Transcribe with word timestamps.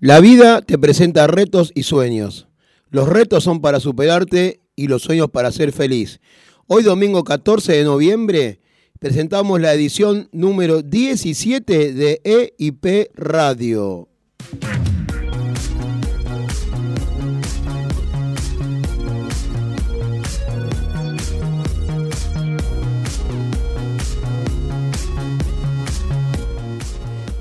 La 0.00 0.20
vida 0.20 0.60
te 0.60 0.76
presenta 0.76 1.26
retos 1.26 1.70
y 1.74 1.84
sueños. 1.84 2.48
Los 2.90 3.08
retos 3.08 3.44
son 3.44 3.60
para 3.60 3.80
superarte 3.80 4.60
y 4.76 4.88
los 4.88 5.02
sueños 5.02 5.30
para 5.30 5.52
ser 5.52 5.72
feliz. 5.72 6.20
Hoy 6.66 6.82
domingo 6.82 7.22
14 7.22 7.72
de 7.72 7.84
noviembre 7.84 8.60
presentamos 8.98 9.60
la 9.60 9.72
edición 9.72 10.28
número 10.32 10.82
17 10.82 11.92
de 11.92 12.20
EIP 12.24 13.10
Radio. 13.14 14.08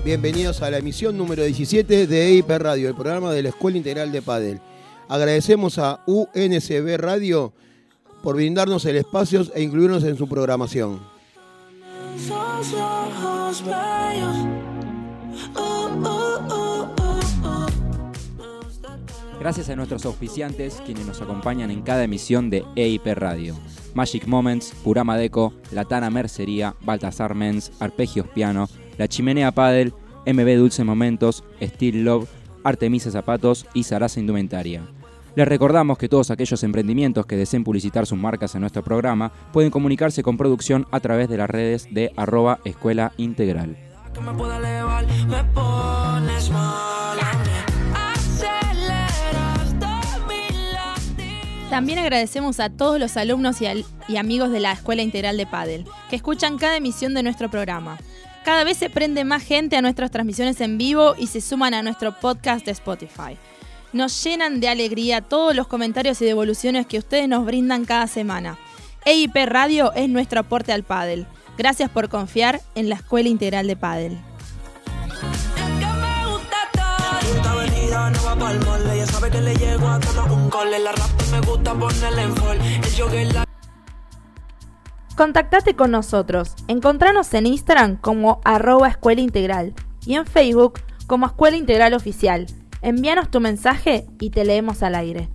Bienvenidos 0.04 0.62
a 0.62 0.70
la 0.70 0.80
emisión 0.80 1.18
número 1.18 1.46
17 1.46 2.08
de 2.08 2.28
EIP 2.28 2.50
Radio, 2.50 2.90
el 2.90 2.94
programa 2.94 3.32
de 3.32 3.42
la 3.42 3.50
Escuela 3.50 3.78
Integral 3.78 4.12
de 4.12 4.22
Padel. 4.22 4.60
Agradecemos 5.08 5.78
a 5.80 6.04
UNCB 6.06 6.98
Radio 6.98 7.54
por 8.22 8.36
brindarnos 8.36 8.84
el 8.84 8.98
espacio 8.98 9.46
e 9.56 9.62
incluirnos 9.62 10.04
en 10.04 10.18
su 10.18 10.28
programación. 10.28 11.00
Gracias 19.40 19.70
a 19.70 19.76
nuestros 19.78 20.06
auspiciantes 20.06 20.82
quienes 20.86 21.06
nos 21.06 21.22
acompañan 21.22 21.72
en 21.72 21.82
cada 21.82 22.04
emisión 22.04 22.50
de 22.50 22.66
EIP 22.76 23.06
Radio. 23.16 23.56
Magic 23.94 24.28
Moments, 24.28 24.74
Purama 24.84 25.18
Deco, 25.18 25.54
Latana 25.72 26.10
Mercería, 26.10 26.76
Baltasar 26.82 27.36
Mens, 27.36 27.72
Arpegios 27.80 28.28
Piano, 28.28 28.68
La 28.98 29.08
Chimenea 29.08 29.52
Padel, 29.52 29.94
MB 30.26 30.58
Dulce 30.58 30.84
Momentos, 30.84 31.44
Steel 31.62 32.04
Love, 32.06 32.30
Artemisa 32.64 33.12
Zapatos 33.12 33.66
y 33.74 33.84
Sarasa 33.84 34.20
Indumentaria. 34.20 34.82
Les 35.36 35.48
recordamos 35.48 35.98
que 35.98 36.08
todos 36.08 36.30
aquellos 36.30 36.62
emprendimientos 36.64 37.26
que 37.26 37.36
deseen 37.36 37.64
publicitar 37.64 38.06
sus 38.06 38.18
marcas 38.20 38.54
en 38.54 38.62
nuestro 38.62 38.84
programa 38.84 39.32
pueden 39.52 39.72
comunicarse 39.72 40.22
con 40.22 40.38
producción 40.38 40.86
a 40.92 41.00
través 41.00 41.28
de 41.28 41.38
las 41.38 41.50
redes 41.50 41.88
de 41.92 42.14
arroba 42.16 42.60
escuela 42.66 43.14
integral. 43.18 43.76
También 51.70 51.98
agradecemos 51.98 52.60
a 52.60 52.70
todos 52.70 53.00
los 53.00 53.18
alumnos 53.18 53.60
y, 53.62 53.66
al- 53.66 53.86
y 54.08 54.18
amigos 54.18 54.52
de 54.52 54.60
la 54.60 54.72
Escuela 54.74 55.02
Integral 55.02 55.38
de 55.38 55.48
Padel, 55.48 55.86
que 56.10 56.16
escuchan 56.16 56.58
cada 56.60 56.78
emisión 56.78 57.16
de 57.16 57.24
nuestro 57.24 57.50
programa. 57.50 57.98
Cada 58.44 58.66
vez 58.66 58.78
se 58.78 58.90
prende 58.90 59.24
más 59.24 59.42
gente 59.42 59.78
a 59.78 59.82
nuestras 59.82 60.12
transmisiones 60.12 60.60
en 60.60 60.78
vivo 60.78 61.16
y 61.18 61.28
se 61.28 61.40
suman 61.40 61.74
a 61.74 61.82
nuestro 61.82 62.20
podcast 62.20 62.66
de 62.66 62.72
Spotify. 62.72 63.38
Nos 63.94 64.22
llenan 64.22 64.60
de 64.60 64.68
alegría 64.68 65.22
todos 65.22 65.56
los 65.56 65.68
comentarios 65.68 66.22
y 66.22 66.26
devoluciones 66.26 66.86
que 66.86 66.98
ustedes 66.98 67.30
nos 67.30 67.46
brindan 67.46 67.86
cada 67.86 68.08
semana. 68.08 68.58
EIP 69.06 69.36
Radio 69.46 69.94
es 69.94 70.10
nuestro 70.10 70.42
aporte 70.42 70.74
al 70.74 70.84
Padel. 70.84 71.26
Gracias 71.58 71.90
por 71.90 72.10
confiar 72.10 72.60
en 72.76 72.90
la 72.90 72.96
Escuela 72.96 73.30
Integral 73.30 73.68
de 73.68 73.78
Padel. 73.78 74.18
Esta 77.22 77.52
avenida 77.52 78.10
no 78.10 78.24
va 78.26 78.36
pa'l 78.36 78.60
mole, 78.66 78.96
ella 78.96 79.06
sabe 79.06 79.32
que 79.32 79.42
le 79.42 79.56
llego 79.56 79.88
a 79.88 80.00
todo 80.00 80.34
un 80.34 80.50
cole. 80.50 80.80
La 80.80 80.92
rap 80.92 81.10
me 81.32 81.40
gusta 81.42 81.74
ponerle 81.74 82.24
en 82.24 82.36
fall. 82.36 82.60
El 82.60 82.96
jogger 82.98 83.34
la 83.34 83.53
Contactate 85.16 85.76
con 85.76 85.92
nosotros. 85.92 86.56
Encontranos 86.68 87.34
en 87.36 87.46
Instagram 87.46 87.98
como 87.98 88.42
arroba 88.44 88.88
escuela 88.88 89.22
integral 89.22 89.74
y 90.06 90.16
en 90.16 90.26
Facebook 90.26 90.80
como 91.08 91.28
Escuela 91.28 91.56
Integral 91.56 91.94
Oficial. 91.94 92.48
Envíanos 92.82 93.30
tu 93.30 93.40
mensaje 93.40 94.06
y 94.20 94.32
te 94.32 94.44
leemos 94.44 94.82
al 94.82 94.96
aire. 94.96 95.30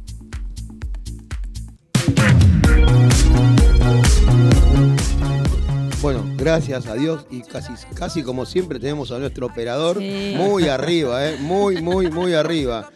Bueno, 6.01 6.25
gracias 6.37 6.87
a 6.87 6.95
Dios 6.95 7.27
y 7.31 7.43
casi, 7.43 7.73
casi 7.95 8.23
como 8.23 8.47
siempre 8.47 8.79
tenemos 8.79 9.11
a 9.11 9.19
nuestro 9.19 9.47
operador 9.47 9.99
Sí. 9.99 10.35
muy 10.37 10.69
arriba, 10.69 11.29
¿eh? 11.29 11.37
muy, 11.41 11.83
muy, 11.83 12.09
muy 12.11 12.35
arriba. 12.35 12.91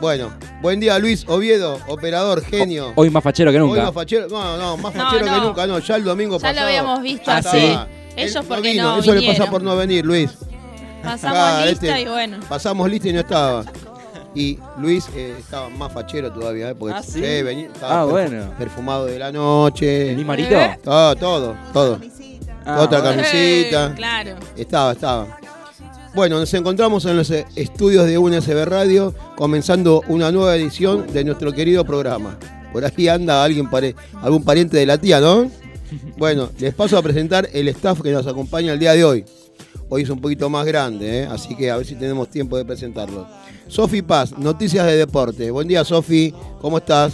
Bueno, 0.00 0.30
buen 0.62 0.78
día 0.78 0.98
Luis 0.98 1.24
Oviedo, 1.28 1.80
operador, 1.88 2.44
genio. 2.44 2.92
Hoy 2.94 3.10
más 3.10 3.22
fachero 3.22 3.50
que 3.50 3.60
Hoy 3.60 3.68
nunca. 3.68 3.82
más 3.86 3.94
fachero, 3.94 4.28
no, 4.28 4.56
no, 4.56 4.76
más 4.76 4.94
No, 4.94 5.02
fachero 5.04 5.24
que 5.24 5.40
nunca, 5.40 5.66
no, 5.66 5.78
ya 5.80 5.96
el 5.96 6.04
domingo 6.04 6.38
Ya 6.38 6.48
lo 6.48 6.54
pasado. 6.54 6.66
habíamos 6.68 7.02
visto 7.02 7.30
Ah, 7.30 7.36
así. 7.38 7.58
sí. 7.60 7.78
Ellos 8.16 8.36
Él 8.36 8.42
porque 8.48 8.70
vino, 8.72 8.82
no 8.84 8.98
Eso 9.00 9.10
le 9.14 9.20
pasa 9.20 9.20
vinieron. 9.32 9.50
por 9.50 9.62
no 9.62 9.76
venir, 9.76 10.04
Luis. 10.06 10.30
Pasamos 11.02 11.38
Ah, 11.38 11.64
lista 11.66 11.86
este- 11.88 12.00
y 12.02 12.06
bueno. 12.06 12.36
Pasamos 12.48 12.90
lista 12.90 13.08
y 13.08 13.12
no 13.12 13.20
estaba. 13.20 13.64
Y 14.34 14.58
Luis 14.78 15.08
eh, 15.16 15.34
estaba 15.38 15.68
más 15.68 15.92
fachero 15.92 16.30
todavía, 16.32 16.70
¿eh? 16.70 16.74
Porque 16.74 16.96
Ah, 16.96 17.02
¿sí? 17.02 17.20
eh, 17.24 17.42
venía- 17.42 17.66
estaba 17.66 18.00
Ah, 18.00 18.04
bueno. 18.04 18.52
perfumado 18.58 19.06
de 19.06 19.18
la 19.18 19.32
noche. 19.32 20.04
¿Vení 20.10 20.24
marito? 20.24 20.54
¿Eh? 20.54 20.78
Todo, 20.82 21.16
todo, 21.16 21.56
todo. 21.72 21.98
Ah, 22.64 22.80
Otra 22.82 23.00
bueno. 23.00 23.22
camisita. 23.22 23.94
Claro. 23.96 24.36
Estaba, 24.56 24.92
estaba. 24.92 25.26
Bueno, 26.18 26.40
nos 26.40 26.52
encontramos 26.52 27.04
en 27.04 27.16
los 27.16 27.30
eh, 27.30 27.46
estudios 27.54 28.04
de 28.06 28.18
UNSB 28.18 28.64
Radio, 28.64 29.14
comenzando 29.36 30.02
una 30.08 30.32
nueva 30.32 30.56
edición 30.56 31.06
de 31.12 31.22
nuestro 31.22 31.52
querido 31.52 31.84
programa. 31.84 32.36
Por 32.72 32.84
ahí 32.84 33.06
anda 33.06 33.44
alguien, 33.44 33.70
pare- 33.70 33.94
algún 34.20 34.42
pariente 34.42 34.76
de 34.78 34.84
la 34.84 34.98
tía, 34.98 35.20
¿no? 35.20 35.48
Bueno, 36.16 36.50
les 36.58 36.74
paso 36.74 36.98
a 36.98 37.02
presentar 37.02 37.48
el 37.52 37.68
staff 37.68 38.00
que 38.02 38.10
nos 38.10 38.26
acompaña 38.26 38.72
el 38.72 38.80
día 38.80 38.94
de 38.94 39.04
hoy. 39.04 39.24
Hoy 39.88 40.02
es 40.02 40.10
un 40.10 40.20
poquito 40.20 40.50
más 40.50 40.66
grande, 40.66 41.20
¿eh? 41.22 41.26
así 41.30 41.54
que 41.54 41.70
a 41.70 41.76
ver 41.76 41.86
si 41.86 41.94
tenemos 41.94 42.28
tiempo 42.28 42.56
de 42.56 42.64
presentarlo. 42.64 43.24
Sofi 43.68 44.02
Paz, 44.02 44.36
Noticias 44.36 44.86
de 44.86 44.96
Deporte. 44.96 45.52
Buen 45.52 45.68
día, 45.68 45.84
Sofi. 45.84 46.34
¿Cómo 46.60 46.78
estás? 46.78 47.12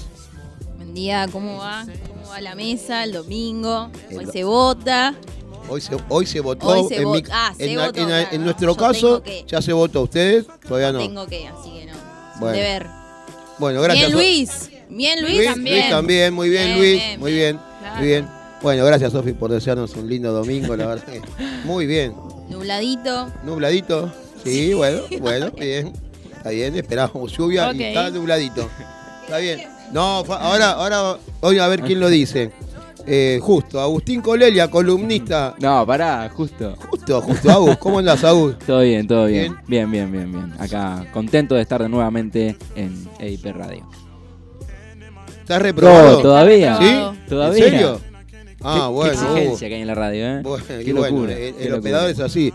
Buen 0.77 0.95
día, 0.95 1.29
¿cómo 1.31 1.59
va? 1.59 1.85
¿Cómo 2.09 2.31
va 2.31 2.41
la 2.41 2.55
mesa 2.55 3.05
el 3.05 3.13
domingo? 3.13 3.91
Hoy 4.17 4.25
se 4.33 4.45
vota. 4.45 5.15
Hoy 5.69 5.81
se, 5.81 5.97
hoy 6.09 6.27
se 6.27 6.41
votó. 6.41 6.67
Hoy 6.67 6.89
se 6.89 6.97
en, 6.97 7.05
vot- 7.05 7.29
ah, 7.33 7.55
se 7.57 7.71
en- 7.73 7.79
votó, 7.79 8.01
en- 8.01 8.07
claro, 8.07 8.29
en 8.33 8.39
no, 8.41 8.45
nuestro 8.47 8.75
caso, 8.77 9.23
que- 9.23 9.45
ya 9.47 9.63
se 9.63 9.73
votó. 9.73 10.03
¿Ustedes? 10.03 10.45
Todavía 10.67 10.93
no. 10.93 10.99
Tengo 10.99 11.27
que, 11.27 11.47
así 11.49 11.71
que 11.73 11.87
no. 11.87 11.93
Bueno, 12.41 12.57
Deber. 12.57 12.87
Bueno, 13.59 13.81
gracias. 13.83 14.07
Bien, 14.09 14.17
Luis. 14.19 14.71
Bien, 14.91 15.21
Luis, 15.23 15.35
Luis 15.37 15.47
también. 15.49 15.77
Luis 15.77 15.91
también, 15.91 16.35
muy 16.35 16.49
bien, 16.51 16.65
Bien, 16.67 16.79
Luis, 16.79 16.93
bien, 17.03 17.21
muy 17.21 17.33
bien, 17.33 17.61
claro. 17.81 17.97
muy 17.97 18.07
bien. 18.07 18.29
Bueno, 18.63 18.85
gracias 18.85 19.13
Sofi 19.13 19.33
por 19.33 19.51
desearnos 19.51 19.95
un 19.97 20.09
lindo 20.09 20.33
domingo, 20.33 20.77
la 20.77 20.87
verdad. 20.87 21.05
Muy 21.65 21.87
bien. 21.87 22.15
Nubladito. 22.49 23.31
Nubladito. 23.43 24.13
Sí, 24.45 24.75
bueno, 24.75 25.01
bueno, 25.21 25.51
bien. 25.53 25.93
Está 26.37 26.51
bien, 26.51 26.77
esperábamos 26.77 27.33
lluvia 27.37 27.73
y 27.73 27.83
está 27.83 28.11
nubladito. 28.11 28.69
Está 29.25 29.39
bien. 29.39 29.67
No, 29.93 30.19
ahora, 30.29 30.73
ahora, 30.73 31.17
hoy 31.41 31.59
a 31.59 31.67
ver 31.69 31.81
quién 31.83 32.01
lo 32.01 32.09
dice. 32.09 32.53
Eh, 33.07 33.39
justo, 33.43 33.81
Agustín 33.81 34.21
Colelia, 34.21 34.71
columnista. 34.71 35.55
No, 35.61 35.87
pará, 35.87 36.29
justo. 36.35 36.75
Justo, 36.91 37.21
justo, 37.21 37.51
Agus. 37.51 37.77
¿Cómo 37.77 37.99
andás, 37.99 38.25
Agus? 38.25 38.59
Todo 38.67 38.81
bien, 38.81 39.07
todo 39.07 39.27
bien. 39.27 39.57
Bien, 39.67 39.91
bien, 39.91 40.11
bien, 40.11 40.33
bien. 40.33 40.53
Acá 40.59 41.07
contento 41.13 41.55
de 41.55 41.63
estar 41.63 41.83
de 41.83 41.89
nuevamente 41.89 42.57
en 42.75 43.07
EIP 43.19 43.45
Radio. 43.55 43.87
¿Estás 45.41 45.61
reprobado? 45.61 46.13
No, 46.13 46.19
todavía. 46.23 46.79
¿Sí? 46.79 47.19
Todavía. 47.29 47.65
¿En 47.65 47.71
serio? 47.71 48.01
Ah, 48.63 48.89
bueno. 48.89 49.13
Qué 49.13 49.19
exigencia 49.27 49.69
que 49.69 49.75
hay 49.75 49.81
en 49.83 49.87
la 49.87 49.95
radio, 49.95 50.27
¿eh? 50.27 50.41
Bueno, 50.43 50.65
qué 50.67 50.93
bueno, 50.95 51.17
locura. 51.17 51.35
el, 51.35 51.55
el 51.59 51.75
operador 51.75 52.11
es 52.11 52.21
así, 52.21 52.53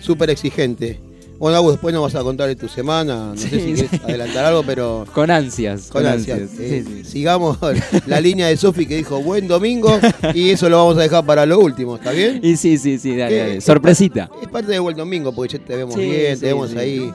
súper 0.00 0.28
exigente. 0.28 1.00
Bueno, 1.38 1.56
Agus, 1.58 1.72
después 1.72 1.92
nos 1.94 2.02
vas 2.02 2.14
a 2.14 2.22
contar 2.24 2.48
de 2.48 2.56
tu 2.56 2.68
semana. 2.68 3.32
No 3.34 3.36
sé 3.36 3.48
si 3.50 3.58
quieres 3.58 3.90
sí. 3.90 4.00
adelantar 4.04 4.44
algo, 4.46 4.62
pero 4.64 5.04
Con 5.14 5.30
ansias. 5.30 5.88
con 5.88 6.06
ansias. 6.06 6.40
Sí, 6.56 6.56
Eh, 6.64 6.84
sí. 6.86 7.04
Sigamos 7.04 7.58
la 8.06 8.20
línea 8.20 8.46
de 8.48 8.56
Sofi 8.56 8.86
que 8.86 8.96
dijo 8.96 9.20
buen 9.22 9.46
domingo 9.48 9.98
y 10.34 10.50
eso 10.50 10.68
lo 10.68 10.78
vamos 10.78 10.96
a 10.98 11.02
dejar 11.02 11.24
para 11.26 11.44
lo 11.46 11.58
último, 11.58 11.96
¿está 11.96 12.12
bien? 12.12 12.40
Y 12.42 12.56
sí, 12.56 12.78
sí, 12.78 12.98
sí, 12.98 13.16
dale. 13.16 13.60
Sorpresita. 13.60 14.30
Es 14.42 14.48
parte 14.48 14.72
de 14.72 14.78
buen 14.78 14.96
domingo 14.96 15.32
porque 15.32 15.58
ya 15.58 15.64
te 15.64 15.76
vemos 15.76 15.94
bien, 15.96 16.38
te 16.40 16.46
vemos 16.46 16.74
ahí. 16.74 17.12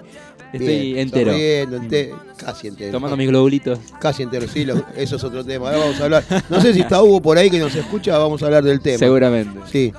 Estoy 0.53 0.67
bien, 0.91 0.97
entero. 0.97 1.31
ente- 1.33 2.13
casi 2.35 2.67
entero. 2.67 2.91
Tomando 2.91 3.15
mis 3.15 3.29
globulitos. 3.29 3.79
Casi 4.01 4.23
entero, 4.23 4.47
sí, 4.53 4.65
lo- 4.65 4.83
eso 4.97 5.15
es 5.15 5.23
otro 5.23 5.45
tema. 5.45 5.67
Ahora 5.67 5.77
vamos 5.79 6.01
a 6.01 6.03
hablar. 6.03 6.23
No 6.49 6.59
sé 6.61 6.73
si 6.73 6.81
está 6.81 7.01
Hugo 7.01 7.21
por 7.21 7.37
ahí 7.37 7.49
que 7.49 7.57
nos 7.57 7.73
escucha, 7.73 8.17
vamos 8.17 8.43
a 8.43 8.47
hablar 8.47 8.61
del 8.63 8.81
tema. 8.81 8.97
Seguramente. 8.97 9.57
Sí. 9.71 9.93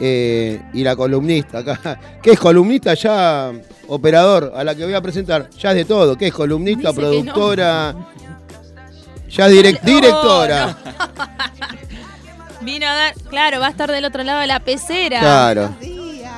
Eh, 0.00 0.60
y 0.74 0.82
la 0.84 0.94
columnista 0.96 1.58
acá. 1.58 1.98
¿Qué 2.22 2.32
es 2.32 2.38
columnista 2.40 2.94
ya? 2.94 3.52
Operador, 3.88 4.52
a 4.56 4.64
la 4.64 4.74
que 4.74 4.84
voy 4.84 4.94
a 4.94 5.00
presentar. 5.00 5.48
Ya 5.58 5.70
es 5.70 5.76
de 5.76 5.84
todo. 5.84 6.16
¿Qué 6.16 6.26
es 6.28 6.34
columnista, 6.34 6.90
Dice 6.90 7.00
que 7.00 7.06
productora? 7.06 7.94
Ya 9.30 9.48
direct- 9.48 9.80
Oh, 9.82 9.86
directora. 9.86 10.76
Vino 12.62 12.86
a 12.86 12.94
dar. 12.94 13.14
Claro, 13.28 13.60
va 13.60 13.66
a 13.68 13.70
estar 13.70 13.90
del 13.90 14.04
otro 14.04 14.22
lado 14.24 14.40
de 14.40 14.46
la 14.48 14.60
pecera. 14.60 15.20
Claro. 15.20 15.76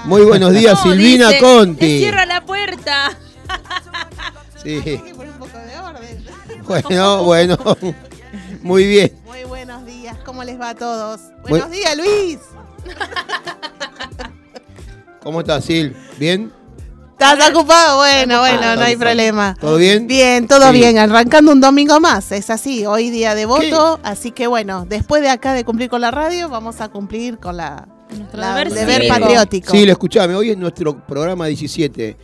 Muy 0.04 0.22
buenos 0.22 0.52
días, 0.52 0.74
No, 0.84 0.92
Silvina 0.92 1.28
dice, 1.28 1.40
Conti. 1.40 1.78
"Te 1.80 1.98
Cierra 1.98 2.26
la 2.26 2.40
puerta. 2.44 3.10
Sí. 4.62 4.80
que. 4.82 5.14
Bueno, 6.66 7.22
bueno. 7.24 7.56
Muy 8.62 8.86
bien. 8.86 9.12
Muy 9.24 9.44
buenos 9.44 9.86
días, 9.86 10.16
¿cómo 10.24 10.42
les 10.44 10.60
va 10.60 10.70
a 10.70 10.74
todos? 10.74 11.20
Buenos 11.48 11.70
días, 11.70 11.96
Luis. 11.96 12.38
¿Cómo 15.22 15.40
estás, 15.40 15.64
Sil? 15.66 15.92
¿Bien? 16.18 16.52
¿Estás 17.12 17.50
ocupado? 17.50 17.98
Bueno, 17.98 18.38
bueno, 18.40 18.54
ocupado. 18.56 18.76
no 18.76 18.82
hay 18.86 18.96
problema. 18.96 19.56
¿Todo 19.60 19.76
bien? 19.76 20.06
Bien, 20.06 20.46
todo 20.46 20.70
Sí. 20.70 20.78
bien, 20.78 20.98
arrancando 20.98 21.50
un 21.50 21.60
domingo 21.60 21.98
más, 22.00 22.30
es 22.30 22.48
así, 22.48 22.86
hoy 22.86 23.10
día 23.10 23.34
de 23.34 23.44
voto, 23.44 23.98
así 24.04 24.30
que 24.30 24.46
bueno, 24.46 24.86
después 24.88 25.20
de 25.22 25.28
acá 25.28 25.52
de 25.52 25.64
cumplir 25.64 25.90
con 25.90 26.00
la 26.00 26.12
radio, 26.12 26.48
vamos 26.48 26.80
a 26.80 26.88
cumplir 26.88 27.38
con 27.38 27.56
la, 27.56 27.88
la- 28.32 28.50
deber 28.54 28.68
el 28.68 28.74
deber 28.74 29.00
cívico. 29.02 29.18
patriótico. 29.18 29.72
Sí, 29.72 29.84
lo 29.84 29.92
escuchame. 29.92 30.34
Hoy 30.36 30.50
es 30.50 30.56
nuestro 30.56 30.96
programa 31.06 31.46
17. 31.46 32.16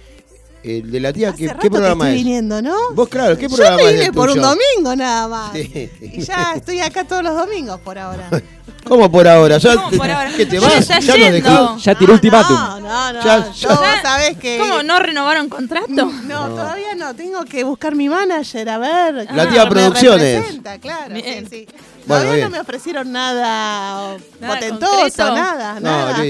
El 0.65 0.91
de 0.91 0.99
la 1.01 1.13
tía, 1.13 1.29
Hace 1.29 1.39
¿qué, 1.39 1.47
rato 1.49 1.59
qué 1.61 1.67
que 1.69 1.71
programa 1.71 2.05
estoy 2.07 2.19
es? 2.19 2.25
viniendo, 2.25 2.63
¿no? 2.63 2.75
Vos, 2.95 3.09
claro, 3.09 3.37
¿qué 3.37 3.49
Yo 3.49 3.55
programa 3.55 3.77
me 3.77 3.83
es 3.85 3.93
vine 3.93 4.07
el 4.07 4.13
por 4.13 4.31
un 4.31 4.41
domingo 4.41 4.97
nada 4.97 5.29
más. 5.29 5.53
Sí. 5.53 5.91
Y 6.01 6.21
ya 6.23 6.53
estoy 6.57 6.81
acá 6.81 7.05
todos 7.05 7.23
los 7.23 7.37
domingos 7.37 7.79
por 7.81 7.99
ahora. 7.99 8.29
¿Cómo 8.85 9.11
por 9.11 9.27
ahora? 9.29 9.57
¿Ya 9.59 9.75
¿Cómo 9.77 9.91
te, 9.91 9.97
por 9.99 10.11
ahora? 10.11 10.31
¿Qué 10.37 10.47
te 10.47 10.59
Ya 10.59 10.67
vas? 10.67 10.75
está 10.79 10.99
¿Ya 11.01 11.17
nos 11.19 11.33
dejás? 11.33 11.83
Ya 11.85 11.95
tiró 11.95 12.09
No, 12.09 12.15
ultimátum. 12.15 12.57
No, 12.57 12.81
no, 12.81 13.13
no. 13.13 13.25
Ya- 13.25 13.47
yo 13.53 13.69
ya- 13.69 13.69
vos 13.77 13.87
sabés 14.03 14.39
que. 14.39 14.59
¿Cómo 14.59 14.83
no 14.83 14.99
renovaron 15.01 15.49
contrato? 15.51 15.87
No, 16.27 16.49
todavía 16.49 16.95
no. 16.97 17.15
Tengo 17.15 17.45
que 17.45 17.63
buscar 17.65 17.95
mi 17.95 18.09
manager, 18.09 18.69
a 18.69 18.79
ver. 18.79 19.29
La 19.35 19.43
Ah, 19.43 19.49
tía 19.49 19.65
me 19.65 19.71
Producciones. 19.71 20.35
representa, 20.37 20.79
Claro, 20.79 21.15
Bien. 21.15 21.47
sí, 21.49 21.67
sí. 21.67 21.67
Bueno, 22.07 22.23
Todavía 22.25 22.33
bien. 22.33 22.45
no 22.45 22.51
me 22.51 22.61
ofrecieron 22.61 23.13
nada, 23.13 24.17
Nada 24.41 24.55
potentoso, 24.55 24.97
concreto. 25.01 25.35
nada, 25.35 25.75
No, 25.75 25.81
nada. 25.81 26.23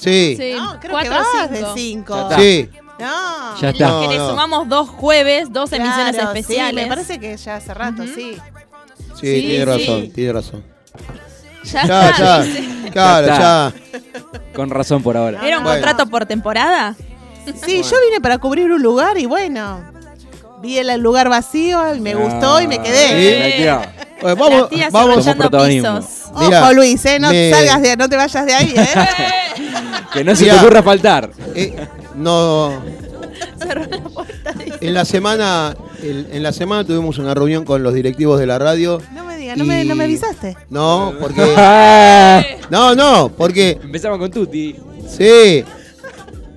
Sí. 0.00 0.34
Sí. 0.36 0.36
Sí, 0.38 0.52
No, 0.56 0.78
creo 0.80 0.92
cuatro 0.92 1.10
que 1.12 1.16
o 1.18 1.20
vas 1.20 1.48
cinco. 1.50 1.74
de 1.74 1.80
cinco. 1.80 2.28
Sí. 2.38 2.70
No. 2.98 3.60
Ya 3.60 3.70
está. 3.70 3.88
No, 3.88 4.00
Que 4.02 4.08
le 4.08 4.16
sumamos 4.18 4.68
dos 4.68 4.88
jueves, 4.90 5.52
dos 5.52 5.72
emisiones 5.72 6.16
especiales. 6.16 6.82
Sí, 6.84 6.88
me 6.88 6.94
parece 6.94 7.18
que 7.18 7.36
ya 7.36 7.56
hace 7.56 7.72
rato, 7.74 8.04
sí. 8.04 8.36
Sí, 8.36 8.36
Sí, 9.14 9.40
tiene 9.46 9.58
sí. 9.58 9.64
razón, 9.64 10.10
tiene 10.12 10.32
razón. 10.32 10.64
Ya, 11.64 11.86
Ya, 11.86 12.10
está, 12.10 12.18
ya. 12.18 12.42
dice. 12.42 12.90
Claro, 12.90 13.26
Ya 13.26 13.38
ya. 13.38 13.72
Con 14.54 14.70
razón 14.70 15.02
por 15.02 15.16
ahora. 15.16 15.40
¿Era 15.46 15.58
un 15.58 15.64
Bueno. 15.64 15.78
contrato 15.80 16.10
por 16.10 16.26
temporada? 16.26 16.94
Sí, 17.64 17.82
yo 17.82 17.96
vine 18.06 18.20
para 18.20 18.38
cubrir 18.38 18.70
un 18.70 18.82
lugar 18.82 19.16
y 19.18 19.26
bueno, 19.26 19.80
vi 20.60 20.78
el 20.78 21.00
lugar 21.00 21.28
vacío 21.28 21.94
y 21.94 22.00
me 22.00 22.14
gustó 22.14 22.60
y 22.60 22.66
me 22.66 22.76
Ah, 22.76 22.82
quedé. 22.82 23.50
la 23.50 23.56
tía. 23.56 23.94
Bueno, 24.20 24.36
vamos, 24.36 24.70
vamos. 24.90 25.68
Pisos. 25.68 26.04
Ojo 26.34 26.72
Luis, 26.74 27.04
eh, 27.06 27.18
no 27.18 27.30
me- 27.30 27.50
salgas 27.50 27.80
de, 27.82 27.96
no 27.96 28.08
te 28.08 28.16
vayas 28.16 28.44
de 28.46 28.54
ahí, 28.54 28.74
eh. 28.76 28.86
Que 30.12 30.24
no 30.24 30.34
se 30.34 30.44
Mirá. 30.44 30.54
te 30.58 30.60
ocurra 30.66 30.82
faltar. 30.82 31.30
Eh, 31.54 31.74
no. 32.16 32.72
Cerró 33.58 33.84
la 33.86 34.00
puerta. 34.02 34.52
dice. 34.52 34.78
En 34.80 34.94
la 34.94 35.04
semana, 35.04 35.76
el- 36.02 36.26
en 36.32 36.42
la 36.42 36.52
semana 36.52 36.84
tuvimos 36.84 37.18
una 37.18 37.34
reunión 37.34 37.64
con 37.64 37.82
los 37.82 37.94
directivos 37.94 38.38
de 38.40 38.46
la 38.46 38.58
radio. 38.58 39.00
No 39.14 39.24
me 39.24 39.36
digas, 39.36 39.56
no 39.56 39.64
me, 39.64 39.84
no 39.84 39.94
me 39.94 40.04
avisaste. 40.04 40.56
No, 40.70 41.12
porque. 41.20 41.42
Ah, 41.56 42.42
No, 42.70 42.94
no, 42.94 43.30
porque. 43.36 43.78
Empezamos 43.82 44.18
con 44.18 44.30
Tuti. 44.30 44.76
Sí. 45.08 45.64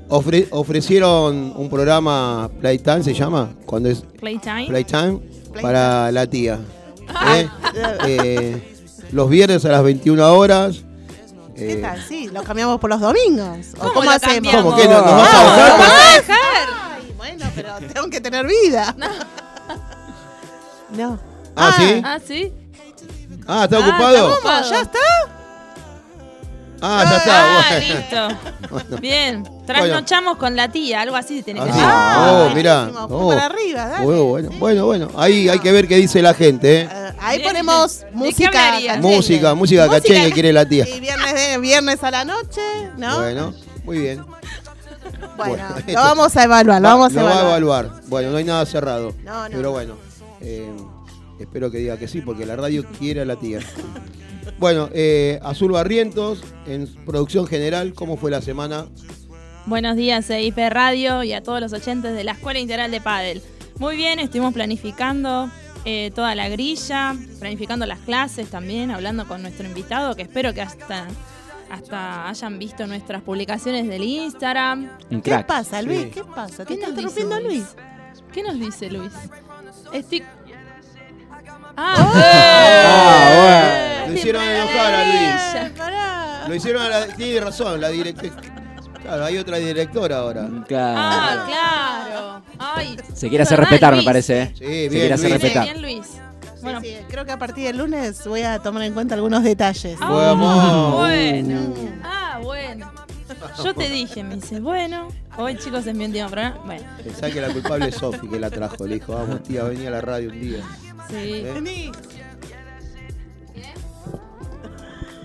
ofre- 0.10 0.48
ofrecieron 0.52 1.54
un 1.56 1.70
programa 1.70 2.50
Playtime, 2.60 3.04
se 3.04 3.14
llama. 3.14 3.50
Cuando 3.66 3.90
es 3.90 4.02
Playtime. 4.20 4.68
Playtime. 4.68 5.20
Para 5.62 6.12
la 6.12 6.26
tía. 6.28 6.60
¿eh? 7.36 7.48
Eh, 8.08 8.62
los 9.12 9.30
viernes 9.30 9.64
a 9.66 9.70
las 9.70 9.84
21 9.84 10.34
horas. 10.34 10.84
¿Qué 11.56 11.74
eh, 11.74 11.76
tal? 11.78 12.04
Sí, 12.08 12.30
lo 12.32 12.44
cambiamos 12.44 12.80
por 12.80 12.90
los 12.90 13.00
domingos. 13.00 13.68
¿O 13.76 13.80
¿Cómo 13.80 13.94
cómo 13.94 14.06
lo 14.06 14.12
hacemos? 14.12 14.34
cambiamos? 14.36 14.64
¿Cómo 14.64 14.76
que 14.78 14.88
no? 14.88 15.02
¿Nos 15.02 15.16
vas 15.16 15.34
a 15.34 15.40
Ah, 15.40 15.44
dejar? 15.44 15.70
¿nos 15.70 15.80
vas 15.80 15.92
a 15.92 16.14
dejar? 16.16 16.70
Ay, 16.98 17.14
bueno, 17.18 17.46
pero 17.56 17.74
tengo 17.94 18.10
que 18.10 18.22
tener 18.22 18.48
vida. 18.48 18.96
No. 20.92 21.20
Ah, 21.56 21.74
¿sí? 21.76 22.02
Ah, 22.06 22.20
sí. 22.24 22.54
Ah, 23.48 23.64
¿está 23.64 23.78
Ah, 23.78 23.80
ocupado? 23.80 24.34
está 24.36 24.60
¿Cómo? 24.62 24.70
¿Ya 24.70 24.82
está? 24.82 25.00
Ah, 26.86 27.06
ya 27.10 27.18
está. 27.18 27.46
Ah, 27.46 27.80
bueno. 27.80 28.80
listo. 28.90 29.00
Bien. 29.02 29.44
Trasnochamos 29.66 30.38
con 30.38 30.56
la 30.58 30.68
tía, 30.70 31.00
algo 31.02 31.16
así 31.16 31.42
tiene 31.42 31.62
que 31.62 31.70
Ah, 31.70 31.74
ser. 31.74 31.82
sí. 31.82 31.88
Ah, 31.90 32.48
oh, 32.52 32.56
mirá. 32.56 32.90
Oh. 33.10 33.30
para 33.30 33.46
arriba, 33.46 33.86
dale. 33.88 34.06
Bueno, 34.06 34.24
bueno, 34.26 34.50
bueno, 34.60 34.86
bueno. 34.86 35.08
Ahí 35.16 35.48
hay 35.48 35.60
que 35.60 35.72
ver 35.72 35.88
qué 35.88 35.96
dice 35.96 36.22
la 36.22 36.34
gente, 36.34 36.82
¿eh? 36.82 36.90
Eh, 36.92 37.12
ahí 37.22 37.38
Bien. 37.38 37.50
ponemos 37.50 38.06
música. 38.12 38.52
Música, 39.00 39.00
música 39.56 39.56
Música. 39.56 39.90
cachengue 39.90 40.32
quiere 40.34 40.52
la 40.52 40.66
tía. 40.66 40.86
Y 40.88 41.00
viernes, 41.00 41.34
de, 41.34 41.58
viernes 41.60 42.04
a 42.04 42.12
la 42.12 42.26
noche, 42.26 42.62
¿no? 42.98 43.16
Bueno, 43.22 43.54
muy 43.86 44.00
bien. 44.00 44.26
Bueno, 45.38 45.64
bueno, 45.68 45.76
lo 45.88 45.94
vamos 46.02 46.36
a 46.38 46.44
evaluar, 46.44 46.82
lo 46.82 46.88
Va- 46.90 46.94
vamos 46.96 47.16
a 47.16 47.20
lo 47.22 47.26
va 47.26 47.32
evaluar. 47.32 47.46
a 47.46 47.58
evaluar. 47.88 48.02
Bueno, 48.08 48.30
no 48.32 48.38
hay 48.38 48.44
nada 48.44 48.66
cerrado. 48.66 49.14
No, 49.24 49.44
no. 49.50 49.56
Pero 49.56 49.72
bueno, 49.72 49.94
eh, 50.42 50.70
espero 51.40 51.72
que 51.72 51.78
diga 51.78 51.98
que 51.98 52.08
sí, 52.08 52.22
porque 52.22 52.46
la 52.46 52.56
radio 52.58 52.86
quiere 53.00 53.22
a 53.22 53.26
la 53.26 53.36
tía. 53.38 53.60
Bueno, 54.60 54.90
eh, 54.94 55.40
Azul 55.44 55.72
Barrientos, 55.72 56.44
en 56.66 56.88
producción 57.06 57.48
general, 57.48 57.94
¿cómo 57.94 58.18
fue 58.18 58.32
la 58.32 58.42
semana? 58.42 58.88
Buenos 59.66 59.96
días, 59.96 60.30
EIP 60.30 60.58
Radio 60.70 61.24
y 61.24 61.34
a 61.34 61.42
todos 61.42 61.62
los 61.62 61.74
oyentes 61.74 62.14
de 62.14 62.24
la 62.24 62.34
Escuela 62.34 62.60
Integral 62.60 62.92
de 62.92 63.00
Padel. 63.02 63.42
Muy 63.78 63.96
bien, 63.96 64.20
estuvimos 64.20 64.54
planificando 64.54 65.50
eh, 65.86 66.12
toda 66.14 66.36
la 66.36 66.50
grilla, 66.50 67.16
planificando 67.40 67.86
las 67.86 68.00
clases 68.00 68.50
también, 68.50 68.92
hablando 68.92 69.28
con 69.28 69.42
nuestro 69.42 69.66
invitado, 69.66 70.16
que 70.16 70.24
espero 70.24 70.54
que 70.54 70.62
hasta, 70.62 71.08
hasta 71.70 72.30
hayan 72.30 72.60
visto 72.60 72.86
nuestras 72.88 73.22
publicaciones 73.22 73.88
del 73.88 74.04
Instagram. 74.04 74.90
Un 75.10 75.22
¿Qué 75.22 75.32
crack. 75.32 75.48
pasa, 75.48 75.82
Luis? 75.82 76.04
Sí. 76.04 76.10
¿Qué 76.12 76.24
pasa? 76.24 76.66
¿Qué 76.66 76.76
¿Te 76.76 76.82
está 76.82 76.90
interrumpiendo 76.90 77.40
Luis? 77.40 77.76
¿Qué 78.32 78.44
nos 78.44 78.60
dice 78.60 78.90
Luis? 78.90 79.12
Estoy... 79.94 80.24
¡Oh! 81.78 82.14
Ah, 82.86 84.06
Lo 84.08 84.14
hicieron 84.14 84.44
enojar 84.44 84.94
a 84.94 85.04
Luis. 85.06 85.72
Pará. 85.78 86.48
Lo 86.48 86.56
hicieron 86.56 86.82
a 86.84 86.90
la. 86.90 87.08
Tiene 87.08 87.40
razón, 87.40 87.82
la 87.82 87.90
directora. 87.90 88.34
Claro, 89.02 89.26
hay 89.26 89.38
otra 89.38 89.58
directora 89.58 90.18
ahora. 90.20 90.48
Claro. 90.68 90.98
Ah, 90.98 91.44
claro. 91.48 92.42
Ay, 92.60 92.96
Se 93.14 93.28
quiere 93.28 93.44
hacer 93.44 93.58
¿verdad, 93.60 93.72
respetar, 93.72 93.92
me 93.92 93.98
Luis? 93.98 94.06
parece. 94.06 94.42
¿eh? 94.44 94.52
Sí, 94.54 94.60
Se 94.60 94.66
bien, 94.66 94.90
quiere 94.92 95.14
hacer 95.14 95.30
Luis. 95.32 95.42
respetar. 95.42 95.64
Bien, 95.66 95.82
Luis. 95.82 96.08
Bueno, 96.62 96.80
Sí, 96.80 96.88
sí, 96.98 97.06
creo 97.10 97.26
que 97.26 97.32
a 97.34 97.40
partir 97.40 97.66
del 97.66 97.78
lunes 97.78 98.26
voy 98.26 98.44
a 98.44 98.60
tomar 98.60 98.84
en 98.84 98.94
cuenta 98.94 99.16
algunos 99.16 99.44
detalles. 99.44 99.98
Ah, 100.00 100.10
Vamos. 100.10 100.94
bueno. 101.00 101.60
Mm. 101.60 102.02
Ah, 102.04 102.40
bueno. 102.42 102.92
Yo 103.64 103.74
te 103.74 103.90
dije, 103.90 104.24
me 104.24 104.36
dice, 104.36 104.60
bueno, 104.62 105.08
hoy 105.38 105.58
chicos 105.58 105.86
es 105.88 105.94
mi 105.96 106.06
último 106.06 106.28
programa. 106.30 106.58
Bueno, 106.66 106.84
Pensá 107.04 107.30
que 107.30 107.42
la 107.42 107.50
culpable 107.50 107.90
es 107.90 107.96
Sofi 107.96 108.28
que 108.30 108.40
la 108.40 108.50
trajo. 108.50 108.86
Le 108.86 108.96
dijo, 108.96 109.14
vamos, 109.14 109.44
tía, 109.44 109.64
vení 109.64 109.86
a 109.88 109.90
la 109.92 110.00
radio 110.02 110.30
un 110.30 110.40
día. 110.40 110.60
Sí. 111.10 111.42
Vení. 111.44 111.92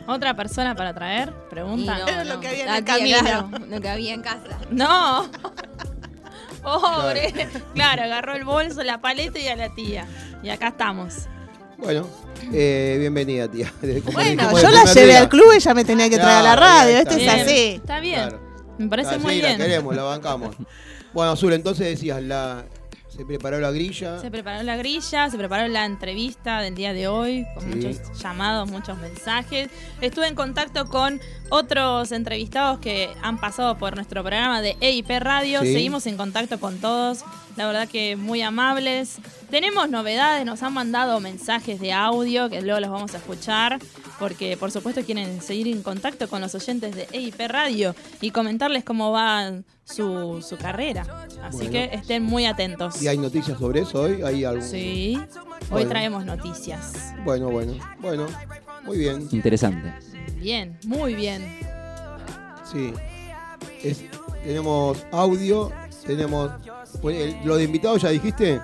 ¿Otra 0.06 0.34
persona 0.34 0.74
para 0.74 0.94
traer? 0.94 1.34
Pregunta. 1.50 1.98
Era 2.06 2.24
lo 2.24 2.40
que 2.40 2.48
había 2.48 2.64
en 2.64 2.74
el 2.76 2.84
camino. 2.84 3.18
claro, 3.20 3.50
lo 3.68 3.80
que 3.80 3.88
había 3.90 4.14
en 4.14 4.22
casa. 4.22 4.58
No. 4.70 5.30
Pobre. 6.62 7.48
Claro, 7.74 8.02
agarró 8.04 8.34
el 8.34 8.44
bolso, 8.44 8.82
la 8.82 9.02
paleta 9.02 9.38
y 9.38 9.48
a 9.48 9.56
la 9.56 9.74
tía. 9.74 10.06
Y 10.42 10.48
acá 10.48 10.68
estamos. 10.68 11.26
Bueno, 11.76 12.08
eh, 12.52 12.96
bienvenida, 12.98 13.48
tía. 13.48 13.70
Como 14.04 14.12
Bueno, 14.12 14.60
yo 14.60 14.70
la 14.70 14.84
llevé 14.84 15.08
día. 15.08 15.20
al 15.20 15.28
club 15.28 15.52
y 15.52 15.56
ella 15.56 15.74
me 15.74 15.84
tenía 15.84 16.08
que 16.08 16.16
traer 16.16 16.38
a 16.38 16.42
la 16.42 16.56
radio. 16.56 16.96
Esto 16.96 17.14
es 17.14 17.28
así. 17.28 17.74
Está 17.74 18.00
bien. 18.00 18.28
Claro. 18.28 18.40
Me 18.78 18.88
parece 18.88 19.18
muy 19.18 19.34
sí, 19.34 19.40
bien. 19.40 19.58
la 19.58 19.64
queremos, 19.66 19.94
la 19.94 20.02
bancamos. 20.04 20.56
Bueno, 21.12 21.32
Azul, 21.32 21.52
entonces 21.52 21.86
decías, 21.86 22.22
la, 22.22 22.64
se 23.18 23.24
preparó 23.26 23.58
la 23.58 23.72
grilla. 23.72 24.20
Se 24.20 24.30
preparó 24.30 24.62
la 24.62 24.76
grilla, 24.76 25.28
se 25.28 25.36
preparó 25.36 25.66
la 25.66 25.84
entrevista 25.84 26.60
del 26.60 26.76
día 26.76 26.92
de 26.92 27.08
hoy, 27.08 27.44
con 27.54 27.64
Sí. 27.64 27.68
muchos 27.88 28.22
llamados, 28.22 28.70
muchos 28.70 28.96
mensajes. 28.98 29.68
Estuve 30.00 30.28
en 30.28 30.36
contacto 30.36 30.86
con 30.86 31.20
otros 31.50 32.12
entrevistados 32.12 32.78
que 32.78 33.10
han 33.22 33.38
pasado 33.38 33.78
por 33.78 33.94
nuestro 33.94 34.22
programa 34.22 34.60
de 34.60 34.76
EIP 34.80 35.10
Radio. 35.20 35.60
Sí. 35.62 35.72
Seguimos 35.72 36.06
en 36.06 36.16
contacto 36.16 36.60
con 36.60 36.78
todos, 36.78 37.24
la 37.56 37.66
verdad 37.66 37.88
que 37.88 38.16
muy 38.16 38.42
amables. 38.42 39.16
Tenemos 39.50 39.88
novedades, 39.88 40.44
nos 40.44 40.62
han 40.62 40.74
mandado 40.74 41.20
mensajes 41.20 41.80
de 41.80 41.92
audio 41.92 42.48
que 42.50 42.60
luego 42.60 42.80
los 42.80 42.90
vamos 42.90 43.14
a 43.14 43.18
escuchar, 43.18 43.78
porque 44.18 44.56
por 44.56 44.70
supuesto 44.70 45.02
quieren 45.04 45.40
seguir 45.40 45.68
en 45.68 45.82
contacto 45.82 46.28
con 46.28 46.40
los 46.40 46.54
oyentes 46.54 46.94
de 46.94 47.08
EIP 47.12 47.40
Radio 47.48 47.94
y 48.20 48.30
comentarles 48.30 48.84
cómo 48.84 49.10
va 49.12 49.50
su, 49.84 50.44
su 50.46 50.56
carrera. 50.58 51.06
Así 51.42 51.56
Bueno. 51.56 51.70
que 51.72 51.84
estén 51.92 52.22
muy 52.24 52.44
atentos. 52.44 53.00
¿Y 53.02 53.08
hay 53.08 53.16
noticias 53.16 53.58
sobre 53.58 53.80
eso 53.80 54.02
hoy? 54.02 54.20
¿Hay 54.22 54.44
algún... 54.44 54.62
Sí, 54.62 55.18
hoy 55.18 55.66
Bueno. 55.70 55.88
traemos 55.88 56.24
noticias. 56.26 56.92
Bueno, 57.24 57.48
bueno, 57.50 57.72
bueno. 58.00 58.26
Muy 58.84 58.98
bien, 58.98 59.28
Interesante. 59.32 59.92
Bien, 60.40 60.76
muy 60.84 61.14
bien. 61.14 61.58
sí. 62.70 62.92
Es- 63.82 64.04
tenemos 64.42 64.98
audio, 65.12 65.72
tenemos... 66.06 66.50
el- 67.04 67.36
¿Lo 67.44 67.56
de 67.56 67.64
invitados 67.64 68.02
ya 68.02 68.10
dijiste? 68.10 68.60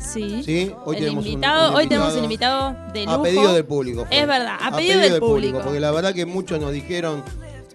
Sí. 0.00 0.42
Sí. 0.44 0.72
Hoy 0.84 0.96
el 0.96 1.02
tenemos 1.04 1.24
un- 1.24 1.30
invitado, 1.32 1.70
un 1.70 1.76
hoy 1.76 1.86
tenemos 1.88 2.14
un 2.14 2.24
invitado 2.24 2.76
de 2.92 3.04
lujo. 3.04 3.14
A 3.16 3.22
pedido 3.22 3.52
del 3.52 3.64
público. 3.64 4.06
fue. 4.06 4.18
Es 4.20 4.26
verdad, 4.26 4.56
a 4.60 4.76
pedido 4.76 5.00
del 5.00 5.20
público. 5.20 5.60
Porque 5.62 5.80
la 5.80 5.90
verdad 5.90 6.14
que 6.14 6.24
muchos 6.26 6.58
nos 6.60 6.72
dijeron 6.72 7.22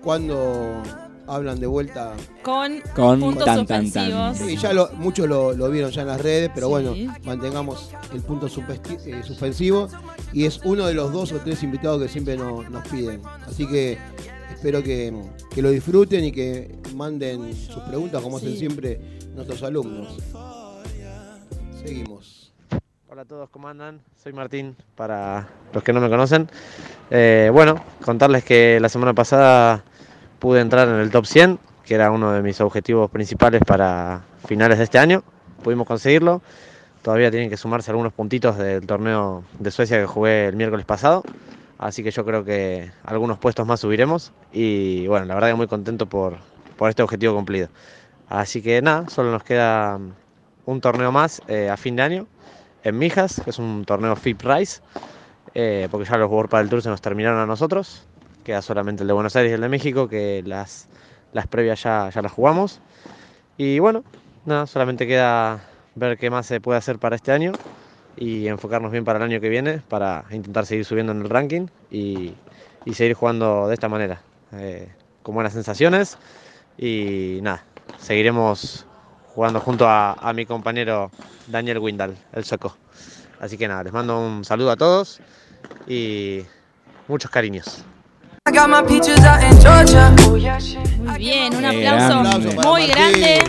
cuando 0.04 0.82
hablan 1.28 1.60
de 1.60 1.68
vuelta. 1.68 2.14
con, 2.44 2.82
Con 2.96 3.20
puntos 3.20 3.46
tan, 3.46 3.66
tan, 3.66 3.92
tan. 3.92 4.32
suspensivos. 4.32 4.52
Y 4.52 4.58
ya 4.58 4.74
lo, 4.74 4.90
muchos 4.94 5.28
lo, 5.28 5.54
lo 5.54 5.70
vieron 5.70 5.92
ya 5.92 6.02
en 6.02 6.08
las 6.08 6.22
redes, 6.22 6.52
pero 6.54 6.68
Sí. 6.68 6.72
bueno, 6.72 7.14
mantengamos 7.24 7.92
el 8.14 8.22
punto 8.22 8.48
eh, 8.48 9.22
suspensivo. 9.24 9.88
Y 10.34 10.46
es 10.46 10.60
uno 10.64 10.86
de 10.88 10.94
los 10.94 11.12
dos 11.14 11.32
o 11.32 11.38
tres 11.38 11.64
invitados 11.64 12.02
que 12.02 12.10
siempre 12.10 12.36
no- 12.38 12.64
nos 12.70 12.88
piden. 12.88 13.22
Así 13.48 13.68
que 13.68 13.98
Espero 14.54 14.82
que, 14.82 15.14
que 15.54 15.62
lo 15.62 15.70
disfruten 15.70 16.24
y 16.24 16.32
que 16.32 16.76
manden 16.96 17.54
sus 17.56 17.84
preguntas 17.84 18.20
como 18.24 18.38
hacen 18.38 18.58
siempre 18.58 19.00
nuestros 19.36 19.62
alumnos. 19.62 20.18
Seguimos. 21.84 22.52
Hola 23.08 23.22
a 23.22 23.26
todos, 23.26 23.50
¿cómo 23.50 23.68
andan? 23.68 24.02
Soy 24.24 24.34
Martín, 24.34 24.76
para 24.96 25.48
los 25.74 25.84
que 25.84 25.94
no 25.94 26.02
me 26.02 26.10
conocen. 26.10 26.50
Eh, 27.12 27.50
bueno, 27.54 27.80
contarles 28.04 28.44
que 28.44 28.80
la 28.82 28.90
semana 28.90 29.14
pasada 29.14 29.84
pude 30.46 30.62
entrar 30.62 30.88
en 30.88 30.98
el 30.98 31.10
top 31.10 31.26
100, 31.26 31.58
que 31.84 31.96
era 31.96 32.12
uno 32.12 32.32
de 32.32 32.44
mis 32.44 32.62
objetivos 32.62 33.10
principales 33.10 33.62
para 33.66 34.22
finales 34.46 34.78
de 34.78 34.84
este 34.84 35.00
año. 35.00 35.24
Pudimos 35.64 35.88
conseguirlo. 35.88 36.44
Todavía 37.02 37.32
tienen 37.32 37.50
que 37.50 37.58
sumarse 37.58 37.90
algunos 37.90 38.14
puntitos 38.14 38.56
del 38.56 38.86
torneo 38.86 39.44
de 39.58 39.72
Suecia 39.72 40.00
que 40.00 40.06
jugué 40.06 40.46
el 40.46 40.56
miércoles 40.56 40.86
pasado. 40.86 41.24
Así 41.80 42.04
que 42.04 42.12
yo 42.12 42.24
creo 42.26 42.46
que 42.46 42.92
algunos 43.04 43.40
puestos 43.40 43.66
más 43.66 43.80
subiremos. 43.80 44.34
Y 44.54 45.08
bueno, 45.08 45.26
la 45.26 45.34
verdad 45.34 45.50
que 45.50 45.56
muy 45.56 45.66
contento 45.66 46.06
por, 46.06 46.38
por 46.78 46.92
este 46.92 47.02
objetivo 47.02 47.34
cumplido. 47.34 47.70
Así 48.30 48.62
que 48.62 48.80
nada, 48.84 49.10
solo 49.10 49.32
nos 49.32 49.44
queda 49.44 50.00
un 50.68 50.80
torneo 50.80 51.12
más 51.12 51.42
eh, 51.48 51.72
a 51.72 51.76
fin 51.76 51.96
de 51.96 52.04
año 52.04 52.28
en 52.84 53.00
Mijas, 53.00 53.42
que 53.44 53.50
es 53.50 53.58
un 53.58 53.84
torneo 53.84 54.16
FIP 54.16 54.44
Rise, 54.44 54.84
eh, 55.56 55.88
porque 55.90 56.08
ya 56.08 56.18
los 56.18 56.30
World 56.30 56.52
Padel 56.52 56.70
Tour 56.70 56.84
se 56.84 56.90
nos 56.90 57.02
terminaron 57.02 57.40
a 57.40 57.48
nosotros. 57.48 58.06
Queda 58.46 58.62
solamente 58.62 59.02
el 59.02 59.08
de 59.08 59.14
Buenos 59.14 59.36
Aires 59.36 59.50
y 59.50 59.56
el 59.56 59.62
de 59.62 59.70
México, 59.70 60.08
que 60.08 60.44
las, 60.46 60.88
las 61.34 61.48
previas 61.48 61.82
ya, 61.82 62.12
ya 62.12 62.22
las 62.22 62.32
jugamos. 62.32 62.80
Y 63.58 63.80
bueno, 63.80 64.04
nada, 64.46 64.68
solamente 64.68 65.08
queda 65.08 65.64
ver 65.96 66.20
qué 66.20 66.30
más 66.30 66.46
se 66.46 66.62
puede 66.62 66.78
hacer 66.78 67.00
para 67.00 67.16
este 67.16 67.32
año 67.32 67.54
y 68.16 68.48
enfocarnos 68.48 68.92
bien 68.92 69.04
para 69.04 69.18
el 69.18 69.24
año 69.24 69.42
que 69.42 69.50
viene, 69.50 69.80
para 69.90 70.26
intentar 70.30 70.68
seguir 70.68 70.86
subiendo 70.86 71.12
en 71.12 71.24
el 71.24 71.30
ranking 71.30 71.66
y, 71.90 72.36
y 72.86 72.94
seguir 72.94 73.16
jugando 73.16 73.68
de 73.68 73.74
esta 73.74 73.90
manera, 73.90 74.22
eh, 74.54 74.90
con 75.24 75.34
buenas 75.34 75.54
sensaciones. 75.54 76.20
Y 76.78 77.40
nada, 77.42 77.64
seguiremos 77.98 78.86
jugando 79.34 79.60
junto 79.60 79.88
a, 79.90 80.14
a 80.14 80.34
mi 80.34 80.46
compañero 80.46 81.10
Daniel 81.48 81.80
Windal, 81.80 82.16
el 82.32 82.46
sueco. 82.46 82.78
Así 83.40 83.58
que 83.58 83.68
nada, 83.68 83.84
les 83.84 83.92
mando 83.92 84.20
un 84.20 84.46
saludo 84.46 84.70
a 84.70 84.78
todos 84.78 85.20
y 85.88 86.46
muchos 87.08 87.32
cariños. 87.32 87.84
Muy 91.00 91.18
bien, 91.18 91.56
un 91.56 91.66
aplauso, 91.66 92.16
muy 92.24 92.88
Martín. 92.88 92.88
grande. 92.90 93.44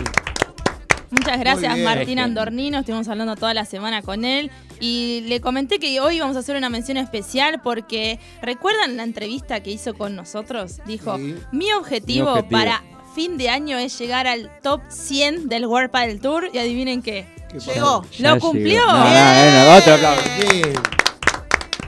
Muchas 1.11 1.39
gracias 1.39 1.73
bien. 1.75 1.85
Martín 1.85 2.19
Andornino, 2.19 2.79
estuvimos 2.79 3.07
hablando 3.07 3.35
toda 3.35 3.53
la 3.53 3.65
semana 3.65 4.01
con 4.01 4.25
él 4.25 4.49
y 4.79 5.21
le 5.27 5.39
comenté 5.39 5.79
que 5.79 5.99
hoy 6.01 6.19
vamos 6.19 6.35
a 6.35 6.39
hacer 6.39 6.55
una 6.57 6.69
mención 6.69 6.97
especial 6.97 7.61
porque 7.63 8.19
¿recuerdan 8.41 8.97
la 8.97 9.03
entrevista 9.03 9.61
que 9.61 9.71
hizo 9.71 9.93
con 9.93 10.15
nosotros? 10.15 10.79
Dijo, 10.85 11.15
Sí. 11.17 11.35
mi, 11.51 11.71
objetivo 11.73 12.25
Mi 12.33 12.39
objetivo. 12.39 12.49
para 12.49 12.83
fin 13.15 13.37
de 13.37 13.49
año 13.49 13.77
es 13.77 13.97
llegar 13.99 14.25
al 14.27 14.49
top 14.61 14.81
100 14.89 15.47
del 15.47 15.65
World 15.67 15.91
Padel 15.91 16.19
Tour 16.19 16.49
y 16.53 16.57
adivinen 16.57 17.01
qué. 17.01 17.25
¿Qué 17.49 17.59
Llegó. 17.59 18.03
Ya 18.17 18.33
¿Lo 18.35 18.39
cumplió? 18.41 18.81
llegó. 18.81 18.93
No, 18.93 19.03
no, 19.03 19.65
no, 19.71 19.75
otro 19.77 19.93
aplauso. 19.93 20.21
Bien. 20.51 20.73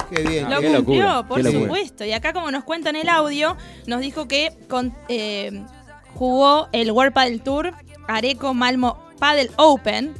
Qué 0.10 0.24
bien. 0.24 0.50
Lo 0.50 0.60
Qué 0.62 0.68
cumplió, 0.76 1.04
locura, 1.04 1.28
por 1.28 1.38
qué 1.38 1.44
locura. 1.44 1.62
supuesto. 1.64 2.06
Y 2.06 2.12
acá, 2.14 2.34
como 2.34 2.50
nos 2.52 2.64
cuenta 2.64 2.90
en 2.90 2.96
el 2.98 3.10
audio, 3.10 3.56
nos 3.88 4.02
dijo 4.02 4.28
que 4.28 4.52
con- 4.68 4.94
eh, 5.08 5.64
jugó 6.16 6.68
el 6.72 6.92
World 6.92 7.14
Padel 7.14 7.42
Tour, 7.42 7.74
Areco 8.08 8.54
Malmo 8.54 8.98
Padel 9.20 9.52
Open, 9.58 10.14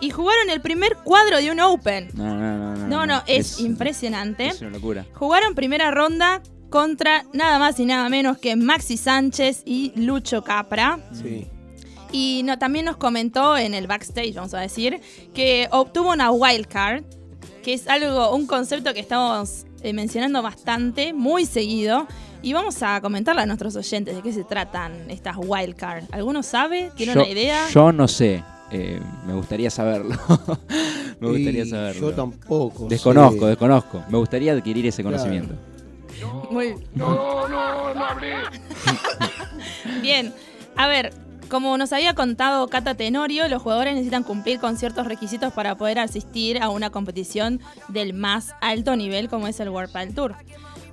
y 0.00 0.10
jugaron 0.10 0.50
el 0.50 0.60
primer 0.60 0.96
cuadro 1.04 1.38
de 1.38 1.50
un 1.50 1.60
Open. 1.60 2.10
No, 2.14 2.34
no, 2.36 2.56
no. 2.58 2.76
No, 2.76 2.86
No, 2.86 3.06
no, 3.06 3.22
es, 3.26 3.60
impresionante. 3.60 4.48
Es 4.48 4.60
una 4.60 4.70
locura. 4.70 5.06
Jugaron 5.14 5.54
primera 5.54 5.90
ronda 5.90 6.42
contra 6.70 7.24
nada 7.32 7.58
más 7.58 7.78
y 7.80 7.86
nada 7.86 8.08
menos 8.08 8.38
que 8.38 8.56
Maxi 8.56 8.96
Sánchez 8.96 9.62
y 9.64 9.92
Lucho 9.96 10.42
Capra. 10.42 10.98
Sí. 11.12 11.46
Y 12.12 12.42
no, 12.44 12.58
también 12.58 12.84
nos 12.84 12.96
comentó 12.98 13.56
en 13.56 13.74
el 13.74 13.86
backstage, 13.86 14.34
vamos 14.34 14.54
a 14.54 14.60
decir, 14.60 15.00
que 15.34 15.68
obtuvo 15.72 16.12
una 16.12 16.30
wildcard, 16.30 17.04
que 17.66 17.74
es 17.74 17.88
algo, 17.88 18.32
un 18.32 18.46
concepto 18.46 18.94
que 18.94 19.00
estamos 19.00 19.66
eh, 19.82 19.92
mencionando 19.92 20.40
bastante, 20.40 21.12
muy 21.12 21.44
seguido. 21.46 22.06
Y 22.40 22.52
vamos 22.52 22.80
a 22.84 23.00
comentarle 23.00 23.42
a 23.42 23.46
nuestros 23.46 23.74
oyentes 23.74 24.14
de 24.14 24.22
qué 24.22 24.32
se 24.32 24.44
tratan 24.44 25.10
estas 25.10 25.34
wildcards. 25.36 26.06
¿Alguno 26.12 26.44
sabe? 26.44 26.92
¿Tiene 26.96 27.14
Yo- 27.14 27.20
una 27.22 27.28
idea? 27.28 27.68
Yo 27.70 27.90
no 27.90 28.06
sé. 28.06 28.44
Eh, 28.70 29.00
me 29.26 29.32
gustaría 29.34 29.68
saberlo. 29.68 30.14
me 31.20 31.26
gustaría 31.28 31.64
Y 31.64 31.68
saberlo. 31.68 32.10
Yo 32.10 32.14
tampoco. 32.14 32.86
Desconozco, 32.88 33.40
sé. 33.40 33.46
desconozco. 33.46 34.04
Me 34.10 34.18
gustaría 34.18 34.52
adquirir 34.52 34.86
ese 34.86 35.02
Claro. 35.02 35.16
conocimiento. 35.16 35.54
Muy 36.52 36.76
Bien, 40.02 40.32
a 40.76 40.86
ver, 40.86 41.12
como 41.48 41.76
nos 41.78 41.92
había 41.92 42.14
contado 42.14 42.68
Cata 42.68 42.94
Tenorio, 42.94 43.48
los 43.48 43.62
jugadores 43.62 43.94
necesitan 43.94 44.22
cumplir 44.22 44.58
con 44.58 44.76
ciertos 44.76 45.06
requisitos 45.06 45.52
para 45.52 45.76
poder 45.76 45.98
asistir 45.98 46.62
a 46.62 46.68
una 46.68 46.90
competición 46.90 47.60
del 47.88 48.14
más 48.14 48.54
alto 48.60 48.96
nivel 48.96 49.28
como 49.28 49.46
es 49.48 49.60
el 49.60 49.68
World 49.68 49.92
Padel 49.92 50.14
Tour. 50.14 50.34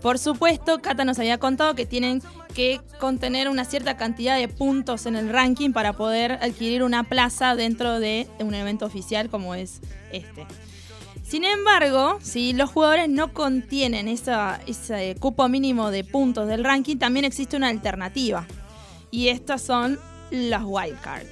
Por 0.01 0.19
supuesto, 0.19 0.81
Cata 0.81 1.05
nos 1.05 1.17
había 1.19 1.37
contado 1.37 1.75
que 1.75 1.85
tienen 1.85 2.21
que 2.53 2.81
contener 2.99 3.47
una 3.49 3.65
cierta 3.65 3.95
cantidad 3.95 4.37
de 4.37 4.47
puntos 4.47 5.05
en 5.05 5.15
el 5.15 5.29
ranking 5.29 5.71
para 5.71 5.93
poder 5.93 6.33
adquirir 6.33 6.83
una 6.83 7.03
plaza 7.03 7.55
dentro 7.55 7.99
de 7.99 8.27
un 8.39 8.53
evento 8.53 8.85
oficial 8.85 9.29
como 9.29 9.55
es 9.55 9.81
este. 10.11 10.45
Sin 11.23 11.45
embargo, 11.45 12.19
si 12.21 12.53
los 12.53 12.69
jugadores 12.69 13.09
no 13.09 13.33
contienen 13.33 14.07
ese 14.07 15.15
cupo 15.19 15.47
mínimo 15.47 15.89
de 15.89 16.03
puntos 16.03 16.47
del 16.47 16.63
ranking, 16.63 16.97
también 16.97 17.25
existe 17.25 17.55
una 17.55 17.69
alternativa. 17.69 18.45
Y 19.09 19.29
estas 19.29 19.61
son 19.61 19.99
las 20.33 20.63
wildcards. 20.65 21.29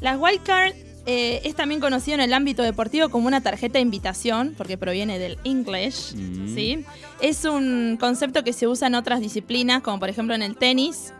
Las 0.00 0.18
wildcards 0.18 0.74
eh, 1.06 1.40
es 1.44 1.54
también 1.54 1.80
conocido 1.80 2.14
en 2.14 2.20
el 2.22 2.32
ámbito 2.32 2.62
deportivo 2.62 3.08
como 3.10 3.28
una 3.28 3.42
tarjeta 3.42 3.74
de 3.74 3.80
invitación, 3.80 4.54
porque 4.56 4.78
proviene 4.78 5.18
del 5.18 5.38
English. 5.44 6.14
Mm. 6.14 6.54
¿sí? 6.54 6.84
Es 7.20 7.44
un 7.44 7.98
concepto 8.00 8.42
que 8.42 8.52
se 8.52 8.66
usa 8.66 8.88
en 8.88 8.94
otras 8.94 9.20
disciplinas, 9.20 9.82
como 9.82 10.00
por 10.00 10.08
ejemplo 10.08 10.34
en 10.34 10.42
el 10.42 10.56
tenis. 10.56 11.12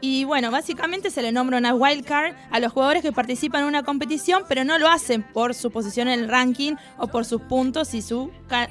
Y 0.00 0.22
bueno, 0.22 0.52
básicamente 0.52 1.10
se 1.10 1.22
le 1.22 1.32
nombra 1.32 1.58
una 1.58 1.74
wildcard 1.74 2.32
a 2.52 2.60
los 2.60 2.72
jugadores 2.72 3.02
que 3.02 3.10
participan 3.10 3.62
en 3.62 3.68
una 3.68 3.82
competición, 3.82 4.44
pero 4.48 4.62
no 4.62 4.78
lo 4.78 4.88
hacen 4.88 5.24
por 5.24 5.54
su 5.54 5.72
posición 5.72 6.06
en 6.06 6.20
el 6.20 6.28
ranking 6.28 6.74
o 6.98 7.08
por 7.08 7.24
sus 7.24 7.42
puntos 7.42 7.94
y 7.94 8.02
su 8.02 8.30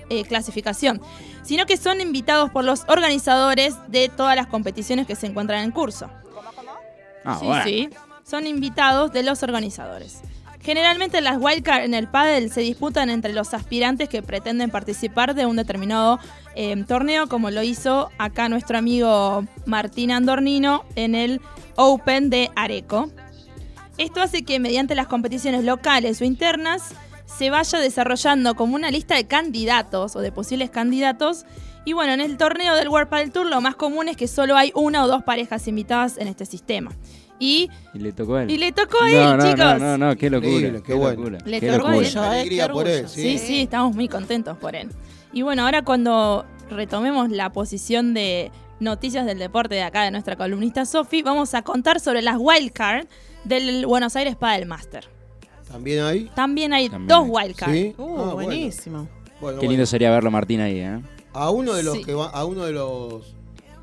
eh, 0.09 0.23
clasificación, 0.23 1.01
sino 1.43 1.65
que 1.65 1.75
son 1.75 1.99
invitados 1.99 2.49
por 2.51 2.63
los 2.63 2.85
organizadores 2.87 3.75
de 3.89 4.07
todas 4.07 4.37
las 4.37 4.47
competiciones 4.47 5.05
que 5.05 5.15
se 5.15 5.27
encuentran 5.27 5.65
en 5.65 5.71
curso. 5.71 6.09
Ah, 7.27 7.37
sí, 7.39 7.45
bueno. 7.45 7.63
sí. 7.65 7.89
Son 8.23 8.47
invitados 8.47 9.11
de 9.11 9.23
los 9.23 9.43
organizadores. 9.43 10.21
Generalmente 10.61 11.21
las 11.21 11.37
wildcards 11.39 11.85
en 11.85 11.93
el 11.93 12.07
pádel 12.07 12.51
se 12.51 12.61
disputan 12.61 13.09
entre 13.09 13.31
los 13.31 13.53
aspirantes 13.53 14.09
que 14.09 14.21
pretenden 14.21 14.69
participar 14.69 15.35
de 15.35 15.45
un 15.45 15.55
determinado 15.55 16.19
eh, 16.55 16.75
torneo, 16.85 17.27
como 17.27 17.51
lo 17.51 17.63
hizo 17.63 18.09
acá 18.17 18.49
nuestro 18.49 18.77
amigo 18.77 19.45
Martín 19.65 20.11
Andornino 20.11 20.83
en 20.95 21.15
el 21.15 21.41
Open 21.75 22.29
de 22.29 22.49
Areco. 22.55 23.09
Esto 23.97 24.21
hace 24.21 24.43
que 24.43 24.59
mediante 24.59 24.95
las 24.95 25.07
competiciones 25.07 25.63
locales 25.63 26.19
o 26.21 26.25
internas 26.25 26.93
se 27.25 27.49
vaya 27.49 27.79
desarrollando 27.79 28.55
como 28.55 28.75
una 28.75 28.91
lista 28.91 29.15
de 29.15 29.25
candidatos 29.25 30.15
o 30.15 30.19
de 30.19 30.31
posibles 30.31 30.69
candidatos. 30.69 31.45
Y 31.87 31.93
bueno, 31.93 32.11
en 32.11 32.19
el 32.19 32.35
torneo 32.35 32.75
del 32.75 32.89
World 32.89 33.07
Padel 33.07 33.31
Tour 33.31 33.45
lo 33.45 33.61
más 33.61 33.75
común 33.77 34.09
es 34.09 34.17
que 34.17 34.27
solo 34.27 34.57
hay 34.57 34.73
una 34.75 35.05
o 35.05 35.07
dos 35.07 35.23
parejas 35.23 35.69
invitadas 35.69 36.17
en 36.17 36.27
este 36.27 36.45
sistema. 36.45 36.91
Y, 37.39 37.69
Y 37.93 37.99
le 37.99 38.11
tocó 38.11 38.35
a 38.35 38.43
él. 38.43 38.51
y 38.51 38.57
le 38.57 38.73
tocó 38.73 39.01
a 39.01 39.09
él, 39.09 39.37
no, 39.37 39.43
chicos. 39.45 39.57
No, 39.57 39.77
no, 39.79 39.97
no, 39.97 40.15
qué 40.17 40.29
locura. 40.29 40.81
Qué 40.85 40.93
bueno. 40.93 41.15
locura, 41.21 41.37
Le 41.45 41.61
qué 41.61 41.71
tocó 41.71 41.87
a 41.87 41.95
él. 41.95 42.03
¿eh? 42.05 42.19
Alegría 42.19 42.67
por 42.69 42.89
él. 42.89 43.07
Sí, 43.07 43.37
sí, 43.37 43.61
estamos 43.61 43.95
muy 43.95 44.09
contentos 44.09 44.57
por 44.57 44.75
él. 44.75 44.89
Y 45.31 45.43
bueno, 45.43 45.63
ahora 45.63 45.81
cuando 45.83 46.45
retomemos 46.69 47.29
la 47.29 47.53
posición 47.53 48.13
de 48.13 48.51
noticias 48.81 49.25
del 49.25 49.39
deporte 49.39 49.75
de 49.75 49.83
acá 49.83 50.03
de 50.03 50.11
nuestra 50.11 50.35
columnista 50.35 50.83
Sofi, 50.85 51.21
vamos 51.21 51.53
a 51.53 51.61
contar 51.61 52.01
sobre 52.01 52.21
las 52.21 52.35
wildcards 52.37 53.07
del 53.45 53.85
Buenos 53.85 54.17
Aires 54.17 54.35
Padel 54.35 54.65
Master. 54.65 55.05
¿También 55.71 56.03
hay? 56.03 56.29
También 56.35 56.73
hay 56.73 56.89
También 56.89 57.07
dos 57.07 57.25
wildcards. 57.29 57.73
Sí. 57.73 57.95
Uh, 57.97 58.03
Ah, 58.03 58.15
bueno. 58.33 58.33
buenísimo. 58.33 59.07
Bueno, 59.39 59.59
Qué 59.59 59.67
lindo 59.67 59.75
bueno. 59.81 59.85
sería 59.85 60.11
verlo 60.11 60.31
Martín 60.31 60.59
ahí, 60.59 60.79
¿eh? 60.81 60.99
A 61.37 61.49
uno 61.51 61.73
de 61.73 61.83
los 61.83 61.97
Sí. 61.97 62.03
que 62.03 62.13
va, 62.13 62.27
a 62.29 62.45
uno 62.45 62.65
de 62.65 62.73
los 62.73 63.23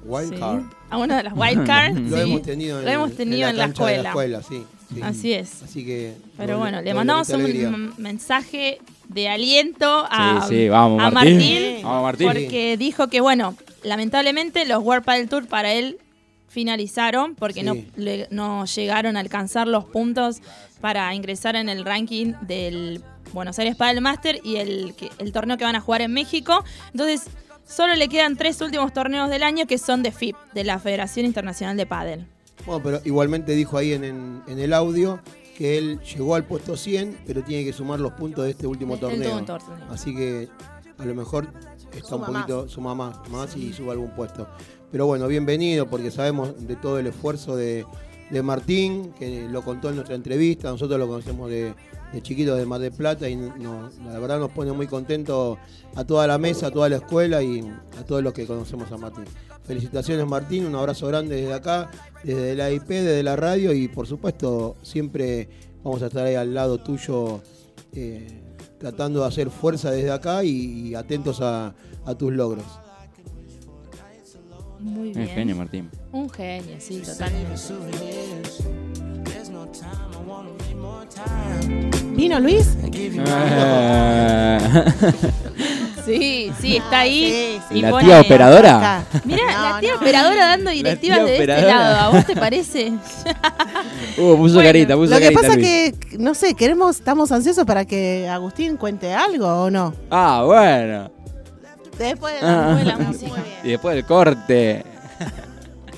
wild 0.05 0.35
Sí. 0.35 0.39
card. 0.41 0.63
A 0.91 0.99
una 0.99 1.17
de 1.19 1.23
las 1.25 1.33
wildcards. 1.37 1.99
Lo 2.11 2.17
sí. 2.17 2.23
hemos 2.23 2.43
tenido 2.43 2.79
en, 2.81 2.85
Lo 2.85 2.91
hemos 2.91 3.13
tenido 3.17 3.49
en 3.49 3.57
la 3.57 3.67
de 3.69 3.73
escuela. 4.05 4.43
sí, 4.43 4.65
sí. 4.95 5.01
Así 5.03 5.33
es. 5.33 5.63
Así 5.63 5.85
que. 5.85 6.15
Pero 6.37 6.59
bueno, 6.59 6.83
le 6.83 6.93
mandamos 6.95 7.29
un 7.31 7.95
mensaje 7.99 8.79
de 9.09 9.29
aliento 9.29 10.07
a, 10.11 10.47
sí, 10.49 10.55
sí, 10.57 10.69
vamos, 10.69 11.03
a 11.03 11.11
Martín. 11.11 11.35
Martín, 11.37 11.83
Vamos, 11.83 12.03
Martín. 12.03 12.27
porque 12.29 12.77
dijo 12.77 13.09
que, 13.09 13.21
bueno, 13.21 13.55
lamentablemente 13.83 14.65
los 14.67 14.83
World 14.83 15.05
Padel 15.05 15.29
Tour 15.29 15.47
para 15.47 15.73
él 15.73 15.99
finalizaron 16.49 17.35
porque 17.35 17.61
Sí. 17.61 17.67
no, 17.67 17.77
le- 17.97 18.29
no 18.31 18.65
llegaron 18.67 19.17
a 19.17 19.21
alcanzar 19.21 19.67
los 19.67 19.85
puntos 19.85 20.41
para 20.81 21.15
ingresar 21.15 21.57
en 21.57 21.69
el 21.69 21.85
ranking 21.85 22.35
del 22.43 23.03
Buenos 23.33 23.59
Aires 23.59 23.75
Padel 23.75 24.01
Master 24.01 24.41
y 24.45 24.57
el, 24.57 24.95
que- 24.95 25.11
el 25.19 25.33
torneo 25.33 25.57
que 25.57 25.65
van 25.65 25.75
a 25.77 25.81
jugar 25.81 26.03
en 26.03 26.13
México. 26.13 26.63
Entonces, 26.93 27.25
Solo 27.67 27.95
le 27.95 28.09
quedan 28.09 28.37
tres 28.37 28.61
últimos 28.61 28.93
torneos 28.93 29.31
del 29.31 29.43
año 29.43 29.67
que 29.67 29.79
son 29.79 30.03
de 30.03 30.13
FIP, 30.13 30.37
de 30.55 30.65
la 30.65 30.79
Federación 30.79 31.27
Internacional 31.27 31.77
de 31.77 31.87
Pádel. 31.87 32.27
Bueno, 32.67 32.83
pero 32.83 33.01
igualmente 33.05 33.53
dijo 33.53 33.77
ahí 33.79 33.93
en, 33.93 34.05
en- 34.05 34.43
en 34.47 34.59
el 34.59 34.73
audio 34.73 35.21
que 35.57 35.79
él 35.79 36.01
llegó 36.01 36.35
al 36.35 36.45
puesto 36.45 36.77
100, 36.77 37.19
pero 37.27 37.43
tiene 37.43 37.65
que 37.65 37.73
sumar 37.73 38.01
los 38.01 38.13
puntos 38.13 38.45
de 38.45 38.51
este 38.51 38.67
último 38.67 38.97
torneo. 38.97 39.37
último 39.39 39.45
torneo. 39.59 39.87
Así 39.91 40.15
que 40.15 40.49
a 40.99 41.05
lo 41.05 41.15
mejor 41.15 41.49
está 41.93 42.09
Suma 42.09 42.27
un 42.29 42.35
poquito, 42.35 42.69
suma 42.69 42.95
más, 42.95 43.29
más 43.31 43.57
y 43.57 43.73
suba 43.73 43.93
algún 43.93 44.11
puesto. 44.11 44.47
Pero 44.91 45.07
bueno, 45.07 45.27
bienvenido 45.27 45.89
porque 45.89 46.11
sabemos 46.11 46.67
de 46.67 46.77
todo 46.77 46.99
el 46.99 47.07
esfuerzo 47.07 47.57
de, 47.57 47.85
de 48.31 48.43
Martín, 48.43 49.13
que 49.19 49.49
lo 49.49 49.63
contó 49.63 49.89
en 49.91 49.97
nuestra 49.97 50.15
entrevista. 50.17 50.69
Nosotros 50.71 50.99
lo 50.99 51.07
conocemos 51.09 51.51
de, 51.51 51.75
de 52.15 52.23
chiquito 52.23 52.55
de 52.55 52.65
Mar 52.65 52.81
del 52.81 52.93
Plata 52.93 53.29
y 53.29 53.35
no- 53.37 53.91
la 54.07 54.19
verdad 54.19 54.39
nos 54.39 54.51
pone 54.53 54.73
muy 54.73 54.87
contentos 54.87 55.59
a 55.97 56.05
toda 56.05 56.27
la 56.27 56.39
mesa, 56.39 56.69
a 56.69 56.71
toda 56.71 56.89
la 56.89 56.97
escuela 56.97 57.43
y 57.43 57.61
a 57.99 58.05
todos 58.05 58.23
los 58.23 58.33
que 58.33 58.47
conocemos 58.47 58.91
a 58.93 58.97
Martín. 58.97 59.25
Felicitaciones 59.65 60.27
Martín, 60.27 60.67
un 60.67 60.75
abrazo 60.75 61.07
grande 61.09 61.37
desde 61.37 61.53
acá, 61.55 61.91
desde 62.23 62.55
la 62.55 62.71
IP, 62.71 62.87
desde 62.89 63.23
la 63.23 63.35
radio 63.37 63.73
y 63.73 63.89
por 63.89 64.07
supuesto 64.07 64.77
siempre 64.83 65.49
vamos 65.83 66.03
a 66.03 66.07
estar 66.07 66.25
ahí 66.27 66.35
al 66.35 66.55
lado 66.55 66.79
tuyo 66.79 67.41
eh, 67.93 68.43
tratando 68.79 69.21
de 69.23 69.27
hacer 69.29 69.51
fuerza 69.51 69.91
desde 69.91 70.11
acá 70.11 70.45
y, 70.45 70.89
y 70.89 70.95
atentos 70.95 71.41
a, 71.41 71.75
a 72.05 72.15
tus 72.15 72.33
logros. 72.33 72.65
Muy 74.81 75.09
Un 75.09 75.15
bien. 75.15 75.29
genio, 75.29 75.57
Martín. 75.57 75.89
Un 76.13 76.29
genio, 76.29 76.77
sí, 76.79 77.01
totalmente. 77.01 77.55
¿Vino 82.17 82.41
Luis? 82.41 82.77
Sí, 86.05 86.53
sí, 86.61 86.77
está 86.77 86.99
ahí. 87.01 87.31
Sí, 87.31 87.61
sí. 87.71 87.79
y 87.79 87.81
¿La 87.81 87.89
pone- 87.91 88.05
tía 88.05 88.21
operadora? 88.21 89.05
Mira, 89.25 89.43
la 89.47 89.73
No, 89.73 89.81
tía 89.81 89.93
no. 89.93 89.97
operadora 90.01 90.47
dando 90.49 90.71
directivas 90.71 91.17
tía 91.21 91.25
de 91.25 91.33
este 91.33 91.45
operadora. 91.45 91.79
lado. 91.79 91.97
¿A 91.97 92.09
vos 92.11 92.27
te 92.27 92.37
parece? 92.37 92.93
Uh, 94.19 94.37
puso 94.37 94.55
Bueno, 94.57 94.69
carita, 94.69 94.95
puso 94.97 95.11
Lo 95.15 95.17
que 95.19 95.23
carita, 95.33 95.41
pasa 95.41 95.55
Luis. 95.55 95.67
que, 95.67 96.19
no 96.19 96.35
sé, 96.35 96.53
queremos, 96.55 96.97
estamos 96.97 97.33
ansiosos 97.33 97.65
para 97.65 97.85
que 97.87 98.29
Agustín 98.29 98.77
cuente 98.77 99.13
algo 99.15 99.47
o 99.49 99.71
no. 99.71 99.95
Ah, 100.11 100.43
bueno. 100.45 101.11
Después 101.99 102.35
de 102.35 102.47
Ah. 102.47 102.79
la, 102.79 102.85
la 102.85 102.99
música. 102.99 103.29
música. 103.31 103.43
Y 103.65 103.69
después 103.71 103.95
del 103.97 104.05
corte. 104.05 104.85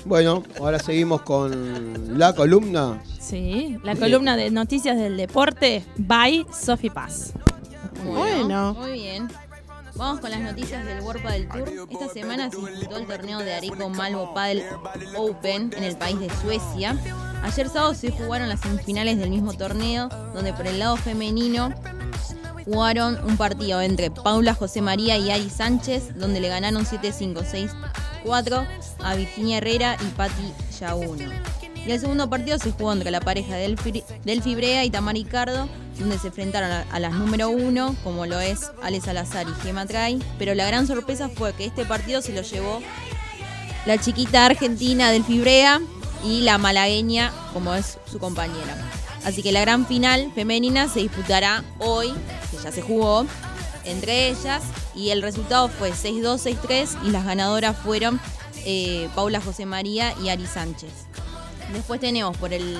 Bueno, 0.05 0.41
ahora 0.59 0.79
seguimos 0.79 1.21
con 1.21 2.17
la 2.17 2.33
columna. 2.33 3.01
Sí, 3.27 3.77
la 3.83 3.93
columna 3.97 4.37
de 4.37 4.51
noticias 4.51 4.95
del 4.95 5.17
deporte 5.17 5.83
by 5.97 6.45
Sophie 6.57 6.89
Paz. 6.89 7.33
Bueno. 8.05 8.73
Muy 8.73 8.93
bien. 8.93 9.27
Vamos 9.95 10.21
con 10.21 10.31
las 10.31 10.39
noticias 10.39 10.85
del 10.85 11.01
World 11.01 11.27
del 11.27 11.49
Tour. 11.49 11.69
Esta 11.89 12.07
semana 12.07 12.49
se 12.49 12.57
disputó 12.57 12.95
el 12.95 13.05
torneo 13.05 13.39
de 13.39 13.53
Areco 13.53 13.89
Malmo 13.89 14.33
Padel 14.33 14.63
Open 15.17 15.73
en 15.75 15.83
el 15.83 15.97
país 15.97 16.17
de 16.21 16.29
Suecia. 16.41 16.95
Ayer 17.43 17.67
sábado 17.67 17.93
se 17.95 18.11
jugaron 18.11 18.47
las 18.47 18.61
semifinales 18.61 19.17
del 19.17 19.29
mismo 19.29 19.51
torneo, 19.53 20.07
donde 20.33 20.53
por 20.53 20.65
el 20.65 20.79
lado 20.79 20.95
femenino 20.95 21.73
jugaron 22.63 23.19
un 23.25 23.35
partido 23.35 23.81
entre 23.81 24.09
Paula 24.09 24.53
José 24.53 24.81
María 24.81 25.17
y 25.17 25.31
Ari 25.31 25.49
Sánchez, 25.49 26.17
donde 26.17 26.39
le 26.39 26.47
ganaron 26.47 26.85
7-5, 26.85 27.43
6-4 28.23 28.67
a 29.03 29.15
Virginia 29.15 29.57
Herrera 29.57 29.97
y 29.99 30.05
Patti 30.11 30.53
Yaguno. 30.79 31.56
Y 31.85 31.91
el 31.91 31.99
segundo 31.99 32.29
partido 32.29 32.57
se 32.59 32.71
jugó 32.71 32.91
entre 32.91 33.11
la 33.11 33.21
pareja 33.21 33.55
del, 33.55 33.77
Fibrea 33.77 34.83
y 34.83 34.89
Tamar 34.89 35.15
Ricardo, 35.15 35.69
donde 35.99 36.19
se 36.19 36.27
enfrentaron 36.27 36.69
a, 36.91 36.99
las 36.99 37.13
número 37.13 37.49
uno, 37.49 37.95
como 38.03 38.25
lo 38.25 38.39
es 38.39 38.71
Ale 38.81 38.99
Salazar 38.99 39.47
y 39.47 39.61
Gema 39.63 39.85
Tray. 39.85 40.21
Pero 40.37 40.53
la 40.53 40.65
gran 40.65 40.87
sorpresa 40.87 41.29
fue 41.29 41.53
que 41.53 41.65
este 41.65 41.85
partido 41.85 42.21
se 42.21 42.33
lo 42.33 42.41
llevó 42.41 42.81
la 43.85 43.97
chiquita 43.97 44.45
argentina 44.45 45.11
del 45.11 45.23
Fibrea 45.23 45.79
y 46.25 46.41
la 46.41 46.57
malagueña, 46.57 47.31
como 47.53 47.73
es 47.73 47.97
su 48.11 48.19
compañera. 48.19 48.75
Así 49.23 49.41
que 49.41 49.51
la 49.51 49.61
gran 49.61 49.85
final 49.85 50.31
femenina 50.33 50.87
se 50.87 50.99
disputará 50.99 51.63
hoy, 51.79 52.13
que 52.51 52.57
ya 52.63 52.71
se 52.71 52.81
jugó, 52.81 53.25
entre 53.85 54.29
ellas. 54.29 54.63
Y 54.95 55.09
el 55.09 55.21
resultado 55.21 55.69
fue 55.69 55.91
6-2, 55.91 56.57
6-3 56.61 57.05
y 57.05 57.11
las 57.11 57.25
ganadoras 57.25 57.77
fueron 57.77 58.19
eh, 58.65 59.09
Paula 59.15 59.39
José 59.41 59.65
María 59.65 60.13
y 60.21 60.29
Ari 60.29 60.45
Sánchez. 60.45 60.91
Después 61.73 61.99
tenemos 61.99 62.37
por 62.37 62.53
el, 62.53 62.77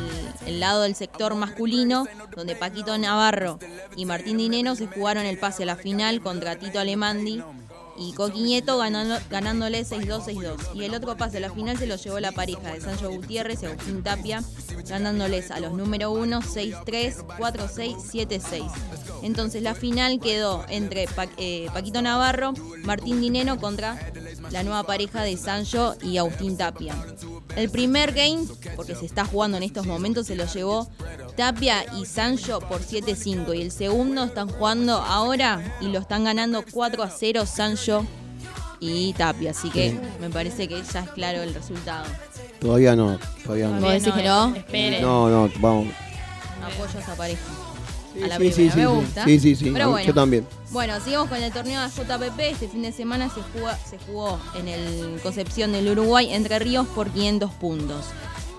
lado 0.60 0.84
del 0.84 0.96
sector 0.96 1.36
masculino, 1.36 2.06
donde 2.36 2.56
Paquito 2.56 2.98
Navarro 2.98 3.60
y 3.96 4.06
Martín 4.06 4.38
Dineno 4.38 4.76
se 4.76 4.88
jugaron 4.88 5.26
el 5.26 5.38
pase 5.38 5.64
a 5.64 5.66
la 5.66 5.76
final 5.76 6.22
contra 6.22 6.56
Tito 6.58 6.80
Alemandi 6.80 7.44
y 7.98 8.14
Coquiñeto 8.14 8.78
ganando, 8.78 9.18
ganándole 9.30 9.84
6-2, 9.86 10.26
6-2. 10.26 10.56
Y 10.76 10.84
el 10.84 10.94
otro 10.94 11.18
pase 11.18 11.38
a 11.38 11.40
la 11.42 11.52
final 11.52 11.78
se 11.78 11.88
lo 11.88 11.96
llevó 11.96 12.20
la 12.20 12.32
pareja 12.32 12.74
de 12.74 12.82
Sancho 12.82 13.10
Gutiérrez 13.10 13.64
y 13.64 13.66
Agustín 13.68 14.04
Tapia, 14.04 14.44
ganándoles 14.88 15.52
a 15.52 15.60
los 15.60 15.74
número 15.74 16.12
1, 16.12 16.42
6-3, 16.42 17.26
4-6, 17.38 17.96
7-6. 17.98 18.72
Entonces 19.24 19.64
la 19.64 19.74
final 19.76 20.20
quedó 20.20 20.64
entre 20.70 21.08
Pa- 21.08 21.28
eh, 21.38 21.68
Paquito 21.74 22.02
Navarro, 22.02 22.54
Martín 22.84 23.20
Dineno 23.22 23.60
contra 23.60 23.98
la 24.52 24.64
nueva 24.64 24.84
pareja 24.84 25.24
de 25.24 25.36
Sancho 25.38 25.96
y 26.04 26.18
Agustín 26.18 26.56
Tapia. 26.58 26.96
El 27.56 27.72
primer 27.72 28.12
game, 28.14 28.46
porque 28.76 28.94
se 28.94 29.06
está 29.06 29.26
jugando 29.26 29.58
en 29.58 29.64
estos 29.64 29.88
momentos, 29.88 30.28
se 30.28 30.36
lo 30.36 30.46
llevó 30.46 30.88
Tapia 31.36 31.84
y 32.00 32.06
Sancho 32.06 32.60
por 32.60 32.82
7-5. 32.82 33.56
Y 33.58 33.62
el 33.64 33.72
segundo 33.72 34.26
están 34.26 34.48
jugando 34.50 34.94
ahora 34.98 35.78
y 35.82 35.88
lo 35.88 35.98
están 36.00 36.26
ganando 36.26 36.64
4 36.72 37.02
a 37.02 37.10
0 37.10 37.46
Sancho 37.48 37.87
y 38.80 39.14
Tapia. 39.14 39.52
Así 39.52 39.70
que 39.70 40.00
me 40.22 40.30
parece 40.30 40.68
que 40.68 40.82
ya 40.82 41.00
es 41.02 41.10
claro 41.12 41.42
el 41.42 41.54
resultado. 41.54 42.06
Todavía 42.60 42.96
no, 42.96 43.20
todavía 43.44 43.68
no. 43.70 43.82
¿Vos 43.82 43.92
decís 43.94 44.14
que 44.14 44.24
no? 44.24 44.56
Espere. 44.56 45.02
No, 45.02 45.30
no, 45.30 45.52
vamos. 45.60 45.88
Apoyo 46.64 46.98
a 46.98 47.02
esa 47.02 47.16
pareja. 47.16 47.42
Sí, 48.14 48.24
A 48.24 48.28
la 48.28 48.36
sí, 48.38 48.40
primera, 48.50 48.56
sí, 48.56 48.70
sí, 48.72 48.78
me 48.78 48.88
sí. 48.88 48.94
gusta. 48.96 49.26
Sí, 49.26 49.40
sí, 49.40 49.56
sí. 49.56 49.70
Pero 49.72 49.92
bueno. 49.92 50.08
Yo 50.08 50.14
también. 50.14 50.48
Bueno, 50.72 51.00
sigamos 51.00 51.30
con 51.30 51.42
el 51.42 51.52
torneo 51.52 51.82
de 51.82 51.88
JPP. 51.90 52.40
Este 52.40 52.68
fin 52.68 52.82
de 52.82 52.92
semana 52.92 53.30
se, 53.30 53.42
juga- 53.42 53.78
se 53.90 53.98
jugó 54.00 54.40
en 54.56 54.68
el 54.68 55.20
Concepción 55.22 55.72
del 55.72 55.88
Uruguay, 55.90 56.34
Entre 56.34 56.58
Ríos, 56.60 56.88
por 56.88 57.10
500 57.12 57.52
puntos. 57.54 58.06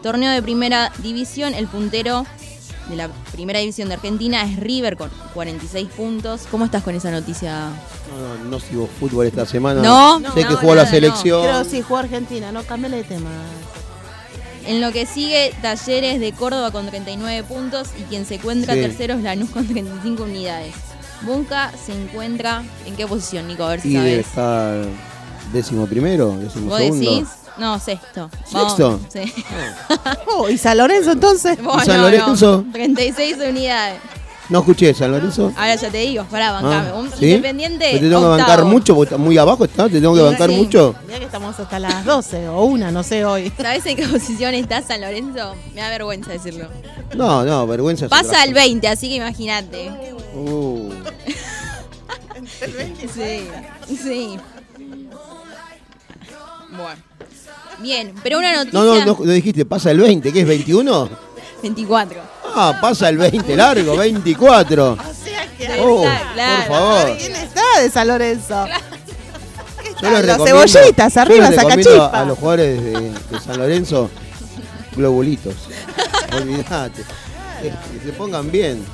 Torneo 0.02 0.30
de 0.30 0.40
primera 0.42 0.92
división, 1.02 1.54
el 1.54 1.66
puntero 1.66 2.24
de 2.88 2.96
la 2.96 3.08
primera 3.32 3.58
división 3.60 3.88
de 3.88 3.94
Argentina 3.94 4.42
es 4.44 4.56
River 4.58 4.96
con 4.96 5.10
46 5.34 5.88
puntos. 5.90 6.42
¿Cómo 6.50 6.64
estás 6.64 6.82
con 6.82 6.94
esa 6.94 7.10
noticia? 7.10 7.70
No, 8.10 8.38
no, 8.44 8.50
no 8.50 8.60
sigo 8.60 8.88
fútbol 8.98 9.26
esta 9.26 9.44
semana. 9.46 9.82
No, 9.82 10.18
sé 10.34 10.42
no, 10.42 10.48
que 10.48 10.54
jugó 10.54 10.74
la 10.74 10.86
selección. 10.86 11.42
Pero 11.42 11.64
sí, 11.64 11.82
jugó 11.82 11.98
Argentina, 11.98 12.50
no 12.52 12.62
cámbiale 12.64 12.98
de 12.98 13.04
tema. 13.04 13.30
En 14.66 14.80
lo 14.80 14.92
que 14.92 15.06
sigue, 15.06 15.54
Talleres 15.62 16.20
de 16.20 16.32
Córdoba 16.32 16.70
con 16.70 16.86
39 16.86 17.42
puntos 17.44 17.88
y 17.98 18.02
quien 18.02 18.26
se 18.26 18.34
encuentra 18.34 18.74
Sí. 18.74 18.80
tercero 18.80 19.14
es 19.14 19.22
Lanús 19.22 19.50
con 19.50 19.66
35 19.66 20.24
unidades. 20.24 20.74
Bunca 21.22 21.72
se 21.84 21.92
encuentra 21.92 22.62
en 22.86 22.94
qué 22.94 23.06
posición, 23.06 23.48
Nico? 23.48 23.64
A 23.64 23.70
ver 23.70 23.80
si 23.80 23.88
Y 23.88 23.94
debe 23.94 24.22
sabes. 24.22 24.26
estar 24.26 24.84
décimo 25.52 25.86
primero, 25.86 26.36
décimo 26.38 26.66
¿Vos 26.68 26.78
segundo. 26.78 27.10
decís? 27.10 27.28
No, 27.58 27.78
sexto. 27.78 28.30
¿Sexto? 28.44 29.00
Sí. 29.12 29.32
Oh, 30.26 30.48
¿y 30.48 30.56
San 30.56 30.78
Lorenzo 30.78 31.12
entonces? 31.12 31.56
Bueno, 31.62 31.84
San 31.84 31.96
no, 31.96 32.02
Lorenzo? 32.04 32.64
36 32.72 33.36
unidades. 33.48 34.00
No 34.48 34.60
escuché, 34.60 34.94
San 34.94 35.10
Lorenzo. 35.10 35.52
Ahora 35.56 35.74
ya 35.74 35.90
te 35.90 35.98
digo, 35.98 36.24
pará, 36.24 36.52
bancame. 36.52 36.88
Ah, 36.88 36.94
Un 36.94 37.10
¿sí? 37.10 37.26
Independiente. 37.26 37.92
¿Te 37.92 37.98
tengo 37.98 38.20
que 38.20 38.26
bancar 38.28 38.64
mucho? 38.64 38.94
Porque 38.94 39.14
está 39.14 39.22
muy 39.22 39.36
abajo 39.36 39.64
está, 39.64 39.84
te 39.88 40.00
tengo 40.00 40.14
que 40.14 40.22
bancar 40.22 40.48
sí. 40.48 40.56
mucho. 40.56 40.94
Mira 41.06 41.18
que 41.18 41.24
estamos 41.26 41.58
hasta 41.58 41.78
las 41.78 42.04
12 42.04 42.48
o 42.48 42.64
una, 42.64 42.90
no 42.90 43.02
sé 43.02 43.24
hoy. 43.24 43.52
¿Sabés 43.60 43.84
en 43.86 43.96
qué 43.96 44.06
posición 44.06 44.54
está 44.54 44.80
San 44.80 45.00
Lorenzo? 45.00 45.54
Me 45.74 45.80
da 45.82 45.90
vergüenza 45.90 46.32
decirlo. 46.32 46.68
No, 47.14 47.44
no, 47.44 47.66
vergüenza. 47.66 48.08
Pasa 48.08 48.40
al 48.42 48.54
20, 48.54 48.88
así 48.88 49.08
que 49.08 49.16
imagínate. 49.16 49.90
Uh, 50.34 50.90
Sí, 53.14 53.48
sí. 53.86 54.38
Bueno. 56.70 57.07
Bien, 57.80 58.12
pero 58.22 58.38
una 58.38 58.52
noticia. 58.52 58.78
no, 58.78 58.84
no, 58.84 59.04
no, 59.04 59.18
no 59.24 59.32
dijiste, 59.32 59.64
pasa 59.64 59.90
el 59.90 60.00
20, 60.00 60.32
¿qué 60.32 60.40
es 60.40 60.46
21? 60.48 61.08
24. 61.62 62.20
Ah, 62.54 62.78
pasa 62.80 63.08
el 63.08 63.18
20 63.18 63.56
largo, 63.56 63.96
24. 63.96 64.92
O 64.92 64.96
sea 64.96 65.46
que 65.56 65.68
Oh, 65.80 66.04
claro. 66.34 66.64
por 66.66 66.76
favor. 66.76 67.16
¿Quién 67.18 67.34
está 67.36 67.62
de 67.80 67.90
San 67.90 68.08
Lorenzo? 68.08 68.64
¿Qué 69.82 69.90
Yo 70.02 70.10
les? 70.10 70.26
Los 70.26 70.48
cebollitas, 70.48 71.16
arriba, 71.16 71.52
sacachispa. 71.52 72.06
A 72.20 72.24
los 72.24 72.38
jugadores 72.38 72.82
de, 72.82 72.90
de 73.10 73.40
San 73.44 73.58
Lorenzo, 73.58 74.10
globulitos. 74.96 75.54
Olvídate. 76.36 77.02
Que, 77.62 77.68
que 77.70 78.04
se 78.06 78.12
pongan 78.12 78.50
bien. 78.50 78.84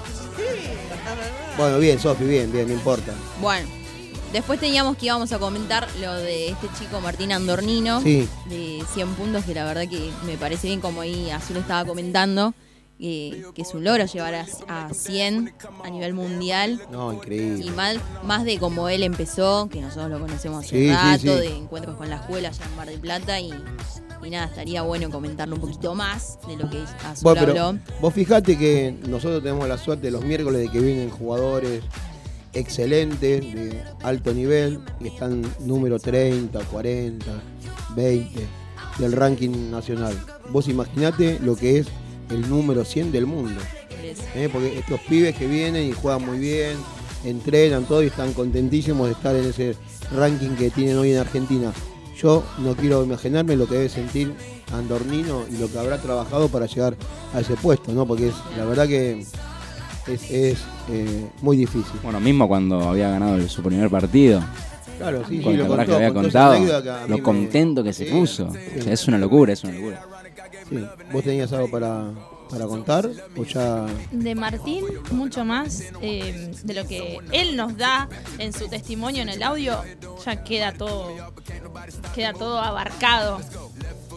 Bueno, 1.57 1.79
bien, 1.79 1.99
Sofi, 2.01 2.25
bien, 2.25 2.51
bien, 2.51 2.67
no 2.67 2.73
importa. 2.75 3.13
Bueno, 3.41 3.69
después 4.35 4.61
teníamos 4.61 4.99
que 4.99 5.07
íbamos 5.07 5.33
a 5.33 5.39
comentar 5.39 5.89
lo 6.03 6.13
de 6.15 6.49
este 6.51 6.67
chico 6.79 7.01
Martín 7.01 7.33
Andornino, 7.33 8.03
Sí. 8.03 8.29
de 8.51 8.83
100 8.93 9.15
puntos, 9.15 9.45
que 9.45 9.55
la 9.55 9.65
verdad 9.65 9.89
que 9.89 10.11
me 10.27 10.37
parece 10.37 10.67
bien 10.67 10.81
como 10.83 11.01
ahí 11.01 11.31
Azul 11.31 11.57
estaba 11.57 11.87
comentando. 11.87 12.53
que, 12.97 13.45
que 13.57 13.63
es 13.63 13.75
un 13.75 13.83
logro 13.83 14.07
llevar 14.07 14.35
a, 14.37 14.47
a 14.69 14.95
100 14.95 15.53
a 15.85 15.91
nivel 15.91 16.15
mundial. 16.15 16.81
No, 16.93 17.13
Y 17.13 17.17
increíble. 17.17 17.71
más, 17.73 17.97
más 18.23 18.45
de 18.45 18.59
como 18.59 18.89
él 18.89 19.03
empezó, 19.03 19.69
que 19.69 19.81
nosotros 19.81 20.11
lo 20.11 20.21
conocemos 20.21 20.65
hace 20.65 20.77
Sí, 20.77 20.89
rato, 20.93 21.19
sí. 21.21 21.29
de 21.29 21.57
encuentros 21.57 21.97
con 21.97 22.09
la 22.09 22.17
escuela 22.17 22.51
allá 22.51 22.65
en 22.65 22.77
Mar 22.77 22.87
del 22.89 23.01
Plata 23.01 23.41
y, 23.41 23.53
y 24.25 24.31
nada, 24.31 24.47
estaría 24.47 24.83
bueno 24.83 25.11
comentarlo 25.11 25.57
un 25.57 25.61
poquito 25.61 25.95
más 25.97 26.39
de 26.47 26.57
lo 26.57 26.71
que 26.71 26.83
Azul 27.05 27.23
Bueno, 27.25 27.41
habló. 27.43 27.79
vos 28.01 28.15
fijate 28.15 28.57
que 28.57 28.97
nosotros 29.09 29.43
tenemos 29.43 29.69
la 29.69 29.77
suerte 29.77 30.11
los 30.13 30.25
miércoles 30.25 30.61
de 30.63 30.71
que 30.71 30.79
vienen 30.79 31.11
jugadores 31.11 31.83
excelentes, 32.55 33.41
de 33.41 33.83
alto 34.03 34.33
nivel, 34.33 34.81
y 35.01 35.09
están 35.09 35.43
número 35.61 35.99
30, 35.99 36.59
40, 36.59 37.27
20 37.97 38.47
del 38.99 39.13
ranking 39.13 39.71
nacional. 39.71 40.15
Vos 40.51 40.69
imaginate 40.69 41.39
lo 41.41 41.57
que 41.57 41.79
es 41.79 41.87
el 42.31 42.49
número 42.49 42.85
100 42.85 43.13
del 43.13 43.27
mundo. 43.27 43.61
¿eh? 44.35 44.49
Porque 44.53 44.79
estos 44.79 45.01
pibes 45.01 45.37
que 45.37 45.47
vienen 45.47 45.89
y 45.89 45.93
juegan 45.93 46.25
muy 46.25 46.39
bien, 46.39 46.77
entrenan 47.25 47.85
todo 47.85 48.03
y 48.03 48.07
están 48.07 48.33
contentísimos 48.33 49.07
de 49.07 49.13
estar 49.13 49.35
en 49.35 49.47
ese 49.47 49.77
ranking 50.15 50.51
que 50.51 50.71
tienen 50.71 50.99
hoy 50.99 51.13
en 51.13 51.19
Argentina. 51.19 51.73
Yo 52.17 52.45
no 52.59 52.77
quiero 52.77 53.03
imaginarme 53.03 53.57
lo 53.57 53.67
que 53.67 53.75
debe 53.75 53.89
sentir 53.89 54.33
Andornino 54.73 55.45
y 55.51 55.57
lo 55.57 55.71
que 55.71 55.79
habrá 55.79 55.99
trabajado 55.99 56.49
para 56.49 56.67
llegar 56.67 56.97
a 57.33 57.41
ese 57.41 57.55
puesto, 57.55 57.93
¿no? 57.93 58.07
Porque 58.07 58.29
es, 58.29 58.35
la 58.57 58.65
verdad 58.65 58.87
que 58.87 59.25
es, 60.07 60.31
es, 60.31 60.59
eh, 60.91 61.27
muy 61.43 61.57
difícil. 61.57 61.99
Bueno, 62.03 62.21
mismo 62.21 62.47
cuando 62.49 62.81
había 62.89 63.11
ganado 63.11 63.37
el- 63.37 63.49
su 63.49 63.63
primer 63.63 63.89
partido, 63.91 64.43
Claro, 64.99 65.23
sí, 65.29 65.39
sí, 65.39 65.43
con 65.43 65.57
lo 65.59 65.67
que 65.77 65.93
había 65.95 66.13
contó 66.13 66.23
contado, 66.23 66.83
lo 67.09 67.17
me- 67.17 67.23
contento 67.23 67.83
que 67.83 67.93
se 67.93 68.05
Sí, 68.07 68.11
puso. 68.13 68.51
sí. 68.53 68.59
O 68.79 68.83
sea, 68.83 68.93
es 68.93 69.09
una 69.09 69.19
locura, 69.19 69.53
es 69.53 69.65
una 69.65 69.73
locura. 69.75 70.03
Sí. 70.69 70.85
¿Vos 71.13 71.25
tenías 71.25 71.53
algo 71.53 71.69
para, 71.71 72.11
para 72.49 72.67
contar? 72.67 73.11
¿O 73.37 73.43
ya.? 73.45 73.87
De 74.13 74.35
Martín, 74.35 74.85
mucho 75.11 75.45
más 75.45 75.83
eh, 76.01 76.53
de 76.63 76.75
lo 76.75 76.87
que 76.87 77.19
él 77.33 77.57
nos 77.57 77.77
da 77.77 78.09
en 78.39 78.53
su 78.53 78.69
testimonio 78.69 79.23
en 79.23 79.29
el 79.31 79.43
audio, 79.43 79.81
ya 80.25 80.45
queda 80.45 80.73
todo, 80.73 81.09
queda 82.15 82.33
todo 82.33 82.59
abarcado. 82.61 83.41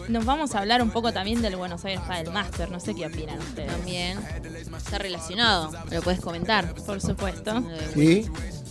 Nos 0.07 0.23
vamos 0.25 0.55
a 0.55 0.59
hablar 0.59 0.81
un 0.81 0.89
poco 0.89 1.11
también 1.11 1.41
del 1.41 1.57
Buenos 1.57 1.83
Aires 1.83 2.01
Padel 2.07 2.31
Master, 2.31 2.71
no 2.71 2.79
sé 2.79 2.95
qué 2.95 3.05
opinan 3.07 3.37
ustedes. 3.39 3.69
También 3.71 4.17
está 4.77 4.97
relacionado, 4.99 5.71
lo 5.91 6.01
puedes 6.01 6.21
comentar. 6.21 6.73
Por 6.85 7.01
supuesto. 7.01 7.61
¿Sí? 7.93 8.25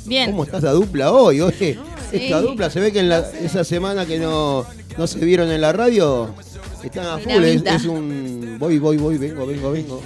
Bien, 0.06 0.30
¿Cómo 0.30 0.44
está 0.44 0.58
esa 0.58 0.70
dupla 0.70 1.12
hoy? 1.12 1.40
Oye, 1.42 1.74
Sí. 2.10 2.16
esta 2.24 2.40
dupla 2.40 2.70
se 2.70 2.80
ve 2.80 2.92
que 2.92 3.00
en 3.00 3.08
la- 3.10 3.18
esa 3.40 3.64
semana 3.64 4.06
que 4.06 4.18
no, 4.18 4.64
no 4.96 5.06
se 5.06 5.18
vieron 5.18 5.50
en 5.50 5.60
la 5.60 5.72
radio 5.72 6.34
están 6.82 7.06
a 7.06 7.18
full. 7.18 7.44
Es, 7.44 7.62
es 7.66 7.84
un 7.84 8.56
voy, 8.58 8.78
voy, 8.78 8.96
voy, 8.96 9.18
vengo, 9.18 9.44
vengo, 9.46 9.72
vengo. 9.72 10.02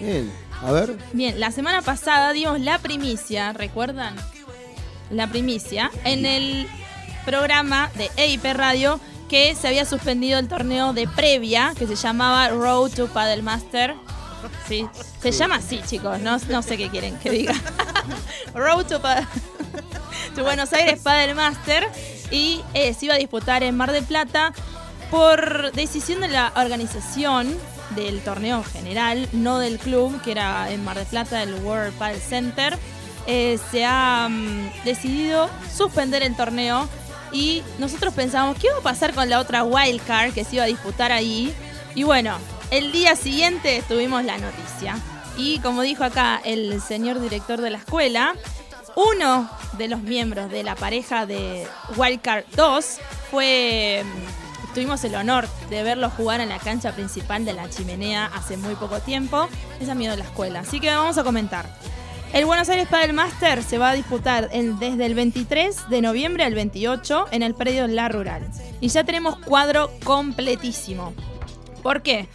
Bien, 0.00 0.28
a 0.62 0.72
ver. 0.72 0.96
bien. 1.12 1.38
La 1.38 1.52
semana 1.52 1.82
pasada 1.82 2.32
dimos 2.32 2.58
la 2.60 2.78
primicia, 2.78 3.52
¿recuerdan? 3.52 4.16
La 5.10 5.28
primicia 5.28 5.90
en 6.04 6.24
el 6.26 6.66
programa 7.26 7.90
de 7.96 8.10
EIP 8.16 8.44
Radio 8.54 8.98
que 9.34 9.56
se 9.56 9.66
había 9.66 9.84
suspendido 9.84 10.38
el 10.38 10.46
torneo 10.46 10.92
de 10.92 11.08
previa 11.08 11.72
que 11.76 11.88
se 11.88 11.96
llamaba 11.96 12.50
Road 12.50 12.92
to 12.92 13.08
Paddle 13.08 13.42
Master. 13.42 13.96
Sí, 14.68 14.86
se 15.20 15.32
llama 15.32 15.56
así, 15.56 15.80
chicos. 15.84 16.20
No, 16.20 16.36
no 16.50 16.62
sé 16.62 16.76
qué 16.76 16.88
quieren 16.88 17.16
que 17.18 17.30
diga. 17.30 17.52
Road 18.54 18.86
to, 18.86 19.02
Pa- 19.02 19.26
to 20.36 20.44
Buenos 20.44 20.72
Aires 20.72 21.00
Paddle 21.02 21.34
Master 21.34 21.88
y 22.30 22.60
eh, 22.74 22.94
se 22.94 23.06
iba 23.06 23.14
a 23.14 23.18
disputar 23.18 23.64
en 23.64 23.76
Mar 23.76 23.90
del 23.90 24.04
Plata 24.04 24.52
por 25.10 25.72
decisión 25.72 26.20
de 26.20 26.28
la 26.28 26.52
organización 26.54 27.52
del 27.96 28.20
torneo 28.20 28.62
general, 28.62 29.28
no 29.32 29.58
del 29.58 29.80
club, 29.80 30.22
que 30.22 30.30
era 30.30 30.70
en 30.70 30.84
Mar 30.84 30.96
del 30.96 31.06
Plata, 31.06 31.42
el 31.42 31.54
World 31.56 31.92
Paddle 31.94 32.20
Center. 32.20 32.78
eh, 33.26 33.58
se 33.72 33.84
ha 33.84 34.28
mm, 34.30 34.84
decidido 34.84 35.50
suspender 35.76 36.22
el 36.22 36.36
torneo 36.36 36.88
y 37.34 37.62
nosotros 37.78 38.14
pensábamos, 38.14 38.56
¿qué 38.58 38.70
va 38.70 38.78
a 38.78 38.82
pasar 38.82 39.12
con 39.12 39.28
la 39.28 39.40
otra 39.40 39.64
wild 39.64 40.00
card 40.06 40.32
que 40.32 40.44
se 40.44 40.56
iba 40.56 40.64
a 40.64 40.68
disputar 40.68 41.12
ahí? 41.12 41.52
Y 41.94 42.04
bueno, 42.04 42.38
el 42.70 42.92
día 42.92 43.16
siguiente 43.16 43.82
tuvimos 43.86 44.24
la 44.24 44.38
noticia. 44.38 44.98
Y 45.36 45.58
como 45.58 45.82
dijo 45.82 46.04
acá 46.04 46.40
el 46.44 46.80
señor 46.80 47.20
director 47.20 47.60
de 47.60 47.70
la 47.70 47.78
escuela, 47.78 48.34
uno 48.94 49.50
de 49.76 49.88
los 49.88 50.00
miembros 50.00 50.48
de 50.48 50.62
la 50.62 50.76
pareja 50.76 51.26
de 51.26 51.66
Wildcard 51.96 52.44
2 52.56 52.98
fue. 53.30 54.04
mm, 54.04 54.44
Tuvimos 54.74 55.04
el 55.04 55.14
honor 55.14 55.48
de 55.70 55.84
verlo 55.84 56.10
jugar 56.10 56.40
en 56.40 56.48
la 56.48 56.58
cancha 56.58 56.90
principal 56.90 57.44
de 57.44 57.52
la 57.52 57.70
chimenea 57.70 58.26
hace 58.34 58.56
muy 58.56 58.74
poco 58.74 58.98
tiempo. 58.98 59.48
Es 59.80 59.88
amigo 59.88 60.10
de 60.10 60.16
la 60.16 60.24
escuela. 60.24 60.60
Así 60.60 60.80
que 60.80 60.92
vamos 60.92 61.16
a 61.16 61.22
comentar. 61.22 61.68
El 62.34 62.46
Buenos 62.46 62.68
Aires 62.68 62.88
Padel 62.88 63.12
Master 63.12 63.62
se 63.62 63.78
va 63.78 63.90
a 63.90 63.94
disputar 63.94 64.48
el- 64.52 64.76
desde 64.78 65.06
el 65.06 65.14
23 65.14 65.88
de 65.88 66.02
noviembre 66.02 66.42
al 66.44 66.52
28 66.54 67.26
en 67.30 67.42
el 67.44 67.54
predio 67.54 67.86
La 67.86 68.08
Rural. 68.08 68.42
Y 68.80 68.88
ya 68.88 69.04
tenemos 69.04 69.38
cuadro 69.38 69.90
completísimo. 70.02 71.14
¿Por 71.82 72.02
qué? 72.02 72.28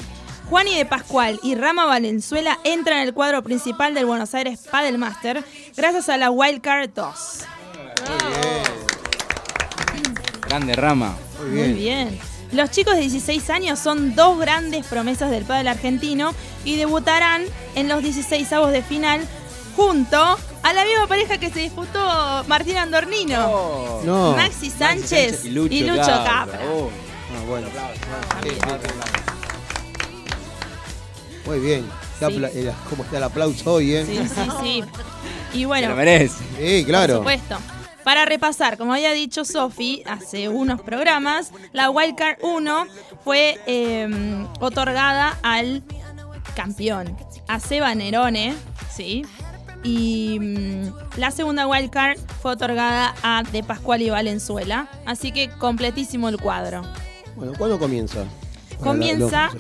Juani 0.50 0.76
de 0.76 0.86
Pascual 0.86 1.38
y 1.44 1.56
Rama 1.56 1.86
Valenzuela 1.86 2.58
entran 2.64 3.00
en 3.00 3.08
el 3.10 3.14
cuadro 3.14 3.44
principal 3.44 3.94
del 3.94 4.06
Buenos 4.06 4.34
Aires 4.34 4.62
Padel 4.72 4.98
Master 4.98 5.44
gracias 5.76 6.08
a 6.10 6.18
la 6.18 6.32
Wildcard 6.32 6.90
2. 6.96 7.40
Grande 10.48 10.74
rama. 10.76 11.16
Muy 11.42 11.50
Muy 11.50 11.74
bien. 11.74 11.76
bien. 11.76 12.20
Los 12.52 12.72
chicos 12.72 12.96
de 12.96 13.02
16 13.02 13.50
años 13.52 13.78
son 13.78 14.16
dos 14.16 14.40
grandes 14.40 14.84
promesas 14.88 15.30
del 15.30 15.44
pádel 15.44 15.68
argentino 15.68 16.34
y 16.66 16.78
debutarán 16.78 17.44
en 17.76 17.88
los 17.88 18.02
16 18.02 18.52
avos 18.54 18.72
de 18.72 18.82
final 18.82 19.22
junto 19.76 20.18
a 20.64 20.74
la 20.74 20.84
misma 20.86 21.08
pareja 21.08 21.38
que 21.38 21.50
se 21.50 21.60
disputó 21.60 22.44
Martín 22.48 22.78
Andornino. 22.78 24.02
No. 24.04 24.36
Maxi 24.36 24.70
Sánchez 24.70 25.46
y 25.46 25.50
Lucho, 25.52 26.06
Capra. 26.06 26.60
Oh, 26.74 26.90
Ah, 27.32 27.44
bueno. 27.48 27.68
Sí. 28.44 28.50
Muy 31.46 31.60
bien. 31.60 31.86
Sí. 32.20 32.68
¿Cómo 32.90 33.04
está 33.04 33.18
el 33.18 33.24
aplauso 33.24 33.74
hoy, 33.76 33.96
eh? 33.96 34.06
Sí, 34.06 34.18
sí, 34.28 34.50
sí. 34.62 34.84
Y 35.54 35.60
se 35.62 35.66
bueno, 35.68 35.90
lo 35.90 35.96
merece. 35.96 36.36
Sí, 36.58 36.82
Por 36.82 36.90
claro. 36.90 37.18
supuesto. 37.18 37.58
Para 38.04 38.26
repasar, 38.26 38.78
como 38.78 38.94
había 38.94 39.12
dicho 39.14 39.46
Sofi 39.46 40.04
hace 40.06 40.50
unos 40.50 40.82
programas, 40.82 41.52
la 41.72 41.90
Wildcard 41.92 42.38
1 42.42 42.86
fue 43.24 43.60
eh, 43.68 44.08
otorgada 44.60 45.38
al 45.44 45.84
campeón, 46.56 47.16
a 47.48 47.60
Seba 47.60 47.94
Nerone, 47.96 48.56
¿sí? 48.94 49.26
Y 49.84 50.40
mm, 50.40 51.20
la 51.20 51.32
segunda 51.32 51.68
Wildcard 51.68 52.18
fue 52.42 52.52
otorgada 52.52 53.16
a 53.24 53.44
De 53.44 53.64
Pascual 53.64 54.02
y 54.02 54.10
Valenzuela. 54.10 54.90
Así 55.06 55.32
que 55.32 55.50
completísimo 55.50 56.30
el 56.30 56.38
cuadro. 56.38 56.82
Bueno, 57.36 57.54
¿cuándo 57.58 57.80
comienza? 57.80 58.26
Comienza-. 58.82 59.52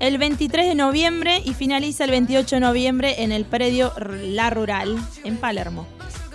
El 0.00 0.18
23 0.18 0.68
de 0.68 0.74
noviembre 0.74 1.42
y 1.44 1.54
finaliza 1.54 2.04
el 2.04 2.10
28 2.10 2.56
de 2.56 2.60
noviembre 2.60 3.22
en 3.22 3.32
el 3.32 3.44
predio 3.44 3.92
La 3.98 4.50
Rural, 4.50 4.96
en 5.24 5.36
Palermo. 5.36 5.86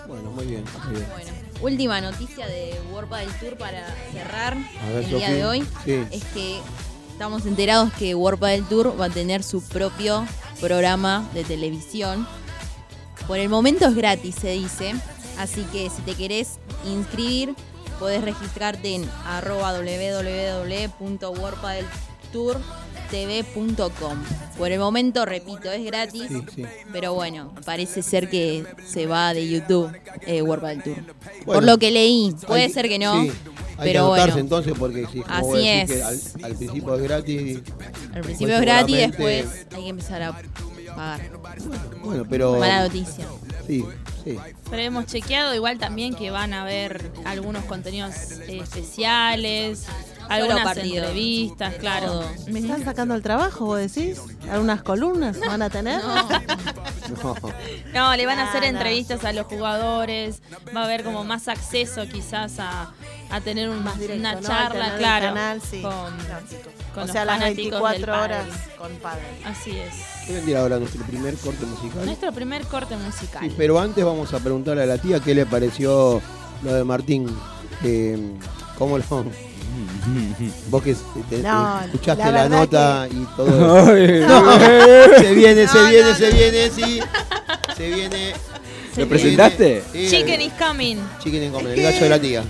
Bueno, 0.07 0.31
muy 0.31 0.45
bien. 0.45 0.63
Muy 0.85 0.95
bien. 0.95 1.07
Bueno, 1.11 1.31
última 1.61 2.01
noticia 2.01 2.47
de 2.47 2.79
World 2.91 3.13
del 3.15 3.29
Tour 3.35 3.57
para 3.57 3.85
cerrar 4.11 4.57
ver, 4.93 5.03
el 5.03 5.09
día 5.09 5.31
de 5.31 5.45
hoy. 5.45 5.63
Sí. 5.85 6.03
Es 6.11 6.23
que 6.25 6.59
estamos 7.11 7.45
enterados 7.45 7.93
que 7.93 8.15
World 8.15 8.43
del 8.43 8.65
Tour 8.65 8.99
va 8.99 9.05
a 9.05 9.09
tener 9.09 9.43
su 9.43 9.61
propio 9.61 10.25
programa 10.59 11.29
de 11.33 11.43
televisión. 11.43 12.27
Por 13.27 13.39
el 13.39 13.49
momento 13.49 13.85
es 13.87 13.95
gratis, 13.95 14.35
se 14.41 14.51
dice. 14.51 14.93
Así 15.37 15.63
que 15.71 15.89
si 15.89 16.01
te 16.03 16.15
querés 16.15 16.59
inscribir, 16.85 17.55
podés 17.99 18.23
registrarte 18.23 18.95
en 18.95 19.09
arroba. 19.25 19.71
Por 24.57 24.71
el 24.71 24.79
momento, 24.79 25.25
repito, 25.25 25.71
es 25.71 25.83
gratis. 25.83 26.23
Sí, 26.27 26.41
sí. 26.55 26.63
Pero 26.91 27.13
bueno, 27.13 27.53
parece 27.65 28.01
ser 28.01 28.29
que 28.29 28.65
se 28.85 29.05
va 29.07 29.33
de 29.33 29.49
YouTube 29.49 29.91
eh, 30.25 30.41
World 30.41 30.83
Tour. 30.83 30.95
Por 31.45 31.63
lo 31.63 31.77
que 31.77 31.91
leí, 31.91 32.33
puede 32.47 32.63
Hay- 32.63 32.71
ser 32.71 32.87
que 32.87 32.99
no. 32.99 33.23
sí, 33.23 33.31
hay 33.77 33.91
pero 33.93 34.03
que 34.13 34.21
bueno. 34.21 34.37
entonces 34.37 34.73
porque 34.77 35.07
si 35.11 35.23
Así 35.27 35.67
es. 35.67 35.91
que 35.91 36.03
al, 36.03 36.19
al 36.43 36.55
principio 36.55 36.95
es 36.95 37.01
gratis. 37.01 37.59
Al 38.13 38.21
principio 38.21 38.55
es 38.55 38.61
gratis, 38.61 38.95
seguramente- 38.95 39.23
después 39.35 39.65
hay 39.75 39.83
que 39.83 39.89
empezar 39.89 40.21
a 40.21 40.41
pagar. 40.95 41.21
Bueno, 42.03 42.25
pero. 42.29 42.57
Mala 42.59 42.83
noticia. 42.83 43.25
Sí, 43.67 43.85
sí. 44.23 44.37
Pero 44.69 44.81
hemos 44.81 45.05
chequeado 45.05 45.53
igual 45.55 45.77
también 45.77 46.15
que 46.15 46.31
van 46.31 46.53
a 46.53 46.61
haber 46.63 47.11
algunos 47.25 47.63
contenidos 47.65 48.13
eh, 48.31 48.59
especiales, 48.61 49.85
algunas 50.29 50.63
partido. 50.63 50.97
entrevistas, 51.05 51.75
claro. 51.75 52.23
¿Me 52.47 52.59
están 52.59 52.83
sacando 52.83 53.15
el 53.15 53.21
trabajo, 53.21 53.65
vos 53.65 53.77
decís? 53.79 54.19
¿Algunas 54.49 54.81
columnas 54.83 55.39
van 55.39 55.61
a 55.61 55.69
tener? 55.69 56.01
No, 56.03 56.15
No. 57.23 57.35
No, 57.93 58.15
le 58.15 58.25
van 58.25 58.39
a 58.39 58.49
hacer 58.49 58.63
entrevistas 58.63 59.25
a 59.25 59.33
los 59.33 59.45
jugadores, 59.47 60.41
va 60.75 60.81
a 60.81 60.85
haber 60.85 61.03
como 61.03 61.23
más 61.25 61.47
acceso 61.49 62.03
quizás 62.07 62.59
a, 62.59 62.93
a 63.29 63.41
tener 63.41 63.69
un- 63.69 63.83
Más 63.83 63.99
directo, 63.99 64.21
una 64.21 64.39
charla, 64.41 64.95
claro, 64.97 65.27
canal, 65.27 65.61
sí. 65.61 65.81
con. 65.81 65.91
Con 66.93 67.03
o 67.09 67.11
sea, 67.11 67.25
las 67.25 67.39
fanáticos 67.39 67.81
24 67.81 67.99
del 67.99 68.09
horas 68.23 68.47
con 68.77 68.91
padre. 68.97 69.21
Así 69.45 69.71
es. 69.71 69.93
¿Qué 70.27 70.33
vendría 70.33 70.59
ahora 70.61 70.77
nuestro 70.79 71.03
primer 71.05 71.35
corte 71.35 71.65
musical? 71.65 72.05
Nuestro 72.05 72.31
primer 72.31 72.63
corte 72.65 72.95
musical. 72.97 73.41
Sí, 73.43 73.53
pero 73.57 73.79
antes 73.79 74.03
vamos 74.03 74.33
a 74.33 74.39
preguntarle 74.39 74.83
a 74.83 74.85
la 74.85 74.97
tía 74.97 75.19
qué 75.19 75.33
le 75.35 75.45
pareció 75.45 76.21
lo 76.63 76.73
de 76.73 76.83
Martín. 76.83 77.27
eh, 77.83 78.17
¿Cómo 78.77 78.97
lo.? 78.97 79.25
Vos 80.69 80.83
que 80.83 80.95
te- 81.29 81.37
No, 81.43 81.79
escuchaste 81.85 82.31
la 82.31 82.49
nota 82.49 83.07
y 83.09 83.25
todo. 83.35 83.85
No, 83.85 83.85
se 83.85 85.33
viene, 85.33 85.67
se 85.67 85.77
No, 85.77 85.89
viene, 85.89 86.09
no, 86.09 86.15
se 86.15 86.31
viene, 86.31 86.69
sí. 86.69 86.99
Se 87.77 87.87
viene. 87.89 88.31
¿Lo 88.31 88.95
viene. 88.95 89.09
presentaste? 89.09 89.83
Sí, 89.93 90.07
Chicken 90.09 90.41
is 90.41 90.53
coming. 90.53 90.97
Chicken 91.23 91.43
and 91.43 91.53
Common, 91.53 91.71
el 91.71 91.81
gallo 91.81 91.99
de 92.03 92.09
la 92.09 92.19
tía. 92.19 92.43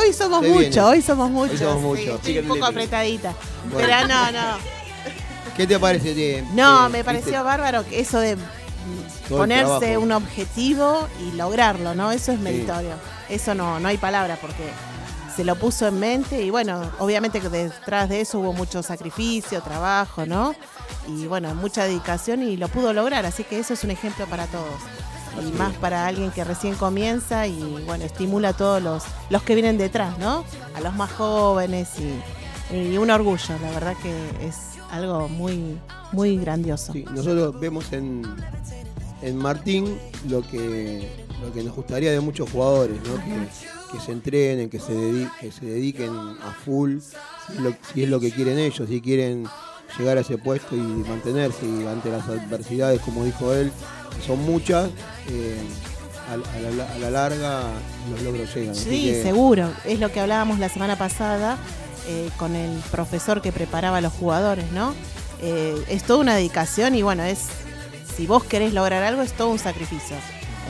Hoy 0.00 0.12
somos 0.12 0.42
viene. 0.42 0.80
hoy 0.80 1.02
somos 1.02 1.30
muchos. 1.30 1.58
somos 1.58 1.76
sí, 1.76 1.82
muchos. 1.82 2.04
estoy 2.16 2.20
Chicken 2.34 2.44
un 2.50 2.56
poco 2.56 2.66
apretadita. 2.66 3.34
Bueno. 3.72 3.88
Pero 3.88 4.08
no, 4.08 4.32
no. 4.32 4.56
¿Qué 5.56 5.66
te 5.66 5.78
parece? 5.78 6.14
de- 6.14 6.44
No, 6.52 6.84
de- 6.84 6.88
me 6.88 6.98
viste, 6.98 7.04
pareció 7.04 7.44
bárbaro 7.44 7.84
que 7.86 8.00
eso 8.00 8.18
de 8.18 8.36
ponerse 9.28 9.96
un 9.98 10.12
objetivo 10.12 11.08
y 11.20 11.32
lograrlo, 11.36 11.94
¿no? 11.94 12.12
Eso 12.12 12.32
es 12.32 12.40
meritorio. 12.40 12.94
Eso 13.28 13.54
no, 13.54 13.80
no 13.80 13.88
hay 13.88 13.96
palabra 13.98 14.36
porque 14.40 14.64
se 15.34 15.44
lo 15.44 15.56
puso 15.56 15.86
en 15.88 15.98
mente 15.98 16.42
y 16.42 16.50
bueno, 16.50 16.92
obviamente 16.98 17.40
que 17.40 17.48
detrás 17.48 18.08
de 18.08 18.20
eso 18.20 18.38
hubo 18.38 18.52
mucho 18.52 18.82
sacrificio, 18.82 19.60
trabajo, 19.62 20.26
¿no? 20.26 20.54
Y 21.08 21.26
bueno, 21.26 21.54
mucha 21.54 21.84
dedicación 21.84 22.42
y 22.42 22.56
lo 22.56 22.68
pudo 22.68 22.92
lograr, 22.92 23.26
así 23.26 23.42
que 23.44 23.58
eso 23.58 23.74
es 23.74 23.82
un 23.84 23.90
ejemplo 23.90 24.26
para 24.26 24.46
todos. 24.46 24.80
Y 25.42 25.52
más 25.58 25.74
para 25.74 26.06
alguien 26.06 26.30
que 26.30 26.44
recién 26.44 26.74
comienza 26.74 27.46
y 27.46 27.58
bueno, 27.86 28.04
estimula 28.04 28.50
a 28.50 28.52
todos 28.52 28.82
los, 28.82 29.02
los 29.30 29.42
que 29.42 29.54
vienen 29.54 29.76
detrás, 29.78 30.18
¿no? 30.18 30.44
A 30.74 30.80
los 30.80 30.94
más 30.94 31.10
jóvenes 31.12 31.88
y, 32.72 32.96
un 32.96 33.10
orgullo, 33.10 33.54
la 33.62 33.70
verdad 33.72 33.94
que 34.02 34.46
es 34.46 34.56
algo 34.90 35.28
muy, 35.28 35.78
muy 36.12 36.38
grandioso. 36.38 36.92
Nosotros 37.12 37.58
vemos 37.60 37.92
en, 37.92 38.22
en 39.22 39.36
Martín 39.36 39.98
lo 40.28 40.42
que, 40.42 41.10
lo 41.44 41.52
que 41.52 41.62
nos 41.62 41.74
gustaría 41.74 42.10
de 42.12 42.20
muchos 42.20 42.50
jugadores, 42.50 42.96
¿no? 43.06 43.16
que, 43.16 43.96
que 43.98 44.04
se 44.04 44.12
entrenen, 44.12 44.70
que 44.70 44.78
se, 44.80 44.92
dedi- 44.92 45.30
que 45.40 45.52
se 45.52 45.66
dediquen 45.66 46.10
a 46.14 46.52
full, 46.64 46.98
si 47.00 47.52
es, 47.54 47.60
lo, 47.60 47.74
si 47.92 48.02
es 48.04 48.08
lo 48.08 48.18
que 48.20 48.30
quieren 48.30 48.58
ellos, 48.58 48.88
si 48.88 49.00
quieren 49.00 49.46
llegar 49.98 50.16
a 50.16 50.20
ese 50.22 50.38
puesto 50.38 50.74
y 50.74 50.80
mantenerse 50.80 51.66
ante 51.88 52.10
las 52.10 52.26
adversidades, 52.28 53.00
como 53.02 53.24
dijo 53.24 53.52
él, 53.52 53.70
son 54.26 54.42
muchas, 54.44 54.90
eh, 55.28 55.56
a, 56.28 56.34
a 56.34 56.70
la, 56.70 56.92
a 56.94 56.98
la 56.98 57.10
larga 57.10 57.62
los 58.10 58.22
logros 58.22 58.54
llegan. 58.54 58.74
Sí, 58.74 59.04
que- 59.06 59.22
seguro. 59.22 59.70
Es 59.84 59.98
lo 60.00 60.10
que 60.12 60.20
hablábamos 60.20 60.58
la 60.58 60.68
semana 60.68 60.96
pasada 60.96 61.56
eh, 62.08 62.30
con 62.38 62.54
el 62.56 62.70
profesor 62.90 63.40
que 63.42 63.52
preparaba 63.52 63.98
a 63.98 64.00
los 64.00 64.12
jugadores, 64.12 64.70
¿no? 64.72 64.94
Eh, 65.42 65.74
es 65.88 66.04
toda 66.04 66.20
una 66.20 66.34
dedicación 66.36 66.94
y 66.94 67.02
bueno, 67.02 67.22
es 67.24 67.40
si 68.16 68.26
vos 68.26 68.44
querés 68.44 68.72
lograr 68.72 69.02
algo 69.02 69.22
es 69.22 69.32
todo 69.32 69.48
un 69.50 69.58
sacrificio. 69.58 70.16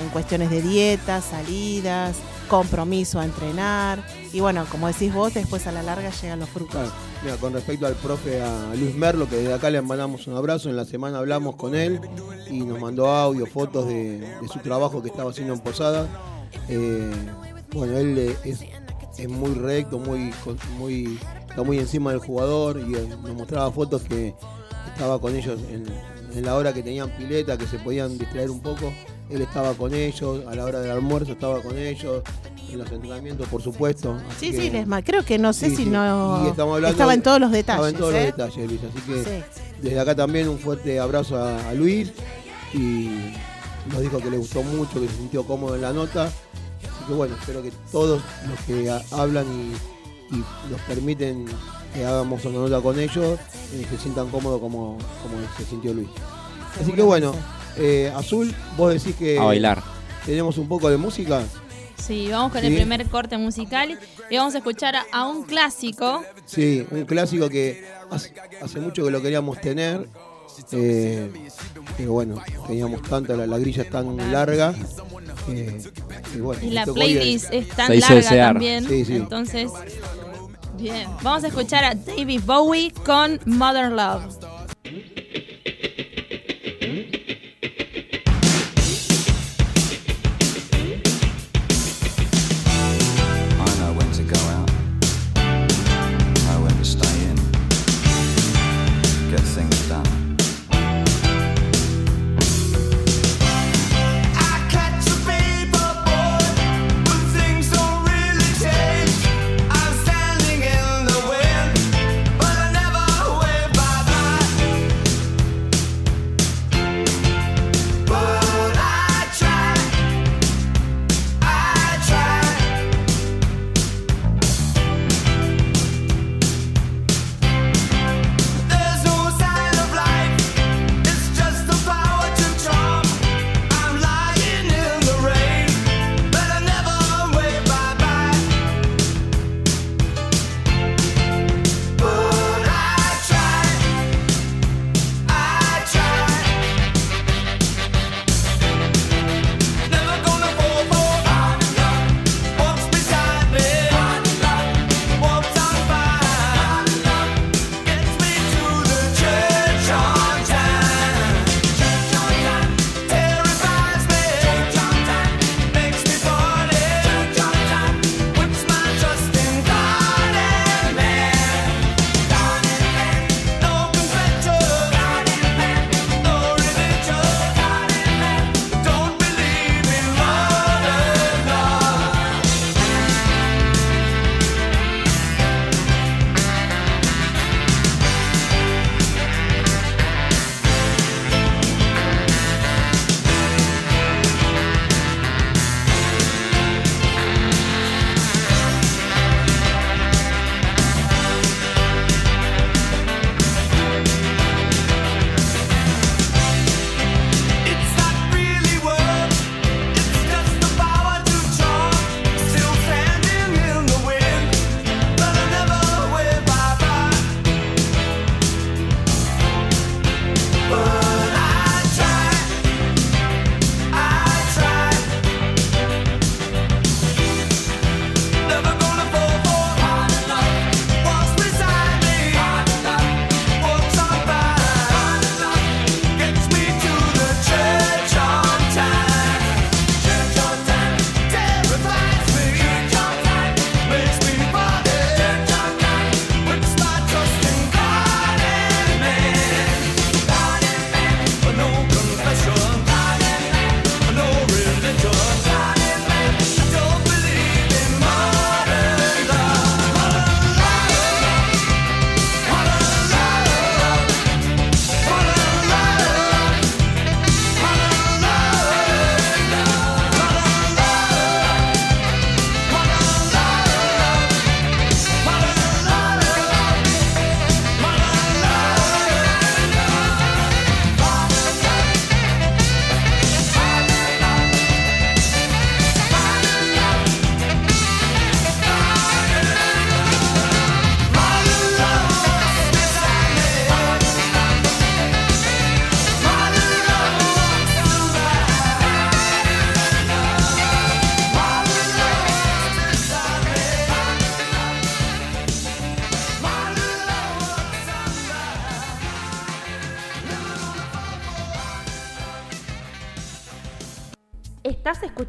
En 0.02 0.08
cuestiones 0.08 0.50
de 0.50 0.60
dieta, 0.62 1.20
salidas, 1.20 2.16
compromiso 2.48 3.20
a 3.20 3.24
entrenar. 3.24 4.04
Y 4.32 4.40
bueno, 4.40 4.66
como 4.70 4.86
decís 4.86 5.12
vos, 5.12 5.34
después 5.34 5.66
a 5.66 5.72
la 5.72 5.82
larga 5.82 6.10
llegan 6.10 6.40
los 6.40 6.48
frutos. 6.48 6.90
Mira, 7.22 7.36
con 7.36 7.52
respecto 7.52 7.86
al 7.86 7.94
profe 7.94 8.42
a 8.42 8.74
Luis 8.74 8.94
Merlo, 8.94 9.28
que 9.28 9.36
desde 9.36 9.54
acá 9.54 9.70
le 9.70 9.80
mandamos 9.80 10.26
un 10.26 10.36
abrazo, 10.36 10.68
en 10.68 10.76
la 10.76 10.84
semana 10.84 11.18
hablamos 11.18 11.56
con 11.56 11.74
él 11.74 12.00
y 12.50 12.60
nos 12.60 12.80
mandó 12.80 13.08
audio, 13.08 13.46
fotos 13.46 13.86
de, 13.88 14.36
su 14.52 14.58
trabajo 14.60 15.02
que 15.02 15.08
estaba 15.08 15.30
haciendo 15.30 15.54
en 15.54 15.60
Posada. 15.60 16.06
Eh, 16.68 17.12
bueno, 17.72 17.96
él 17.96 18.18
eh, 18.18 18.36
es, 18.44 18.60
es 19.18 19.28
muy 19.28 19.54
recto, 19.54 19.98
muy, 19.98 20.32
muy, 20.78 21.18
está 21.48 21.62
muy 21.62 21.78
encima 21.78 22.10
del 22.10 22.20
jugador 22.20 22.78
y 22.78 22.94
eh, 22.94 23.08
nos 23.22 23.34
mostraba 23.34 23.70
fotos 23.72 24.02
que 24.02 24.34
estaba 24.92 25.20
con 25.20 25.34
ellos 25.34 25.58
en, 25.70 25.86
en 26.34 26.44
la 26.44 26.54
hora 26.54 26.72
que 26.72 26.82
tenían 26.82 27.10
pileta, 27.16 27.56
que 27.56 27.66
se 27.66 27.78
podían 27.78 28.18
distraer 28.18 28.50
un 28.50 28.60
poco. 28.60 28.92
Él 29.30 29.42
estaba 29.42 29.72
con 29.74 29.94
ellos, 29.94 30.42
a 30.46 30.54
la 30.54 30.64
hora 30.64 30.80
del 30.80 30.90
almuerzo 30.90 31.32
estaba 31.32 31.60
con 31.62 31.78
ellos, 31.78 32.22
en 32.70 32.78
los 32.78 32.90
entrenamientos, 32.90 33.46
por 33.48 33.62
supuesto. 33.62 34.18
Así 34.30 34.46
Sí, 34.46 34.52
que- 34.52 34.60
sí, 34.62 34.70
les 34.70 34.86
ma- 34.86 35.02
creo 35.02 35.24
que 35.24 35.38
no 35.38 35.52
sé 35.52 35.70
Sí, 35.70 35.76
si 35.76 35.84
sí. 35.84 35.90
no 35.90 36.44
Y 36.44 36.48
estamos 36.48 36.74
hablando 36.76 36.88
estaba 36.92 37.14
en 37.14 37.22
todos 37.22 37.40
los 37.40 37.50
detalles. 37.52 37.86
Estaba 37.86 37.88
en 37.90 37.96
todos 37.96 38.14
¿eh? 38.14 38.26
los 38.26 38.36
detalles, 38.36 38.68
Luis. 38.70 38.80
Así 38.90 39.06
que 39.24 39.44
desde 39.82 40.00
acá 40.00 40.14
también 40.14 40.48
un 40.48 40.58
fuerte 40.58 40.98
abrazo 40.98 41.36
a, 41.36 41.68
a 41.68 41.74
Luis 41.74 42.10
y 42.72 43.10
nos 43.92 44.00
dijo 44.00 44.18
que 44.18 44.30
le 44.30 44.38
gustó 44.38 44.62
mucho, 44.62 45.00
que 45.00 45.08
se 45.08 45.14
sintió 45.16 45.44
cómodo 45.44 45.74
en 45.76 45.82
la 45.82 45.92
nota. 45.92 46.24
Así 46.26 47.04
que 47.06 47.12
bueno, 47.14 47.34
espero 47.38 47.62
que 47.62 47.72
todos 47.92 48.20
los 48.48 48.60
que 48.66 48.90
ha- 48.90 49.02
hablan 49.12 49.46
y, 49.46 50.34
y 50.34 50.38
nos 50.70 50.80
permiten 50.88 51.46
que 51.94 52.04
hagamos 52.04 52.44
una 52.44 52.58
nota 52.58 52.80
con 52.80 52.98
ellos 52.98 53.38
eh, 53.72 53.86
se 53.88 53.98
sientan 53.98 54.28
cómodos 54.30 54.60
como, 54.60 54.98
como 55.22 55.36
se 55.56 55.64
sintió 55.64 55.94
Luis. 55.94 56.08
Así 56.80 56.92
que 56.92 57.02
bueno, 57.02 57.32
eh, 57.76 58.12
Azul, 58.14 58.54
vos 58.76 58.92
decís 58.92 59.14
que 59.16 59.38
A 59.38 59.44
bailar. 59.44 59.82
tenemos 60.26 60.58
un 60.58 60.68
poco 60.68 60.88
de 60.90 60.96
música. 60.96 61.42
Sí, 61.96 62.28
vamos 62.30 62.52
con 62.52 62.62
el 62.64 62.74
primer 62.74 63.06
corte 63.08 63.38
musical 63.38 63.98
y 64.30 64.36
vamos 64.36 64.54
a 64.54 64.58
escuchar 64.58 64.94
a, 64.96 65.06
a 65.12 65.26
un 65.26 65.44
clásico. 65.44 66.22
Sí, 66.44 66.86
un 66.90 67.04
clásico 67.06 67.48
que 67.48 67.84
hace, 68.10 68.34
hace 68.60 68.80
mucho 68.80 69.04
que 69.04 69.10
lo 69.10 69.22
queríamos 69.22 69.58
tener. 69.60 70.06
eh, 70.72 71.30
pero 71.96 72.12
bueno, 72.12 72.42
teníamos 72.66 73.02
tanta, 73.02 73.34
la, 73.36 73.46
la 73.46 73.58
grilla 73.58 73.82
es 73.82 73.90
tan 73.90 74.16
larga. 74.32 74.74
eh, 75.48 75.80
que 76.32 76.40
bueno, 76.40 76.62
Y 76.62 76.70
la 76.70 76.84
ir- 76.84 76.92
playlist 76.94 77.52
es 77.52 77.68
tan 77.68 77.86
Se 77.88 77.96
hizo 77.96 78.08
larga 78.08 78.20
desear. 78.30 78.52
también. 78.54 78.88
Sí, 78.88 79.04
sí. 79.04 79.16
Entonces, 79.16 79.70
bien. 80.76 81.08
Vamos 81.22 81.44
a 81.44 81.48
escuchar 81.48 81.84
a 81.84 81.94
David 81.94 82.40
Bowie 82.44 82.92
con 83.04 83.40
Modern 83.46 83.96
Love. 83.96 84.22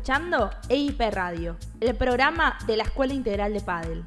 Escuchando 0.06 0.52
EIP 0.70 1.02
Radio, 1.12 1.58
el 1.80 1.96
programa 1.96 2.60
de 2.68 2.78
la 2.78 2.84
Escuela 2.84 3.15
Integral 3.15 3.54
de 3.54 3.62
Padel. 3.62 4.04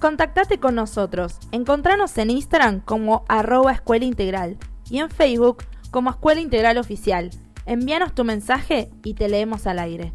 Contactate 0.00 0.58
con 0.58 0.74
nosotros. 0.74 1.36
Encontranos 1.52 2.16
en 2.16 2.30
Instagram 2.30 2.80
como 2.80 3.26
arroba 3.28 3.72
Escuela 3.72 4.06
Integral 4.06 4.56
y 4.88 5.00
en 5.00 5.10
Facebook 5.10 5.64
como 5.90 6.08
Escuela 6.08 6.40
Integral 6.40 6.78
Oficial. 6.78 7.28
Envíanos 7.66 8.14
tu 8.14 8.24
mensaje 8.24 8.88
y 9.04 9.12
te 9.12 9.28
leemos 9.28 9.66
al 9.66 9.80
aire. 9.80 10.14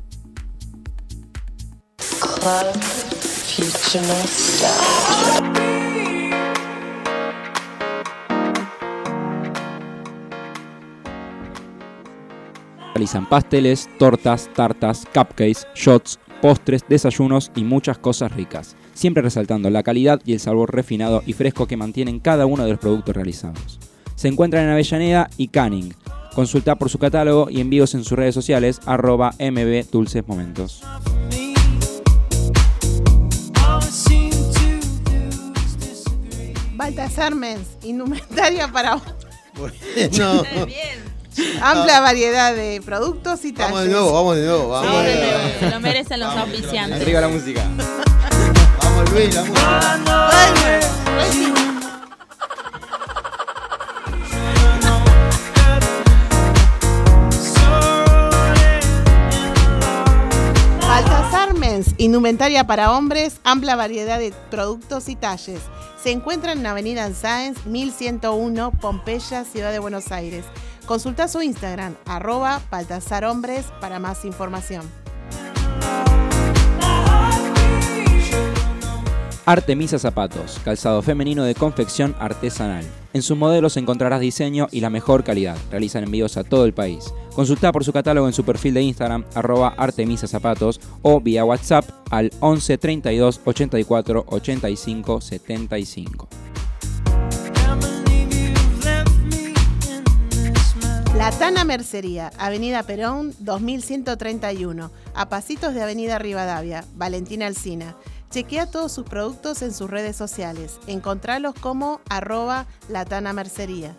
Realizan 13.04 13.28
pasteles, 13.28 13.90
tortas, 14.00 14.50
tartas, 14.56 15.06
cupcakes, 15.14 15.68
shots, 15.76 16.20
postres, 16.42 16.86
desayunos 16.88 17.52
y 17.54 17.66
muchas 17.66 17.98
cosas 17.98 18.32
ricas, 18.32 18.78
siempre 18.94 19.22
resaltando 19.22 19.70
la 19.70 19.84
calidad 19.84 20.22
y 20.24 20.32
el 20.32 20.40
sabor 20.40 20.74
refinado 20.74 21.22
y 21.26 21.34
fresco 21.34 21.68
que 21.68 21.76
mantienen 21.76 22.22
cada 22.22 22.46
uno 22.46 22.64
de 22.64 22.70
los 22.70 22.80
productos 22.80 23.14
realizados. 23.14 23.78
Se 24.16 24.30
encuentran 24.30 24.64
en 24.64 24.70
Avellaneda 24.70 25.30
y 25.36 25.50
Canning. 25.50 25.94
Consulta 26.34 26.78
por 26.78 26.90
su 26.90 26.98
catálogo 26.98 27.50
y 27.50 27.60
envíos 27.60 27.94
en 27.94 28.06
sus 28.06 28.18
redes 28.18 28.36
sociales 28.36 28.80
arroba 28.86 29.34
mb 29.38 29.86
dulces 29.92 30.26
momentos. 30.26 30.82
Baltasar 36.78 37.36
Mens, 37.36 37.68
indumentaria 37.84 38.72
para 38.72 39.02
No. 40.18 40.44
Amplia 41.62 42.00
variedad 42.02 42.54
de 42.54 42.82
productos 42.86 43.44
y 43.46 43.52
Vamos 43.54 43.80
de 43.82 43.86
talles. 43.86 43.92
nuevo, 43.92 44.14
vamos 44.14 44.36
de 44.36 44.46
nuevo. 44.46 44.70
Vamos, 44.70 44.88
Vamos 44.92 45.06
de 45.06 45.16
nuevo, 45.16 45.40
se 45.60 45.70
lo 45.72 45.80
merecen 45.80 46.20
los 46.20 46.36
auspiciantes. 46.36 47.02
Arriba 47.02 47.22
la 47.22 47.28
música. 47.30 47.64
Vamos 48.82 49.12
Luis, 49.12 49.34
la 49.36 49.44
música. 49.44 50.00
Baltasar 60.82 61.54
Mens, 61.56 61.94
indumentaria 61.98 62.66
para 62.66 62.92
hombres, 62.92 63.40
amplia 63.44 63.76
variedad 63.76 64.20
de 64.20 64.34
productos 64.52 65.10
y 65.10 65.16
talles. 65.16 65.60
Se 66.02 66.12
encuentra 66.12 66.52
en 66.52 66.66
Avenida 66.66 67.12
Sáenz, 67.14 67.66
1101, 67.66 68.72
Pompeya, 68.80 69.46
Ciudad 69.46 69.72
de 69.72 69.80
Buenos 69.80 70.12
Aires. 70.12 70.44
Consulta 70.86 71.30
su 71.30 71.42
Instagram, 71.42 71.96
arroba 72.06 72.62
Baltasar 72.70 73.24
Hombres, 73.24 73.66
para 73.80 74.00
más 74.00 74.26
información. 74.26 74.84
Artemisa 79.46 80.00
Zapatos, 80.00 80.60
calzado 80.64 81.02
femenino 81.02 81.44
de 81.44 81.56
confección 81.56 82.16
artesanal. 82.20 82.86
En 83.14 83.22
sus 83.22 83.38
modelos 83.38 83.78
encontrarás 83.78 84.22
diseño 84.22 84.68
y 84.72 84.80
la 84.80 84.90
mejor 84.90 85.24
calidad. 85.24 85.58
Realizan 85.70 86.06
envíos 86.06 86.38
a 86.38 86.44
todo 86.44 86.66
el 86.66 86.74
país. 86.74 87.14
Consulta 87.36 87.72
por 87.72 87.84
su 87.84 87.92
catálogo 87.94 88.28
en 88.28 88.34
su 88.34 88.44
perfil 88.44 88.74
de 88.74 88.82
Instagram, 88.82 89.26
arroba 89.36 89.74
Artemisa 89.78 90.28
Zapatos, 90.28 90.80
o 91.02 91.20
vía 91.20 91.46
WhatsApp 91.46 91.90
al 92.10 92.32
11 92.40 92.78
32 92.78 93.42
84 93.46 94.26
85 94.28 95.22
75. 95.22 96.28
La 101.18 101.30
Tana 101.30 101.64
Mercería, 101.64 102.32
Avenida 102.40 102.82
Perón, 102.82 103.36
2131, 103.40 104.92
a 105.14 105.30
pasitos 105.30 105.76
de 105.76 105.84
Avenida 105.84 106.18
Rivadavia, 106.18 106.84
Valentina 106.96 107.46
Alsina. 107.46 107.96
Chequea 108.32 108.72
todos 108.72 108.92
sus 108.92 109.06
productos 109.06 109.62
en 109.62 109.74
sus 109.74 109.92
redes 109.92 110.16
sociales. 110.16 110.80
Encontralos 110.88 111.54
como 111.54 112.02
arroba 112.10 112.66
La 112.90 113.06
Tana 113.06 113.32
Mercería. 113.32 113.96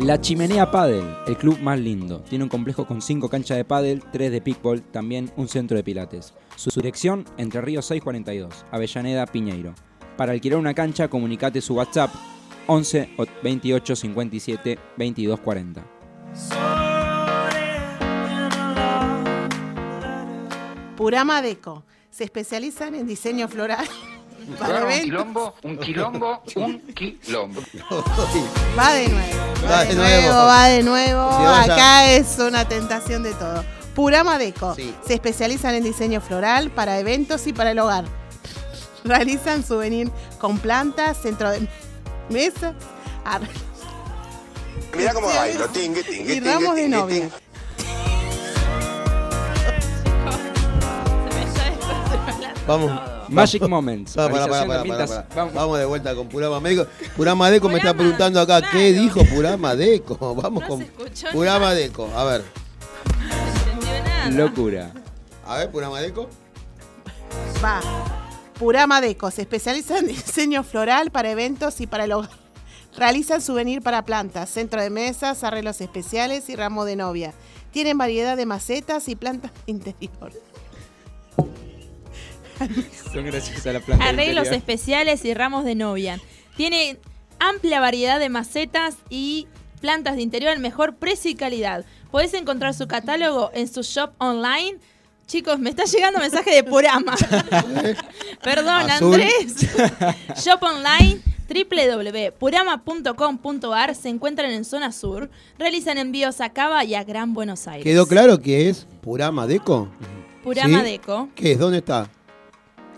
La 0.00 0.20
Chimenea 0.20 0.70
Padel, 0.70 1.04
el 1.26 1.36
club 1.36 1.58
más 1.60 1.78
lindo. 1.78 2.20
Tiene 2.20 2.44
un 2.44 2.48
complejo 2.48 2.86
con 2.86 3.02
5 3.02 3.28
canchas 3.28 3.58
de 3.58 3.64
pádel, 3.66 4.02
3 4.10 4.32
de 4.32 4.40
pickleball, 4.40 4.80
también 4.80 5.30
un 5.36 5.48
centro 5.48 5.76
de 5.76 5.84
pilates. 5.84 6.32
Su 6.56 6.70
dirección, 6.70 7.26
Entre 7.36 7.60
Ríos 7.60 7.84
642, 7.86 8.64
Avellaneda, 8.70 9.26
Piñeiro. 9.26 9.74
Para 10.18 10.32
alquilar 10.32 10.58
una 10.58 10.74
cancha, 10.74 11.06
comunicate 11.06 11.60
su 11.60 11.74
WhatsApp 11.76 12.10
11 12.66 13.10
28 13.40 13.94
57 13.94 14.78
22 14.96 15.38
40. 15.38 15.84
Purama 20.96 21.40
Deco. 21.40 21.84
Se 22.10 22.24
especializan 22.24 22.94
en 22.96 23.06
diseño 23.06 23.46
floral. 23.48 23.86
para 24.58 24.78
un 24.78 24.82
eventos. 24.90 25.04
quilombo, 25.04 25.54
un 25.62 25.78
quilombo, 25.78 26.42
un 26.56 26.80
quilombo. 26.94 27.60
Va 28.76 28.94
de 28.94 29.08
nuevo. 29.08 29.36
Va, 29.64 29.70
Va 29.70 29.84
de, 29.84 29.88
de 29.90 29.94
nuevo, 29.94 30.22
nuevo. 30.32 30.46
va 30.46 30.66
de 30.66 30.82
nuevo. 30.82 31.20
Acá 31.22 32.10
es 32.10 32.38
una 32.40 32.66
tentación 32.66 33.22
de 33.22 33.34
todo. 33.34 33.64
Purama 33.94 34.36
Deco. 34.38 34.74
Sí. 34.74 34.92
Se 35.06 35.14
especializan 35.14 35.74
en 35.76 35.84
diseño 35.84 36.20
floral 36.20 36.70
para 36.70 36.98
eventos 36.98 37.46
y 37.46 37.52
para 37.52 37.70
el 37.70 37.78
hogar. 37.78 38.04
Realizan 39.04 39.64
souvenir 39.64 40.10
con 40.40 40.58
plantas, 40.58 41.16
centro 41.22 41.50
de 41.50 41.66
mesa, 42.30 42.74
ar- 43.24 43.42
Mira 44.96 45.12
cómo 45.12 45.26
bailo, 45.28 45.68
tingue, 45.68 46.02
tingue, 46.02 46.32
y 46.34 46.40
tingue, 46.40 46.52
ramos 46.52 46.74
de 46.74 46.88
novia. 46.88 47.20
tingue. 47.28 47.32
Vamos. 52.66 52.92
Magic 53.28 53.62
Moments. 53.68 54.14
Pará, 54.14 54.82
pintas- 54.82 55.10
pará. 55.10 55.26
Vamos. 55.34 55.54
Vamos 55.54 55.78
de 55.78 55.84
vuelta 55.84 56.14
con 56.14 56.28
Purama 56.28 56.60
Deco. 56.60 56.86
Purama 57.16 57.50
Deco 57.50 57.68
me 57.68 57.76
está 57.78 57.92
preguntando 57.94 58.40
acá, 58.40 58.62
¿qué 58.70 58.92
dijo 58.92 59.22
Purama 59.24 59.74
Deco? 59.76 60.34
Vamos 60.42 60.62
No 60.62 60.68
con 60.68 60.86
Purama 61.32 61.58
nada. 61.66 61.74
Deco. 61.74 62.10
A 62.16 62.24
ver, 62.24 62.44
No 63.28 63.34
entendió 63.74 64.04
nada. 64.04 64.30
Locura. 64.30 64.90
a 65.46 65.56
ver, 65.58 65.70
Purama 65.70 66.00
Deco. 66.00 66.28
Va. 67.62 67.80
Purama 68.58 69.00
Deco. 69.00 69.30
Se 69.30 69.42
especializan 69.42 69.98
en 69.98 70.08
diseño 70.08 70.62
floral 70.64 71.10
para 71.10 71.30
eventos 71.30 71.80
y 71.80 71.86
para 71.86 72.04
el 72.04 72.12
hogar. 72.12 72.30
Realizan 72.96 73.40
souvenir 73.40 73.82
para 73.82 74.04
plantas, 74.04 74.50
centro 74.50 74.82
de 74.82 74.90
mesas, 74.90 75.44
arreglos 75.44 75.80
especiales 75.80 76.48
y 76.48 76.56
ramo 76.56 76.84
de 76.84 76.96
novia. 76.96 77.32
Tienen 77.70 77.96
variedad 77.98 78.36
de 78.36 78.46
macetas 78.46 79.08
y 79.08 79.14
plantas 79.14 79.52
interior. 79.66 80.32
Son 83.12 83.24
graciosas 83.24 83.72
la 83.72 83.80
planta. 83.80 84.04
Arreglos 84.08 84.46
interior. 84.46 84.54
especiales 84.54 85.24
y 85.24 85.34
ramos 85.34 85.64
de 85.64 85.76
novia. 85.76 86.20
Tiene 86.56 86.98
amplia 87.38 87.78
variedad 87.80 88.18
de 88.18 88.28
macetas 88.30 88.96
y 89.10 89.46
plantas 89.80 90.16
de 90.16 90.22
interior 90.22 90.50
al 90.50 90.58
mejor 90.58 90.96
precio 90.96 91.30
y 91.30 91.36
calidad. 91.36 91.84
Podés 92.10 92.34
encontrar 92.34 92.74
su 92.74 92.88
catálogo 92.88 93.50
en 93.54 93.68
su 93.68 93.82
shop 93.82 94.10
online. 94.18 94.78
Chicos, 95.28 95.58
me 95.58 95.68
está 95.70 95.84
llegando 95.84 96.18
mensaje 96.20 96.54
de 96.54 96.64
Purama. 96.64 97.14
Perdón, 98.42 98.90
Azul. 98.90 99.12
Andrés. 99.12 99.56
shop 100.42 100.62
online 100.62 101.20
www.purama.com.ar 101.48 103.94
se 103.94 104.08
encuentran 104.08 104.50
en 104.52 104.64
zona 104.64 104.90
sur. 104.90 105.28
Realizan 105.58 105.98
envíos 105.98 106.40
a 106.40 106.48
Cava 106.54 106.82
y 106.84 106.94
a 106.94 107.04
Gran 107.04 107.34
Buenos 107.34 107.68
Aires. 107.68 107.84
¿Quedó 107.84 108.06
claro 108.06 108.40
que 108.40 108.70
es 108.70 108.86
Purama 109.02 109.46
Deco? 109.46 109.90
Purama 110.42 110.78
¿Sí? 110.82 110.92
Deco. 110.92 111.28
¿Qué 111.34 111.52
es? 111.52 111.58
¿Dónde 111.58 111.76
está? 111.78 112.08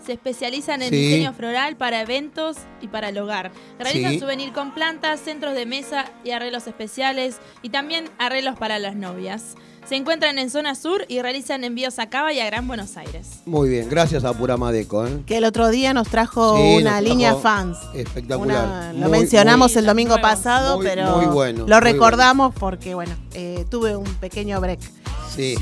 Se 0.05 0.13
especializan 0.13 0.81
en 0.81 0.89
Sí. 0.89 0.95
diseño 0.95 1.33
floral 1.33 1.75
para 1.75 1.99
eventos 2.01 2.55
y 2.81 2.87
para 2.87 3.09
el 3.09 3.17
hogar. 3.17 3.51
Realizan 3.77 4.13
Sí. 4.13 4.19
souvenir 4.19 4.53
con 4.53 4.73
plantas, 4.73 5.19
centros 5.19 5.53
de 5.53 5.65
mesa 5.65 6.05
y 6.23 6.31
arreglos 6.31 6.65
especiales 6.65 7.39
y 7.61 7.71
también 7.71 8.05
arreglos 8.17 8.57
para 8.57 8.79
las 8.79 8.95
novias. 8.95 9.55
Se 9.91 9.97
encuentran 9.97 10.39
en 10.39 10.49
zona 10.49 10.73
sur 10.75 11.03
y 11.09 11.21
realizan 11.21 11.65
envíos 11.65 11.99
a 11.99 12.07
Cava 12.09 12.31
y 12.31 12.39
a 12.39 12.45
Gran 12.45 12.65
Buenos 12.65 12.95
Aires. 12.95 13.41
Muy 13.45 13.67
bien, 13.67 13.89
gracias 13.89 14.23
a 14.23 14.31
Purama 14.31 14.71
Deco. 14.71 15.05
¿eh? 15.05 15.19
Que 15.25 15.35
el 15.39 15.43
otro 15.43 15.67
día 15.67 15.93
nos 15.93 16.07
trajo 16.07 16.55
Sí, 16.55 16.77
una 16.77 17.01
nos 17.01 17.09
línea 17.09 17.31
trajo 17.31 17.41
fans. 17.41 17.77
Espectacular. 17.93 18.65
Una- 18.67 18.93
lo 18.93 19.09
Muy, 19.09 19.19
mencionamos 19.19 19.73
muy- 19.73 19.79
el 19.79 19.85
domingo 19.85 20.15
pasado, 20.21 20.77
Muy- 20.77 20.85
pero 20.85 21.17
muy 21.17 21.25
bueno, 21.25 21.65
lo 21.67 21.75
muy 21.75 21.91
recordamos 21.91 22.55
porque, 22.55 22.95
bueno, 22.95 23.13
eh, 23.33 23.65
tuve 23.69 23.97
un 23.97 24.05
pequeño 24.05 24.61
break. 24.61 24.79
Sí. 25.35 25.55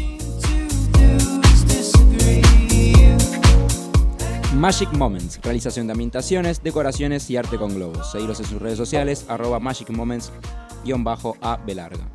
Magic 4.53 4.91
Moments, 4.93 5.39
realización 5.41 5.87
de 5.87 5.93
ambientaciones, 5.93 6.61
decoraciones 6.61 7.27
y 7.31 7.37
arte 7.37 7.57
con 7.57 7.73
globos. 7.73 8.11
Seguilos 8.11 8.39
en 8.41 8.45
sus 8.45 8.61
redes 8.61 8.77
sociales, 8.77 9.25
arroba 9.27 9.59
Magic 9.59 9.89
Moments-a 9.89 11.57
belarga. 11.65 12.07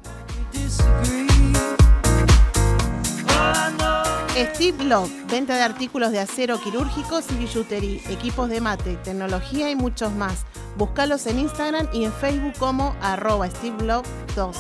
Steve 4.36 4.82
Love, 4.82 5.12
venta 5.30 5.54
de 5.54 5.62
artículos 5.62 6.10
de 6.10 6.18
acero 6.18 6.60
quirúrgicos 6.60 7.24
y 7.30 7.36
billutería, 7.36 8.00
equipos 8.10 8.48
de 8.48 8.60
mate, 8.60 8.96
tecnología 8.96 9.70
y 9.70 9.76
muchos 9.76 10.12
más. 10.12 10.44
Búscalos 10.76 11.28
en 11.28 11.38
Instagram 11.38 11.86
y 11.92 12.04
en 12.04 12.12
Facebook 12.12 12.54
como 12.58 12.96
arroba 13.00 13.48
Steve 13.48 13.84
Love 13.84 14.08
2. 14.34 14.56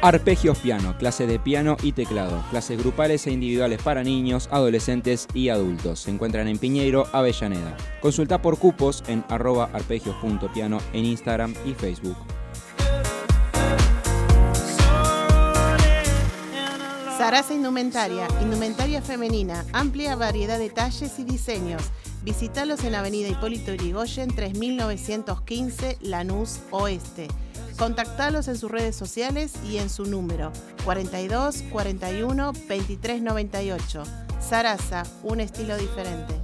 Arpegios 0.00 0.58
Piano, 0.58 0.96
clase 0.98 1.26
de 1.26 1.38
piano 1.38 1.76
y 1.82 1.92
teclado, 1.92 2.42
clases 2.50 2.78
grupales 2.78 3.26
e 3.26 3.32
individuales 3.32 3.82
para 3.82 4.02
niños, 4.02 4.48
adolescentes 4.50 5.26
y 5.34 5.50
adultos. 5.50 6.00
Se 6.00 6.10
encuentran 6.10 6.48
en 6.48 6.58
Piñeiro, 6.58 7.06
Avellaneda. 7.12 7.76
Consulta 8.00 8.40
por 8.40 8.58
cupos 8.58 9.04
en 9.08 9.24
arroba 9.28 9.68
arpegios.piano 9.74 10.78
en 10.94 11.04
Instagram 11.04 11.54
y 11.66 11.74
Facebook. 11.74 12.16
Sarasa 17.24 17.54
Indumentaria, 17.54 18.28
indumentaria 18.42 19.00
femenina, 19.00 19.64
amplia 19.72 20.14
variedad 20.14 20.58
de 20.58 20.68
talles 20.68 21.18
y 21.18 21.24
diseños. 21.24 21.82
Visítalos 22.22 22.84
en 22.84 22.94
Avenida 22.94 23.28
Hipólito 23.30 23.72
Yrigoyen 23.72 24.28
3915 24.28 25.96
Lanús 26.02 26.58
Oeste. 26.70 27.28
Contactalos 27.78 28.46
en 28.48 28.58
sus 28.58 28.70
redes 28.70 28.94
sociales 28.94 29.54
y 29.66 29.78
en 29.78 29.88
su 29.88 30.04
número 30.04 30.52
42 30.84 31.64
41 31.72 32.52
23 32.68 33.22
98. 33.22 34.02
Sarasa, 34.46 35.04
un 35.22 35.40
estilo 35.40 35.78
diferente. 35.78 36.34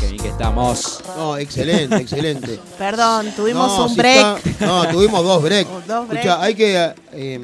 Qué 0.00 0.06
bien 0.06 0.22
que 0.22 0.28
estamos. 0.28 1.00
No, 1.16 1.36
excelente, 1.36 1.96
excelente. 2.02 2.60
Perdón, 2.78 3.32
tuvimos 3.34 3.66
No, 3.76 3.84
un 3.84 3.88
si 3.90 3.96
break. 3.96 4.46
está- 4.46 4.66
no, 4.66 4.88
tuvimos 4.88 5.24
dos 5.24 5.42
breaks. 5.42 5.70
Dos 5.86 6.08
breaks. 6.08 6.26
Escucha, 6.26 6.42
hay 6.42 6.54
que. 6.54 6.94
eh, 7.12 7.40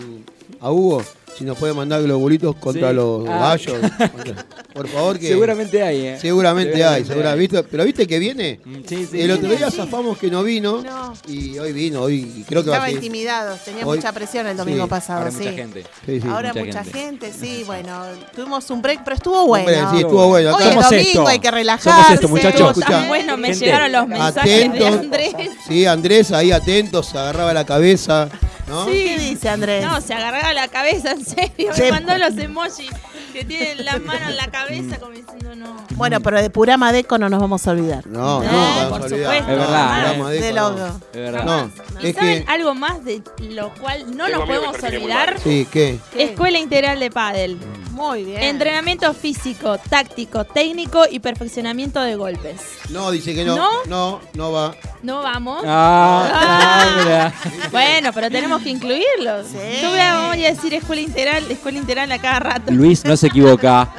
a 0.61 0.71
Hugo, 0.71 1.03
si 1.37 1.45
nos 1.45 1.59
puede 1.59 1.75
mandar 1.75 2.03
globulitos 2.03 2.55
contra 2.57 2.91
Sí. 2.91 2.95
los 2.97 3.29
Ah. 3.29 3.39
gallos. 3.57 3.77
por 4.75 4.89
favor, 4.89 5.19
que. 5.19 5.29
Seguramente 5.29 5.83
hay, 5.83 6.07
¿eh? 6.07 6.19
Seguramente 6.21 6.85
hay, 6.85 7.05
segura- 7.05 7.35
¿viste? 7.35 7.63
Pero 7.65 7.85
viste 7.85 8.07
que 8.07 8.19
viene. 8.19 8.61
Mm, 8.65 8.75
Sí, 8.89 9.07
sí. 9.11 9.21
El 9.21 9.31
otro 9.33 9.49
día 9.51 9.71
Sí. 9.71 9.77
zafamos 9.79 10.19
que 10.19 10.31
no 10.31 10.43
vino. 10.43 10.83
No. 10.83 11.15
Y 11.29 11.59
hoy 11.59 11.73
vino, 11.73 12.03
hoy 12.03 12.33
y 12.39 12.43
creo 12.45 12.63
que 12.63 12.71
va 12.71 12.77
Estaba 12.77 12.85
a 12.87 12.89
ser. 12.89 12.97
intimidado, 12.97 13.57
tenía 13.65 13.87
Hoy- 13.87 13.99
mucha 13.99 14.13
presión 14.13 14.47
el 14.47 14.57
domingo 14.57 14.85
sí, 14.85 14.91
pasado, 14.91 15.19
Ahora 15.21 15.31
sí. 15.31 15.39
mucha 15.39 15.53
gente. 15.53 15.85
Sí, 16.07 16.21
sí. 16.21 16.29
Ahora 16.29 16.53
mucha 16.53 16.65
mucha, 16.65 16.85
gente. 16.85 17.31
gente. 17.31 17.33
sí, 17.33 17.63
bueno, 17.67 18.03
tuvimos 18.35 18.69
un 18.71 18.83
break, 18.83 19.03
pero 19.05 19.17
estuvo 19.17 19.47
bueno. 19.47 19.65
Hombre, 19.69 19.99
sí, 19.99 20.05
estuvo 20.05 20.29
bueno. 20.29 20.49
Hoy 20.51 20.63
Acá- 20.63 20.69
es 20.69 20.75
domingo, 20.91 21.09
esto. 21.11 21.29
hay 21.29 21.39
que 21.39 21.51
relajarse. 21.51 21.91
Somos 21.91 22.11
esto, 22.11 22.29
muchachos. 22.29 22.79
Bueno, 23.09 23.37
me 23.37 23.49
Gente, 23.49 23.65
llegaron 23.65 23.93
los 23.93 24.09
mensajes 24.09 24.73
de. 24.73 24.87
Andrés. 24.87 25.33
Sí, 25.67 25.87
Andrés 25.87 26.33
ahí 26.33 26.53
atentos, 26.53 27.07
se 27.07 27.19
agarraba 27.19 27.53
la 27.53 27.65
cabeza. 27.65 28.29
¿No? 28.69 28.87
¿Qué 28.87 29.19
dice 29.19 29.49
Andrés? 29.49 29.85
No, 29.85 30.01
se 30.01 30.15
agarraba 30.15 30.53
la 30.53 30.69
cabeza, 30.69 31.13
en 31.13 31.25
serio. 31.25 31.73
Sí. 31.75 31.83
Me 31.83 31.91
mandó 31.93 32.17
los 32.19 32.37
emojis 32.39 32.91
que 33.35 33.45
tienen 33.45 33.85
las 33.85 34.01
manos 34.01 34.31
en 34.31 34.37
la 34.37 34.47
cabeza 34.47 34.99
como 34.99 35.13
diciendo 35.13 35.55
no. 35.57 35.77
Bueno, 35.97 36.21
pero 36.21 36.41
de 36.41 36.49
Purama 36.51 36.93
Deco 36.93 37.19
no 37.19 37.29
nos 37.29 37.41
vamos 37.41 37.67
a 37.67 37.73
olvidar. 37.73 38.07
No, 38.07 38.43
Eh, 38.43 38.47
no, 38.51 38.53
vamos 38.53 38.89
por 38.89 39.01
a 39.03 39.05
olvidar. 39.05 39.35
supuesto. 39.35 39.51
Es 39.53 39.59
verdad, 39.59 40.17
No, 40.17 40.31
eh. 40.31 40.41
de 40.41 40.53
no. 40.53 40.71
logo. 40.71 40.87
Es 41.13 41.21
verdad. 41.21 41.45
No, 41.45 41.71
¿Y 42.01 42.07
es 42.09 42.15
saben 42.17 42.45
que. 42.45 42.51
algo 42.53 42.75
más 42.75 43.05
de 43.05 43.23
lo 43.41 43.75
cual 43.75 44.17
no 44.17 44.25
Tengo 44.27 44.39
nos 44.39 44.47
podemos 44.49 44.83
olvidar? 44.83 45.37
Sí, 45.43 45.67
¿qué? 45.71 45.99
Escuela 46.17 46.59
Integral 46.59 46.99
de 47.01 47.11
Pádel. 47.11 47.59
Muy 47.91 48.25
bien. 48.25 48.43
Entrenamiento 48.43 49.13
físico, 49.15 49.79
táctico, 49.79 50.45
técnico 50.45 51.05
y 51.09 51.21
perfeccionamiento 51.21 52.01
de 52.01 52.17
golpes. 52.17 52.57
No, 52.91 53.11
dice 53.13 53.35
que 53.37 53.45
no. 53.45 53.55
¿No? 53.57 53.69
No, 53.87 54.21
no 54.35 54.51
va. 54.53 54.75
¿No 55.03 55.23
vamos? 55.23 55.63
Ah, 55.67 56.29
ah. 56.33 57.33
Bueno, 57.71 58.11
pero 58.13 58.31
tenemos 58.31 58.63
que 58.63 58.71
incluirlos. 58.71 59.47
Sí. 59.49 59.59
Yo 59.83 59.91
voy 59.91 59.99
a, 60.01 60.29
voy 60.29 60.45
a 60.45 60.51
decir 60.53 60.75
escuela 60.75 61.03
integral, 61.03 61.45
escuela 61.51 61.79
integral 61.79 62.11
a 62.11 62.19
cada 62.19 62.41
rato. 62.41 62.73
Luis 62.73 63.05
no 63.05 63.17
se 63.17 63.24
equivoca. 63.29 63.93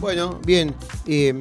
Bueno, 0.00 0.38
bien. 0.46 0.74
eh, 1.06 1.34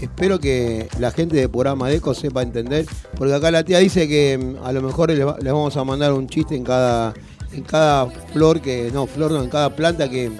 espero 0.00 0.38
que 0.38 0.88
la 0.98 1.10
gente 1.10 1.36
de 1.36 1.48
programa 1.48 1.88
Deco 1.88 2.14
sepa 2.14 2.42
entender. 2.42 2.86
Porque 3.16 3.34
acá 3.34 3.50
la 3.50 3.64
tía 3.64 3.78
dice 3.78 4.06
que 4.08 4.38
mm, 4.38 4.64
a 4.64 4.72
lo 4.72 4.82
mejor 4.82 5.10
le, 5.10 5.24
va- 5.24 5.36
le 5.40 5.50
vamos 5.50 5.76
a 5.76 5.84
mandar 5.84 6.12
un 6.12 6.28
chiste 6.28 6.54
en 6.54 6.64
cada, 6.64 7.12
en 7.52 7.62
cada 7.64 8.06
flor 8.32 8.60
que. 8.60 8.90
No, 8.92 9.06
flor 9.06 9.32
no, 9.32 9.42
en 9.42 9.50
cada 9.50 9.74
planta 9.74 10.08
que, 10.08 10.30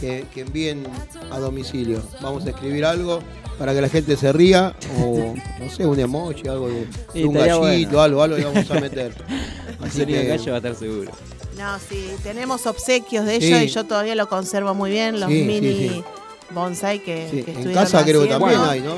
que, 0.00 0.24
que 0.34 0.40
envíen 0.40 0.84
a 1.30 1.38
domicilio. 1.38 2.02
Vamos 2.20 2.44
a 2.46 2.50
escribir 2.50 2.84
algo 2.84 3.20
para 3.58 3.72
que 3.72 3.80
la 3.80 3.88
gente 3.88 4.16
se 4.16 4.32
ría. 4.32 4.74
O 5.00 5.34
no 5.60 5.70
sé, 5.70 5.86
un 5.86 6.00
emoji, 6.00 6.48
algo 6.48 6.68
de, 6.68 6.88
un 7.24 7.34
gallito, 7.34 7.90
bueno. 7.90 8.00
algo, 8.02 8.22
algo 8.22 8.36
le 8.36 8.44
vamos 8.46 8.68
a 8.70 8.80
meter. 8.80 9.14
Así 9.80 10.04
que- 10.06 10.26
gallo 10.26 10.46
va 10.50 10.54
a 10.54 10.56
estar 10.56 10.74
seguro. 10.74 11.12
No, 11.56 11.78
sí, 11.78 12.10
tenemos 12.22 12.66
obsequios 12.66 13.24
de 13.24 13.40
Sí. 13.40 13.46
ellos 13.48 13.62
y 13.62 13.68
yo 13.68 13.84
todavía 13.84 14.14
lo 14.14 14.28
conservo 14.28 14.74
muy 14.74 14.90
bien, 14.90 15.20
los 15.20 15.30
Sí, 15.30 15.40
sí, 15.40 15.46
mini 15.46 15.72
sí. 15.88 16.04
bonsai 16.50 16.98
que, 17.00 17.28
sí, 17.30 17.42
que 17.42 17.52
en 17.52 17.72
casa 17.72 18.04
creo 18.04 18.22
que 18.22 18.28
también 18.28 18.60
hay, 18.60 18.80
¿no? 18.80 18.94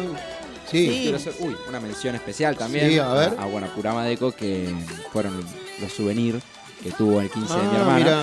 Sí. 0.71 0.87
Sí. 0.89 0.99
Quiero 1.03 1.17
hacer, 1.17 1.33
uy, 1.41 1.57
una 1.69 1.81
mención 1.81 2.15
especial 2.15 2.57
también. 2.57 2.91
Sí, 2.91 2.99
a 2.99 3.13
ver. 3.15 3.35
A, 3.39 3.47
bueno, 3.47 3.69
Purama 3.75 4.05
Deco, 4.05 4.33
que 4.33 4.75
fueron 5.13 5.43
los 5.81 5.93
souvenirs 5.93 6.43
que 6.83 6.91
tuvo 6.91 7.21
el 7.21 7.31
15 7.31 7.55
de 7.55 7.63
mi 7.63 7.69
Ah, 7.69 7.79
hermana. 7.79 7.97
mira. 7.99 8.23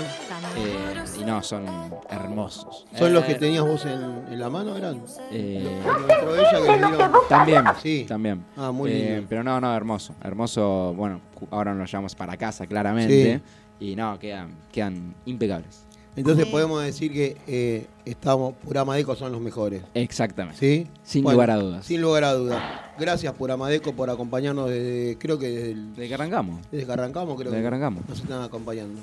Eh, 0.57 1.03
y 1.19 1.23
no, 1.25 1.41
son 1.43 1.65
hermosos. 2.09 2.85
¿Son 2.97 3.13
los 3.13 3.25
que 3.25 3.33
Eh, 3.33 3.35
tenías 3.35 3.63
vos 3.65 3.83
en, 3.85 4.25
en 4.31 4.39
la 4.39 4.49
mano, 4.49 4.77
eran? 4.77 5.01
eh, 5.31 5.81
Lo 5.83 6.13
entró 6.13 6.35
ella 6.35 6.51
que 6.51 6.59
le 6.81 6.87
dieron. 6.87 7.11
también, 7.27 7.63
Sí. 7.81 8.05
también. 8.07 8.45
Ah, 8.55 8.71
muy 8.71 8.91
Eh, 8.91 9.09
lindo. 9.15 9.25
pero 9.27 9.43
no, 9.43 9.59
no, 9.59 9.75
hermoso. 9.75 10.13
Hermoso, 10.23 10.93
bueno, 10.95 11.19
ahora 11.51 11.73
nos 11.73 11.91
llevamos 11.91 12.15
para 12.15 12.37
casa, 12.37 12.67
claramente. 12.67 13.41
Y 13.79 13.95
no, 13.95 14.17
quedan, 14.19 14.55
quedan 14.71 15.13
impecables. 15.25 15.83
Entonces 16.15 16.45
Sí. 16.45 16.51
podemos 16.51 16.81
decir 16.81 17.11
que 17.11 17.35
eh, 17.45 17.87
estamos, 18.05 18.53
Puramadeco 18.63 19.15
son 19.15 19.33
los 19.33 19.41
mejores. 19.41 19.83
Exactamente. 19.93 20.57
¿Sí? 20.59 20.87
Sin 21.03 21.23
Bueno, 21.23 21.35
lugar 21.35 21.51
a 21.51 21.55
dudas. 21.57 21.85
Sin 21.85 22.01
lugar 22.01 22.23
a 22.23 22.33
dudas. 22.33 22.63
Gracias 22.97 23.33
Puramadeco 23.33 23.91
por 23.93 24.09
acompañarnos 24.09 24.69
desde, 24.69 25.17
creo 25.17 25.37
que 25.37 25.49
desde, 25.49 25.71
el- 25.71 25.93
¿De 25.93 26.07
qué 26.07 26.13
arrancamos? 26.13 26.61
desde 26.71 26.85
que 26.85 26.91
arrancamos, 26.93 27.35
creo 27.35 27.51
Desde 27.51 27.57
que 27.57 27.61
que 27.63 27.67
arrancamos. 27.67 28.07
nos 28.07 28.19
están 28.21 28.41
acompañando. 28.43 29.01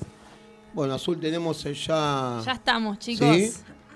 Bueno, 0.72 0.94
Azul 0.94 1.20
tenemos 1.20 1.66
eh, 1.66 1.74
ya... 1.74 2.40
Ya 2.46 2.52
estamos, 2.52 2.98
chicos. 2.98 3.28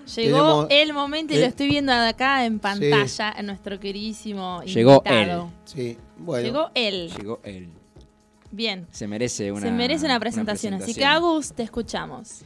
Sí. 0.04 0.22
Llegó 0.22 0.36
Tenemos- 0.38 0.66
el 0.70 0.92
momento 0.92 1.32
y 1.34 1.38
eh, 1.38 1.40
lo 1.40 1.46
estoy 1.46 1.68
viendo 1.68 1.92
acá 1.92 2.44
en 2.44 2.58
pantalla, 2.60 3.34
en 3.36 3.46
nuestro 3.46 3.80
queridísimo 3.80 4.62
Llegó 4.62 5.02
invitado. 5.04 5.50
Sí, 5.64 5.96
bueno. 6.18 6.44
Llegó 6.46 6.70
él. 6.74 7.10
Llegó 7.16 7.40
él. 7.44 7.70
Bien. 8.56 8.86
Se 8.90 9.06
merece 9.06 9.52
una 9.52 9.60
Se 9.60 9.70
merece 9.70 10.06
una 10.06 10.18
presentación, 10.18 10.74
así 10.74 10.94
que 10.94 11.04
Agus, 11.04 11.52
te 11.52 11.62
escuchamos. 11.62 12.40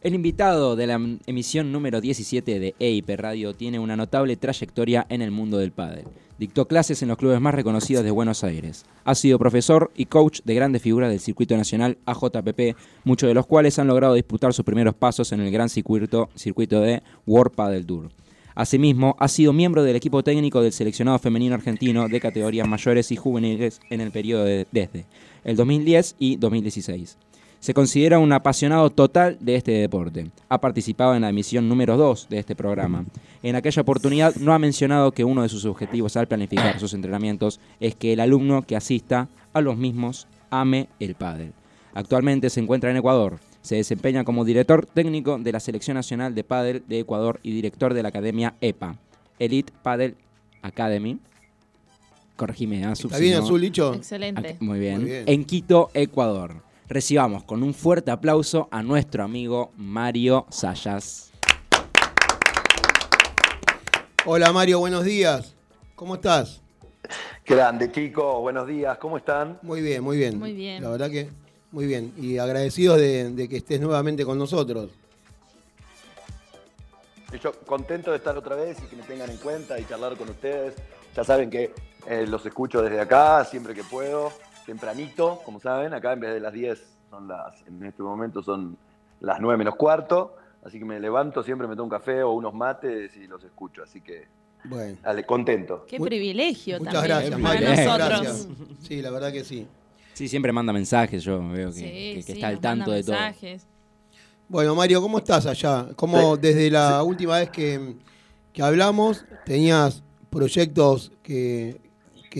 El 0.00 0.14
invitado 0.14 0.76
de 0.76 0.86
la 0.86 0.94
em- 0.94 1.18
emisión 1.26 1.72
número 1.72 2.00
17 2.00 2.60
de 2.60 2.74
EIP 2.78 3.10
Radio 3.16 3.52
tiene 3.54 3.80
una 3.80 3.96
notable 3.96 4.36
trayectoria 4.36 5.04
en 5.08 5.22
el 5.22 5.32
mundo 5.32 5.58
del 5.58 5.72
pádel. 5.72 6.04
Dictó 6.38 6.68
clases 6.68 7.02
en 7.02 7.08
los 7.08 7.16
clubes 7.18 7.40
más 7.40 7.54
reconocidos 7.54 8.04
de 8.04 8.10
Buenos 8.12 8.44
Aires. 8.44 8.84
Ha 9.04 9.14
sido 9.16 9.38
profesor 9.40 9.90
y 9.96 10.04
coach 10.06 10.40
de 10.44 10.54
grandes 10.54 10.82
figuras 10.82 11.10
del 11.10 11.18
circuito 11.18 11.56
nacional 11.56 11.98
AJPP, 12.06 12.76
muchos 13.04 13.26
de 13.26 13.34
los 13.34 13.46
cuales 13.46 13.78
han 13.80 13.88
logrado 13.88 14.14
disputar 14.14 14.52
sus 14.52 14.64
primeros 14.64 14.94
pasos 14.94 15.32
en 15.32 15.40
el 15.40 15.50
gran 15.50 15.68
circuito, 15.68 16.28
circuito 16.36 16.80
de 16.80 17.02
World 17.26 17.54
Padel 17.56 17.86
Tour. 17.86 18.10
Asimismo, 18.54 19.16
ha 19.18 19.28
sido 19.28 19.52
miembro 19.52 19.82
del 19.82 19.96
equipo 19.96 20.22
técnico 20.22 20.62
del 20.62 20.72
seleccionado 20.72 21.18
femenino 21.18 21.54
argentino 21.54 22.08
de 22.08 22.20
categorías 22.20 22.66
mayores 22.66 23.10
y 23.12 23.16
juveniles 23.16 23.80
en 23.90 24.00
el 24.00 24.10
periodo 24.10 24.44
de- 24.44 24.66
desde 24.72 25.04
el 25.46 25.54
2010 25.54 26.16
y 26.18 26.36
2016. 26.36 27.16
Se 27.60 27.72
considera 27.72 28.18
un 28.18 28.32
apasionado 28.32 28.90
total 28.90 29.38
de 29.40 29.54
este 29.54 29.70
deporte. 29.72 30.30
Ha 30.48 30.60
participado 30.60 31.14
en 31.14 31.22
la 31.22 31.30
emisión 31.30 31.68
número 31.68 31.96
2 31.96 32.28
de 32.28 32.38
este 32.38 32.56
programa. 32.56 33.06
En 33.42 33.54
aquella 33.54 33.82
oportunidad 33.82 34.34
no 34.36 34.52
ha 34.52 34.58
mencionado 34.58 35.12
que 35.12 35.24
uno 35.24 35.42
de 35.42 35.48
sus 35.48 35.64
objetivos 35.64 36.16
al 36.16 36.26
planificar 36.26 36.78
sus 36.80 36.94
entrenamientos 36.94 37.60
es 37.80 37.94
que 37.94 38.12
el 38.12 38.20
alumno 38.20 38.62
que 38.62 38.76
asista 38.76 39.28
a 39.52 39.60
los 39.60 39.76
mismos 39.76 40.26
ame 40.50 40.88
el 40.98 41.14
pádel. 41.14 41.52
Actualmente 41.94 42.50
se 42.50 42.60
encuentra 42.60 42.90
en 42.90 42.96
Ecuador. 42.96 43.38
Se 43.62 43.76
desempeña 43.76 44.24
como 44.24 44.44
director 44.44 44.84
técnico 44.84 45.38
de 45.38 45.52
la 45.52 45.60
Selección 45.60 45.94
Nacional 45.94 46.34
de 46.34 46.44
Pádel 46.44 46.82
de 46.88 47.00
Ecuador 47.00 47.38
y 47.42 47.52
director 47.52 47.94
de 47.94 48.02
la 48.02 48.08
Academia 48.08 48.54
EPA, 48.60 48.96
Elite 49.38 49.72
Padel 49.82 50.16
Academy. 50.62 51.18
Corregime, 52.36 52.84
ah, 52.84 52.92
¿Está 52.92 53.16
bien. 53.16 53.42
Azul, 53.42 53.60
dicho? 53.62 53.94
Excelente. 53.94 54.58
Muy 54.60 54.78
bien. 54.78 55.00
Muy 55.00 55.10
bien. 55.10 55.24
En 55.26 55.44
Quito, 55.46 55.90
Ecuador. 55.94 56.62
Recibamos 56.86 57.44
con 57.44 57.62
un 57.62 57.72
fuerte 57.72 58.10
aplauso 58.10 58.68
a 58.70 58.82
nuestro 58.82 59.24
amigo 59.24 59.72
Mario 59.76 60.46
Sayas. 60.50 61.32
Hola 64.26 64.52
Mario, 64.52 64.80
buenos 64.80 65.04
días. 65.04 65.54
¿Cómo 65.94 66.16
estás? 66.16 66.60
Grande, 67.46 67.90
chicos, 67.90 68.40
buenos 68.40 68.68
días, 68.68 68.98
¿cómo 68.98 69.16
están? 69.16 69.58
Muy 69.62 69.80
bien, 69.80 70.02
muy 70.02 70.18
bien. 70.18 70.38
Muy 70.38 70.52
bien. 70.52 70.82
La 70.82 70.90
verdad 70.90 71.10
que 71.10 71.30
muy 71.72 71.86
bien. 71.86 72.12
Y 72.18 72.36
agradecidos 72.36 72.98
de, 72.98 73.30
de 73.30 73.48
que 73.48 73.56
estés 73.56 73.80
nuevamente 73.80 74.24
con 74.26 74.36
nosotros. 74.36 74.90
Yo 77.42 77.52
contento 77.64 78.10
de 78.10 78.18
estar 78.18 78.36
otra 78.36 78.56
vez 78.56 78.78
y 78.84 78.86
que 78.88 78.96
me 78.96 79.02
tengan 79.04 79.30
en 79.30 79.38
cuenta 79.38 79.78
y 79.80 79.86
charlar 79.86 80.16
con 80.16 80.28
ustedes. 80.28 80.74
Ya 81.16 81.24
saben 81.24 81.48
que 81.48 81.72
eh, 82.08 82.26
los 82.26 82.44
escucho 82.46 82.82
desde 82.82 83.00
acá, 83.00 83.44
siempre 83.44 83.74
que 83.74 83.82
puedo, 83.84 84.32
tempranito, 84.64 85.40
como 85.44 85.60
saben, 85.60 85.94
acá 85.94 86.12
en 86.12 86.20
vez 86.20 86.34
de 86.34 86.40
las 86.40 86.52
10 86.52 86.82
son 87.10 87.28
las, 87.28 87.54
en 87.66 87.82
este 87.84 88.02
momento 88.02 88.42
son 88.42 88.76
las 89.20 89.40
9 89.40 89.56
menos 89.58 89.76
cuarto, 89.76 90.36
así 90.64 90.78
que 90.78 90.84
me 90.84 90.98
levanto, 91.00 91.42
siempre 91.42 91.66
me 91.66 91.74
tomo 91.74 91.84
un 91.84 91.90
café 91.90 92.22
o 92.22 92.32
unos 92.32 92.52
mates 92.54 93.16
y 93.16 93.26
los 93.26 93.42
escucho, 93.44 93.82
así 93.82 94.00
que 94.00 94.26
Bueno. 94.64 94.98
dale, 95.02 95.24
contento. 95.24 95.84
Qué 95.88 95.98
privilegio 96.00 96.78
Muchas 96.78 96.94
también 96.94 97.16
gracias, 97.16 97.40
para 97.40 97.42
Mario. 97.42 97.68
nosotros. 97.70 98.08
Gracias. 98.22 98.48
Sí, 98.82 99.02
la 99.02 99.10
verdad 99.10 99.32
que 99.32 99.44
sí. 99.44 99.66
Sí, 100.14 100.28
siempre 100.28 100.50
manda 100.52 100.72
mensajes, 100.72 101.22
yo 101.22 101.46
veo 101.48 101.68
que, 101.68 101.74
Sí, 101.74 101.82
que- 101.82 102.12
que 102.16 102.22
sí, 102.22 102.32
está 102.32 102.48
al 102.48 102.60
tanto 102.60 102.78
manda 102.90 102.94
de 102.96 103.04
todo. 103.04 103.16
mensajes. 103.16 103.66
Bueno, 104.48 104.74
Mario, 104.74 105.02
¿cómo 105.02 105.18
estás 105.18 105.44
allá? 105.46 105.88
¿Cómo 105.96 106.36
desde 106.36 106.70
la 106.70 107.02
última 107.02 107.38
vez 107.38 107.50
que, 107.50 107.96
que 108.52 108.62
hablamos 108.62 109.24
tenías 109.44 110.02
proyectos 110.30 111.12
que, 111.22 111.80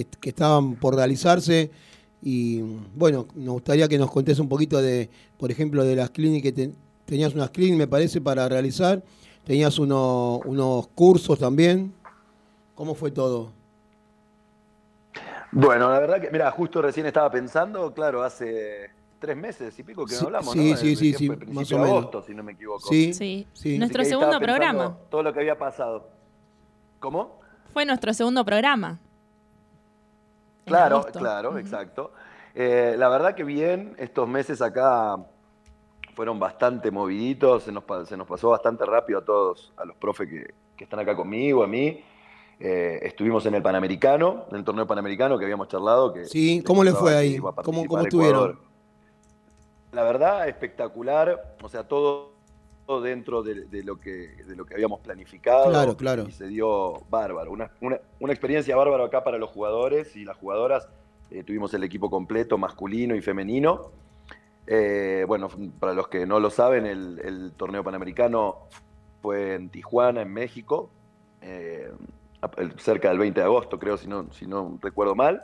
que- 0.05 0.19
que 0.21 0.29
estaban 0.29 0.75
por 0.77 0.95
realizarse? 0.95 1.71
Y 2.23 2.61
bueno, 2.95 3.27
nos 3.35 3.55
gustaría 3.55 3.89
que 3.89 3.99
nos 3.99 4.11
contés 4.11 4.39
un 4.39 4.49
poquito 4.49 4.81
de, 4.83 5.09
por 5.39 5.51
ejemplo, 5.51 5.85
de 5.85 5.97
las 5.97 6.11
clínicas 6.11 6.43
que 6.43 6.53
te- 6.53 6.73
tenías 7.07 7.35
unas 7.35 7.51
clínicas, 7.51 7.79
me 7.79 7.87
parece, 7.87 8.21
para 8.21 8.49
realizar. 8.49 9.03
Tenías 9.45 9.79
uno- 9.79 10.41
unos 10.45 10.89
cursos 10.89 11.39
también. 11.39 11.93
¿Cómo 12.75 12.95
fue 12.95 13.11
todo? 13.11 13.53
Bueno, 15.53 15.89
la 15.91 16.01
verdad 16.01 16.21
que, 16.21 16.31
mira, 16.31 16.51
justo 16.51 16.83
recién 16.83 17.07
estaba 17.07 17.31
pensando, 17.31 17.93
claro, 17.95 18.23
hace 18.23 18.91
tres 19.19 19.37
meses 19.37 19.79
y 19.79 19.83
pico 19.83 20.05
que 20.05 20.15
Sí, 20.15 20.21
no 20.21 20.27
hablamos, 20.27 20.53
sí, 20.53 20.71
¿no? 20.73 20.77
sí, 20.77 20.97
sí, 20.97 21.15
sí, 21.15 21.29
más 21.31 21.73
o 21.73 21.79
menos. 21.79 21.91
agosto, 21.91 22.23
si 22.23 22.35
no 22.35 22.43
me 22.43 22.53
equivoco. 22.53 22.87
Sí, 22.89 23.15
Sí. 23.15 23.47
sí. 23.55 23.79
Nuestro 23.79 24.05
segundo 24.05 24.39
programa. 24.41 24.99
Todo 25.11 25.23
lo 25.23 25.33
que 25.33 25.41
había 25.41 25.57
pasado. 25.57 26.09
¿Cómo? 26.99 27.39
Fue 27.73 27.87
nuestro 27.87 28.13
segundo 28.13 28.45
programa. 28.45 28.99
Claro, 30.67 30.97
agosto. 30.99 31.19
claro, 31.21 31.59
exacto. 31.59 32.13
Eh, 32.55 32.97
la 32.99 33.09
verdad 33.09 33.35
que 33.35 33.45
bien, 33.45 33.95
estos 33.99 34.29
meses 34.29 34.61
acá 34.61 35.17
fueron 36.15 36.41
bastante 36.41 36.91
moviditos, 36.91 37.63
se 37.63 37.71
nos, 37.73 37.85
pa- 37.85 38.05
se 38.05 38.17
nos 38.17 38.27
pasó 38.27 38.51
bastante 38.51 38.85
rápido 38.85 39.21
a 39.21 39.25
todos, 39.25 39.73
a 39.77 39.85
los 39.85 39.97
profes 39.97 40.29
que, 40.29 40.55
que 40.77 40.85
están 40.85 40.99
acá 41.01 41.15
conmigo, 41.15 41.63
a 41.63 41.67
mí. 41.69 42.03
Eh, 42.59 42.99
estuvimos 43.03 43.45
en 43.47 43.55
el 43.55 43.63
Panamericano, 43.63 44.47
en 44.51 44.57
el 44.57 44.65
torneo 44.65 44.87
Panamericano 44.87 45.39
que 45.39 45.45
habíamos 45.45 45.69
charlado. 45.69 46.13
Que 46.13 46.25
Sí, 46.25 46.63
¿cómo 46.67 46.83
le 46.83 46.93
fue 46.93 47.15
ahí? 47.15 47.37
¿Cómo, 47.39 47.87
cómo 47.87 48.01
estuvieron? 48.03 48.43
Ecuador. 48.43 48.59
La 49.93 50.03
verdad, 50.03 50.49
espectacular, 50.49 51.57
o 51.63 51.69
sea, 51.69 51.87
todo 51.87 52.33
dentro 53.03 53.43
de, 53.43 53.65
de 53.67 53.83
lo, 53.83 53.99
que, 54.01 54.11
de 54.47 54.55
lo 54.57 54.65
que 54.65 54.75
habíamos 54.75 55.01
planificado. 55.01 55.71
Claro, 55.71 55.97
claro. 55.97 56.25
Y 56.29 56.33
se 56.33 56.47
dio 56.47 56.95
bárbaro. 57.11 57.51
Una, 57.51 57.71
una- 57.81 58.01
una 58.21 58.33
experiencia 58.33 58.77
bárbara 58.77 59.05
acá 59.07 59.25
para 59.25 59.39
los 59.39 59.51
jugadores 59.51 60.15
y 60.17 60.25
las 60.25 60.37
jugadoras. 60.37 60.89
Eh, 61.31 61.43
tuvimos 61.43 61.75
el 61.75 61.83
equipo 61.83 62.09
completo, 62.09 62.57
masculino 62.57 63.15
y 63.17 63.21
femenino. 63.21 63.91
Eh, 64.69 65.25
bueno, 65.27 65.49
para 65.81 65.93
los 65.93 66.09
que 66.09 66.27
no 66.27 66.39
lo 66.41 66.51
saben, 66.51 66.87
el, 66.87 67.21
el 67.25 67.53
torneo 67.57 67.83
panamericano 67.85 68.69
fue 69.23 69.55
en 69.55 69.69
Tijuana, 69.71 70.23
en 70.23 70.33
México, 70.33 70.91
eh, 71.43 71.91
cerca 72.79 73.09
del 73.09 73.19
20 73.19 73.41
de 73.41 73.45
agosto, 73.47 73.79
creo, 73.79 73.97
si 73.97 74.07
no, 74.07 74.33
si 74.33 74.47
no 74.47 74.79
recuerdo 74.81 75.15
mal. 75.15 75.43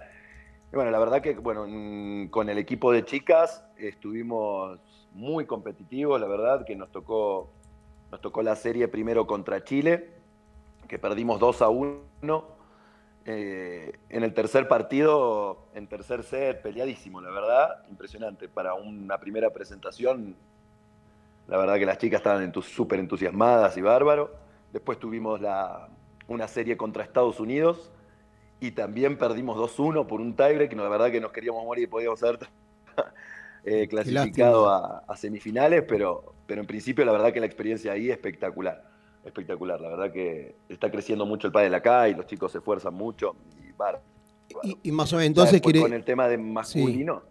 Y 0.72 0.76
bueno, 0.76 0.90
la 0.90 0.99
verdad 0.99 1.20
que 1.20 1.34
bueno, 1.34 1.66
mm, 1.68 2.28
con 2.28 2.49
el 2.49 2.59
equipo 2.59 2.93
de 2.93 3.05
chicas 3.05 3.64
estuvimos 3.76 4.78
muy 5.15 5.47
competitivos, 5.47 6.21
la 6.21 6.27
verdad 6.27 6.65
que 6.65 6.77
nos 6.77 6.91
tocó, 6.91 7.51
nos 8.11 8.21
tocó 8.21 8.43
la 8.43 8.57
serie 8.57 8.89
primero 8.89 9.27
contra 9.27 9.65
Chile, 9.65 10.11
que 10.89 10.99
perdimos 10.99 11.41
2 11.41 11.63
a 11.63 11.69
1. 11.69 12.63
Eh, 13.25 13.93
en 14.09 14.25
el 14.25 14.35
tercer 14.35 14.67
partido, 14.67 15.67
en 15.75 15.87
tercer 15.87 16.25
set, 16.25 16.61
peleadísimo, 16.61 17.21
la 17.21 17.31
verdad, 17.31 17.85
impresionante. 17.89 18.49
Para 18.49 18.75
una 18.75 19.19
primera 19.19 19.51
presentación, 19.51 20.35
la 21.47 21.57
verdad 21.57 21.77
que 21.77 21.87
las 21.87 21.99
chicas 21.99 22.19
estaban 22.19 22.53
súper 22.63 22.99
entusiasmadas 22.99 23.77
y 23.77 23.81
bárbaro. 23.83 24.35
Después 24.73 24.99
tuvimos 24.99 25.41
una 26.29 26.49
serie 26.49 26.77
contra 26.77 27.05
Estados 27.05 27.39
Unidos 27.39 27.91
y 28.59 28.73
también 28.73 29.19
perdimos 29.19 29.57
2-1 29.57 30.07
por 30.07 30.21
un 30.21 30.35
tiebreak, 30.35 30.71
que 30.71 30.77
la 30.77 30.89
verdad 30.89 31.11
que 31.11 31.21
nos 31.21 31.33
queríamos 31.33 31.65
morir 31.65 31.85
y 31.85 31.87
podíamos 31.89 32.23
haber 32.23 32.39
eh, 33.65 33.87
clasificado 33.89 34.69
a, 34.69 35.05
a 35.07 35.17
semifinales, 35.17 35.85
pero, 35.87 36.35
pero 36.47 36.61
en 36.61 36.67
principio 36.67 37.05
la 37.05 37.13
verdad 37.13 37.33
que 37.33 37.41
la 37.41 37.47
experiencia 37.47 37.93
ahí 37.93 38.09
es 38.09 38.13
espectacular. 38.13 38.91
Espectacular, 39.25 39.81
la 39.81 39.89
verdad 39.89 40.13
que 40.13 40.57
está 40.69 40.91
creciendo 40.91 41.25
mucho 41.25 41.47
el 41.47 41.53
pádel 41.53 41.75
acá 41.75 42.09
y 42.09 42.15
los 42.15 42.27
chicos 42.27 42.51
se 42.51 42.59
esfuerzan 42.59 42.95
mucho 42.95 43.37
y 43.63 43.63
y 44.83 44.93
más 44.93 45.13
o 45.13 45.17
menos, 45.17 45.29
entonces 45.29 45.61
quiere... 45.61 45.81
con 45.81 45.93
el 45.93 46.05
tema 46.05 46.29
de 46.29 46.39
masculino. 46.39 47.23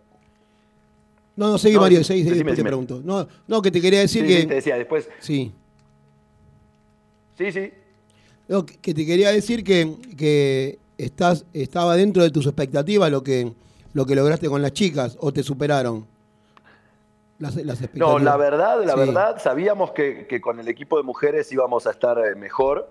No, 1.36 1.50
no, 1.52 1.58
seguí 1.58 1.76
No, 1.76 1.82
Mario, 1.82 2.00
sí, 2.00 2.06
seguí, 2.06 2.24
seguí, 2.24 2.32
decime, 2.34 2.56
te 2.56 2.64
pregunto. 2.64 3.02
No, 3.04 3.28
no, 3.48 3.62
que 3.62 3.72
te 3.72 3.82
quería 3.82 4.00
decir 4.00 4.24
Sí, 4.24 4.28
que... 4.28 4.42
sí, 4.42 4.48
te 4.48 4.56
decía, 4.56 4.76
después. 4.76 5.10
Sí. 5.20 5.52
Sí, 7.38 7.52
sí. 7.52 7.72
No, 8.48 8.66
que 8.66 8.78
que 8.78 8.94
te 8.94 9.06
quería 9.06 9.32
decir 9.32 9.64
que, 9.64 9.96
que 10.18 10.80
estás, 10.98 11.46
estaba 11.54 11.96
dentro 11.96 12.24
de 12.24 12.32
tus 12.32 12.46
expectativas 12.46 13.10
lo 13.10 13.24
que, 13.24 13.54
lo 13.94 14.06
que 14.06 14.16
lograste 14.16 14.48
con 14.50 14.62
las 14.62 14.74
chicas 14.74 15.18
o 15.20 15.32
te 15.32 15.42
superaron 15.42 16.06
las, 17.42 17.56
las 17.56 17.96
No, 17.96 18.20
la 18.20 18.38
verdad, 18.38 18.84
la 18.84 18.94
Sí. 18.94 19.00
verdad, 19.00 19.42
sabíamos 19.42 19.92
que, 19.92 20.28
que 20.28 20.40
con 20.40 20.60
el 20.60 20.68
equipo 20.68 20.98
de 20.98 21.04
mujeres 21.04 21.52
íbamos 21.52 21.88
a 21.88 21.92
estar 21.92 22.18
eh, 22.20 22.36
mejor, 22.36 22.90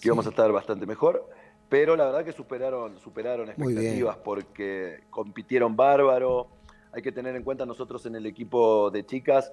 que 0.00 0.08
íbamos 0.08 0.26
a 0.26 0.30
estar 0.30 0.50
bastante 0.50 0.86
mejor, 0.86 1.28
pero 1.68 1.94
la 1.96 2.06
verdad 2.06 2.24
que 2.24 2.32
superaron, 2.32 2.98
superaron 2.98 3.48
expectativas 3.48 4.16
porque 4.16 5.04
compitieron 5.10 5.76
bárbaro. 5.76 6.48
Hay 6.92 7.02
que 7.02 7.12
tener 7.12 7.36
en 7.36 7.44
cuenta 7.44 7.64
nosotros 7.64 8.04
en 8.06 8.16
el 8.16 8.26
equipo 8.26 8.90
de 8.90 9.06
chicas, 9.06 9.52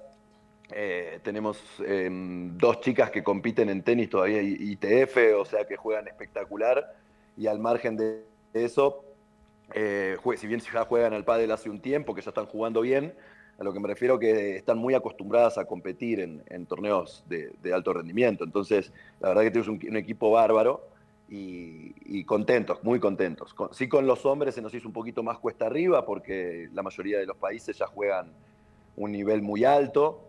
eh, 0.70 1.20
tenemos 1.22 1.62
eh, 1.86 2.08
dos 2.10 2.80
chicas 2.80 3.10
que 3.10 3.22
compiten 3.22 3.68
en 3.70 3.82
tenis 3.82 4.10
todavía 4.10 4.42
ITF, 4.42 5.16
o 5.38 5.44
sea 5.44 5.64
que 5.66 5.76
juegan 5.76 6.08
espectacular, 6.08 6.94
y 7.36 7.46
al 7.46 7.58
margen 7.58 7.96
de 7.96 8.24
eso, 8.52 9.04
eh, 9.72 10.16
si 10.36 10.46
bien 10.46 10.60
ya 10.60 10.84
juegan 10.84 11.14
al 11.14 11.24
pádel 11.24 11.52
hace 11.52 11.70
un 11.70 11.80
tiempo, 11.80 12.14
que 12.14 12.22
ya 12.22 12.30
están 12.30 12.46
jugando 12.46 12.80
bien, 12.80 13.14
a 13.58 13.64
lo 13.64 13.72
que 13.72 13.80
me 13.80 13.88
refiero 13.88 14.18
que 14.18 14.56
están 14.56 14.78
muy 14.78 14.94
acostumbradas 14.94 15.58
a 15.58 15.64
competir 15.64 16.20
en, 16.20 16.66
torneos 16.66 17.24
de, 17.28 17.52
alto 17.74 17.92
rendimiento. 17.92 18.44
Entonces, 18.44 18.92
la 19.20 19.28
verdad 19.28 19.42
que 19.42 19.50
tenemos 19.50 19.68
un, 19.68 19.96
equipo 19.96 20.30
bárbaro 20.30 20.86
y, 21.28 22.24
contentos, 22.24 22.82
muy 22.84 23.00
contentos. 23.00 23.52
Con- 23.54 23.74
sí 23.74 23.88
con 23.88 24.06
los 24.06 24.24
hombres 24.26 24.54
se 24.54 24.62
nos 24.62 24.72
hizo 24.74 24.86
un 24.86 24.94
poquito 24.94 25.24
más 25.24 25.38
cuesta 25.38 25.66
arriba 25.66 26.06
porque 26.06 26.68
la 26.72 26.82
mayoría 26.82 27.18
de 27.18 27.26
los 27.26 27.36
países 27.36 27.76
ya 27.76 27.86
juegan 27.86 28.32
un 28.96 29.10
nivel 29.10 29.42
muy 29.42 29.64
alto. 29.64 30.20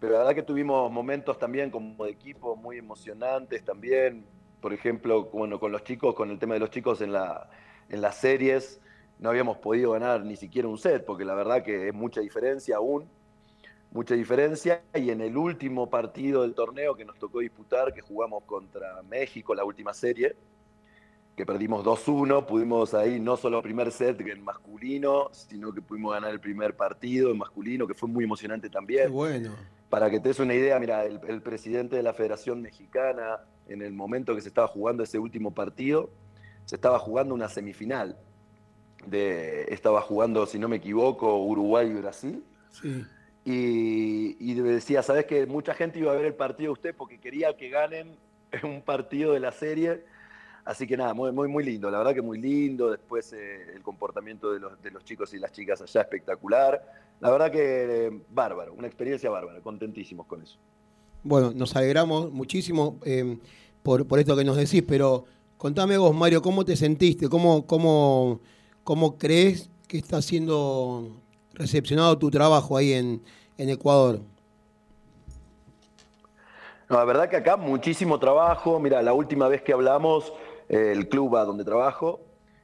Pero 0.00 0.14
la 0.14 0.18
verdad 0.20 0.34
que 0.34 0.42
tuvimos 0.42 0.90
momentos 0.90 1.38
también 1.38 1.70
como 1.70 2.04
de 2.04 2.10
equipo 2.10 2.56
muy 2.56 2.78
emocionantes 2.78 3.64
también. 3.64 4.24
Por 4.60 4.72
ejemplo, 4.72 5.26
bueno, 5.26 5.60
con 5.60 5.70
los 5.70 5.84
chicos, 5.84 6.16
con 6.16 6.30
el 6.30 6.40
tema 6.40 6.54
de 6.54 6.60
los 6.60 6.70
chicos 6.70 7.02
en, 7.02 7.12
la, 7.12 7.48
en 7.88 8.00
las 8.00 8.16
series, 8.16 8.80
no 9.20 9.28
habíamos 9.28 9.58
podido 9.58 9.92
ganar 9.92 10.24
ni 10.24 10.34
siquiera 10.34 10.66
un 10.66 10.78
set, 10.78 11.04
porque 11.04 11.24
la 11.24 11.34
verdad 11.34 11.62
que 11.62 11.88
es 11.88 11.94
mucha 11.94 12.22
diferencia 12.22 12.76
aún, 12.76 13.06
mucha 13.92 14.14
diferencia. 14.14 14.82
Y 14.94 15.10
en 15.10 15.20
el 15.20 15.36
último 15.36 15.90
partido 15.90 16.42
del 16.42 16.54
torneo 16.54 16.94
que 16.94 17.04
nos 17.04 17.18
tocó 17.18 17.40
disputar, 17.40 17.92
que 17.92 18.00
jugamos 18.00 18.44
contra 18.44 19.02
México, 19.02 19.54
la 19.54 19.64
última 19.64 19.92
serie, 19.92 20.34
que 21.36 21.44
perdimos 21.44 21.84
2-1, 21.84 22.46
pudimos 22.46 22.94
ahí 22.94 23.20
no 23.20 23.36
solo 23.36 23.58
el 23.58 23.62
primer 23.62 23.92
set 23.92 24.18
en 24.22 24.42
masculino, 24.42 25.28
sino 25.32 25.72
que 25.72 25.82
pudimos 25.82 26.14
ganar 26.14 26.30
el 26.30 26.40
primer 26.40 26.74
partido 26.74 27.30
en 27.30 27.38
masculino, 27.38 27.86
que 27.86 27.94
fue 27.94 28.08
muy 28.08 28.24
emocionante 28.24 28.70
también. 28.70 29.04
Qué 29.04 29.12
bueno. 29.12 29.50
Para 29.90 30.10
que 30.10 30.20
te 30.20 30.28
des 30.28 30.38
una 30.38 30.54
idea, 30.54 30.78
mira, 30.78 31.04
el, 31.04 31.20
el 31.28 31.42
presidente 31.42 31.96
de 31.96 32.02
la 32.02 32.14
Federación 32.14 32.62
Mexicana, 32.62 33.40
en 33.68 33.82
el 33.82 33.92
momento 33.92 34.34
que 34.34 34.40
se 34.40 34.48
estaba 34.48 34.68
jugando 34.68 35.02
ese 35.02 35.18
último 35.18 35.52
partido, 35.52 36.10
se 36.64 36.76
estaba 36.76 36.98
jugando 36.98 37.34
una 37.34 37.48
semifinal. 37.48 38.16
De, 39.06 39.64
estaba 39.70 40.00
jugando, 40.02 40.46
si 40.46 40.58
no 40.58 40.68
me 40.68 40.76
equivoco, 40.76 41.42
Uruguay 41.42 41.88
y 41.88 41.94
Brasil. 41.94 42.44
Sí. 42.70 43.04
Y, 43.44 44.36
y 44.38 44.54
decía, 44.54 45.02
¿sabes 45.02 45.24
que 45.24 45.46
Mucha 45.46 45.74
gente 45.74 45.98
iba 45.98 46.12
a 46.12 46.16
ver 46.16 46.26
el 46.26 46.34
partido 46.34 46.68
de 46.68 46.72
usted 46.72 46.94
porque 46.94 47.18
quería 47.18 47.56
que 47.56 47.70
ganen 47.70 48.16
un 48.62 48.82
partido 48.82 49.32
de 49.32 49.40
la 49.40 49.52
serie. 49.52 50.04
Así 50.64 50.86
que 50.86 50.96
nada, 50.96 51.14
muy, 51.14 51.32
muy, 51.32 51.48
muy 51.48 51.64
lindo, 51.64 51.90
la 51.90 51.98
verdad 51.98 52.14
que 52.14 52.22
muy 52.22 52.38
lindo. 52.38 52.90
Después 52.90 53.32
eh, 53.32 53.74
el 53.74 53.82
comportamiento 53.82 54.52
de 54.52 54.60
los, 54.60 54.80
de 54.82 54.90
los 54.90 55.04
chicos 55.04 55.32
y 55.34 55.38
las 55.38 55.52
chicas 55.52 55.80
allá 55.80 56.02
espectacular. 56.02 56.80
La 57.20 57.30
verdad 57.30 57.50
que 57.50 58.06
eh, 58.06 58.20
bárbaro, 58.30 58.74
una 58.74 58.86
experiencia 58.86 59.30
bárbara, 59.30 59.60
contentísimos 59.60 60.26
con 60.26 60.42
eso. 60.42 60.58
Bueno, 61.22 61.52
nos 61.54 61.74
alegramos 61.76 62.30
muchísimo 62.30 62.98
eh, 63.04 63.38
por, 63.82 64.06
por 64.06 64.18
esto 64.18 64.36
que 64.36 64.44
nos 64.44 64.56
decís, 64.56 64.82
pero 64.86 65.24
contame 65.56 65.98
vos, 65.98 66.14
Mario, 66.14 66.40
¿cómo 66.40 66.64
te 66.64 66.76
sentiste? 66.76 67.28
¿Cómo, 67.28 67.66
cómo, 67.66 68.40
cómo 68.90 69.18
crees 69.18 69.70
que 69.86 69.98
está 69.98 70.20
siendo 70.20 71.12
recepcionado 71.52 72.18
tu 72.18 72.28
trabajo 72.28 72.76
ahí 72.76 72.92
en, 72.92 73.22
en 73.56 73.70
Ecuador? 73.70 74.18
La 76.88 77.04
verdad 77.04 77.28
que 77.28 77.36
acá 77.36 77.56
muchísimo 77.56 78.18
trabajo. 78.18 78.80
Mira, 78.80 79.00
la 79.00 79.12
última 79.12 79.46
vez 79.46 79.62
que 79.62 79.72
hablamos, 79.72 80.32
eh, 80.68 80.90
el 80.90 81.08
club 81.08 81.36
a 81.36 81.44
donde 81.44 81.62
trabajo 81.62 82.18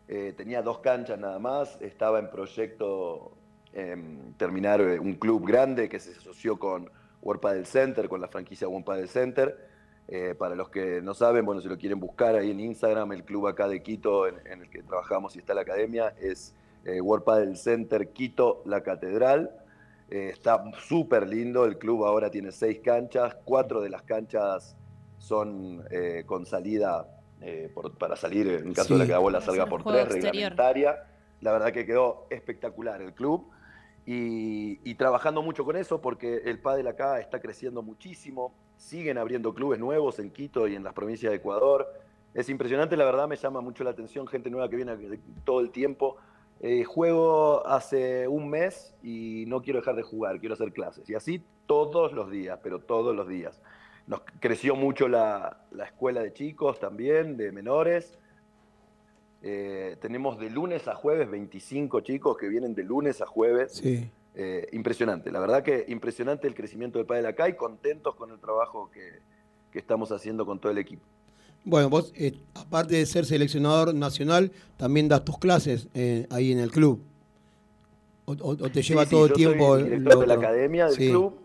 eh, 0.08 0.34
tenía 0.36 0.62
dos 0.62 0.80
canchas 0.80 1.16
nada 1.16 1.38
más. 1.38 1.80
Estaba 1.80 2.18
en 2.18 2.28
proyecto 2.28 3.30
em, 3.72 4.32
terminar 4.32 4.80
eh, 4.80 4.98
un 4.98 5.14
club 5.14 5.46
grande 5.46 5.88
que 5.88 6.00
se 6.00 6.10
asoció 6.10 6.58
con 6.58 6.90
World 7.22 7.40
Padel 7.40 7.66
Center, 7.66 8.08
con 8.08 8.20
la 8.20 8.26
franquicia 8.26 8.66
One 8.66 8.84
Padel 8.84 9.08
Center. 9.08 9.56
Eh, 10.08 10.34
para 10.38 10.54
los 10.54 10.68
que 10.68 11.02
no 11.02 11.14
saben, 11.14 11.44
bueno, 11.44 11.60
si 11.60 11.68
lo 11.68 11.76
quieren 11.76 11.98
buscar 11.98 12.36
ahí 12.36 12.52
en 12.52 12.60
Instagram, 12.60 13.10
el 13.12 13.24
club 13.24 13.48
acá 13.48 13.66
de 13.66 13.82
Quito 13.82 14.28
en, 14.28 14.36
en 14.46 14.62
el 14.62 14.70
que 14.70 14.82
trabajamos 14.82 15.34
y 15.34 15.40
está 15.40 15.52
la 15.52 15.62
academia 15.62 16.14
es 16.20 16.54
eh, 16.84 17.00
World 17.00 17.24
Padel 17.24 17.56
Center 17.56 18.10
Quito, 18.12 18.62
la 18.66 18.82
Catedral. 18.82 19.50
Eh, 20.08 20.30
está 20.32 20.62
súper 20.86 21.26
lindo, 21.26 21.64
el 21.64 21.78
club 21.78 22.04
ahora 22.04 22.30
tiene 22.30 22.52
seis 22.52 22.78
canchas, 22.84 23.36
cuatro 23.44 23.80
de 23.80 23.88
las 23.90 24.02
canchas 24.02 24.76
son 25.18 25.82
eh, 25.90 26.22
con 26.26 26.46
salida 26.46 27.08
por- 27.74 27.92
para 27.98 28.16
salir 28.16 28.48
en 28.48 28.72
caso 28.72 28.96
de 28.98 29.06
que 29.06 29.12
la 29.12 29.18
bola 29.18 29.40
salga 29.40 29.66
por 29.66 29.82
tres, 29.84 30.02
exterior. 30.04 30.32
reglamentaria. 30.32 31.04
La 31.40 31.52
verdad 31.52 31.72
que 31.72 31.84
quedó 31.84 32.26
espectacular 32.30 33.02
el 33.02 33.12
club 33.12 33.48
y, 34.06 34.78
y 34.88 34.94
trabajando 34.94 35.42
mucho 35.42 35.64
con 35.64 35.76
eso 35.76 36.00
porque 36.00 36.42
el 36.44 36.60
pádel 36.60 36.86
acá 36.86 37.20
está 37.20 37.40
creciendo 37.40 37.82
muchísimo, 37.82 38.54
siguen 38.76 39.18
abriendo 39.18 39.54
clubes 39.54 39.78
nuevos 39.78 40.18
en 40.18 40.30
Quito 40.30 40.68
y 40.68 40.74
en 40.74 40.84
las 40.84 40.92
provincias 40.92 41.30
de 41.30 41.36
Ecuador. 41.36 41.92
Es 42.34 42.48
impresionante, 42.48 42.96
la 42.96 43.04
verdad 43.04 43.28
me 43.28 43.36
llama 43.36 43.60
mucho 43.60 43.82
la 43.84 43.90
atención, 43.90 44.26
gente 44.26 44.50
nueva 44.50 44.68
que 44.68 44.76
viene 44.76 44.96
todo 45.44 45.60
el 45.60 45.70
tiempo. 45.70 46.16
Eh, 46.60 46.84
juego 46.84 47.66
hace 47.66 48.26
un 48.28 48.48
mes 48.48 48.94
y 49.02 49.44
no 49.46 49.60
quiero 49.60 49.80
dejar 49.80 49.96
de 49.96 50.02
jugar, 50.02 50.38
quiero 50.38 50.54
hacer 50.54 50.72
clases. 50.72 51.08
Y 51.08 51.14
así 51.14 51.42
todos 51.66 52.12
los 52.12 52.30
días, 52.30 52.58
pero 52.62 52.78
todos 52.78 53.14
los 53.14 53.28
días. 53.28 53.60
Nos 54.06 54.22
creció 54.40 54.76
mucho 54.76 55.08
la, 55.08 55.64
la 55.72 55.84
escuela 55.84 56.22
de 56.22 56.32
chicos 56.32 56.78
también, 56.78 57.36
de 57.36 57.52
menores. 57.52 58.18
Eh, 59.42 59.96
tenemos 60.00 60.38
de 60.38 60.50
lunes 60.50 60.88
a 60.88 60.94
jueves 60.94 61.30
25 61.30 62.00
chicos 62.00 62.36
que 62.36 62.48
vienen 62.48 62.74
de 62.74 62.84
lunes 62.84 63.20
a 63.20 63.26
jueves. 63.26 63.72
Sí. 63.74 64.10
Eh, 64.38 64.68
impresionante, 64.72 65.30
la 65.30 65.40
verdad 65.40 65.62
que 65.62 65.86
impresionante 65.88 66.46
el 66.46 66.54
crecimiento 66.54 66.98
del 66.98 67.06
pádel 67.06 67.24
acá 67.24 67.48
y 67.48 67.54
contentos 67.56 68.14
con 68.16 68.30
el 68.30 68.38
trabajo 68.38 68.90
que, 68.92 69.20
que 69.72 69.78
estamos 69.78 70.12
haciendo 70.12 70.44
con 70.44 70.58
todo 70.60 70.70
el 70.70 70.76
equipo. 70.76 71.02
Bueno, 71.64 71.88
vos, 71.88 72.12
eh, 72.14 72.38
aparte 72.54 72.96
de 72.96 73.06
ser 73.06 73.24
seleccionador 73.24 73.94
nacional, 73.94 74.52
también 74.76 75.08
das 75.08 75.24
tus 75.24 75.38
clases 75.38 75.88
eh, 75.94 76.26
ahí 76.30 76.52
en 76.52 76.58
el 76.58 76.70
club. 76.70 77.02
O, 78.26 78.32
o- 78.32 78.50
o 78.50 78.70
te 78.70 78.82
lleva 78.82 79.04
Sí, 79.04 79.08
sí, 79.08 79.16
todo 79.16 79.26
el 79.26 79.32
tiempo. 79.32 79.74
Soy 79.78 79.82
el 79.84 79.88
director 79.88 80.14
lo 80.14 80.20
de 80.20 80.26
la 80.26 80.34
academia 80.34 80.84
del 80.86 80.94
Sí. 80.96 81.08
club 81.08 81.38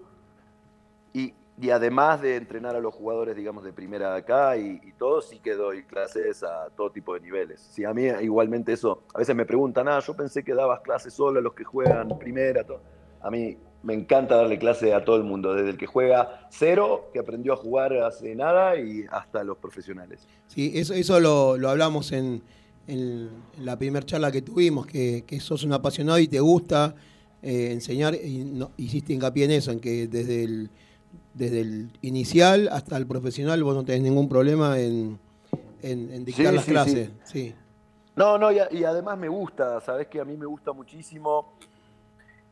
y, 1.14 1.34
y 1.62 1.70
además 1.70 2.22
de 2.22 2.38
entrenar 2.38 2.76
a 2.76 2.80
los 2.80 2.94
jugadores, 2.94 3.36
digamos, 3.36 3.64
de 3.64 3.72
primera 3.72 4.16
acá 4.16 4.58
y, 4.58 4.82
y 4.84 4.94
todo, 4.94 5.22
sí 5.22 5.40
que 5.40 5.54
doy 5.54 5.84
clases 5.84 6.42
a 6.42 6.70
todo 6.76 6.92
tipo 6.92 7.14
de 7.14 7.20
niveles. 7.20 7.62
Sí, 7.72 7.86
a 7.86 7.94
mí 7.94 8.06
igualmente 8.22 8.74
eso, 8.74 9.04
a 9.14 9.20
veces 9.20 9.36
me 9.36 9.46
preguntan, 9.46 9.88
ah, 9.88 10.00
yo 10.00 10.16
pensé 10.16 10.44
que 10.44 10.56
dabas 10.56 10.80
clases 10.80 11.14
solo 11.14 11.40
a 11.40 11.42
los 11.42 11.54
que 11.54 11.64
juegan 11.64 12.18
primera. 12.18 12.64
todo". 12.64 12.82
A 13.22 13.30
mí 13.30 13.56
me 13.84 13.94
encanta 13.94 14.38
darle 14.38 14.58
clase 14.58 14.92
a 14.92 15.06
todo 15.06 15.18
el 15.18 15.24
mundo, 15.24 15.54
desde 15.54 15.70
el 15.70 15.78
que 15.78 15.86
juega 15.86 16.48
cero, 16.50 17.12
que 17.14 17.20
aprendió 17.20 17.54
a 17.54 17.58
jugar 17.58 17.94
hace 17.94 18.34
nada, 18.34 18.76
y 18.78 19.06
hasta 19.12 19.44
los 19.44 19.58
profesionales. 19.58 20.28
Sí, 20.48 20.72
eso, 20.74 20.96
eso 20.96 21.20
lo, 21.20 21.58
lo 21.58 21.70
hablamos 21.70 22.12
en, 22.12 22.42
en 22.88 23.30
la 23.60 23.78
primera 23.78 24.04
charla 24.04 24.32
que 24.32 24.42
tuvimos, 24.42 24.88
que, 24.88 25.26
que 25.28 25.40
sos 25.40 25.64
un 25.64 25.74
apasionado 25.74 26.18
y 26.18 26.28
te 26.28 26.40
gusta 26.40 26.96
eh, 27.44 27.70
enseñar, 27.72 28.16
hiciste 28.78 29.14
hincapié 29.14 29.46
en 29.46 29.52
eso, 29.52 29.72
en 29.72 29.80
que 29.80 30.08
desde 30.08 30.44
el, 30.44 30.70
desde 31.34 31.62
el 31.62 31.92
inicial 32.02 32.70
hasta 32.72 32.98
el 32.98 33.08
profesional 33.08 33.64
vos 33.64 33.76
no 33.76 33.84
tenés 33.86 34.02
ningún 34.02 34.28
problema 34.30 34.80
en, 34.80 35.18
en, 35.82 36.12
en 36.12 36.26
dictar 36.26 36.48
Sí, 36.48 36.56
las 36.56 36.66
sí, 36.66 36.72
clases. 36.72 37.10
sí. 37.24 37.40
Sí. 37.50 37.56
No, 38.16 38.38
no, 38.38 38.52
y, 38.52 38.60
a- 38.60 38.68
y 38.72 38.84
además 38.84 39.18
me 39.18 39.30
gusta, 39.30 39.80
sabes 39.82 40.08
que 40.08 40.20
a 40.20 40.26
mí 40.26 40.36
me 40.36 40.46
gusta 40.46 40.74
muchísimo. 40.74 41.54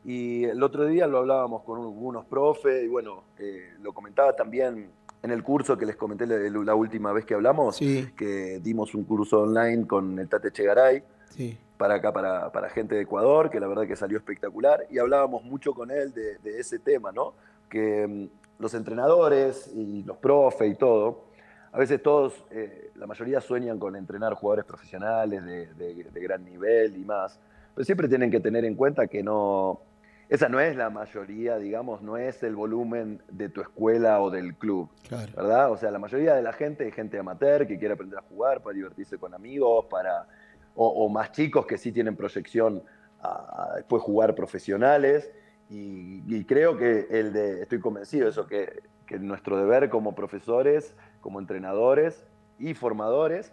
Y 0.04 0.44
el 0.44 0.62
otro 0.62 0.86
día 0.86 1.06
lo 1.06 1.18
hablábamos 1.18 1.62
con 1.62 1.78
unos 1.78 2.24
profes, 2.24 2.84
y 2.84 2.88
bueno, 2.88 3.24
eh, 3.38 3.74
lo 3.82 3.92
comentaba 3.92 4.34
también 4.34 4.88
en 5.22 5.30
el 5.30 5.42
curso 5.42 5.76
que 5.76 5.84
les 5.84 5.96
comenté 5.96 6.26
la, 6.26 6.36
la 6.38 6.74
última 6.74 7.12
vez 7.12 7.26
que 7.26 7.34
hablamos, 7.34 7.78
que 7.78 8.60
dimos 8.62 8.94
un 8.94 9.04
curso 9.04 9.40
online 9.42 9.86
con 9.86 10.18
el 10.18 10.26
Tate 10.28 10.50
Chegaray 10.52 11.02
Sí. 11.28 11.58
para 11.76 11.96
acá, 11.96 12.12
para, 12.14 12.50
para 12.50 12.70
gente 12.70 12.94
de 12.94 13.02
Ecuador, 13.02 13.50
que 13.50 13.60
la 13.60 13.66
verdad 13.68 13.86
que 13.86 13.94
salió 13.96 14.16
espectacular, 14.16 14.86
y 14.90 14.98
hablábamos 14.98 15.44
mucho 15.44 15.74
con 15.74 15.90
él 15.90 16.14
de, 16.14 16.38
de 16.38 16.58
ese 16.58 16.78
tema, 16.78 17.12
¿no? 17.12 17.34
Que 17.68 18.06
mm, 18.06 18.39
los 18.60 18.74
entrenadores 18.74 19.70
y 19.74 20.02
los 20.04 20.16
profes 20.18 20.70
y 20.70 20.74
todo, 20.76 21.24
a 21.72 21.78
veces 21.78 22.02
todos, 22.02 22.44
eh, 22.50 22.90
la 22.96 23.06
mayoría 23.06 23.40
sueñan 23.40 23.78
con 23.78 23.96
entrenar 23.96 24.34
jugadores 24.34 24.64
profesionales 24.64 25.44
de, 25.44 25.66
de- 25.74 26.04
de 26.04 26.20
gran 26.20 26.44
nivel 26.44 26.96
y 26.96 27.04
más, 27.04 27.40
pero 27.74 27.84
siempre 27.84 28.08
tienen 28.08 28.30
que 28.30 28.40
tener 28.40 28.64
en 28.64 28.74
cuenta 28.74 29.06
que 29.06 29.22
no, 29.22 29.80
esa 30.28 30.48
no 30.48 30.60
es 30.60 30.76
la 30.76 30.90
mayoría, 30.90 31.56
digamos, 31.58 32.02
no 32.02 32.16
es 32.16 32.42
el 32.42 32.54
volumen 32.56 33.22
de 33.30 33.48
tu 33.48 33.60
escuela 33.60 34.20
o 34.20 34.30
del 34.30 34.54
club. 34.56 34.88
Claro. 35.08 35.32
¿verdad? 35.36 35.70
O 35.72 35.76
sea, 35.76 35.90
la 35.90 35.98
mayoría 35.98 36.34
de 36.34 36.42
la 36.42 36.52
gente 36.52 36.86
es 36.86 36.94
gente 36.94 37.18
amateur 37.18 37.66
que 37.66 37.78
quiere 37.78 37.94
aprender 37.94 38.18
a 38.18 38.22
jugar 38.22 38.60
para 38.62 38.74
divertirse 38.74 39.16
con 39.18 39.32
amigos, 39.34 39.86
para 39.88 40.26
o, 40.74 40.86
o 40.86 41.08
más 41.08 41.32
chicos 41.32 41.66
que 41.66 41.78
sí 41.78 41.92
tienen 41.92 42.14
proyección 42.16 42.82
a, 43.22 43.72
a 43.72 43.76
después 43.76 44.02
jugar 44.02 44.34
profesionales. 44.34 45.30
Y, 45.70 46.22
y 46.26 46.44
creo 46.44 46.76
que 46.76 47.06
el 47.10 47.32
de, 47.32 47.62
estoy 47.62 47.80
convencido 47.80 48.24
de 48.24 48.30
eso, 48.30 48.46
que, 48.46 48.82
que 49.06 49.18
nuestro 49.18 49.56
deber 49.56 49.88
como 49.88 50.14
profesores, 50.14 50.94
como 51.20 51.38
entrenadores 51.38 52.24
y 52.58 52.74
formadores, 52.74 53.52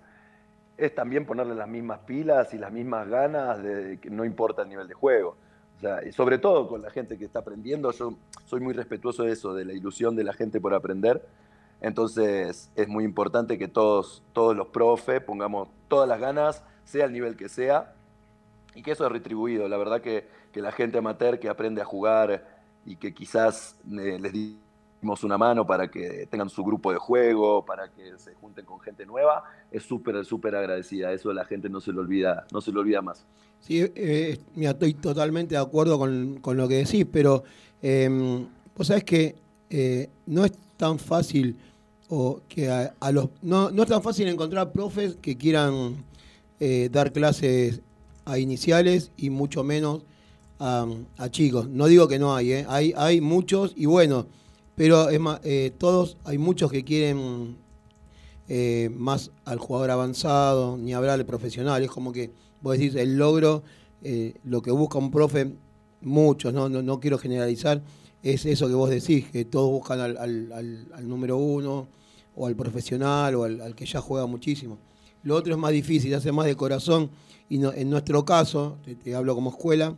es 0.77 0.93
también 0.93 1.25
ponerle 1.25 1.55
las 1.55 1.67
mismas 1.67 1.99
pilas 1.99 2.53
y 2.53 2.57
las 2.57 2.71
mismas 2.71 3.07
ganas, 3.07 3.61
de 3.61 3.99
que 3.99 4.09
no 4.09 4.25
importa 4.25 4.61
el 4.63 4.69
nivel 4.69 4.87
de 4.87 4.93
juego. 4.93 5.35
O 5.77 5.79
sea, 5.79 6.03
y 6.03 6.11
sobre 6.11 6.37
todo 6.39 6.67
con 6.67 6.81
la 6.81 6.89
gente 6.89 7.17
que 7.17 7.25
está 7.25 7.39
aprendiendo, 7.39 7.91
yo 7.91 8.15
soy 8.45 8.59
muy 8.59 8.73
respetuoso 8.73 9.23
de 9.23 9.33
eso, 9.33 9.53
de 9.53 9.65
la 9.65 9.73
ilusión 9.73 10.15
de 10.15 10.23
la 10.23 10.33
gente 10.33 10.59
por 10.59 10.73
aprender. 10.73 11.23
Entonces 11.81 12.71
es 12.75 12.87
muy 12.87 13.03
importante 13.03 13.57
que 13.57 13.67
todos, 13.67 14.23
todos 14.33 14.55
los 14.55 14.67
profes 14.67 15.21
pongamos 15.21 15.69
todas 15.87 16.09
las 16.09 16.19
ganas, 16.19 16.63
sea 16.83 17.05
el 17.05 17.13
nivel 17.13 17.35
que 17.35 17.49
sea, 17.49 17.93
y 18.73 18.81
que 18.81 18.91
eso 18.91 19.05
es 19.05 19.11
retribuido. 19.11 19.67
La 19.67 19.77
verdad 19.77 20.01
que, 20.01 20.27
que 20.57 20.63
la 20.63 20.71
gente 20.71 20.97
amateur 20.97 21.39
que 21.39 21.49
aprende 21.49 21.81
a 21.83 21.85
jugar 21.85 22.43
y 22.83 22.95
que 22.95 23.13
quizás 23.13 23.75
eh, 23.91 24.17
les 24.19 24.33
dimos 24.33 25.23
una 25.23 25.37
mano 25.37 25.67
para 25.67 25.87
que 25.87 26.27
tengan 26.31 26.49
su 26.49 26.63
grupo 26.63 26.91
de 26.91 26.97
juego, 26.97 27.63
para 27.63 27.91
que 27.91 28.17
se 28.17 28.33
junten 28.33 28.65
con 28.65 28.79
gente 28.79 29.05
nueva, 29.05 29.43
es 29.69 29.83
súper, 29.83 30.25
súper 30.25 30.55
agradecida. 30.55 31.11
Eso 31.11 31.31
la 31.31 31.45
gente 31.45 31.69
no 31.69 31.79
se 31.79 31.91
lo 31.91 32.01
olvida, 32.01 32.47
no 32.51 32.59
se 32.59 32.71
lo 32.71 32.79
olvida 32.79 33.03
más. 33.03 33.23
Sí, 33.59 33.85
eh, 33.93 34.39
mira, 34.55 34.71
estoy 34.71 34.95
totalmente 34.95 35.53
de 35.53 35.61
acuerdo 35.61 35.99
con, 35.99 36.39
con 36.41 36.57
lo 36.57 36.67
que 36.67 36.77
decís, 36.77 37.05
pero 37.11 37.43
eh, 37.83 38.09
vos 38.75 38.87
sabés 38.87 39.03
que 39.03 39.35
eh, 39.69 40.09
no 40.25 40.43
es 40.43 40.53
tan 40.75 40.97
fácil 40.97 41.55
o 42.09 42.41
que 42.49 42.67
a, 42.71 43.11
los 43.11 43.29
no, 43.43 43.69
no 43.69 43.83
es 43.83 43.89
tan 43.89 44.01
fácil 44.01 44.27
encontrar 44.27 44.71
profes 44.71 45.17
que 45.21 45.37
quieran 45.37 45.97
eh, 46.59 46.89
dar 46.91 47.13
clases 47.13 47.81
a 48.25 48.39
iniciales 48.39 49.11
y 49.17 49.29
mucho 49.29 49.63
menos 49.63 50.01
a, 50.59 50.85
chicos. 51.29 51.67
No 51.69 51.85
digo 51.87 52.07
que 52.07 52.19
no 52.19 52.35
hay, 52.35 52.51
¿eh? 52.51 52.65
hay, 52.67 52.93
hay 52.95 53.21
muchos 53.21 53.73
y 53.75 53.85
bueno, 53.85 54.27
pero 54.75 55.09
es 55.09 55.19
más, 55.19 55.39
eh, 55.43 55.71
todos, 55.77 56.17
hay 56.23 56.37
muchos 56.37 56.71
que 56.71 56.83
quieren 56.83 57.57
eh, 58.47 58.89
más 58.95 59.31
al 59.45 59.59
jugador 59.59 59.91
avanzado, 59.91 60.77
ni 60.77 60.93
hablar 60.93 61.19
al 61.19 61.25
profesional. 61.25 61.83
Es 61.83 61.91
como 61.91 62.11
que 62.11 62.31
vos 62.61 62.77
decís 62.77 62.95
el 62.95 63.17
logro, 63.17 63.63
lo 64.43 64.61
que 64.61 64.71
busca 64.71 64.97
un 64.99 65.11
profe, 65.11 65.53
muchos, 66.01 66.53
¿no? 66.53 66.69
No, 66.69 66.81
no 66.81 66.99
quiero 66.99 67.17
generalizar, 67.17 67.81
es 68.23 68.45
eso 68.45 68.67
que 68.67 68.73
vos 68.73 68.89
decís, 68.89 69.29
que 69.29 69.45
todos 69.45 69.69
buscan 69.69 69.99
al, 69.99 70.17
al- 70.17 70.51
al- 70.93 71.07
número 71.09 71.37
uno, 71.37 71.87
o 72.35 72.45
al 72.47 72.55
profesional, 72.55 73.35
o 73.35 73.43
al, 73.43 73.75
que 73.75 73.85
ya 73.85 73.99
juega 73.99 74.25
muchísimo. 74.27 74.77
Lo 75.23 75.35
otro 75.35 75.53
es 75.53 75.59
más 75.59 75.71
difícil, 75.71 76.13
hace 76.13 76.31
más 76.31 76.45
de 76.45 76.55
corazón, 76.55 77.09
y 77.49 77.57
no- 77.57 77.73
en 77.73 77.89
nuestro 77.89 78.23
caso, 78.23 78.77
te 79.03 79.15
hablo 79.15 79.33
como 79.35 79.49
escuela, 79.49 79.97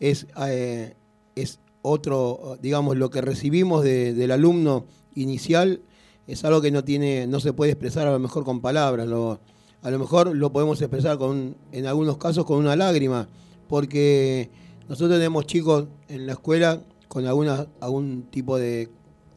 es, 0.00 0.26
eh, 0.46 0.94
es 1.34 1.58
otro, 1.82 2.58
digamos, 2.60 2.96
lo 2.96 3.10
que 3.10 3.20
recibimos 3.20 3.84
de- 3.84 4.12
del 4.14 4.30
alumno 4.32 4.84
inicial 5.14 5.80
es 6.26 6.44
algo 6.44 6.60
que 6.60 6.70
no 6.72 6.82
tiene, 6.84 7.26
no 7.26 7.38
se 7.40 7.52
puede 7.52 7.72
expresar 7.72 8.06
a 8.08 8.12
lo 8.12 8.18
mejor 8.18 8.44
con 8.44 8.60
palabras. 8.60 9.06
Lo, 9.06 9.38
a 9.82 9.90
lo 9.90 9.98
mejor 9.98 10.34
lo 10.34 10.52
podemos 10.52 10.80
expresar 10.82 11.16
con, 11.18 11.56
en 11.72 11.86
algunos 11.86 12.16
casos 12.18 12.44
con 12.44 12.58
una 12.58 12.74
lágrima, 12.74 13.28
porque 13.68 14.50
nosotros 14.88 15.18
tenemos 15.18 15.46
chicos 15.46 15.86
en 16.08 16.26
la 16.26 16.32
escuela 16.32 16.82
con 17.08 17.24
alguna, 17.26 17.66
algún 17.80 18.24
tipo 18.30 18.58
de 18.58 18.88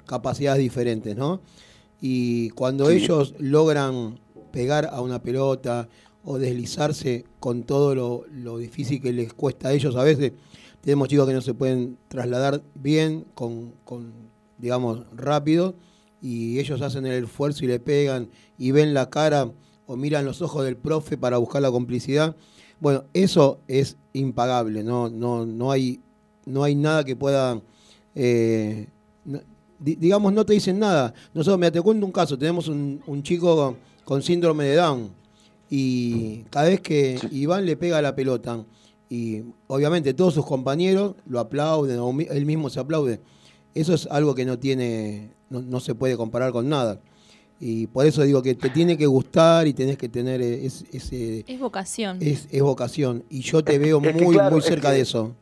capacidades 0.06 0.60
diferentes, 0.62 1.16
¿no? 1.16 1.42
Y 2.02 2.50
cuando 2.52 2.88
Sí. 2.90 2.96
ellos 2.98 3.36
logran 3.38 4.20
pegar 4.52 4.90
a 4.92 5.02
una 5.02 5.22
pelota 5.22 5.88
o 6.24 6.38
deslizarse 6.38 7.26
con 7.40 7.64
todo 7.64 7.96
lo, 7.96 8.58
difícil 8.58 9.02
que 9.02 9.14
les 9.14 9.34
cuesta 9.34 9.70
a 9.70 9.74
ellos 9.74 9.96
a 9.96 10.04
veces, 10.04 10.34
tenemos 10.82 11.08
chicos 11.08 11.28
que 11.28 11.34
no 11.34 11.42
se 11.42 11.54
pueden 11.54 11.98
trasladar 12.08 12.62
bien, 12.76 13.26
con, 13.34 13.74
con, 13.86 14.12
digamos, 14.58 15.06
rápido, 15.16 15.76
y 16.22 16.60
ellos 16.60 16.82
hacen 16.82 17.06
el 17.06 17.24
esfuerzo 17.24 17.64
y 17.64 17.68
le 17.68 17.80
pegan 17.80 18.30
y 18.58 18.72
ven 18.72 18.94
la 18.94 19.10
cara 19.10 19.50
o 19.88 19.96
miran 19.96 20.26
los 20.26 20.42
ojos 20.42 20.66
del 20.66 20.76
profe 20.76 21.18
para 21.18 21.38
buscar 21.38 21.62
la 21.62 21.72
complicidad. 21.72 22.36
Bueno, 22.80 23.06
eso 23.14 23.60
es 23.68 23.98
impagable, 24.14 24.84
no, 24.84 25.10
no, 25.10 25.46
no, 25.46 25.72
hay, 25.72 26.02
no 26.46 26.64
hay 26.64 26.76
nada 26.76 27.04
que 27.04 27.16
pueda... 27.16 27.62
eh, 28.16 28.88
digamos, 29.80 30.34
no 30.34 30.46
te 30.46 30.54
dicen 30.54 30.78
nada. 30.78 31.14
Nosotros, 31.34 31.58
mira, 31.58 31.72
te 31.72 31.82
cuento 31.82 32.06
un 32.06 32.12
caso, 32.12 32.38
tenemos 32.38 32.68
un, 32.68 33.02
un 33.08 33.24
chico 33.24 33.78
con 34.04 34.22
síndrome 34.22 34.66
de 34.66 34.76
Down 34.76 35.20
y 35.70 36.44
cada 36.50 36.68
vez 36.70 36.82
que 36.82 37.20
Iván 37.32 37.66
le 37.66 37.78
pega 37.78 38.02
la 38.02 38.16
pelota 38.16 38.64
y 39.10 39.44
obviamente 39.68 40.14
todos 40.14 40.34
sus 40.34 40.46
compañeros 40.46 41.16
lo 41.28 41.40
aplauden 41.40 42.00
o 42.00 42.10
él 42.20 42.46
mismo 42.46 42.70
se 42.70 42.80
aplaude, 42.80 43.20
eso 43.76 43.94
es 43.94 44.08
algo 44.08 44.34
que 44.36 44.46
no 44.46 44.58
tiene, 44.60 45.32
no, 45.50 45.62
no 45.62 45.80
se 45.80 45.96
puede 45.96 46.18
comparar 46.18 46.52
con 46.52 46.70
nada. 46.70 47.00
Y 47.62 47.88
por 47.88 48.06
eso 48.06 48.22
digo 48.24 48.42
que 48.42 48.56
te 48.56 48.70
tiene 48.70 48.98
que 48.98 49.06
gustar 49.06 49.68
y 49.68 49.74
tenés 49.74 49.98
que 49.98 50.08
tener 50.08 50.42
es- 50.42 50.86
ese, 50.94 51.44
Es 51.46 51.60
vocación. 51.60 52.18
es, 52.22 52.48
es 52.52 52.62
vocación. 52.62 53.24
Y 53.30 53.42
yo 53.42 53.64
te 53.64 53.78
veo 53.78 54.00
es 54.02 54.16
muy, 54.16 54.36
claro, 54.36 54.52
muy 54.52 54.60
es 54.60 54.66
cerca 54.66 54.90
que- 54.90 54.96
de 54.96 55.02
eso. 55.02 55.36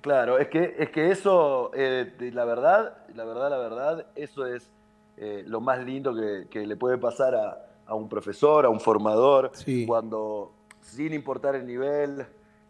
Claro, 0.00 0.38
es 0.38 0.48
que, 0.48 0.76
es 0.78 0.88
que 0.90 1.10
eso, 1.10 1.70
eh, 1.74 2.10
la 2.32 2.46
verdad, 2.46 2.94
la 3.14 3.24
verdad, 3.26 3.50
la 3.50 3.58
verdad, 3.58 4.06
eso 4.16 4.46
es 4.46 4.70
eh, 5.18 5.44
lo 5.46 5.60
más 5.60 5.84
lindo 5.84 6.14
que, 6.14 6.46
que 6.50 6.66
le 6.66 6.74
puede 6.76 6.96
pasar 6.96 7.34
a, 7.34 7.66
a 7.90 7.94
un 7.94 8.08
profesor, 8.08 8.64
a 8.64 8.68
un 8.68 8.78
formador, 8.80 9.50
Sí. 9.52 9.84
cuando, 9.86 10.52
sin 10.80 11.12
importar 11.12 11.56
el 11.56 11.66
nivel, 11.66 12.24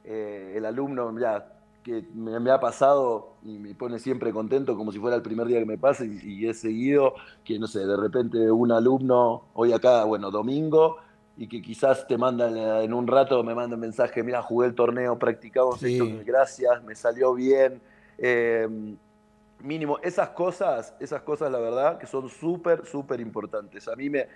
eh, 0.04 0.54
el 0.56 0.64
alumno, 0.64 1.16
ya, 1.18 1.46
que 1.84 2.04
me, 2.14 2.40
me 2.40 2.50
ha 2.50 2.58
pasado 2.58 3.34
y 3.44 3.58
me 3.58 3.74
pone 3.74 3.98
siempre 3.98 4.32
contento, 4.32 4.76
como 4.76 4.92
si 4.92 4.98
fuera 4.98 5.16
el 5.16 5.22
primer 5.22 5.46
día 5.46 5.58
que 5.58 5.66
me 5.66 5.78
pasa, 5.78 6.04
y, 6.04 6.18
y 6.24 6.48
he 6.48 6.54
seguido, 6.54 7.14
que 7.44 7.58
no 7.58 7.66
sé, 7.66 7.86
de 7.86 7.96
repente 7.96 8.50
un 8.50 8.72
alumno, 8.72 9.44
hoy 9.54 9.72
acá, 9.72 10.04
bueno, 10.04 10.30
domingo, 10.30 10.96
y 11.36 11.46
que 11.48 11.62
quizás 11.62 12.06
te 12.06 12.18
mandan 12.18 12.56
en 12.56 12.92
un 12.92 13.06
rato, 13.06 13.42
me 13.44 13.54
mandan 13.54 13.78
mensaje, 13.80 14.22
mira, 14.22 14.42
jugué 14.42 14.66
el 14.68 14.74
torneo, 14.74 15.18
practicamos 15.18 15.80
Sí. 15.80 15.94
esto, 15.98 16.22
gracias, 16.24 16.82
me 16.84 16.94
salió 16.94 17.32
bien. 17.34 17.80
Eh, 18.18 18.68
mínimo, 19.62 19.98
esas 20.02 20.30
cosas, 20.30 20.94
esas 21.00 21.22
cosas, 21.22 21.50
la 21.52 21.58
verdad, 21.58 21.98
que 21.98 22.06
son 22.06 22.28
súper, 22.28 22.84
súper 22.86 23.20
importantes. 23.20 23.88
A 23.88 23.96
mí 23.96 24.08
me, 24.10 24.26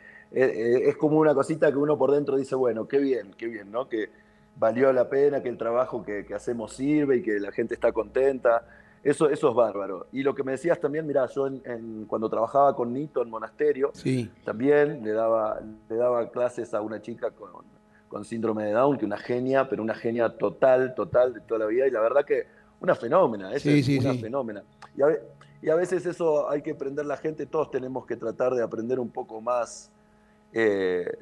es 0.43 0.97
como 0.97 1.19
una 1.19 1.35
cosita 1.35 1.71
que 1.71 1.79
uno 1.79 1.97
por 1.97 2.11
dentro 2.13 2.37
dice, 2.37 2.55
bueno, 2.55 2.87
qué 2.89 2.99
bien, 2.99 3.35
qué 3.37 3.47
bien, 3.47 3.71
¿no? 3.71 3.89
Que 3.89 4.09
valió 4.57 4.93
la 4.93 5.09
pena, 5.09 5.43
que 5.43 5.49
el 5.49 5.59
trabajo 5.59 6.05
que, 6.05 6.25
que 6.25 6.35
hacemos 6.35 6.73
sirve 6.73 7.17
y 7.19 7.23
que 7.23 7.39
la 7.41 7.53
gente 7.53 7.75
está 7.75 7.93
contenta. 7.93 8.67
Eso, 9.03 9.29
eso 9.29 9.51
es 9.51 9.55
bárbaro. 9.55 10.07
Y 10.13 10.23
lo 10.23 10.35
que 10.35 10.43
me 10.43 10.53
decías 10.53 10.81
también, 10.81 11.07
mira, 11.07 11.27
yo 11.27 11.47
en- 11.47 11.61
en- 11.67 12.05
cuando 12.07 12.29
trabajaba 12.31 12.75
con 12.75 12.93
Nito 12.93 13.21
en 13.23 13.29
monasterio, 13.29 13.91
Sí. 13.95 14.31
también 14.45 15.05
le 15.05 15.13
daba, 15.13 15.61
le 15.91 15.97
daba 15.97 16.31
clases 16.31 16.73
a 16.73 16.81
una 16.81 17.03
chica 17.03 17.31
con, 17.33 17.51
con 18.09 18.25
síndrome 18.25 18.65
de 18.65 18.73
Down, 18.73 18.97
que 18.97 19.05
una 19.05 19.19
genia, 19.19 19.69
pero 19.69 19.83
una 19.83 19.95
genia 19.95 20.31
total, 20.39 20.95
total 20.95 21.35
de 21.35 21.41
toda 21.41 21.61
la 21.61 21.67
vida. 21.67 21.87
Y 21.87 21.91
la 21.91 22.01
verdad 22.01 22.25
que 22.25 22.47
una 22.81 22.95
fenómena, 22.95 23.51
Sí, 23.59 23.79
es 23.81 23.85
sí, 23.87 23.99
una 23.99 24.13
sí. 24.13 24.19
fenómena. 24.21 24.63
Y 24.97 25.03
a, 25.03 25.07
y 25.61 25.69
a 25.69 25.75
veces 25.75 26.07
eso 26.07 26.49
hay 26.49 26.63
que 26.63 26.71
aprender 26.71 27.05
la 27.05 27.17
gente, 27.19 27.45
todos 27.45 27.71
tenemos 27.71 28.07
que 28.07 28.17
tratar 28.17 28.55
de 28.55 28.63
aprender 28.63 28.99
un 29.01 29.11
poco 29.11 29.41
más, 29.43 29.91
eh, 30.55 31.19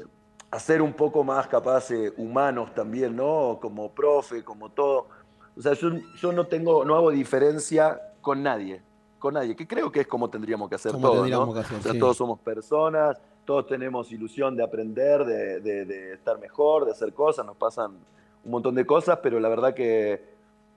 a 0.50 0.58
ser 0.60 0.82
un 0.82 0.92
poco 0.92 1.24
más 1.24 1.48
capaz 1.48 1.90
eh, 1.90 2.12
humanos 2.18 2.74
también, 2.74 3.16
¿no? 3.16 3.58
Como 3.60 3.90
profe, 3.90 4.44
como 4.44 4.68
todo. 4.70 5.08
O 5.56 5.60
sea, 5.62 5.72
yo, 5.72 5.90
yo 6.20 6.32
no 6.32 6.46
tengo, 6.46 6.84
no 6.84 6.94
hago 6.94 7.10
diferencia 7.10 8.00
con 8.20 8.42
nadie, 8.42 8.82
con 9.18 9.34
nadie, 9.34 9.56
que 9.56 9.66
creo 9.66 9.90
que 9.90 10.00
es 10.00 10.06
como 10.06 10.28
tendríamos 10.30 10.68
que 10.68 10.74
hacer 10.76 10.92
Como 10.92 11.08
todos, 11.10 11.28
¿no? 11.30 11.52
que 11.52 11.60
hacer, 11.60 11.78
O 11.78 11.82
sea, 11.82 11.92
sí. 11.92 11.98
todos 11.98 12.16
somos 12.16 12.38
personas, 12.40 13.18
todos 13.44 13.66
tenemos 13.66 14.12
ilusión 14.12 14.54
de 14.56 14.62
aprender, 14.62 15.24
de, 15.24 15.60
de- 15.60 15.84
de 15.86 16.12
estar 16.12 16.38
mejor, 16.38 16.84
de 16.84 16.92
hacer 16.92 17.12
cosas, 17.12 17.44
nos 17.46 17.56
pasan 17.56 17.92
un 18.44 18.50
montón 18.50 18.74
de 18.74 18.84
cosas, 18.86 19.18
pero 19.22 19.40
la 19.40 19.48
verdad 19.48 19.74
que 19.74 20.30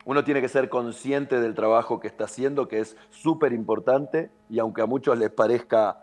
uno 0.05 0.23
tiene 0.23 0.39
que 0.41 0.47
ser 0.49 0.69
consciente 0.69 1.39
del 1.41 1.53
trabajo 1.55 1.99
que 1.99 2.07
está 2.07 2.25
haciendo, 2.25 2.67
que 2.67 2.79
es 2.79 2.95
súper 3.09 3.53
importante, 3.53 4.29
y 4.49 4.59
aunque 4.59 4.81
a 4.81 4.85
muchos 4.85 5.17
les 5.17 5.31
parezca 5.31 5.99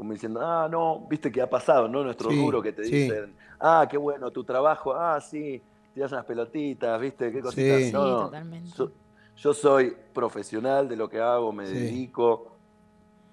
como 0.00 0.14
diciendo, 0.14 0.40
ah, 0.42 0.66
no, 0.66 1.00
viste 1.10 1.30
que 1.30 1.42
ha 1.42 1.50
pasado, 1.50 1.86
¿no? 1.86 2.02
Nuestro 2.02 2.30
Sí, 2.30 2.36
rubro 2.36 2.62
que 2.62 2.72
te 2.72 2.84
sí. 2.84 2.90
dicen, 2.92 3.34
ah, 3.60 3.86
qué 3.86 3.98
bueno 3.98 4.30
tu 4.30 4.42
trabajo, 4.44 4.94
ah, 4.94 5.20
sí, 5.20 5.62
tiras 5.92 6.10
unas 6.10 6.24
pelotitas, 6.24 6.98
viste, 6.98 7.30
qué 7.30 7.42
cositas. 7.42 7.82
Sí. 7.82 7.92
No, 7.92 8.02
Sí, 8.02 8.10
no, 8.10 8.18
totalmente. 8.24 8.70
yo, 8.78 8.90
yo 9.36 9.52
soy 9.52 9.94
profesional 10.14 10.88
de 10.88 10.96
lo 10.96 11.06
que 11.10 11.20
hago, 11.20 11.52
me 11.52 11.66
Sí. 11.66 11.74
dedico. 11.74 12.56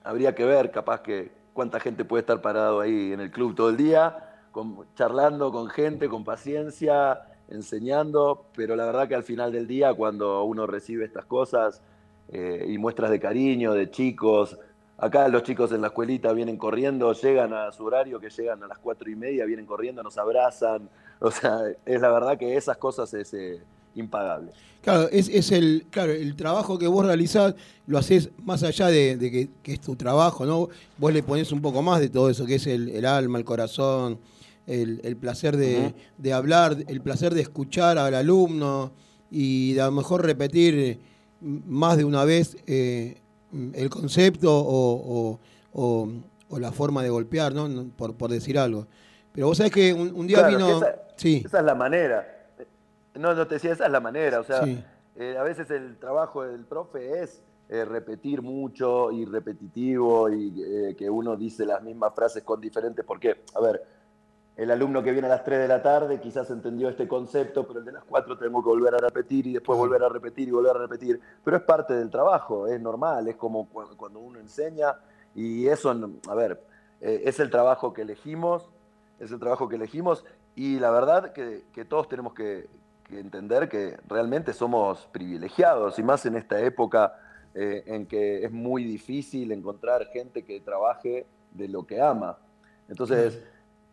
Habría 0.04 0.36
que 0.36 0.44
ver, 0.44 0.70
capaz 0.70 1.00
que 1.00 1.32
cuánta 1.54 1.80
gente 1.80 2.04
puede 2.04 2.20
estar 2.20 2.42
parado 2.42 2.82
ahí 2.82 3.14
en 3.14 3.22
el 3.22 3.32
club 3.32 3.56
todo 3.56 3.70
el 3.70 3.78
día, 3.78 4.42
con- 4.52 4.86
charlando 4.94 5.54
con 5.54 5.70
gente, 5.70 6.10
con 6.10 6.26
paciencia, 6.26 7.22
enseñando, 7.48 8.48
pero 8.54 8.76
la 8.76 8.84
verdad 8.88 9.08
que 9.08 9.16
al 9.16 9.24
final 9.24 9.54
del 9.54 9.68
día, 9.68 9.94
cuando 9.94 10.44
uno 10.44 10.68
recibe 10.68 11.06
estas 11.06 11.24
cosas 11.24 11.82
eh, 12.28 12.66
y 12.68 12.78
muestras 12.78 13.10
de 13.10 13.22
cariño 13.22 13.72
de 13.74 13.90
chicos, 13.90 14.60
acá 14.98 15.28
los 15.28 15.44
chicos 15.44 15.72
en 15.72 15.82
la 15.82 15.88
escuelita 15.88 16.34
vienen 16.34 16.58
corriendo, 16.58 17.14
llegan 17.14 17.54
a 17.54 17.72
su 17.72 17.86
horario, 17.86 18.20
que 18.20 18.30
llegan 18.30 18.64
a 18.64 18.68
las 18.68 18.78
cuatro 18.80 19.10
y 19.10 19.16
media, 19.16 19.46
vienen 19.46 19.66
corriendo, 19.66 20.02
nos 20.04 20.18
abrazan, 20.18 20.90
o 21.20 21.32
sea, 21.32 21.60
es 21.86 22.02
la 22.02 22.10
verdad 22.12 22.38
que 22.38 22.56
esas 22.56 22.78
cosas 22.78 23.14
es 23.14 23.34
eh, 23.34 23.60
impagable. 23.96 24.52
Claro, 24.82 25.10
es, 25.12 25.28
es 25.28 25.52
el, 25.52 25.86
claro, 25.90 26.14
el 26.14 26.36
trabajo 26.36 26.80
que 26.80 26.88
vos 26.88 27.06
realizás, 27.06 27.56
lo 27.88 27.98
haces 27.98 28.30
más 28.46 28.64
allá 28.64 28.88
de, 28.88 29.18
de 29.18 29.32
que, 29.32 29.50
que 29.62 29.74
es 29.74 29.82
tu 29.82 29.96
trabajo, 29.96 30.46
¿no? 30.46 30.70
Vos 30.98 31.14
le 31.14 31.24
ponés 31.24 31.52
un 31.52 31.62
poco 31.62 31.82
más 31.82 32.00
de 32.00 32.10
todo 32.10 32.30
eso, 32.30 32.46
que 32.46 32.56
es 32.56 32.68
el, 32.68 32.90
el 32.90 33.06
alma, 33.06 33.38
el 33.38 33.44
corazón, 33.44 34.20
el, 34.66 35.02
el 35.04 35.16
placer 35.18 35.58
de, 35.58 35.94
hablar, 36.34 36.78
el 36.88 37.02
placer 37.02 37.34
de 37.34 37.42
escuchar 37.42 37.98
al 37.98 38.14
alumno 38.14 38.92
y 39.30 39.74
de 39.74 39.82
a 39.82 39.86
lo 39.88 39.92
mejor 39.92 40.26
repetir 40.26 40.76
eh, 40.78 41.00
m- 41.42 41.62
más 41.66 41.98
de 41.98 42.06
una 42.06 42.24
vez 42.24 42.56
eh, 42.68 43.18
el 43.74 43.90
concepto 43.90 44.52
o, 44.52 44.94
o- 45.32 45.40
o- 45.74 46.10
o 46.50 46.60
la 46.60 46.72
forma 46.72 47.04
de 47.04 47.10
golpear, 47.10 47.54
¿no? 47.54 47.68
Por, 47.98 48.16
por 48.16 48.30
decir 48.32 48.58
algo. 48.58 48.88
Pero 49.34 49.48
vos 49.48 49.58
sabés 49.58 49.72
que 49.74 49.94
un, 49.94 50.14
un 50.16 50.28
día 50.28 50.38
Claro, 50.40 50.58
vino... 50.58 50.78
esa, 50.78 50.96
sí, 51.16 51.44
esa 51.46 51.60
es 51.60 51.66
la 51.66 51.76
manera. 51.76 52.26
No, 53.16 53.34
no 53.34 53.48
te 53.48 53.56
decía, 53.56 53.74
esa 53.74 53.86
es 53.86 53.92
la 53.92 54.00
manera. 54.00 54.40
O 54.40 54.44
sea, 54.44 54.64
Sí. 54.64 54.84
eh, 55.18 55.36
a 55.38 55.44
veces 55.44 55.70
el 55.72 55.98
trabajo 55.98 56.44
del 56.44 56.64
profe 56.66 57.22
es 57.24 57.42
eh, 57.70 57.84
repetir 57.84 58.42
mucho 58.42 59.12
y 59.12 59.26
repetitivo 59.26 60.30
y 60.32 60.54
eh, 60.64 60.96
que 60.98 61.10
uno 61.10 61.36
dice 61.36 61.66
las 61.66 61.84
mismas 61.84 62.14
frases 62.16 62.44
con 62.44 62.62
diferentes. 62.62 63.04
Porque, 63.06 63.44
a 63.54 63.60
ver, 63.60 63.84
el 64.58 64.72
alumno 64.72 65.04
que 65.04 65.12
viene 65.12 65.28
a 65.28 65.30
las 65.30 65.44
3 65.44 65.60
de 65.60 65.68
la 65.68 65.82
tarde 65.84 66.20
quizás 66.20 66.50
entendió 66.50 66.90
este 66.90 67.08
concepto, 67.08 67.66
pero 67.68 67.80
el 67.80 67.86
de 67.86 67.92
las 67.94 68.04
4 68.04 68.38
tengo 68.38 68.62
que 68.64 68.70
volver 68.70 68.96
a 68.96 68.98
repetir 68.98 69.46
y 69.48 69.54
después 69.54 69.78
volver 69.78 70.04
a 70.04 70.10
repetir 70.10 70.48
y 70.48 70.52
volver 70.52 70.76
a 70.76 70.80
repetir. 70.80 71.22
Pero 71.44 71.58
es 71.58 71.64
parte 71.64 71.94
del 71.94 72.10
trabajo, 72.10 72.68
es 72.68 72.82
normal, 72.82 73.28
es 73.28 73.36
como 73.36 73.70
cu- 73.70 73.96
cuando 73.96 74.20
uno 74.20 74.40
enseña 74.40 74.96
y 75.36 75.68
eso, 75.68 75.92
a 76.28 76.36
ver, 76.36 76.62
eh, 77.02 77.22
es 77.26 77.40
el 77.40 77.52
trabajo 77.52 77.94
que 77.94 78.02
elegimos, 78.02 78.70
es 79.20 79.32
el 79.32 79.40
trabajo 79.40 79.70
que 79.70 79.76
elegimos 79.76 80.26
y 80.56 80.80
la 80.80 80.90
verdad 80.90 81.34
que, 81.34 81.64
que 81.72 81.86
todos 81.86 82.10
tenemos 82.10 82.34
que, 82.34 82.68
que 83.08 83.20
entender 83.20 83.70
que 83.70 83.98
realmente 84.08 84.54
somos 84.54 85.08
privilegiados 85.12 86.00
y 86.00 86.04
más 86.04 86.26
en 86.26 86.36
esta 86.36 86.60
época 86.60 87.14
eh, 87.54 87.84
en 87.86 88.08
que 88.08 88.44
es 88.44 88.52
muy 88.52 88.84
difícil 88.84 89.52
encontrar 89.52 90.08
gente 90.08 90.44
que 90.44 90.60
trabaje 90.62 91.28
de 91.52 91.68
lo 91.68 91.86
que 91.86 92.02
ama. 92.02 92.38
Entonces, 92.90 93.40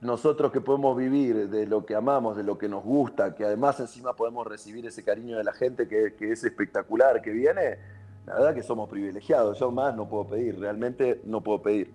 nosotros 0.04 0.52
que 0.52 0.60
podemos 0.60 0.96
vivir 0.96 1.48
de 1.48 1.66
lo 1.66 1.84
que 1.86 1.94
amamos, 1.94 2.36
de 2.36 2.42
lo 2.42 2.58
que 2.58 2.68
nos 2.68 2.84
gusta, 2.84 3.34
que 3.34 3.44
además 3.44 3.80
encima 3.80 4.14
podemos 4.14 4.46
recibir 4.46 4.84
ese 4.86 5.02
cariño 5.02 5.38
de 5.38 5.44
la 5.44 5.52
gente 5.54 5.88
que, 5.88 6.14
que 6.14 6.30
es 6.30 6.44
espectacular, 6.44 7.22
que 7.22 7.30
viene, 7.30 7.78
la 8.26 8.34
verdad 8.34 8.54
que 8.54 8.62
somos 8.62 8.88
privilegiados. 8.88 9.58
Yo 9.58 9.70
más 9.70 9.96
no 9.96 10.06
puedo 10.08 10.26
pedir, 10.28 10.58
realmente 10.60 11.22
no 11.24 11.40
puedo 11.42 11.62
pedir. 11.62 11.94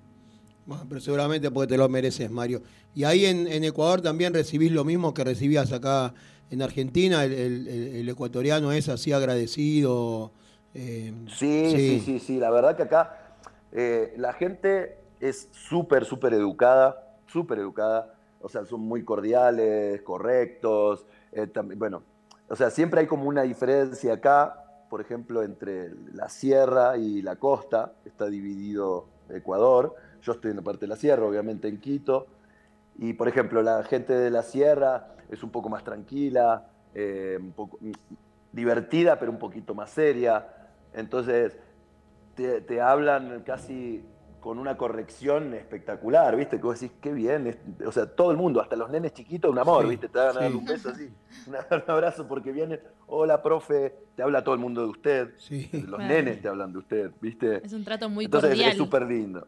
Bueno, 0.66 0.86
pero 0.90 1.00
seguramente 1.02 1.52
porque 1.52 1.68
te 1.68 1.78
lo 1.78 1.88
mereces, 1.88 2.30
Mario. 2.32 2.62
Y 2.96 3.04
ahí 3.04 3.26
en, 3.26 3.48
en 3.48 3.64
Ecuador 3.64 4.02
también 4.02 4.34
recibís 4.34 4.72
lo 4.72 4.84
mismo 4.84 5.14
que 5.14 5.24
recibías 5.24 5.72
acá 5.72 6.14
en 6.50 6.62
Argentina. 6.64 7.24
El, 7.24 7.34
el- 7.34 7.68
el- 7.68 7.96
el 7.96 8.10
ecuatoriano 8.10 8.72
es 8.72 8.90
así 8.90 9.12
agradecido. 9.14 10.32
eh, 10.74 11.14
Sí, 11.28 11.74
sí, 11.76 12.00
sí, 12.00 12.20
sí, 12.20 12.40
La 12.40 12.50
verdad 12.50 12.76
que 12.76 12.84
acá 12.84 13.36
eh, 13.72 14.14
la 14.18 14.34
gente 14.34 14.98
es 15.20 15.50
súper, 15.52 16.06
súper 16.06 16.34
educada, 16.34 17.06
súper 17.32 17.60
educada. 17.60 18.14
O 18.42 18.50
sea, 18.50 18.66
son 18.66 18.82
muy 18.82 19.04
cordiales, 19.04 20.02
correctos. 20.02 21.06
eh, 21.32 21.48
también, 21.48 21.80
bueno, 21.80 22.04
o 22.50 22.56
sea, 22.56 22.72
siempre 22.72 23.02
hay 23.02 23.08
como 23.08 23.26
una 23.26 23.44
diferencia 23.44 24.14
acá, 24.14 24.66
por 24.90 25.02
ejemplo, 25.02 25.44
entre 25.44 25.92
la 26.14 26.30
sierra 26.30 26.98
y 26.98 27.22
la 27.22 27.36
costa. 27.36 27.94
Está 28.06 28.26
dividido 28.26 29.06
Ecuador. 29.30 29.96
Yo 30.24 30.32
estoy 30.32 30.52
en 30.52 30.58
la 30.58 30.64
parte 30.64 30.82
de 30.82 30.88
la 30.88 30.96
sierra, 30.96 31.26
obviamente 31.26 31.68
en 31.68 31.80
Quito. 31.80 32.26
Y, 32.98 33.14
por 33.14 33.28
ejemplo, 33.28 33.62
la 33.62 33.84
gente 33.84 34.14
de 34.14 34.32
la 34.32 34.42
sierra 34.42 35.16
es 35.30 35.44
un 35.44 35.52
poco 35.52 35.70
más 35.70 35.84
tranquila, 35.84 36.68
eh, 36.96 37.38
un 37.40 37.52
poco 37.52 37.78
mm, 37.82 37.92
divertida, 38.52 39.20
pero 39.20 39.32
un 39.32 39.38
poquito 39.40 39.76
más 39.76 39.92
seria. 39.92 40.48
Entonces, 40.94 41.56
te, 42.34 42.62
te 42.62 42.82
hablan 42.82 43.44
casi 43.46 44.04
con 44.40 44.58
una 44.60 44.78
corrección 44.78 45.54
espectacular, 45.54 46.36
¿viste? 46.36 46.58
Que 46.58 46.64
vos 46.64 46.80
decís, 46.80 46.96
qué 47.02 47.12
bien. 47.12 47.58
o 47.86 47.92
sea, 47.92 48.06
todo 48.06 48.32
el 48.32 48.38
mundo, 48.38 48.62
hasta 48.62 48.76
los 48.76 48.90
nenes 48.90 49.14
chiquitos, 49.14 49.52
un 49.52 49.60
amor, 49.60 49.84
Sí, 49.84 49.90
¿viste? 49.90 50.08
Te 50.10 50.18
van 50.18 50.30
a 50.30 50.34
dar 50.40 50.52
sí. 50.52 50.58
un 50.58 50.66
beso 50.66 50.90
así, 50.90 51.10
un 51.48 51.56
abrazo 51.92 52.28
porque 52.28 52.52
vienen, 52.52 52.80
hola, 53.08 53.42
profe, 53.42 53.96
te 54.16 54.24
habla 54.24 54.44
todo 54.44 54.56
el 54.56 54.62
mundo 54.62 54.82
de 54.82 54.88
usted. 54.88 55.30
Sí. 55.38 55.70
Los 55.74 55.98
Claro. 55.98 56.04
nenes 56.14 56.42
te 56.42 56.48
hablan 56.48 56.72
de 56.72 56.80
usted, 56.80 57.12
¿viste? 57.22 57.66
Es 57.66 57.74
un 57.74 57.84
trato 57.84 58.10
muy 58.10 58.26
Entonces 58.26 58.50
cordial. 58.52 58.72
es 58.72 58.78
súper 58.78 59.04
lindo. 59.04 59.46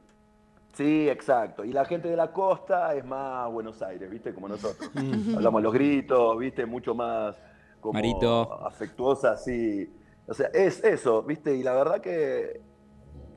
Sí, 0.74 1.10
exacto. 1.10 1.66
Y 1.66 1.74
la 1.74 1.84
gente 1.86 2.08
de 2.08 2.16
la 2.16 2.32
costa 2.32 2.96
es 2.96 3.04
más 3.06 3.52
Buenos 3.52 3.82
Aires, 3.82 4.10
¿viste? 4.10 4.34
Como 4.34 4.48
nosotros. 4.48 4.90
Mm. 4.96 5.36
Hablamos 5.36 5.62
los 5.64 5.74
gritos, 5.74 6.38
¿viste? 6.38 6.66
Mucho 6.66 6.96
más 6.96 7.36
como 7.82 7.94
Marito. 7.94 8.66
afectuosa, 8.66 9.36
sí. 9.38 9.92
O 10.28 10.34
sea, 10.34 10.48
es 10.54 10.84
eso, 10.84 11.24
¿viste? 11.24 11.56
Y 11.56 11.64
la 11.64 11.74
verdad 11.74 12.00
que 12.00 12.62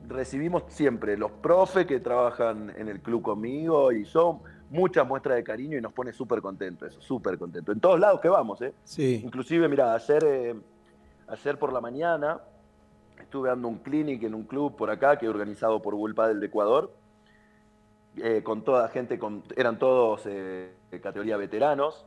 recibimos 0.07 0.63
siempre 0.67 1.17
los 1.17 1.31
profes 1.31 1.85
que 1.85 1.99
trabajan 1.99 2.73
en 2.77 2.87
el 2.89 3.01
club 3.01 3.21
conmigo 3.21 3.91
y 3.91 4.05
son 4.05 4.39
muchas 4.69 5.07
muestras 5.07 5.37
de 5.37 5.43
cariño 5.43 5.77
y 5.77 5.81
nos 5.81 5.93
pone 5.93 6.11
súper 6.13 6.41
contento 6.41 6.85
eso, 6.85 7.01
súper 7.01 7.37
contento. 7.37 7.71
En 7.71 7.79
todos 7.79 7.99
lados 7.99 8.19
que 8.19 8.29
vamos, 8.29 8.61
¿eh? 8.61 8.73
Sí. 8.83 9.21
Inclusive, 9.23 9.67
mira, 9.67 9.93
ayer, 9.93 10.23
eh, 10.25 10.55
ayer 11.27 11.59
por 11.59 11.71
la 11.71 11.81
mañana 11.81 12.39
estuve 13.19 13.49
dando 13.49 13.67
un 13.67 13.79
clinic 13.79 14.23
en 14.23 14.35
un 14.35 14.43
club 14.43 14.75
por 14.75 14.89
acá 14.89 15.17
que 15.17 15.25
he 15.25 15.29
organizado 15.29 15.81
por 15.81 15.95
Bulpa 15.95 16.27
del 16.27 16.43
Ecuador, 16.43 16.93
eh, 18.17 18.41
con 18.43 18.63
toda 18.63 18.87
gente, 18.89 19.19
con, 19.19 19.43
eran 19.55 19.77
todos 19.77 20.25
eh, 20.25 20.73
de 20.91 21.01
categoría 21.01 21.37
veteranos, 21.37 22.05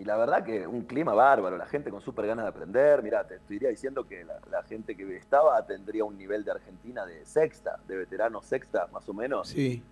y 0.00 0.04
la 0.04 0.16
verdad 0.16 0.42
que 0.42 0.66
un 0.66 0.82
clima 0.82 1.12
bárbaro, 1.12 1.58
la 1.58 1.66
gente 1.66 1.90
con 1.90 2.00
súper 2.00 2.26
ganas 2.26 2.46
de 2.46 2.48
aprender, 2.48 3.02
mira, 3.02 3.22
te 3.26 3.34
estoy 3.34 3.58
diciendo 3.58 4.06
que 4.08 4.24
la, 4.24 4.40
la 4.50 4.62
gente 4.62 4.96
que 4.96 5.14
estaba 5.16 5.60
tendría 5.66 6.04
un 6.04 6.16
nivel 6.16 6.42
de 6.42 6.52
Argentina 6.52 7.04
de 7.04 7.26
sexta, 7.26 7.78
de 7.86 7.96
veteranos 7.98 8.46
sexta, 8.46 8.88
más 8.92 9.06
o 9.08 9.12
menos 9.12 9.48
Sí. 9.48 9.82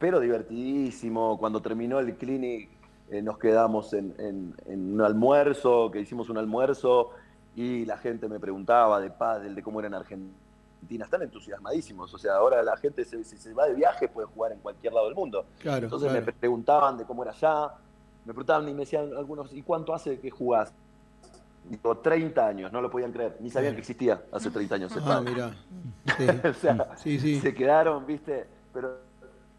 pero 0.00 0.18
divertidísimo. 0.18 1.38
Cuando 1.38 1.60
terminó 1.62 2.00
el 2.00 2.16
clinic 2.16 2.68
eh, 3.10 3.22
nos 3.22 3.38
quedamos 3.38 3.92
en, 3.92 4.14
en- 4.18 4.54
en 4.66 4.94
un 4.94 5.00
almuerzo, 5.02 5.90
que 5.90 6.00
hicimos 6.00 6.28
un 6.30 6.38
almuerzo 6.38 7.10
y 7.54 7.84
la 7.84 7.98
gente 7.98 8.26
me 8.28 8.40
preguntaba 8.40 9.00
de 9.00 9.10
pádel, 9.10 9.54
de 9.54 9.62
cómo 9.62 9.78
era 9.80 9.88
en 9.88 9.94
Argentina. 9.94 11.04
Están 11.04 11.22
entusiasmadísimos. 11.22 12.12
O 12.12 12.18
sea, 12.18 12.34
ahora 12.34 12.62
la 12.62 12.76
gente 12.78 13.04
se- 13.04 13.22
si 13.22 13.36
se 13.36 13.52
va 13.54 13.66
de 13.66 13.74
viaje 13.74 14.08
puede 14.08 14.26
jugar 14.26 14.50
en 14.52 14.58
cualquier 14.58 14.92
lado 14.92 15.06
del 15.06 15.14
mundo. 15.14 15.44
Claro, 15.60 15.84
Entonces 15.84 16.10
claro. 16.10 16.26
me 16.26 16.32
preguntaban 16.32 16.96
de 16.98 17.04
cómo 17.04 17.22
era 17.22 17.30
allá. 17.32 17.72
Me 18.24 18.32
preguntaban 18.32 18.68
y 18.68 18.72
me 18.72 18.80
decían 18.80 19.10
algunos, 19.16 19.52
¿y 19.52 19.62
cuánto 19.62 19.94
hace 19.94 20.18
que 20.20 20.30
jugás? 20.30 20.72
Digo, 21.68 21.96
30 21.98 22.46
años, 22.46 22.72
no 22.72 22.80
lo 22.80 22.90
podían 22.90 23.12
creer. 23.12 23.36
Ni 23.40 23.50
sabían 23.50 23.74
que 23.74 23.80
existía 23.80 24.22
hace 24.32 24.50
30 24.50 24.74
años. 24.74 24.96
el 24.96 25.02
Ah, 25.06 25.20
mira. 25.20 25.54
o 26.50 26.54
sea, 26.54 26.96
Sí, 26.96 27.18
sí. 27.18 27.40
se 27.40 27.54
quedaron, 27.54 28.04
viste, 28.06 28.46
pero, 28.72 28.98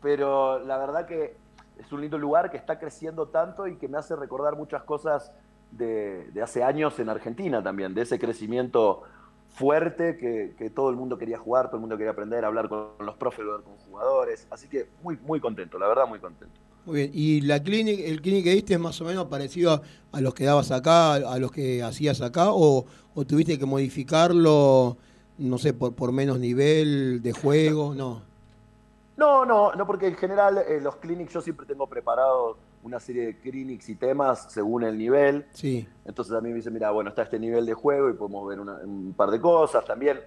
pero 0.02 0.60
la 0.60 0.78
verdad 0.78 1.06
que 1.06 1.36
es 1.80 1.92
un 1.92 2.02
lindo 2.02 2.18
lugar 2.18 2.52
que 2.52 2.58
está 2.58 2.78
creciendo 2.80 3.28
tanto 3.28 3.68
y 3.68 3.78
que 3.78 3.88
me 3.88 3.98
hace 3.98 4.16
recordar 4.16 4.56
muchas 4.56 4.84
cosas 4.84 5.32
de, 5.72 6.30
de 6.32 6.42
hace 6.42 6.64
años 6.64 7.00
en 7.00 7.10
Argentina 7.10 7.64
también, 7.64 7.94
de 7.94 8.02
ese 8.02 8.20
crecimiento 8.20 9.04
fuerte 9.54 10.18
que, 10.18 10.54
que 10.58 10.70
todo 10.70 10.90
el 10.90 10.96
mundo 10.96 11.18
quería 11.18 11.38
jugar, 11.38 11.68
todo 11.68 11.78
el 11.78 11.82
mundo 11.82 11.98
quería 11.98 12.12
aprender, 12.12 12.44
hablar 12.44 12.70
con 12.70 12.88
los 13.00 13.16
profes, 13.16 13.42
hablar 13.42 13.62
con 13.62 13.76
jugadores, 13.90 14.48
así 14.50 14.68
que 14.68 14.88
muy, 15.02 15.18
muy 15.26 15.40
contento, 15.40 15.78
la 15.80 15.88
verdad 15.88 16.08
muy 16.08 16.20
contento. 16.20 16.60
Muy 16.86 16.96
bien. 16.96 17.12
¿Y 17.14 17.42
la 17.42 17.64
clínica, 17.64 18.04
el 18.04 18.22
clinic 18.22 18.44
que 18.44 18.50
diste 18.50 18.74
es 18.74 18.80
más 18.80 19.00
o 19.00 19.06
menos 19.06 19.26
parecido 19.26 19.72
a, 19.72 19.82
a 20.12 20.22
los 20.22 20.34
que 20.34 20.44
dabas 20.44 20.72
acá, 20.72 21.14
a 21.14 21.38
los 21.40 21.52
que 21.52 21.82
hacías 21.82 22.22
acá, 22.22 22.52
o, 22.52 22.86
o 23.16 23.26
tuviste 23.26 23.58
que 23.58 23.66
modificarlo, 23.66 24.98
no 25.38 25.58
sé, 25.58 25.74
por, 25.74 25.94
por 25.94 26.12
menos 26.12 26.40
nivel 26.40 27.22
de 27.22 27.32
juego? 27.32 27.96
No. 27.96 28.22
No, 29.16 29.46
no, 29.46 29.72
no, 29.74 29.86
porque 29.86 30.08
en 30.08 30.16
general 30.16 30.58
eh, 30.68 30.82
los 30.82 30.96
clinics 30.98 31.32
yo 31.34 31.42
siempre 31.42 31.66
tengo 31.66 31.88
preparados 31.88 32.58
una 32.84 33.00
serie 33.00 33.26
de 33.26 33.38
clinics 33.40 33.90
y 33.90 33.96
temas 33.96 34.52
según 34.52 34.84
el 34.84 34.98
nivel. 34.98 35.46
Sí. 35.52 35.88
Entonces 36.06 36.34
a 36.34 36.42
mí 36.42 36.50
me 36.50 36.56
dice, 36.56 36.70
mira, 36.70 36.92
bueno, 36.92 37.10
está 37.10 37.24
este 37.24 37.40
nivel 37.40 37.66
de 37.66 37.74
juego 37.74 38.10
y 38.10 38.14
podemos 38.14 38.48
ver 38.48 38.60
una- 38.60 38.78
un 38.84 39.14
par 39.16 39.32
de 39.32 39.40
cosas. 39.40 39.84
También, 39.86 40.20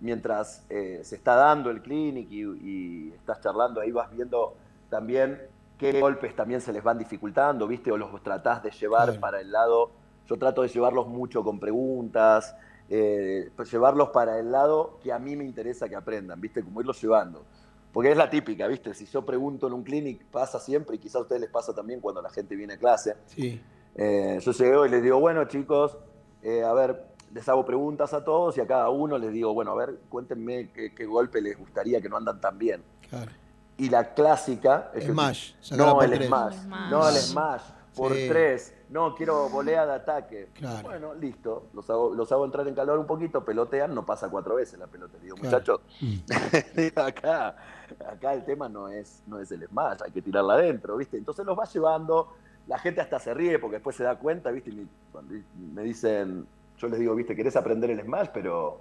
mientras 0.00 0.64
eh, 0.68 1.00
se 1.02 1.16
está 1.16 1.34
dando 1.34 1.70
el 1.70 1.82
clinic 1.82 2.30
y, 2.30 2.42
y 2.42 3.12
estás 3.14 3.40
charlando, 3.40 3.80
ahí 3.80 3.92
vas 3.92 4.10
viendo 4.10 4.54
también 4.88 5.40
qué 5.78 5.98
golpes 6.00 6.34
también 6.36 6.60
se 6.60 6.72
les 6.72 6.82
van 6.82 6.98
dificultando, 6.98 7.66
¿viste? 7.66 7.90
O 7.90 7.96
los 7.96 8.22
tratás 8.22 8.62
de 8.62 8.70
llevar 8.70 9.06
Claro. 9.06 9.20
para 9.20 9.40
el 9.40 9.50
lado. 9.50 9.90
Yo 10.26 10.36
trato 10.36 10.62
de 10.62 10.68
llevarlos 10.68 11.06
mucho 11.08 11.42
con 11.42 11.58
preguntas, 11.58 12.54
eh, 12.88 13.50
llevarlos 13.70 14.10
para 14.10 14.38
el 14.38 14.50
lado 14.52 14.98
que 15.02 15.12
a 15.12 15.18
mí 15.18 15.36
me 15.36 15.44
interesa 15.44 15.88
que 15.88 15.96
aprendan, 15.96 16.40
¿viste? 16.40 16.62
Como 16.62 16.80
irlos 16.80 17.00
llevando. 17.00 17.44
Porque 17.92 18.12
es 18.12 18.16
la 18.16 18.30
típica, 18.30 18.66
¿viste? 18.68 18.94
Si 18.94 19.06
yo 19.06 19.24
pregunto 19.26 19.66
en 19.66 19.72
un 19.72 19.82
clinic, 19.82 20.24
pasa 20.26 20.60
siempre, 20.60 20.96
y 20.96 20.98
quizás 20.98 21.16
a 21.16 21.20
ustedes 21.20 21.40
les 21.40 21.50
pasa 21.50 21.74
también 21.74 22.00
cuando 22.00 22.22
la 22.22 22.30
gente 22.30 22.54
viene 22.54 22.74
a 22.74 22.78
clase. 22.78 23.16
Sí. 23.26 23.60
Eh, 23.96 24.38
yo 24.40 24.52
llego 24.52 24.86
y 24.86 24.88
les 24.90 25.02
digo, 25.02 25.18
bueno, 25.18 25.44
chicos, 25.46 25.96
eh, 26.42 26.62
a 26.62 26.72
ver, 26.72 27.04
les 27.34 27.48
hago 27.48 27.64
preguntas 27.64 28.14
a 28.14 28.24
todos 28.24 28.56
y 28.56 28.60
a 28.60 28.66
cada 28.66 28.90
uno 28.90 29.18
les 29.18 29.32
digo, 29.32 29.52
bueno, 29.54 29.72
a 29.72 29.74
ver, 29.74 29.98
cuéntenme 30.08 30.70
qué, 30.72 30.94
qué 30.94 31.04
golpe 31.04 31.40
les 31.40 31.58
gustaría 31.58 32.00
que 32.00 32.08
no 32.08 32.16
andan 32.16 32.40
tan 32.40 32.56
bien. 32.58 32.82
Claro. 33.08 33.30
Y 33.76 33.88
la 33.88 34.14
clásica 34.14 34.90
es 34.94 35.04
que- 35.04 35.10
Smash, 35.12 35.52
no, 35.76 36.00
El 36.02 36.22
smash. 36.26 36.56
no 36.90 37.08
el 37.08 37.14
smash, 37.16 37.62
por 38.00 38.14
Sí. 38.14 38.28
tres, 38.30 38.74
no 38.88 39.14
quiero 39.14 39.50
volea 39.50 39.84
de 39.84 39.92
ataque. 39.92 40.48
Claro. 40.54 40.88
Bueno, 40.88 41.14
listo, 41.14 41.66
los 41.74 41.90
hago, 41.90 42.14
los 42.14 42.32
hago 42.32 42.46
entrar 42.46 42.66
en 42.66 42.74
calor 42.74 42.98
un 42.98 43.06
poquito, 43.06 43.44
pelotean, 43.44 43.94
no 43.94 44.06
pasa 44.06 44.30
cuatro 44.30 44.54
veces 44.54 44.78
la 44.78 44.86
pelota. 44.86 45.18
Digo, 45.20 45.36
Claro. 45.36 45.50
muchachos, 45.50 45.80
digo, 46.76 47.02
acá, 47.02 47.56
acá 48.10 48.32
el 48.32 48.42
tema 48.46 48.70
no 48.70 48.88
es, 48.88 49.22
no 49.26 49.38
es 49.38 49.52
el 49.52 49.66
smash, 49.66 49.98
hay 50.02 50.12
que 50.12 50.22
tirarla 50.22 50.54
adentro, 50.54 50.96
¿viste? 50.96 51.18
Entonces 51.18 51.44
los 51.44 51.58
va 51.58 51.64
llevando, 51.66 52.32
la 52.66 52.78
gente 52.78 53.02
hasta 53.02 53.18
se 53.18 53.34
ríe 53.34 53.58
porque 53.58 53.76
después 53.76 53.94
se 53.96 54.04
da 54.04 54.16
cuenta, 54.18 54.50
¿viste? 54.50 54.70
Y 54.70 54.74
me, 54.76 54.86
cuando 55.12 55.34
me 55.74 55.82
dicen, 55.82 56.46
yo 56.78 56.88
les 56.88 56.98
digo, 57.00 57.14
¿viste? 57.14 57.36
¿Querés 57.36 57.54
aprender 57.56 57.90
el 57.90 58.00
smash? 58.00 58.28
Pero 58.32 58.80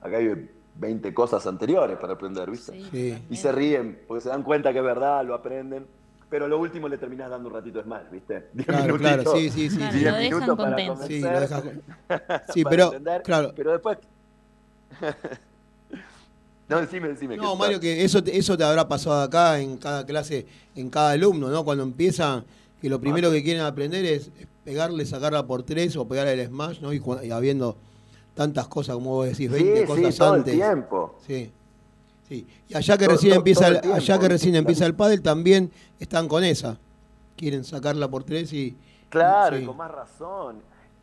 acá 0.00 0.16
hay 0.16 0.50
20 0.74 1.14
cosas 1.14 1.46
anteriores 1.46 1.96
para 1.98 2.14
aprender, 2.14 2.50
¿viste? 2.50 2.72
Sí. 2.72 2.88
Sí. 2.90 3.26
Y 3.30 3.36
se 3.36 3.52
ríen, 3.52 4.02
porque 4.08 4.20
se 4.22 4.30
dan 4.30 4.42
cuenta 4.42 4.72
que 4.72 4.78
es 4.80 4.84
verdad, 4.84 5.24
lo 5.24 5.34
aprenden. 5.34 5.86
Pero 6.30 6.46
lo 6.46 6.58
último 6.58 6.88
le 6.88 6.98
terminás 6.98 7.30
dando 7.30 7.48
un 7.48 7.54
ratito 7.54 7.78
de 7.78 7.84
smash, 7.84 8.10
¿viste? 8.12 8.48
Diez 8.52 8.66
Claro, 8.66 8.84
minutitos, 8.98 9.12
claro, 9.22 9.32
sí, 9.36 9.50
sí, 9.50 9.70
sí. 9.70 9.76
Claro, 9.78 9.92
sí. 9.92 9.98
diez 9.98 10.10
lo 10.12 10.18
dejan 10.18 10.40
minutos 10.40 10.56
para 10.56 10.68
contento. 10.70 11.06
Sí, 11.06 11.20
convencer, 11.22 11.64
lo 11.64 12.52
Sí, 12.54 12.64
pero, 12.64 12.84
entender, 12.86 13.22
claro. 13.22 13.52
pero 13.56 13.72
después... 13.72 13.98
no, 16.68 16.80
decime, 16.80 17.08
decime. 17.08 17.36
No, 17.36 17.52
que- 17.52 17.58
Mario, 17.58 17.80
que 17.80 18.04
eso 18.04 18.22
te, 18.22 18.36
eso 18.36 18.56
te 18.58 18.64
habrá 18.64 18.86
pasado 18.88 19.22
acá 19.22 19.58
en 19.60 19.78
cada 19.78 20.04
clase, 20.04 20.46
en 20.74 20.90
cada 20.90 21.12
alumno, 21.12 21.48
¿no? 21.48 21.64
Cuando 21.64 21.82
empiezan, 21.82 22.44
que 22.80 22.88
lo 22.90 23.00
primero 23.00 23.30
que 23.30 23.42
quieren 23.42 23.62
aprender 23.62 24.04
es 24.04 24.30
pegarle, 24.64 25.06
sacarla 25.06 25.46
por 25.46 25.62
tres 25.62 25.96
o 25.96 26.06
pegarle 26.06 26.34
el 26.34 26.46
smash, 26.46 26.80
¿no? 26.80 26.92
Y, 26.92 27.00
habiendo 27.30 27.76
tantas 28.34 28.68
cosas, 28.68 28.94
como 28.96 29.12
vos 29.14 29.26
decís, 29.26 29.50
20 29.50 29.80
Sí, 29.80 29.86
cosas 29.86 30.12
sí, 30.14 30.18
todo 30.18 30.32
antes. 30.34 30.52
el 30.54 30.60
tiempo. 30.60 31.18
Sí. 31.26 31.50
Sí. 32.28 32.46
Y 32.68 32.76
allá 32.76 32.98
que 32.98 33.04
Todo- 33.06 33.14
recién 33.14 33.30
todo- 33.32 33.38
empieza 33.40 33.60
todo 33.66 33.74
el, 33.74 33.80
tiempo, 33.80 33.96
allá 33.96 34.18
que 34.18 34.28
recién 34.28 34.54
empieza 34.54 34.86
el 34.86 34.94
pádel 34.94 35.22
también 35.22 35.70
están 35.98 36.28
con 36.28 36.44
esa. 36.44 36.78
Quieren 37.36 37.64
sacarla 37.64 38.08
por 38.08 38.24
tres 38.24 38.52
y 38.52 38.76
Claro, 39.08 39.56
Sí. 39.56 39.62
y 39.62 39.66
con 39.66 39.76
más 39.76 39.90
razón. 39.90 40.60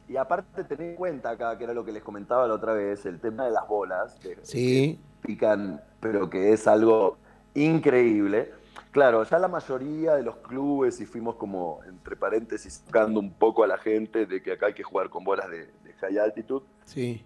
Y 0.07 0.17
aparte, 0.17 0.63
tener 0.65 0.89
en 0.91 0.95
cuenta 0.95 1.31
acá, 1.31 1.57
que 1.57 1.63
era 1.63 1.73
lo 1.73 1.83
que 1.83 1.91
les 1.91 2.03
comentaba 2.03 2.47
la 2.47 2.53
otra 2.53 2.73
vez, 2.73 3.05
el 3.07 3.19
tema 3.19 3.45
de 3.45 3.51
las 3.51 3.67
bolas, 3.67 4.13
que, 4.21 4.37
Sí. 4.43 4.99
que 5.21 5.27
pican, 5.27 5.81
pero 5.99 6.29
que 6.29 6.53
es 6.53 6.67
algo 6.67 7.17
increíble. 7.55 8.51
Claro, 8.91 9.23
ya 9.23 9.39
la 9.39 9.47
mayoría 9.47 10.13
de 10.15 10.23
los 10.23 10.35
clubes, 10.37 11.01
y 11.01 11.05
fuimos 11.05 11.35
como, 11.35 11.79
entre 11.87 12.15
paréntesis, 12.15 12.83
sacando 12.85 13.19
un 13.19 13.31
poco 13.33 13.63
a 13.63 13.67
la 13.67 13.77
gente 13.77 14.25
de 14.27 14.41
que 14.43 14.53
acá 14.53 14.67
hay 14.67 14.73
que 14.73 14.83
jugar 14.83 15.09
con 15.09 15.23
bolas 15.23 15.49
de, 15.49 15.65
de 15.83 15.93
high 15.99 16.17
altitud, 16.19 16.61
Sí. 16.85 17.25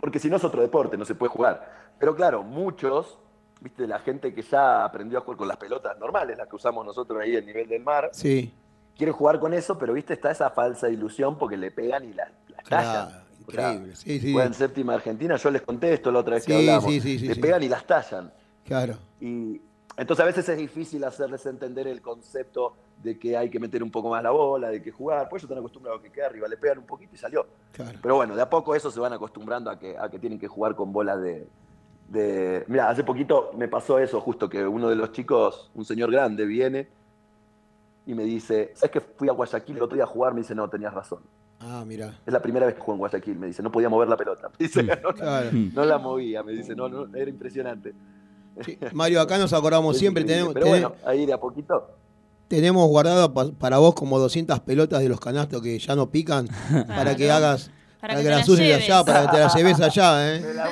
porque 0.00 0.18
si 0.18 0.28
no 0.30 0.36
es 0.36 0.44
otro 0.44 0.62
deporte, 0.62 0.96
no 0.96 1.04
se 1.04 1.14
puede 1.14 1.30
jugar. 1.30 1.70
Pero 1.98 2.16
claro, 2.16 2.42
muchos, 2.42 3.18
viste, 3.66 3.86
la 3.86 3.98
gente 3.98 4.32
que 4.32 4.42
ya 4.42 4.84
aprendió 4.84 5.18
a 5.18 5.22
jugar 5.22 5.38
con 5.38 5.48
las 5.48 5.56
pelotas 5.56 5.98
normales, 5.98 6.38
las 6.38 6.48
que 6.48 6.56
usamos 6.56 6.84
nosotros 6.86 7.20
ahí 7.20 7.36
a 7.36 7.40
nivel 7.40 7.68
del 7.68 7.82
mar, 7.82 8.10
Sí. 8.12 8.52
quieren 8.96 9.12
jugar 9.14 9.40
con 9.40 9.52
eso, 9.54 9.76
pero 9.78 9.92
viste, 9.92 10.14
está 10.14 10.30
esa 10.30 10.50
falsa 10.50 10.88
ilusión 10.88 11.36
porque 11.36 11.56
le 11.56 11.70
pegan 11.70 12.04
y 12.04 12.12
las, 12.12 12.30
las 12.48 12.64
tallan. 12.64 13.08
Claro, 13.08 13.24
O 13.46 13.50
sea, 13.52 13.72
increíble. 13.72 13.96
Sí, 13.96 14.20
sí. 14.20 14.32
juegan 14.32 14.54
séptima 14.54 14.94
Argentina, 14.94 15.36
yo 15.36 15.50
les 15.50 15.62
conté 15.62 15.92
esto 15.92 16.10
la 16.12 16.20
otra 16.20 16.34
vez 16.36 16.44
que 16.46 16.52
Sí, 16.52 16.58
hablamos. 16.68 16.84
sí, 16.92 17.00
sí, 17.00 17.18
sí, 17.18 17.28
le 17.28 17.36
pegan 17.36 17.62
y 17.62 17.68
las 17.68 17.84
tallan. 17.86 18.32
Claro. 18.64 18.94
Y 19.20 19.60
entonces 19.96 20.22
a 20.22 20.26
veces 20.26 20.48
es 20.48 20.58
difícil 20.58 21.02
hacerles 21.04 21.44
entender 21.46 21.86
el 21.88 22.00
concepto 22.02 22.74
de 23.02 23.18
que 23.18 23.36
hay 23.36 23.50
que 23.50 23.58
meter 23.60 23.82
un 23.82 23.90
poco 23.90 24.08
más 24.10 24.22
la 24.22 24.30
bola, 24.30 24.68
de 24.68 24.82
que 24.82 24.90
jugar, 24.90 25.28
pues 25.28 25.40
ellos 25.42 25.50
están 25.50 25.58
acostumbrados 25.58 26.00
a 26.00 26.02
que 26.02 26.10
quede 26.10 26.24
arriba, 26.24 26.48
le 26.48 26.56
pegan 26.56 26.78
un 26.78 26.86
poquito 26.86 27.14
y 27.14 27.18
salió. 27.18 27.46
Claro. 27.72 27.98
Pero 28.02 28.14
bueno, 28.16 28.34
de 28.36 28.42
a 28.42 28.48
poco 28.48 28.74
eso 28.74 28.90
se 28.90 28.98
van 29.00 29.12
acostumbrando 29.12 29.70
a 29.70 29.78
que, 29.78 29.96
a 29.98 30.08
que 30.08 30.18
tienen 30.18 30.38
que 30.38 30.48
jugar 30.48 30.74
con 30.74 30.92
bolas 30.92 31.20
de, 31.20 31.46
de... 32.08 32.64
Mira, 32.68 32.88
hace 32.88 33.02
poquito 33.04 33.50
me 33.56 33.68
pasó 33.68 33.98
eso, 33.98 34.20
justo 34.20 34.48
que 34.48 34.66
uno 34.66 34.88
de 34.88 34.96
los 34.96 35.12
chicos, 35.12 35.70
un 35.74 35.84
señor 35.84 36.10
grande, 36.10 36.44
viene 36.46 36.88
y 38.06 38.14
me 38.14 38.24
dice, 38.24 38.72
¿sabes 38.74 38.90
que 38.92 39.00
fui 39.00 39.28
a 39.28 39.32
Guayaquil 39.32 39.76
el 39.76 39.82
otro 39.82 39.94
día 39.96 40.04
a 40.04 40.06
jugar? 40.08 40.32
Me 40.32 40.40
dice, 40.40 40.54
no, 40.54 40.68
tenías 40.68 40.94
razón. 40.94 41.18
Ah, 41.60 41.84
mira. 41.86 42.18
Es 42.24 42.32
la 42.32 42.40
primera 42.40 42.66
vez 42.66 42.74
que 42.74 42.80
juego 42.80 42.94
en 42.94 42.98
Guayaquil, 43.00 43.36
me 43.38 43.46
dice, 43.48 43.62
no 43.62 43.72
podía 43.72 43.88
mover 43.88 44.08
la 44.08 44.16
pelota. 44.16 44.48
Me 44.48 44.66
dice, 44.66 44.82
no, 45.02 45.12
Claro. 45.14 45.50
no 45.52 45.84
la 45.84 45.98
movía, 45.98 46.42
me 46.42 46.52
dice, 46.52 46.76
no, 46.76 46.88
no, 46.88 47.14
era 47.16 47.28
impresionante. 47.30 47.94
Sí, 48.64 48.78
Mario, 48.92 49.20
acá 49.20 49.36
nos 49.38 49.52
acordamos 49.52 49.98
siempre, 49.98 50.24
tenemos, 50.24 50.54
Pero 50.54 50.66
tenemos, 50.66 50.90
bueno, 50.92 51.08
ahí 51.10 51.26
de 51.26 51.32
a 51.34 51.38
poquito. 51.40 51.90
tenemos 52.48 52.86
guardado 52.88 53.34
pa- 53.34 53.50
para 53.52 53.78
vos 53.78 53.94
como 53.94 54.18
200 54.18 54.60
pelotas 54.60 55.00
de 55.00 55.08
los 55.08 55.18
canastos 55.20 55.60
que 55.60 55.78
ya 55.78 55.94
no 55.96 56.08
pican, 56.10 56.48
para 56.86 57.16
que 57.16 57.30
hagas, 57.30 57.70
Para 58.00 58.14
que 58.14 58.22
que, 58.22 58.28
te 58.28 58.42
lleves. 58.56 58.84
allá, 58.84 59.04
para 59.04 59.22
que 59.22 59.28
te 59.32 59.38
las 59.38 59.54
lleves 59.54 59.80
allá, 59.80 60.12
Me 60.16 60.36
¿eh? 60.36 60.54
la 60.54 60.64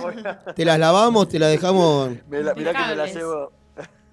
a- 0.49 0.55
Te 0.55 0.65
las 0.65 0.79
lavamos, 0.79 1.29
te 1.29 1.39
las 1.39 1.51
dejamos, 1.51 2.11
me 2.29 2.43
la- 2.43 2.55
mirá 2.55 2.73
que 2.73 2.89
me 2.91 2.97
la 2.97 3.07
llevo. 3.07 3.53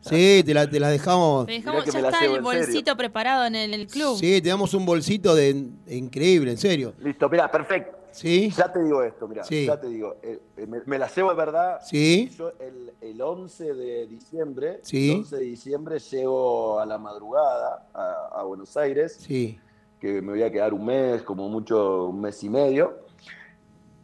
sí, 0.01 0.43
te, 0.45 0.53
la- 0.53 0.70
te 0.70 0.80
las 0.80 0.91
dejamos. 0.91 1.45
Te 1.45 1.51
dejamos- 1.53 1.86
ya 1.86 2.01
la 2.01 2.09
está 2.09 2.26
el 2.26 2.41
bolsito 2.41 2.95
preparado 2.97 3.45
en 3.45 3.55
el, 3.55 3.74
el 3.74 3.88
club. 3.88 4.18
Sí, 4.18 4.41
te 4.41 4.49
damos 4.49 4.74
un 4.74 4.86
bolsito 4.86 5.36
de 5.36 5.68
increíble, 5.88 6.51
en 6.51 6.57
serio. 6.57 6.93
Listo, 6.99 7.30
mira, 7.30 7.49
perfecto. 7.51 7.97
¿Sí? 8.14 8.51
Ya 8.57 8.70
te 8.70 8.84
digo 8.84 9.01
esto, 9.03 9.26
mira, 9.26 9.41
Sí. 9.45 9.66
ya 9.66 9.80
te 9.80 9.88
digo. 9.88 10.18
eh, 10.22 10.38
eh, 10.57 10.66
me, 10.68 10.82
me 10.86 10.99
la 10.99 11.07
llevo 11.07 11.30
de 11.30 11.36
verdad. 11.38 11.80
Sí. 11.82 12.30
Yo 12.38 12.51
el, 12.59 12.91
el 12.99 13.22
11 13.22 13.74
de 13.74 14.05
diciembre, 14.07 14.80
Sí. 14.84 15.12
el 15.12 15.18
11 15.20 15.38
de 15.38 15.43
diciembre 15.43 15.97
llego 15.99 16.80
a 16.82 16.86
la 16.86 16.97
madrugada 16.97 17.88
a, 17.93 18.39
a 18.39 18.43
Buenos 18.43 18.76
Aires, 18.76 19.16
Sí. 19.18 19.57
que 20.01 20.22
me 20.22 20.32
voy 20.34 20.43
a 20.43 20.51
quedar 20.51 20.74
un 20.74 20.84
mes, 20.86 21.22
como 21.22 21.47
mucho 21.47 22.07
un 22.07 22.20
mes 22.20 22.43
y 22.43 22.49
medio. 22.49 22.99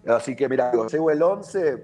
Así 0.08 0.36
que 0.36 0.47
mira, 0.49 0.72
llego 0.91 1.12
el 1.12 1.22
11, 1.22 1.84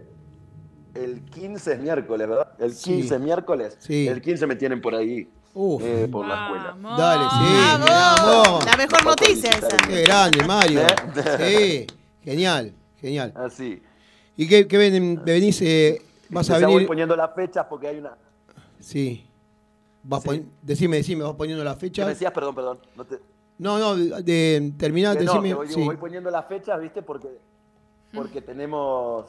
el 0.96 1.22
15 1.26 1.74
es 1.74 1.80
miércoles, 1.80 2.28
¿verdad? 2.28 2.52
El 2.60 2.74
Sí. 2.74 2.92
15 2.96 3.16
es 3.16 3.22
miércoles, 3.22 3.76
Sí. 3.80 4.08
el 4.08 4.22
15 4.22 4.48
me 4.48 4.56
tienen 4.56 4.80
por 4.82 4.96
ahí, 4.96 5.30
Uf. 5.54 5.82
eh, 5.84 6.08
por 6.12 6.26
la 6.28 6.46
escuela. 6.46 6.78
Vamos. 6.80 6.98
Dale, 6.98 7.24
sí. 7.30 7.90
¡Vamos! 7.90 8.66
La 8.66 8.78
mejor 8.78 9.06
noticia 9.06 9.50
esa. 9.50 9.78
Qué 9.88 10.02
grande, 10.04 10.44
Mario. 10.46 10.82
¿Eh? 10.82 11.88
Sí, 11.88 11.96
genial, 12.24 12.74
genial. 13.02 13.34
Así. 13.36 13.82
¿Y 14.38 14.48
qué, 14.48 14.68
qué 14.68 14.78
ven- 14.78 15.22
venís? 15.26 15.62
eh, 15.62 16.02
¿Vas 16.30 16.50
a 16.50 16.60
Ya 16.60 16.66
voy 16.68 16.76
venir? 16.76 16.88
poniendo 16.88 17.16
las 17.16 17.34
fechas 17.36 17.66
porque 17.70 17.88
hay 17.88 17.98
una... 18.00 18.18
Sí. 18.80 19.28
Vas 20.04 20.22
Sí. 20.24 20.28
pon- 20.30 20.50
Decime, 20.62 20.98
decime, 20.98 21.24
vas 21.24 21.36
poniendo 21.36 21.64
la 21.64 21.74
¿Qué 21.76 21.82
fecha. 21.82 22.04
me 22.04 22.10
decías? 22.12 22.32
Perdón, 22.32 22.56
perdón. 22.56 22.80
No 22.96 23.06
te... 23.06 23.20
No, 23.60 23.78
no, 23.78 23.96
de, 23.96 24.24
de- 24.24 24.74
terminá, 24.78 25.16
Que 25.16 25.24
no, 25.26 25.32
decime. 25.34 25.50
que 25.50 25.54
voy, 25.56 25.68
sí. 25.68 25.84
voy 25.84 25.98
poniendo 25.98 26.32
las 26.32 26.48
fechas, 26.48 26.82
¿viste? 26.82 27.04
Porque, 27.04 27.28
porque 28.14 28.42
tenemos. 28.42 29.26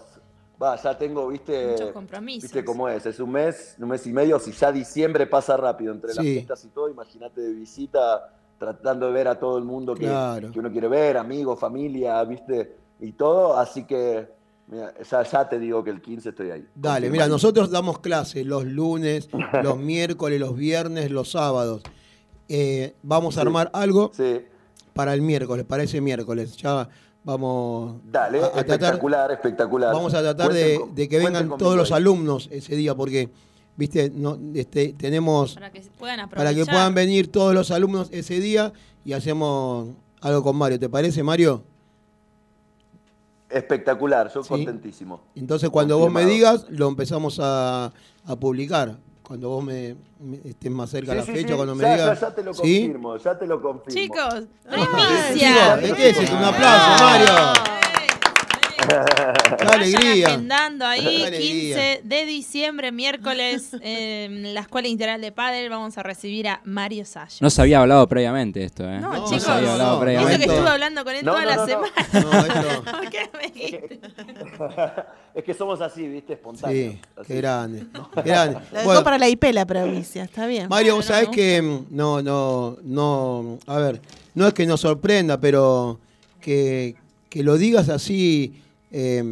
Va, 0.62 0.76
ya 0.80 0.97
tengo, 0.97 1.26
¿viste? 1.28 1.72
Muchos 1.72 1.91
compromisos. 1.91 2.43
¿Viste 2.43 2.64
cómo 2.64 2.89
es? 2.89 3.05
Es 3.07 3.18
un 3.18 3.32
mes, 3.32 3.74
un 3.80 3.89
mes 3.89 4.07
y 4.07 4.12
medio. 4.12 4.39
Si 4.39 4.53
ya 4.53 4.70
diciembre 4.70 5.26
pasa 5.26 5.57
rápido 5.57 5.93
entre 5.93 6.14
las 6.14 6.24
Sí. 6.24 6.32
fiestas 6.35 6.64
y 6.64 6.68
todo, 6.68 6.89
imagínate 6.89 7.41
de 7.41 7.53
visita, 7.53 8.32
tratando 8.59 9.07
de 9.07 9.12
ver 9.12 9.26
a 9.28 9.39
todo 9.39 9.59
el 9.59 9.64
mundo 9.64 9.95
que, 9.95 10.07
Claro. 10.07 10.53
que 10.53 10.59
uno 10.61 10.70
quiere 10.70 10.87
ver, 10.89 11.16
amigos, 11.16 11.59
familia, 11.59 12.22
¿viste? 12.24 12.76
Y 13.01 13.12
todo. 13.12 13.57
Así 13.59 13.85
que, 13.85 14.28
mira, 14.68 14.95
ya, 15.03 15.22
ya 15.24 15.49
te 15.49 15.59
digo 15.59 15.82
que 15.82 15.91
el 15.91 16.01
15 16.01 16.28
estoy 16.28 16.53
ahí. 16.53 16.68
Dale, 16.76 17.11
mira, 17.11 17.26
nosotros 17.26 17.70
damos 17.70 17.99
clases 17.99 18.47
los 18.47 18.64
lunes, 18.64 19.28
los 19.74 19.76
miércoles, 19.76 20.39
los 20.39 20.55
viernes, 20.57 21.11
los 21.11 21.32
sábados. 21.32 21.82
Eh, 22.49 22.95
vamos 23.03 23.37
a 23.37 23.41
Sí. 23.41 23.47
armar 23.47 23.70
algo 23.74 24.12
Sí, 24.14 24.43
para 24.93 25.14
el 25.14 25.20
miércoles, 25.20 25.64
para 25.66 25.82
ese 25.82 26.01
miércoles. 26.01 26.57
Ya 26.59 26.89
vamos 27.24 27.96
dale, 28.10 28.38
a, 28.42 28.46
a 28.46 28.50
tratar, 28.52 28.72
espectacular, 28.74 29.32
espectacular. 29.32 29.92
vamos 29.94 30.14
a 30.14 30.20
tratar 30.22 30.52
de, 30.52 30.78
con- 30.78 30.94
de 30.94 31.08
que 31.08 31.18
vengan 31.18 31.56
todos 31.58 31.76
los 31.76 31.90
alumnos 31.90 32.48
ese 32.52 32.76
día, 32.76 32.94
porque, 32.94 33.30
viste, 33.76 34.10
no, 34.14 34.38
este, 34.54 34.92
tenemos 34.92 35.54
Para 35.54 35.70
que 35.72 35.80
puedan 35.98 36.20
aprovechar. 36.20 36.52
para 36.54 36.54
que 36.54 36.70
puedan 36.70 36.94
venir 36.94 37.32
todos 37.32 37.54
los 37.54 37.70
alumnos 37.70 38.08
ese 38.12 38.38
día 38.40 38.72
y 39.04 39.14
hacemos 39.14 39.88
algo 40.20 40.42
con 40.42 40.56
Mario. 40.56 40.78
¿Te 40.78 40.88
parece, 40.88 41.22
Mario? 41.22 41.62
Espectacular, 43.50 44.32
yo 44.32 44.42
Sí. 44.42 44.48
contentísimo. 44.48 45.20
Entonces, 45.36 45.70
cuando 45.70 45.98
vos 45.98 46.10
me 46.10 46.24
digas, 46.26 46.66
lo 46.70 46.88
empezamos 46.88 47.38
a, 47.40 47.92
a 48.24 48.36
publicar. 48.36 48.96
Cuando 49.26 49.48
vos 49.48 49.64
me, 49.64 49.96
me- 50.20 50.40
estés 50.44 50.70
más 50.70 50.90
cerca 50.90 51.12
Sí, 51.12 51.18
la 51.18 51.24
sí, 51.24 51.32
fecha, 51.32 51.48
sí, 51.48 51.54
cuando 51.54 51.74
me 51.74 51.82
ya, 51.82 51.92
digas. 51.94 52.20
Ya, 52.20 52.28
ya 52.28 52.34
te 52.34 52.42
lo 52.44 52.52
¿Sí? 52.54 52.60
confirmo, 52.82 53.16
ya 53.16 53.38
te 53.38 53.46
lo 53.46 53.62
confirmo. 53.62 54.00
Chicos, 54.00 54.34
Chicos, 54.70 54.88
primicia. 55.26 55.76
¿de 55.78 55.92
qué 55.94 56.10
es 56.10 56.18
esto? 56.20 56.36
Un 56.36 56.44
aplauso, 56.44 57.04
Mario. 57.04 57.84
Qué 59.59 59.64
alegría. 59.66 60.26
agendando 60.28 60.85
ahí, 60.87 61.01
Qué 61.05 61.26
alegría. 61.26 61.76
15 61.76 62.01
de 62.05 62.24
diciembre, 62.26 62.93
miércoles, 62.93 63.70
en 63.80 64.55
la 64.55 64.61
Escuela 64.61 64.89
Integral 64.89 65.20
de 65.20 65.32
Padel, 65.32 65.68
vamos 65.70 65.97
a 65.99 66.03
recibir 66.03 66.49
a 66.49 66.61
Mario 66.64 67.05
Sayo. 67.05 67.37
No 67.41 67.51
se 67.51 67.62
había 67.62 67.80
hablado 67.80 68.07
previamente 68.09 68.62
esto, 68.64 68.85
¿eh? 68.85 68.99
No, 69.01 69.12
No, 69.12 69.24
chicos, 69.26 69.43
se 69.45 69.51
había 69.51 69.72
hablado 69.72 69.91
no, 69.91 69.95
Eso 69.97 70.01
que 70.01 70.05
previamente. 70.05 70.47
estuve 70.47 70.68
hablando 70.68 71.05
con 71.05 71.14
él 71.14 71.24
No, 71.24 71.32
toda 71.32 71.45
no, 71.45 71.51
la 71.51 71.57
no, 71.57 71.62
no. 71.62 71.66
semana. 71.68 71.93
No, 72.12 72.47
esto- 72.47 72.85
¿Por 72.99 73.11
qué 73.11 73.30
me 73.37 73.49
dijiste? 73.51 74.01
es 75.35 75.45
que 75.45 75.55
somos 75.55 75.80
así, 75.80 76.07
¿viste? 76.09 76.35
Espontáneos. 76.35 76.95
Sí, 76.95 77.01
así. 77.16 77.26
qué 77.28 77.37
grande. 77.37 77.87
Qué 78.14 78.22
grande. 78.22 78.55
Lo 78.55 78.61
dejó 78.78 78.85
Bueno, 78.85 79.05
para 79.05 79.18
la 79.18 79.28
IP 79.28 79.45
la 79.53 79.66
provincia, 79.66 80.24
está 80.24 80.47
bien. 80.47 80.68
Mario, 80.68 80.97
vos 80.97 81.07
Bueno, 81.07 81.22
sabés 81.24 81.35
que 81.37 81.61
mm, 81.62 81.87
no, 81.91 82.22
no, 82.22 82.76
no, 82.82 83.59
a 83.66 83.78
ver, 83.78 84.01
no 84.35 84.47
es 84.47 84.55
que 84.55 84.66
nos 84.66 84.80
sorprenda, 84.80 85.39
pero 85.41 85.99
que, 86.41 86.95
que 87.28 87.43
lo 87.43 87.57
digas 87.57 87.89
así, 87.89 88.61
eh, 88.97 89.24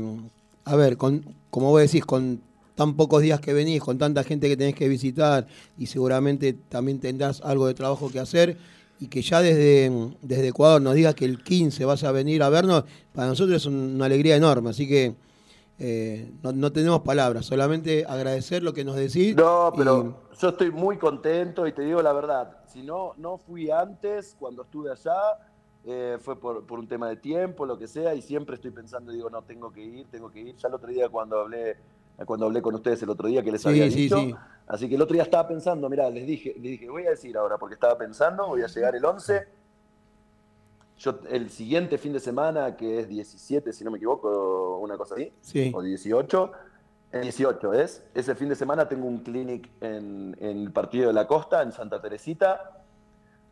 a 0.65 0.75
ver, 0.77 0.97
con, 0.97 1.25
como 1.51 1.71
vos 1.71 1.81
decís, 1.81 2.05
con 2.05 2.41
tan 2.75 2.95
pocos 2.97 3.23
días 3.23 3.41
que 3.41 3.53
venís, 3.53 3.81
con 3.81 3.97
tanta 3.99 4.25
gente 4.25 4.49
que 4.49 4.57
tenés 4.57 4.75
que 4.75 4.89
visitar 4.89 5.47
y 5.79 5.87
seguramente 5.87 6.53
también 6.53 6.99
tendrás 6.99 7.41
algo 7.43 7.67
de 7.69 7.75
trabajo 7.75 8.11
que 8.11 8.19
hacer 8.19 8.57
y 8.99 9.07
que 9.09 9.23
ya 9.23 9.41
desde, 9.41 9.91
desde 10.23 10.49
Ecuador 10.49 10.81
nos 10.83 10.95
digas 10.95 11.15
que 11.15 11.25
el 11.25 11.43
15 11.43 11.85
vas 11.85 12.03
a 12.03 12.11
venir 12.13 12.43
a 12.43 12.49
vernos, 12.49 12.85
para 13.15 13.29
nosotros 13.29 13.57
es 13.57 13.67
un- 13.67 13.95
una 13.97 14.07
alegría 14.07 14.35
enorme, 14.37 14.71
así 14.71 14.89
que 14.89 15.15
eh, 15.79 16.31
no, 16.43 16.53
no 16.53 16.73
tenemos 16.73 17.01
palabras, 17.03 17.47
solamente 17.47 18.05
agradecer 18.09 18.63
lo 18.63 18.73
que 18.73 18.85
nos 18.85 18.97
decís. 18.97 19.35
No, 19.37 19.71
y- 19.75 19.79
pero 19.79 20.17
yo 20.41 20.49
estoy 20.49 20.71
muy 20.71 20.97
contento 20.99 21.67
y 21.67 21.73
te 21.73 21.83
digo 21.83 22.01
la 22.03 22.13
verdad. 22.13 22.59
Si 22.73 22.83
no, 22.83 23.13
no 23.17 23.37
fui 23.39 23.71
antes, 23.71 24.35
cuando 24.39 24.63
estuve 24.63 24.91
allá, 24.93 25.13
eh, 25.85 26.17
fue 26.21 26.39
por, 26.39 26.65
por 26.65 26.79
un 26.79 26.87
tema 26.87 27.09
de 27.09 27.17
tiempo, 27.17 27.67
lo 27.67 27.77
que 27.79 27.89
sea, 27.89 28.15
y 28.15 28.23
siempre 28.23 28.55
estoy 28.55 28.71
pensando, 28.71 29.11
digo, 29.13 29.29
no, 29.31 29.43
tengo 29.43 29.73
que 29.73 29.83
ir, 29.83 30.07
tengo 30.11 30.31
que 30.31 30.41
ir. 30.41 30.57
Ya 30.57 30.69
el 30.69 30.75
otro 30.75 30.89
día 30.89 31.09
cuando 31.09 31.41
hablé, 31.41 31.77
cuando 32.27 32.47
hablé 32.47 32.63
con 32.63 32.75
ustedes 32.75 33.03
el 33.03 33.11
otro 33.11 33.27
día 33.29 33.43
que 33.43 33.51
les 33.53 33.63
Sí, 33.63 33.69
había 33.69 33.91
sí, 33.91 34.03
dicho, 34.03 34.17
sí. 34.19 34.35
así 34.69 34.89
que 34.89 34.95
el 34.95 35.03
otro 35.03 35.15
día 35.15 35.25
estaba 35.25 35.49
pensando, 35.49 35.89
mira, 35.91 36.09
les 36.11 36.27
dije, 36.27 36.53
les 36.55 36.63
dije, 36.73 36.89
voy 36.89 37.07
a 37.07 37.11
decir 37.11 37.37
ahora, 37.37 37.59
porque 37.59 37.75
estaba 37.75 37.99
pensando, 37.99 38.47
voy 38.47 38.63
a 38.63 38.67
llegar 38.69 38.95
el 38.95 39.05
11. 39.05 39.47
Yo 40.99 41.19
el 41.31 41.51
siguiente 41.51 41.99
fin 41.99 42.13
de 42.13 42.21
semana, 42.21 42.77
que 42.77 43.01
es 43.01 43.09
17, 43.09 43.73
si 43.73 43.83
no 43.83 43.91
me 43.91 43.97
equivoco, 43.97 44.79
una 44.79 44.97
cosa 44.97 45.15
así, 45.17 45.33
Sí. 45.41 45.73
o 45.75 45.83
18, 45.83 46.53
el 47.11 47.23
18 47.23 47.73
es, 47.75 48.05
ese 48.15 48.35
fin 48.37 48.49
de 48.49 48.55
semana 48.55 48.89
tengo 48.89 49.07
un 49.07 49.19
clinic 49.19 49.69
en, 49.81 50.37
en 50.39 50.59
el 50.63 50.71
Partido 50.73 51.09
de 51.09 51.13
la 51.13 51.27
Costa, 51.27 51.61
en 51.63 51.73
Santa 51.73 52.01
Teresita. 52.01 52.82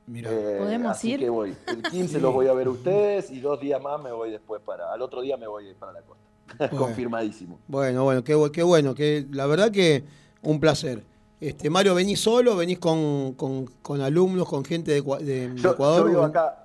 Mira. 0.06 0.30
Eh, 0.32 0.56
¿Podemos 0.58 0.90
así 0.92 1.12
ir? 1.12 1.20
que 1.20 1.30
voy. 1.30 1.56
El 1.66 1.82
15 1.82 2.14
Sí. 2.16 2.20
los 2.20 2.32
voy 2.34 2.48
a 2.48 2.52
ver 2.52 2.68
ustedes 2.68 3.30
y 3.30 3.40
dos 3.40 3.60
días 3.60 3.80
más 3.80 4.02
me 4.02 4.10
voy 4.12 4.30
después 4.30 4.60
para. 4.62 4.92
Al 4.92 5.02
otro 5.02 5.20
día 5.20 5.36
me 5.36 5.46
voy 5.46 5.72
para 5.74 5.92
la 5.92 6.02
costa. 6.02 6.22
Bueno. 6.58 6.76
Confirmadísimo. 6.78 7.58
Bueno, 7.68 8.04
bueno, 8.04 8.24
qué, 8.24 8.36
qué 8.52 8.62
bueno, 8.62 8.94
que 8.94 9.26
la 9.30 9.46
verdad 9.46 9.70
que 9.70 10.04
un 10.42 10.58
placer. 10.58 11.04
Este, 11.40 11.70
Mario, 11.70 11.94
¿venís 11.94 12.20
solo? 12.20 12.56
¿Venís 12.56 12.78
con, 12.78 13.32
con- 13.34 13.66
con 13.82 14.00
alumnos, 14.00 14.48
con 14.48 14.64
gente 14.64 14.90
de, 14.92 15.00
de- 15.00 15.48
de 15.50 15.56
Yo, 15.56 15.70
Ecuador? 15.72 16.00
yo 16.02 16.08
vivo 16.08 16.22
acá. 16.24 16.56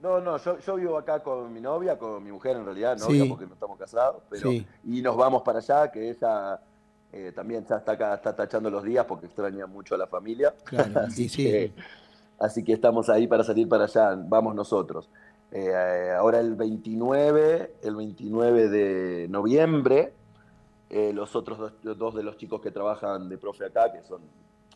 No, 0.00 0.20
no, 0.20 0.36
yo, 0.36 0.58
yo 0.58 0.74
vivo 0.76 0.98
acá 0.98 1.22
con 1.22 1.52
mi 1.52 1.60
novia, 1.60 1.96
con 1.96 2.22
mi 2.24 2.30
mujer 2.32 2.56
en 2.56 2.64
realidad, 2.64 2.98
novia, 2.98 3.22
Sí. 3.22 3.28
porque 3.28 3.46
no 3.46 3.54
estamos 3.54 3.78
casados, 3.78 4.22
pero 4.28 4.50
Sí. 4.50 4.66
y 4.84 5.00
nos 5.00 5.16
vamos 5.16 5.42
para 5.42 5.58
allá, 5.60 5.90
que 5.92 6.10
ella 6.10 6.60
eh, 7.12 7.32
también 7.34 7.66
ya 7.68 7.76
está 7.76 7.92
acá, 7.92 8.14
está 8.14 8.34
tachando 8.34 8.70
los 8.70 8.82
días 8.82 9.04
porque 9.06 9.26
extraña 9.26 9.66
mucho 9.66 9.94
a 9.94 9.98
la 9.98 10.06
familia. 10.06 10.54
Claro, 10.64 11.00
así, 11.06 11.28
sí. 11.28 11.44
que, 11.44 11.72
así 12.38 12.64
que 12.64 12.72
estamos 12.72 13.08
ahí 13.08 13.26
para 13.26 13.44
salir 13.44 13.68
para 13.68 13.84
allá, 13.84 14.14
vamos 14.16 14.54
nosotros. 14.54 15.08
Eh, 15.52 15.68
eh, 15.70 16.10
ahora 16.16 16.40
el 16.40 16.54
29, 16.54 17.74
el 17.82 17.96
29 17.96 18.68
de 18.70 19.28
noviembre, 19.28 20.14
eh, 20.88 21.12
los 21.12 21.36
otros 21.36 21.58
dos, 21.58 21.98
dos 21.98 22.14
de 22.14 22.22
los 22.22 22.38
chicos 22.38 22.62
que 22.62 22.70
trabajan 22.70 23.28
de 23.28 23.36
profe 23.36 23.66
acá, 23.66 23.92
que 23.92 24.02
son 24.02 24.22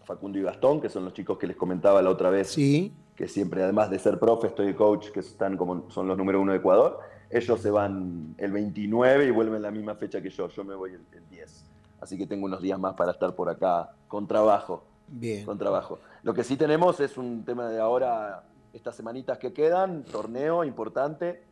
Facundo 0.04 0.38
y 0.38 0.42
Gastón, 0.42 0.82
que 0.82 0.90
son 0.90 1.04
los 1.04 1.14
chicos 1.14 1.38
que 1.38 1.46
les 1.46 1.56
comentaba 1.56 2.02
la 2.02 2.10
otra 2.10 2.28
vez, 2.28 2.48
Sí, 2.48 2.92
que 3.14 3.26
siempre, 3.26 3.62
además 3.62 3.90
de 3.90 3.98
ser 3.98 4.18
profe, 4.18 4.48
estoy 4.48 4.74
coach, 4.74 5.08
que 5.10 5.20
están 5.20 5.56
como 5.56 5.90
son 5.90 6.06
los 6.06 6.18
número 6.18 6.42
uno 6.42 6.52
de 6.52 6.58
Ecuador. 6.58 7.00
Ellos 7.30 7.58
se 7.60 7.70
van 7.70 8.34
el 8.36 8.52
29 8.52 9.26
y 9.26 9.30
vuelven 9.30 9.62
la 9.62 9.70
misma 9.70 9.94
fecha 9.94 10.20
que 10.20 10.28
yo. 10.28 10.48
Yo 10.48 10.62
me 10.62 10.74
voy 10.74 10.92
el, 10.92 11.00
el 11.12 11.28
10. 11.30 11.64
Así 12.00 12.18
que 12.18 12.26
tengo 12.26 12.46
unos 12.46 12.60
días 12.62 12.78
más 12.78 12.94
para 12.94 13.12
estar 13.12 13.34
por 13.34 13.48
acá 13.48 13.90
con 14.08 14.26
trabajo. 14.26 14.84
bien. 15.08 15.44
Con 15.46 15.56
trabajo. 15.58 15.98
Lo 16.22 16.34
que 16.34 16.42
sí 16.44 16.56
tenemos 16.56 16.98
es 17.00 17.16
un 17.16 17.44
tema 17.44 17.68
de 17.68 17.78
ahora, 17.80 18.42
estas 18.72 18.96
semanitas 18.96 19.38
que 19.38 19.52
quedan, 19.52 20.02
torneo 20.04 20.64
importante 20.64 21.44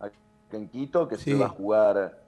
acá 0.00 0.12
en 0.52 0.68
Quito, 0.68 1.06
que 1.08 1.16
Sí. 1.16 1.32
se 1.32 1.38
va 1.38 1.46
a 1.46 1.50
jugar 1.50 2.24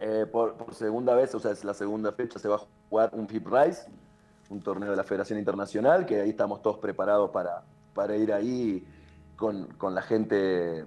eh, 0.00 0.26
por, 0.30 0.54
por 0.54 0.74
segunda 0.74 1.14
vez, 1.14 1.34
o 1.34 1.40
sea, 1.40 1.50
es 1.52 1.64
la 1.64 1.74
segunda 1.74 2.12
fecha, 2.12 2.38
se 2.38 2.48
va 2.48 2.56
a 2.56 2.60
jugar 2.90 3.10
un 3.12 3.28
FIP 3.28 3.46
Rise, 3.46 3.86
un 4.50 4.60
torneo 4.62 4.90
de 4.90 4.96
la 4.96 5.04
Federación 5.04 5.38
Internacional, 5.38 6.04
que 6.06 6.20
ahí 6.20 6.30
estamos 6.30 6.62
todos 6.62 6.78
preparados 6.78 7.30
para, 7.30 7.62
para 7.94 8.16
ir 8.16 8.32
ahí 8.32 8.86
con, 9.36 9.66
con 9.78 9.94
la 9.94 10.02
gente, 10.02 10.84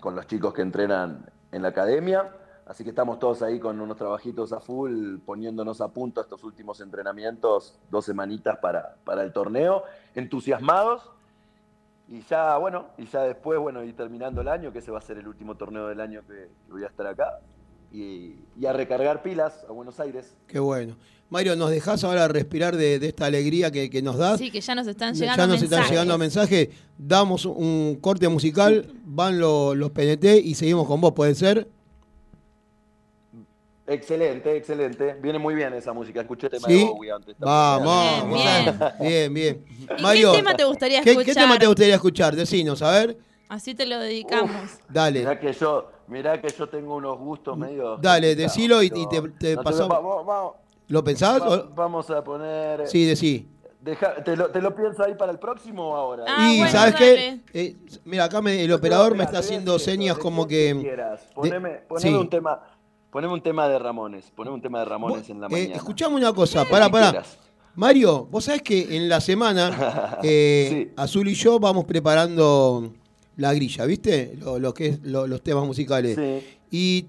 con 0.00 0.14
los 0.16 0.26
chicos 0.26 0.52
que 0.54 0.62
entrenan 0.62 1.26
en 1.52 1.62
la 1.62 1.68
academia. 1.68 2.30
Así 2.70 2.84
que 2.84 2.90
estamos 2.90 3.18
todos 3.18 3.42
ahí 3.42 3.58
con 3.58 3.80
unos 3.80 3.96
trabajitos 3.96 4.52
a 4.52 4.60
full, 4.60 5.16
poniéndonos 5.26 5.80
a 5.80 5.88
punto 5.88 6.20
estos 6.20 6.44
últimos 6.44 6.80
entrenamientos, 6.80 7.74
dos 7.90 8.04
semanitas 8.04 8.58
para, 8.58 8.94
para 9.04 9.24
el 9.24 9.32
torneo, 9.32 9.82
entusiasmados. 10.14 11.02
Y 12.08 12.22
ya, 12.30 12.56
bueno, 12.58 12.86
y 12.96 13.06
ya 13.06 13.22
después, 13.22 13.58
bueno, 13.58 13.82
y 13.82 13.92
terminando 13.92 14.40
el 14.40 14.46
año, 14.46 14.72
que 14.72 14.78
ese 14.78 14.92
va 14.92 14.98
a 14.98 15.02
ser 15.02 15.18
el 15.18 15.26
último 15.26 15.56
torneo 15.56 15.88
del 15.88 16.00
año 16.00 16.20
que, 16.28 16.48
que 16.66 16.72
voy 16.72 16.84
a 16.84 16.86
estar 16.86 17.08
acá, 17.08 17.40
y, 17.92 18.36
y 18.56 18.66
a 18.66 18.72
recargar 18.72 19.20
pilas 19.22 19.64
a 19.68 19.72
Buenos 19.72 19.98
Aires. 19.98 20.36
Qué 20.46 20.60
bueno. 20.60 20.96
Mario, 21.28 21.56
¿nos 21.56 21.70
dejás 21.70 22.04
ahora 22.04 22.28
respirar 22.28 22.76
de, 22.76 23.00
de 23.00 23.08
esta 23.08 23.26
alegría 23.26 23.72
que, 23.72 23.90
que 23.90 24.00
nos 24.00 24.16
das? 24.16 24.38
Sí, 24.38 24.50
que 24.52 24.60
ya 24.60 24.76
nos 24.76 24.86
están 24.86 25.14
llegando 25.14 25.36
ya 25.42 25.46
nos 25.48 25.60
mensajes. 25.60 25.80
están 25.80 25.90
llegando 25.92 26.18
mensajes. 26.18 26.68
Damos 26.98 27.46
un 27.46 27.98
corte 28.00 28.28
musical, 28.28 28.92
van 29.04 29.40
lo- 29.40 29.74
los 29.74 29.90
PNT 29.90 30.24
y 30.44 30.54
seguimos 30.54 30.86
con 30.86 31.00
vos, 31.00 31.12
¿puede 31.12 31.34
ser? 31.34 31.68
Excelente, 33.94 34.56
excelente. 34.56 35.16
Viene 35.20 35.38
muy 35.40 35.54
bien 35.54 35.72
esa 35.74 35.92
música. 35.92 36.20
Escuché 36.20 36.46
el 36.46 36.52
tema 36.52 36.68
¿Sí? 36.68 36.78
de 36.78 36.84
Bowie 36.84 37.10
antes. 37.10 37.36
también. 37.36 37.54
Vamos, 37.54 38.28
Bien, 38.28 38.78
bien. 38.78 38.92
bien, 39.00 39.34
bien. 39.34 39.64
¿Y 39.98 40.02
Mario, 40.02 40.30
qué 40.30 40.38
tema 40.38 40.54
te 40.54 40.64
gustaría 40.64 41.02
¿qué, 41.02 41.10
escuchar? 41.10 41.34
qué 41.34 41.40
tema 41.40 41.58
te 41.58 41.66
gustaría 41.66 41.94
escuchar? 41.96 42.36
Decinos, 42.36 42.82
a 42.82 42.92
ver. 42.92 43.18
Así 43.48 43.74
te 43.74 43.84
lo 43.86 43.98
dedicamos. 43.98 44.52
Dale, 44.88 45.18
Mirá 45.20 45.40
que 45.40 45.52
yo, 45.52 45.90
mirá 46.06 46.40
que 46.40 46.48
yo 46.56 46.68
tengo 46.68 46.94
unos 46.94 47.18
gustos 47.18 47.58
medio. 47.58 47.96
dale, 47.96 48.36
decilo 48.36 48.80
y, 48.80 48.90
te, 48.90 49.22
te 49.40 49.56
no 49.56 49.62
pasamos. 49.64 49.88
vamos, 49.88 50.24
vamos, 50.24 50.52
¿Lo 50.86 51.02
pensás? 51.02 51.42
va- 51.42 51.48
o- 51.48 51.68
vamos 51.74 52.08
a 52.10 52.22
poner. 52.22 52.86
Sí, 52.86 53.04
decí. 53.04 53.48
Deja- 53.80 54.22
te, 54.22 54.36
lo, 54.36 54.50
¿Te 54.50 54.60
lo 54.60 54.72
pienso 54.76 55.02
ahí 55.02 55.14
para 55.14 55.32
el 55.32 55.38
próximo 55.40 55.88
o 55.90 55.96
ahora? 55.96 56.24
Ah, 56.28 56.52
y 56.52 56.58
bueno, 56.58 56.70
¿sabes 56.70 56.92
dale. 56.94 57.40
qué? 57.52 57.60
Eh, 57.60 57.76
mira, 58.04 58.24
acá 58.24 58.40
me- 58.40 58.62
el 58.62 58.72
operador 58.72 59.16
me 59.16 59.24
está 59.24 59.38
haciendo 59.38 59.78
señas 59.80 60.16
como 60.18 60.46
que... 60.46 60.74
qué 60.76 60.80
quieras. 60.82 61.22
Poneme, 61.34 61.70
poneme 61.88 62.08
sí. 62.10 62.14
un 62.14 62.28
tema. 62.30 62.60
Poneme 63.10 63.32
un 63.34 63.42
tema 63.42 63.68
de 63.68 63.78
Ramones. 63.78 64.30
Poneme 64.34 64.54
un 64.54 64.62
tema 64.62 64.78
de 64.80 64.84
Ramones 64.84 65.28
en 65.30 65.40
la 65.40 65.46
Eh, 65.48 65.50
mañana. 65.50 65.76
escuchame 65.76 66.16
una 66.16 66.32
cosa, 66.32 66.64
pará, 66.64 66.88
pará. 66.88 67.22
Mario, 67.74 68.26
vos 68.30 68.44
sabés 68.44 68.62
que 68.62 68.96
en 68.96 69.08
la 69.08 69.20
semana 69.20 70.18
eh, 70.22 70.92
Azul 70.96 71.28
y 71.28 71.34
yo 71.34 71.58
vamos 71.58 71.84
preparando 71.84 72.92
la 73.36 73.54
grilla, 73.54 73.84
¿viste? 73.86 74.34
Lo, 74.38 74.58
lo 74.58 74.74
que 74.74 74.86
es 74.88 75.00
lo- 75.02 75.26
los 75.26 75.42
temas 75.42 75.64
musicales. 75.64 76.16
Sí. 76.16 76.46
Y 76.70 77.06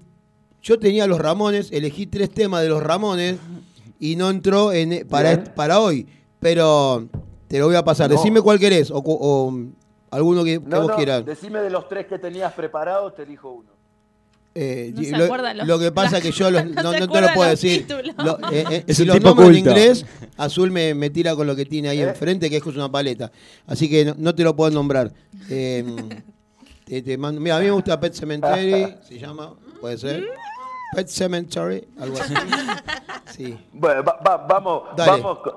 yo 0.62 0.78
tenía 0.78 1.06
los 1.06 1.18
Ramones, 1.18 1.70
elegí 1.72 2.06
tres 2.06 2.30
temas 2.30 2.62
de 2.62 2.68
los 2.68 2.82
Ramones 2.82 3.36
y 4.00 4.16
no 4.16 4.30
entró 4.30 4.72
en, 4.72 5.06
para, 5.08 5.42
para 5.54 5.80
hoy. 5.80 6.06
Pero 6.40 7.08
te 7.48 7.58
lo 7.58 7.66
voy 7.66 7.76
a 7.76 7.84
pasar. 7.84 8.08
No. 8.10 8.16
Decime 8.16 8.40
cuál 8.40 8.58
querés 8.58 8.90
o, 8.92 9.52
alguno 10.10 10.42
que, 10.44 10.60
que 10.60 10.68
No, 10.68 10.80
vos 10.82 10.88
no, 10.90 10.96
quieras. 10.96 11.24
decime 11.24 11.60
de 11.60 11.70
los 11.70 11.88
tres 11.88 12.06
que 12.06 12.18
tenías 12.18 12.52
preparados, 12.54 13.14
te 13.14 13.22
elijo 13.22 13.50
uno. 13.50 13.71
Eh, 14.54 14.92
No 14.94 15.00
y 15.02 15.04
se 15.06 15.16
lo, 15.16 15.24
acuerdan 15.24 15.56
los- 15.58 15.66
lo 15.66 15.78
que 15.78 15.92
pasa 15.92 16.18
es 16.18 16.22
que 16.22 16.30
yo 16.32 16.50
los- 16.50 16.64
no 16.66 16.82
no, 16.82 16.92
se 16.92 17.00
no 17.00 17.08
te 17.08 17.20
lo 17.22 17.32
puedo 17.34 17.48
decir. 17.50 17.86
Lo- 18.18 18.38
eh, 18.52 18.64
eh, 18.70 18.84
Es 18.86 18.96
si 18.96 19.02
un 19.02 19.08
los 19.08 19.16
tipo 19.16 19.28
nombro 19.28 19.46
en 19.48 19.56
inglés, 19.56 20.04
Azul 20.36 20.70
me, 20.70 20.94
me 20.94 21.08
tira 21.10 21.34
con 21.34 21.46
lo 21.46 21.56
que 21.56 21.64
tiene 21.64 21.88
ahí 21.88 22.00
¿Eh? 22.00 22.08
enfrente, 22.08 22.50
que 22.50 22.56
es 22.58 22.66
una 22.66 22.90
paleta. 22.90 23.32
Así 23.66 23.88
que 23.88 24.04
no, 24.04 24.14
no 24.18 24.34
te 24.34 24.44
lo 24.44 24.54
puedo 24.54 24.70
nombrar. 24.70 25.10
Eh, 25.48 25.84
te- 26.84 27.00
te 27.02 27.16
mando- 27.16 27.40
mira, 27.40 27.56
a 27.56 27.60
mí 27.60 27.66
me 27.66 27.70
gusta 27.72 27.98
Pet 27.98 28.12
Cemetery, 28.12 28.94
se 29.08 29.18
llama, 29.18 29.54
puede 29.80 29.96
ser. 29.96 30.24
Pet 30.94 31.08
Cemetery, 31.08 31.88
algo 31.98 32.20
así. 32.20 32.34
Sí. 33.34 33.56
Bueno, 33.72 34.02
va- 34.04 34.20
va- 34.20 34.36
vamos, 34.46 34.82
Dale. 34.94 35.12
vamos, 35.22 35.38
con, 35.38 35.54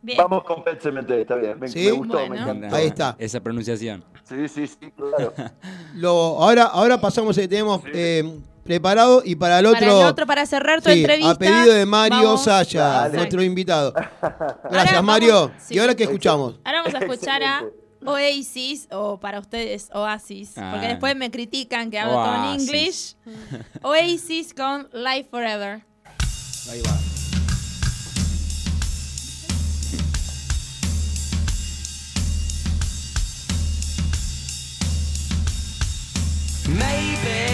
Bien. 0.00 0.16
vamos 0.18 0.44
con 0.44 0.62
Pet 0.62 0.80
Sematary, 0.80 1.22
está 1.22 1.34
bien. 1.36 1.58
Me, 1.58 1.68
¿Sí? 1.68 1.80
me 1.86 1.90
gustó, 1.92 2.18
me 2.20 2.28
Bueno. 2.28 2.42
encantó. 2.52 2.76
Ahí 2.76 2.86
está. 2.86 3.16
Esa 3.18 3.40
pronunciación. 3.40 4.04
Sí, 4.24 4.46
sí, 4.48 4.66
sí, 4.66 4.92
claro. 4.96 5.32
Lo, 5.94 6.10
ahora, 6.42 6.64
ahora 6.64 7.00
pasamos 7.00 7.34
que 7.36 7.48
tenemos 7.48 7.82
eh, 7.92 8.38
preparado 8.64 9.22
y 9.24 9.34
para 9.34 9.58
el 9.58 9.66
otro. 9.66 9.80
Para 9.80 9.92
el 10.00 10.06
otro, 10.06 10.26
para 10.26 10.46
cerrar 10.46 10.80
tu 10.82 10.90
Sí, 10.90 11.00
entrevista. 11.00 11.30
a 11.32 11.34
pedido 11.36 11.72
de 11.74 11.84
Mario 11.86 12.22
vamos- 12.22 12.44
Saya, 12.44 12.82
Dale. 12.82 13.16
nuestro 13.16 13.42
invitado. 13.42 13.92
Gracias, 14.70 14.92
vamos- 14.94 15.04
Mario. 15.04 15.50
sí. 15.58 15.74
¿Y 15.74 15.78
ahora 15.80 15.94
qué 15.96 16.04
escuchamos? 16.04 16.60
Ahora 16.64 16.82
vamos 16.82 16.94
a 16.94 16.98
escuchar 17.04 17.42
a. 17.42 17.64
Oasis, 18.06 18.86
o 18.92 19.18
para 19.18 19.40
ustedes 19.40 19.90
Oasis, 19.92 20.56
Ah. 20.56 20.70
porque 20.72 20.86
después 20.86 21.16
me 21.16 21.32
critican 21.32 21.90
que 21.90 21.98
hablo 21.98 22.14
todo 22.14 22.52
en. 22.54 22.60
English. 22.60 23.16
Oasis 23.82 24.54
con 24.54 24.88
Life 24.92 25.26
Forever. 25.30 25.84
Ahí 26.70 26.80
va. 26.86 27.17
Maybe 36.68 37.48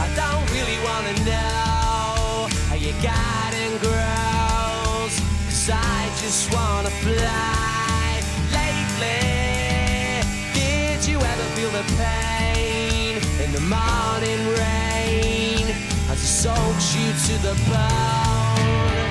I 0.00 0.08
don't 0.16 0.50
really 0.56 0.78
wanna 0.88 1.12
know 1.28 2.48
how 2.68 2.76
you 2.76 2.92
got 3.02 3.52
and 3.52 3.78
grows. 3.78 5.14
Cause 5.44 5.68
I 5.70 6.08
just 6.16 6.50
wanna 6.50 6.88
fly. 7.04 8.22
Lately, 8.56 10.24
did 10.54 11.06
you 11.06 11.18
ever 11.20 11.44
feel 11.54 11.68
the 11.68 11.84
pain 12.00 13.20
in 13.44 13.52
the 13.52 13.60
morning 13.60 14.40
rain 14.56 15.68
as 16.08 16.24
it 16.24 16.32
soaks 16.42 16.96
you 16.96 17.12
to 17.26 17.34
the 17.42 17.54
bone? 17.68 19.04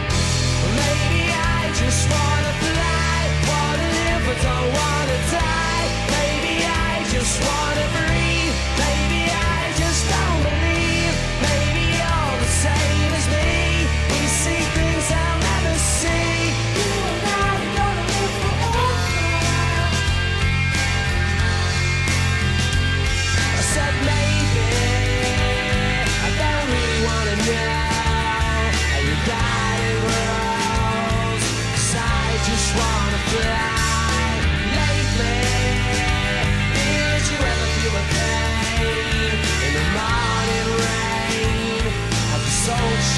Maybe 0.81 1.29
I 1.29 1.71
just 1.77 2.09
wanna 2.09 2.53
fly, 2.65 3.17
wanna 3.53 3.87
live 4.01 4.21
but 4.25 4.37
don't 4.41 4.69
wanna 4.81 5.17
die. 5.29 5.87
Maybe 6.09 6.65
I 6.65 7.05
just 7.13 7.39
wanna 7.45 7.85
breathe. 7.93 8.06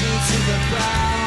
to 0.00 0.06
the 0.06 0.58
ground. 0.70 1.19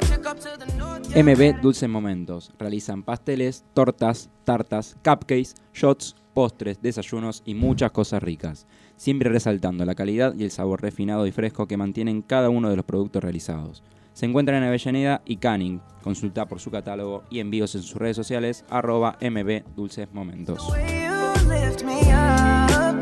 Chick 0.00 0.26
up 0.26 0.38
to 0.38 0.56
the 0.58 0.66
north. 0.76 1.08
yeah. 1.08 1.22
MB 1.22 1.60
Dulces 1.60 1.88
Momentos. 1.88 2.52
Realizan 2.58 3.02
pasteles, 3.02 3.64
tortas, 3.74 4.30
tartas, 4.44 4.96
cupcakes, 5.02 5.54
shots, 5.72 6.16
postres, 6.34 6.80
desayunos 6.82 7.42
y 7.44 7.54
muchas 7.54 7.92
cosas 7.92 8.22
ricas. 8.22 8.66
Siempre 8.96 9.30
resaltando 9.30 9.84
la 9.84 9.94
calidad 9.94 10.34
y 10.34 10.44
el 10.44 10.50
sabor 10.50 10.82
refinado 10.82 11.26
y 11.26 11.32
fresco 11.32 11.66
que 11.66 11.76
mantienen 11.76 12.22
cada 12.22 12.50
uno 12.50 12.68
de 12.68 12.76
los 12.76 12.84
productos 12.84 13.22
realizados. 13.22 13.82
Se 14.16 14.24
encuentran 14.24 14.62
en 14.62 14.68
Avellaneda 14.70 15.20
y 15.26 15.36
Canning. 15.36 15.78
Consulta 16.02 16.46
por 16.46 16.58
su 16.58 16.70
catálogo 16.70 17.24
y 17.28 17.40
envíos 17.40 17.74
en 17.74 17.82
sus 17.82 17.96
redes 17.96 18.16
sociales 18.16 18.64
arroba 18.70 19.18
MB 19.20 19.74
Dulces 19.76 20.08
Momentos. 20.10 20.66
You 20.68 21.50
lift 21.50 21.84
me 21.84 22.00
up. 22.14 22.96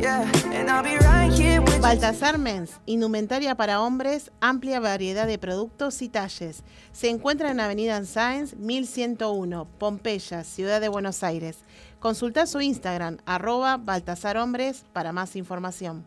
Yeah, 0.00 0.22
and 0.54 0.70
I'll 0.70 0.82
be 0.82 0.96
right 1.00 1.30
here 1.38 1.60
with 1.60 1.74
you. 1.74 1.82
Baltasar 1.82 2.38
Mens, 2.38 2.80
indumentaria 2.86 3.56
para 3.56 3.82
hombres, 3.82 4.30
amplia 4.40 4.80
variedad 4.80 5.26
de 5.26 5.36
productos 5.36 6.00
y 6.00 6.08
talles. 6.08 6.62
Se 6.92 7.10
encuentra 7.10 7.50
en 7.50 7.60
Avenida 7.60 8.02
Sáenz 8.06 8.56
1101, 8.56 9.68
Pompeya, 9.78 10.44
Ciudad 10.44 10.80
de 10.80 10.88
Buenos 10.88 11.22
Aires. 11.24 11.58
Consulta 12.00 12.46
su 12.46 12.62
Instagram, 12.62 13.18
arroba 13.26 13.76
Baltasar 13.76 14.38
Hombres, 14.38 14.86
para 14.94 15.12
más 15.12 15.36
información. 15.36 16.06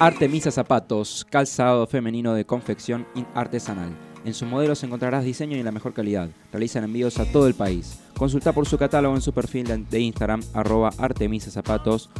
Artemisa 0.00 0.50
Zapatos, 0.52 1.26
calzado 1.28 1.86
femenino 1.86 2.32
de 2.34 2.44
confección 2.46 3.06
artesanal. 3.34 3.90
En 4.24 4.32
sus 4.34 4.48
modelos 4.48 4.82
encontrarás 4.84 5.24
diseño 5.24 5.56
y 5.56 5.62
la 5.62 5.72
mejor 5.72 5.92
calidad. 5.92 6.28
Realizan 6.52 6.84
envíos 6.84 7.18
a 7.18 7.24
todo 7.32 7.46
el 7.48 7.54
país. 7.54 7.98
Consulta 8.16 8.52
por 8.52 8.66
su 8.66 8.78
catálogo 8.78 9.14
en 9.16 9.22
su 9.22 9.32
perfil 9.32 9.66
de- 9.66 9.78
de 9.78 10.00
Instagram, 10.00 10.42
arroba 10.54 10.90
Artemisa 10.98 11.50
Zapatos, 11.50 12.10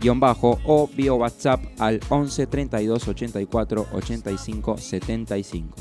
guion 0.00 0.20
bajo, 0.20 0.58
o 0.64 0.88
vía 0.94 1.12
WhatsApp 1.12 1.60
al 1.78 2.00
11 2.08 2.46
32 2.46 3.08
84 3.08 3.86
85 3.92 4.76
75. 4.78 5.76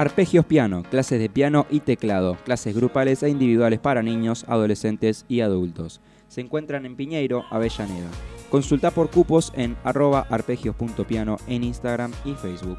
Arpegios 0.00 0.46
Piano, 0.46 0.82
clases 0.90 1.20
de 1.20 1.28
piano 1.28 1.66
y 1.68 1.80
teclado, 1.80 2.38
clases 2.46 2.74
grupales 2.74 3.22
e 3.22 3.28
individuales 3.28 3.80
para 3.80 4.02
niños, 4.02 4.46
adolescentes 4.48 5.26
y 5.28 5.42
adultos. 5.42 6.00
Se 6.26 6.40
encuentran 6.40 6.86
en 6.86 6.96
Piñeiro, 6.96 7.44
Avellaneda. 7.50 8.08
Consulta 8.48 8.92
por 8.92 9.10
cupos 9.10 9.52
en 9.54 9.76
arroba 9.84 10.26
arpegios.piano 10.30 11.36
en 11.46 11.64
Instagram 11.64 12.12
y 12.24 12.32
Facebook. 12.32 12.78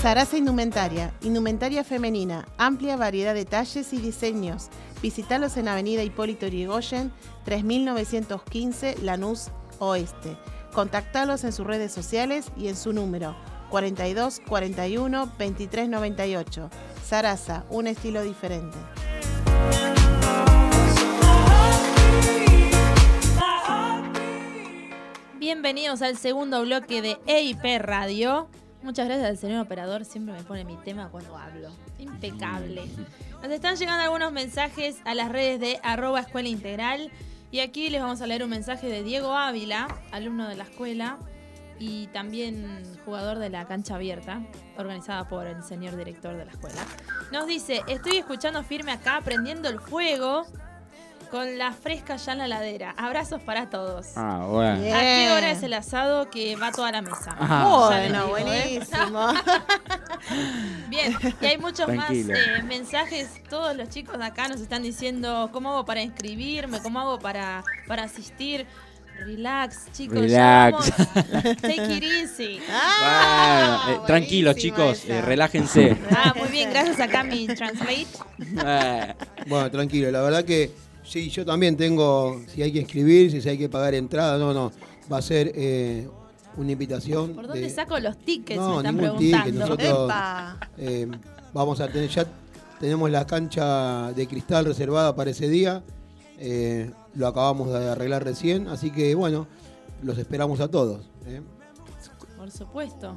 Sarasa 0.00 0.38
Indumentaria, 0.38 1.12
indumentaria 1.20 1.84
femenina, 1.84 2.46
amplia 2.56 2.96
variedad 2.96 3.34
de 3.34 3.44
talles 3.44 3.92
y 3.92 3.98
diseños. 3.98 4.70
Visítalos 5.02 5.58
en 5.58 5.68
Avenida 5.68 6.02
Hipólito 6.02 6.46
Yrigoyen, 6.46 7.12
3915 7.44 8.96
Lanús 9.02 9.50
Oeste. 9.80 10.34
Contactalos 10.74 11.44
en 11.44 11.52
sus 11.52 11.64
redes 11.64 11.92
sociales 11.92 12.46
y 12.56 12.66
en 12.66 12.74
su 12.74 12.92
número 12.92 13.36
42 13.70 14.40
41 14.44 15.32
23 15.38 15.88
98. 15.88 16.70
Sarasa, 17.04 17.64
un 17.70 17.86
estilo 17.86 18.22
diferente. 18.22 18.76
Bienvenidos 25.38 26.02
al 26.02 26.16
segundo 26.16 26.62
bloque 26.62 27.02
de 27.02 27.18
EIP 27.26 27.80
Radio. 27.80 28.48
Muchas 28.82 29.06
gracias 29.06 29.28
al 29.28 29.38
señor 29.38 29.64
operador, 29.64 30.04
siempre 30.04 30.34
me 30.34 30.42
pone 30.42 30.64
mi 30.64 30.76
tema 30.78 31.08
cuando 31.08 31.36
hablo. 31.36 31.70
Impecable. 32.00 32.82
Nos 33.40 33.52
están 33.52 33.76
llegando 33.76 34.02
algunos 34.02 34.32
mensajes 34.32 34.96
a 35.04 35.14
las 35.14 35.30
redes 35.30 35.60
de 35.60 35.78
arroba 35.84 36.20
escuela 36.20 36.48
integral. 36.48 37.12
Y 37.54 37.60
aquí 37.60 37.88
les 37.88 38.02
vamos 38.02 38.20
a 38.20 38.26
leer 38.26 38.42
un 38.42 38.50
mensaje 38.50 38.88
de 38.88 39.04
Diego 39.04 39.32
Ávila, 39.32 39.86
alumno 40.10 40.48
de 40.48 40.56
la 40.56 40.64
escuela 40.64 41.18
y 41.78 42.08
también 42.08 42.82
jugador 43.04 43.38
de 43.38 43.48
la 43.48 43.64
cancha 43.64 43.94
abierta, 43.94 44.44
organizada 44.76 45.28
por 45.28 45.46
el 45.46 45.62
señor 45.62 45.94
director 45.94 46.36
de 46.36 46.46
la 46.46 46.50
escuela. 46.50 46.84
Nos 47.30 47.46
dice, 47.46 47.82
estoy 47.86 48.16
escuchando 48.16 48.64
firme 48.64 48.90
acá, 48.90 49.20
prendiendo 49.24 49.68
el 49.68 49.78
fuego, 49.78 50.46
con 51.34 51.58
la 51.58 51.72
fresca 51.72 52.14
ya 52.14 52.30
en 52.30 52.38
la 52.38 52.46
ladera. 52.46 52.94
Abrazos 52.96 53.42
para 53.42 53.68
todos. 53.68 54.06
Ah, 54.14 54.46
bueno. 54.48 54.80
Bien. 54.80 54.94
¿A 54.94 55.00
qué 55.00 55.32
hora 55.32 55.50
es 55.50 55.64
el 55.64 55.72
asado 55.72 56.30
que 56.30 56.54
va 56.54 56.70
toda 56.70 56.92
la 56.92 57.02
mesa? 57.02 57.34
Ah. 57.40 57.88
Bueno, 57.88 58.26
digo, 58.26 58.38
¿eh? 58.38 58.78
buenísimo. 58.78 59.32
Bien, 60.88 61.16
y 61.40 61.46
hay 61.46 61.58
muchos 61.58 61.86
Tranquilo. 61.86 62.28
más 62.28 62.38
eh, 62.38 62.62
mensajes. 62.62 63.42
Todos 63.50 63.76
los 63.76 63.88
chicos 63.88 64.16
de 64.16 64.24
acá 64.26 64.46
nos 64.46 64.60
están 64.60 64.84
diciendo 64.84 65.50
cómo 65.52 65.72
hago 65.72 65.84
para 65.84 66.02
inscribirme, 66.02 66.80
cómo 66.80 67.00
hago 67.00 67.18
para, 67.18 67.64
para 67.88 68.04
asistir. 68.04 68.64
Relax, 69.18 69.90
chicos. 69.92 70.20
Relax. 70.20 70.92
Take 71.62 71.96
it 71.96 72.04
easy. 72.04 72.60
Ah, 72.70 73.82
Bueno, 73.86 74.02
eh, 74.02 74.06
tranquilos 74.06 74.54
chicos, 74.54 75.04
eh, 75.08 75.20
relájense. 75.20 75.96
Ah, 76.12 76.32
muy 76.36 76.48
bien, 76.50 76.70
gracias 76.70 77.00
acá 77.00 77.20
a 77.20 77.24
mi 77.24 77.48
translate. 77.48 78.06
Bueno, 79.46 79.70
tranquilo, 79.70 80.10
la 80.12 80.22
verdad 80.22 80.44
que 80.44 80.84
sí, 81.04 81.28
yo 81.30 81.44
también 81.44 81.76
tengo, 81.76 82.40
si 82.48 82.62
hay 82.62 82.72
que 82.72 82.80
inscribirse, 82.80 83.40
si 83.40 83.48
hay 83.48 83.58
que 83.58 83.68
pagar 83.68 83.94
entrada, 83.94 84.38
no, 84.38 84.52
no, 84.52 84.72
va 85.12 85.18
a 85.18 85.22
ser 85.22 85.52
eh, 85.54 86.08
una 86.56 86.72
invitación. 86.72 87.34
¿Por 87.34 87.46
dónde 87.46 87.62
de- 87.62 87.70
saco 87.70 87.98
los 88.00 88.16
tickets? 88.18 88.58
No, 88.60 88.70
me 88.70 88.76
están 88.78 88.96
ningún 88.96 89.16
preguntando. 89.18 89.44
ticket, 89.44 89.60
nosotros- 89.60 90.12
eh, 90.78 91.08
Vamos 91.52 91.80
a 91.80 91.86
tener 91.88 92.08
ya 92.10 92.26
tenemos 92.80 93.08
la 93.10 93.24
cancha 93.26 94.12
de 94.12 94.26
cristal 94.26 94.64
reservada 94.64 95.14
para 95.14 95.30
ese 95.30 95.48
día. 95.48 95.84
Eh, 96.38 96.90
lo 97.14 97.28
acabamos 97.28 97.68
de 97.72 97.88
arreglar 97.88 98.24
recién, 98.24 98.66
así 98.66 98.90
que 98.90 99.14
bueno, 99.14 99.46
los 100.02 100.18
esperamos 100.18 100.58
a 100.60 100.66
todos. 100.68 101.06
¿eh? 101.26 101.40
Por 102.36 102.50
supuesto. 102.50 103.14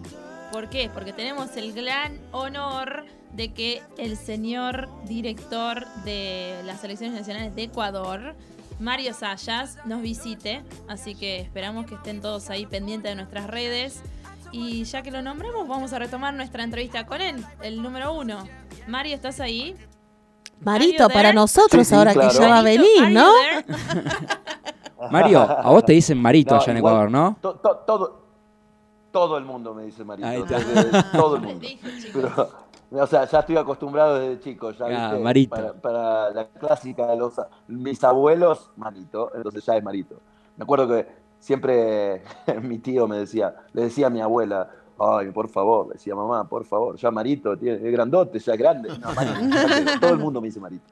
¿Por 0.51 0.69
qué? 0.69 0.89
Porque 0.93 1.13
tenemos 1.13 1.55
el 1.57 1.73
gran 1.73 2.19
honor 2.31 3.05
de 3.33 3.53
que 3.53 3.81
el 3.97 4.15
señor 4.17 4.87
director 5.05 5.85
de 6.05 6.61
las 6.65 6.81
selecciones 6.81 7.15
nacionales 7.19 7.55
de 7.55 7.63
Ecuador, 7.63 8.35
Mario 8.79 9.13
Sayas, 9.13 9.77
nos 9.85 10.01
visite. 10.01 10.63
Así 10.87 11.15
que 11.15 11.39
esperamos 11.39 11.85
que 11.85 11.95
estén 11.95 12.21
todos 12.21 12.49
ahí 12.49 12.65
pendientes 12.65 13.11
de 13.11 13.15
nuestras 13.15 13.47
redes. 13.47 14.01
Y 14.51 14.85
ya 14.85 15.01
que 15.01 15.11
lo 15.11 15.21
nombramos, 15.21 15.67
vamos 15.67 15.91
a 15.93 15.99
retomar 15.99 16.33
nuestra 16.33 16.63
entrevista 16.63 17.05
con 17.05 17.21
él, 17.21 17.43
el 17.61 17.81
número 17.81 18.13
uno. 18.13 18.47
Mario, 18.87 19.13
¿estás 19.15 19.39
ahí? 19.41 19.75
Marito, 20.61 21.09
para 21.09 21.33
nosotros 21.33 21.85
Sí, 21.85 21.89
sí, 21.89 21.95
ahora 21.95 22.13
claro. 22.13 22.29
que 22.31 22.37
ya 22.37 22.47
va 22.47 22.59
a 22.59 22.63
venir, 22.63 23.09
¿no? 23.11 23.29
Mario, 25.11 25.41
a 25.41 25.69
vos 25.69 25.85
te 25.85 25.93
dicen 25.93 26.19
Marito 26.19 26.55
No, 26.55 26.61
allá 26.61 26.71
en 26.71 26.77
igual, 26.77 26.93
Ecuador, 26.93 27.11
¿no? 27.11 27.37
to- 27.41 27.55
to- 27.55 27.77
todo, 27.85 28.26
todo 29.17 29.37
el 29.37 29.45
mundo 29.45 29.73
me 29.73 29.83
dice 29.83 30.03
Marito. 30.05 30.27
Ahí 30.27 30.41
está. 30.41 30.59
desde- 30.59 31.03
todo 31.17 31.35
el 31.37 31.41
mundo. 31.41 31.59
Dije, 31.61 31.89
chicos. 32.01 32.31
Pero, 32.91 33.03
o 33.03 33.07
sea, 33.07 33.25
ya 33.25 33.39
estoy 33.39 33.57
acostumbrado 33.57 34.19
desde 34.19 34.39
chico. 34.39 34.71
Ya, 34.71 34.85
Ah, 34.85 35.09
¿viste? 35.09 35.23
Marito. 35.23 35.55
Para, 35.55 35.73
para 35.73 36.29
la 36.31 36.47
clásica 36.49 37.07
de 37.07 37.17
los 37.17 37.33
mis 37.67 38.03
abuelos, 38.03 38.69
Marito. 38.77 39.31
Entonces 39.35 39.65
ya 39.65 39.75
es 39.75 39.83
Marito. 39.83 40.15
Me 40.55 40.63
acuerdo 40.63 40.87
que 40.87 41.07
siempre 41.39 42.21
mi 42.61 42.77
tío 42.79 43.07
me 43.07 43.17
decía, 43.17 43.55
le 43.73 43.83
decía 43.83 44.07
a 44.07 44.09
mi 44.09 44.21
abuela, 44.21 44.69
ay, 44.99 45.31
por 45.31 45.49
favor, 45.49 45.87
le 45.87 45.93
decía 45.93 46.15
mamá, 46.15 46.47
por 46.47 46.63
favor, 46.65 46.95
ya 46.97 47.11
Marito, 47.11 47.57
tiene, 47.57 47.77
es 47.77 47.91
grandote, 47.91 48.39
ya 48.39 48.53
es 48.53 48.57
grande. 48.59 48.89
No, 48.99 49.13
Marito, 49.13 49.99
todo 49.99 50.09
el 50.11 50.17
mundo 50.19 50.41
me 50.41 50.47
dice 50.47 50.59
Marito. 50.59 50.85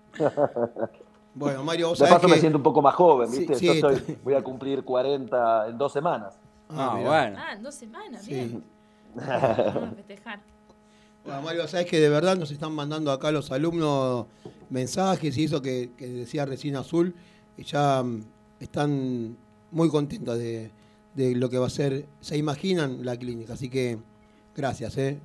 Bueno, 1.33 1.63
Mario, 1.63 1.89
vos 1.89 1.99
De 1.99 2.07
paso 2.07 2.27
que... 2.27 2.33
me 2.33 2.37
siento 2.39 2.57
un 2.57 2.63
poco 2.63 2.81
más 2.81 2.95
joven, 2.95 3.29
¿viste? 3.29 3.55
sí, 3.55 3.65
Yo 3.67 3.73
soy- 3.89 4.17
voy 4.23 4.35
a 4.35 4.43
cumplir 4.43 4.83
40 4.85 5.67
en 5.69 5.77
dos 5.77 5.91
semanas. 5.91 6.39
Ah, 6.69 6.91
Ah, 6.93 6.99
bueno. 6.99 7.37
Ah, 7.39 7.53
en 7.53 7.63
dos 7.63 7.75
semanas, 7.75 8.21
Sí. 8.23 8.33
bien. 8.33 8.63
Vamos 9.15 9.33
a 9.91 9.93
festejar. 9.95 10.39
Bueno, 11.23 11.41
Mario, 11.41 11.67
sabes 11.67 11.87
que 11.87 11.99
de 11.99 12.09
verdad 12.09 12.35
nos 12.37 12.51
están 12.51 12.73
mandando 12.73 13.11
acá 13.11 13.31
los 13.31 13.51
alumnos 13.51 14.27
mensajes 14.69 15.37
y 15.37 15.45
eso 15.45 15.61
que, 15.61 15.91
que 15.97 16.07
decía 16.07 16.45
recién 16.45 16.75
Azul, 16.75 17.15
que 17.55 17.63
ya 17.63 18.03
mm, 18.03 18.23
están 18.59 19.37
muy 19.71 19.89
contentos 19.89 20.37
de, 20.37 20.71
de 21.15 21.35
lo 21.35 21.49
que 21.49 21.57
va 21.57 21.67
a 21.67 21.69
ser, 21.71 22.05
se 22.19 22.37
imaginan 22.37 23.03
la 23.05 23.17
clínica, 23.17 23.53
así 23.53 23.69
que 23.69 23.97
gracias, 24.55 24.97
¿eh? 24.97 25.19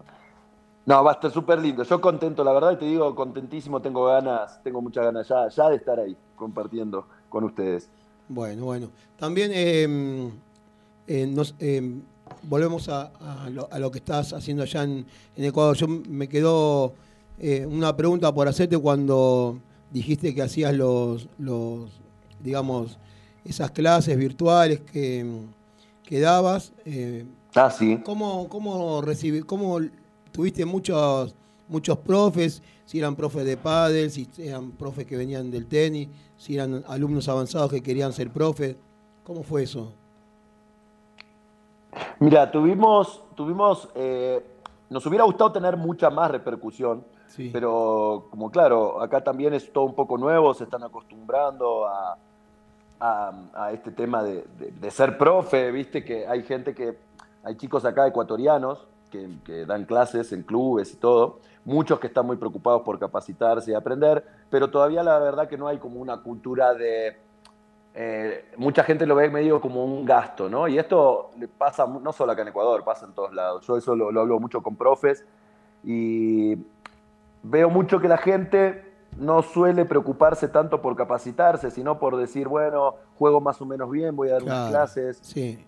No, 0.87 1.05
va 1.05 1.11
a 1.13 1.15
estar 1.15 1.31
súper 1.31 1.59
lindo. 1.59 1.83
Yo 1.85 2.01
contento, 2.01 2.43
la 2.43 2.53
verdad, 2.53 2.73
y 2.73 2.77
te 2.77 2.85
digo, 2.87 3.15
contentísimo, 3.15 3.81
tengo 3.83 4.07
ganas, 4.07 4.63
tengo 4.63 4.81
muchas 4.81 5.05
ganas 5.05 5.29
ya, 5.29 5.49
ya 5.49 5.69
de 5.69 5.77
estar 5.77 6.01
ahí 6.01 6.17
compartiendo 6.35 7.07
con 7.29 7.45
ustedes. 7.45 7.89
Bueno, 8.29 8.65
bueno. 8.65 8.89
También 9.19 9.51
eh, 9.55 10.33
eh, 11.11 11.27
nos, 11.27 11.57
eh, 11.59 11.83
volvemos 12.45 12.89
a, 12.89 13.11
a 13.45 13.51
lo, 13.51 13.69
a 13.73 13.81
lo 13.81 13.91
que 13.91 13.99
estás 13.99 14.33
haciendo 14.33 14.63
allá 14.63 14.85
en, 14.85 15.05
en 15.37 15.45
Ecuador. 15.45 15.77
Yo 15.77 15.89
me 15.89 16.29
quedó 16.29 16.95
eh, 17.41 17.67
una 17.67 17.97
pregunta 17.97 18.33
por 18.33 18.47
hacerte 18.47 18.79
cuando 18.79 19.59
dijiste 19.91 20.33
que 20.33 20.43
hacías 20.43 20.73
los, 20.73 21.29
los 21.37 21.91
digamos, 22.39 22.97
esas 23.45 23.73
clases 23.73 24.17
virtuales 24.17 24.81
que, 24.81 25.27
que 26.05 26.21
dabas. 26.21 26.73
Ah, 27.57 27.71
sí. 27.71 27.99
¿Cómo, 28.05 28.49
cómo 28.49 29.03
recibí, 29.03 29.41
cómo 29.41 29.81
tuviste 30.31 30.65
muchos, 30.65 31.35
muchos 31.69 31.99
profes? 31.99 32.63
Si 32.87 33.01
eran 33.01 33.17
profes 33.17 33.45
de 33.45 33.57
pádel, 33.57 34.13
si 34.13 34.29
eran 34.39 34.71
profes 34.71 35.07
que 35.07 35.17
venían 35.17 35.51
del 35.51 35.67
tenis, 35.67 36.09
si 36.37 36.55
eran 36.55 36.85
alumnos 36.87 37.29
avanzados 37.29 37.73
que 37.73 37.83
querían 37.83 38.13
ser 38.13 38.31
profes. 38.31 38.77
¿Cómo 39.25 39.43
fue 39.43 39.65
eso? 39.65 39.93
Mira, 42.19 42.51
tuvimos, 42.51 43.23
tuvimos, 43.35 43.89
eh, 43.95 44.45
nos 44.91 45.05
hubiera 45.07 45.25
gustado 45.25 45.53
tener 45.53 45.77
mucha 45.77 46.11
más 46.11 46.31
repercusión, 46.31 47.05
Sí. 47.27 47.51
pero 47.53 48.27
como 48.31 48.51
claro, 48.51 49.01
acá 49.01 49.23
también 49.23 49.55
es 49.55 49.73
todo 49.73 49.85
un 49.85 49.95
poco 49.95 50.19
nuevo, 50.19 50.53
se 50.55 50.65
están 50.65 50.83
acostumbrando 50.83 51.87
a, 51.87 52.17
a- 53.01 53.33
a 53.55 53.73
este 53.73 53.91
tema 53.93 54.23
de, 54.23 54.45
de- 54.59 54.73
de 54.73 54.91
ser 54.91 55.17
profe, 55.17 55.71
viste 55.71 56.05
que 56.05 56.27
hay 56.27 56.43
gente 56.43 56.75
que, 56.75 56.99
hay 57.45 57.57
chicos 57.57 57.85
acá 57.85 58.07
ecuatorianos 58.07 58.87
que, 59.11 59.29
que 59.45 59.65
dan 59.65 59.85
clases 59.87 60.33
en 60.33 60.43
clubes 60.43 60.93
y 60.93 60.97
todo, 60.97 61.41
muchos 61.65 61.99
que 61.99 62.07
están 62.09 62.27
muy 62.27 62.37
preocupados 62.37 62.83
por 62.83 62.99
capacitarse 62.99 63.71
y 63.71 63.75
aprender, 63.75 64.25
pero 64.51 64.71
todavía 64.71 65.03
la 65.03 65.19
verdad 65.19 65.49
que 65.49 65.57
no 65.59 65.67
hay 65.69 65.79
como 65.79 66.01
una 66.01 66.19
cultura 66.23 66.75
de, 66.75 67.17
eh, 67.95 68.45
mucha 68.57 68.85
gente 68.85 69.07
lo 69.07 69.15
ve 69.17 69.29
medio 69.31 69.61
como 69.61 69.85
un 69.85 70.05
gasto, 70.05 70.49
¿no? 70.49 70.69
Y 70.69 70.79
esto 70.79 71.31
le 71.39 71.49
pasa 71.49 71.87
no 71.87 72.13
solo 72.13 72.33
acá 72.33 72.43
en 72.43 72.49
Ecuador, 72.49 72.85
pasa 72.85 73.07
en 73.07 73.13
todos 73.13 73.33
lados. 73.35 73.67
Yo 73.67 73.77
eso 73.77 73.97
lo, 73.97 74.11
lo 74.13 74.21
hablo 74.21 74.39
mucho 74.39 74.63
con 74.63 74.77
profes 74.77 75.25
y 75.83 76.57
veo 77.43 77.71
mucho 77.71 78.01
que 78.01 78.09
la 78.09 78.19
gente 78.19 78.85
no 79.19 79.43
suele 79.43 79.85
preocuparse 79.85 80.47
tanto 80.49 80.81
por 80.81 80.95
capacitarse, 80.95 81.71
sino 81.71 81.99
por 81.99 82.17
decir, 82.17 82.47
bueno, 82.47 82.95
juego 83.19 83.41
más 83.41 83.61
o 83.61 83.67
menos 83.67 83.91
bien, 83.91 84.15
voy 84.15 84.29
a 84.29 84.35
dar 84.35 84.43
unas 84.45 84.55
Claro. 84.55 84.71
clases. 84.71 85.19
Sí. 85.23 85.65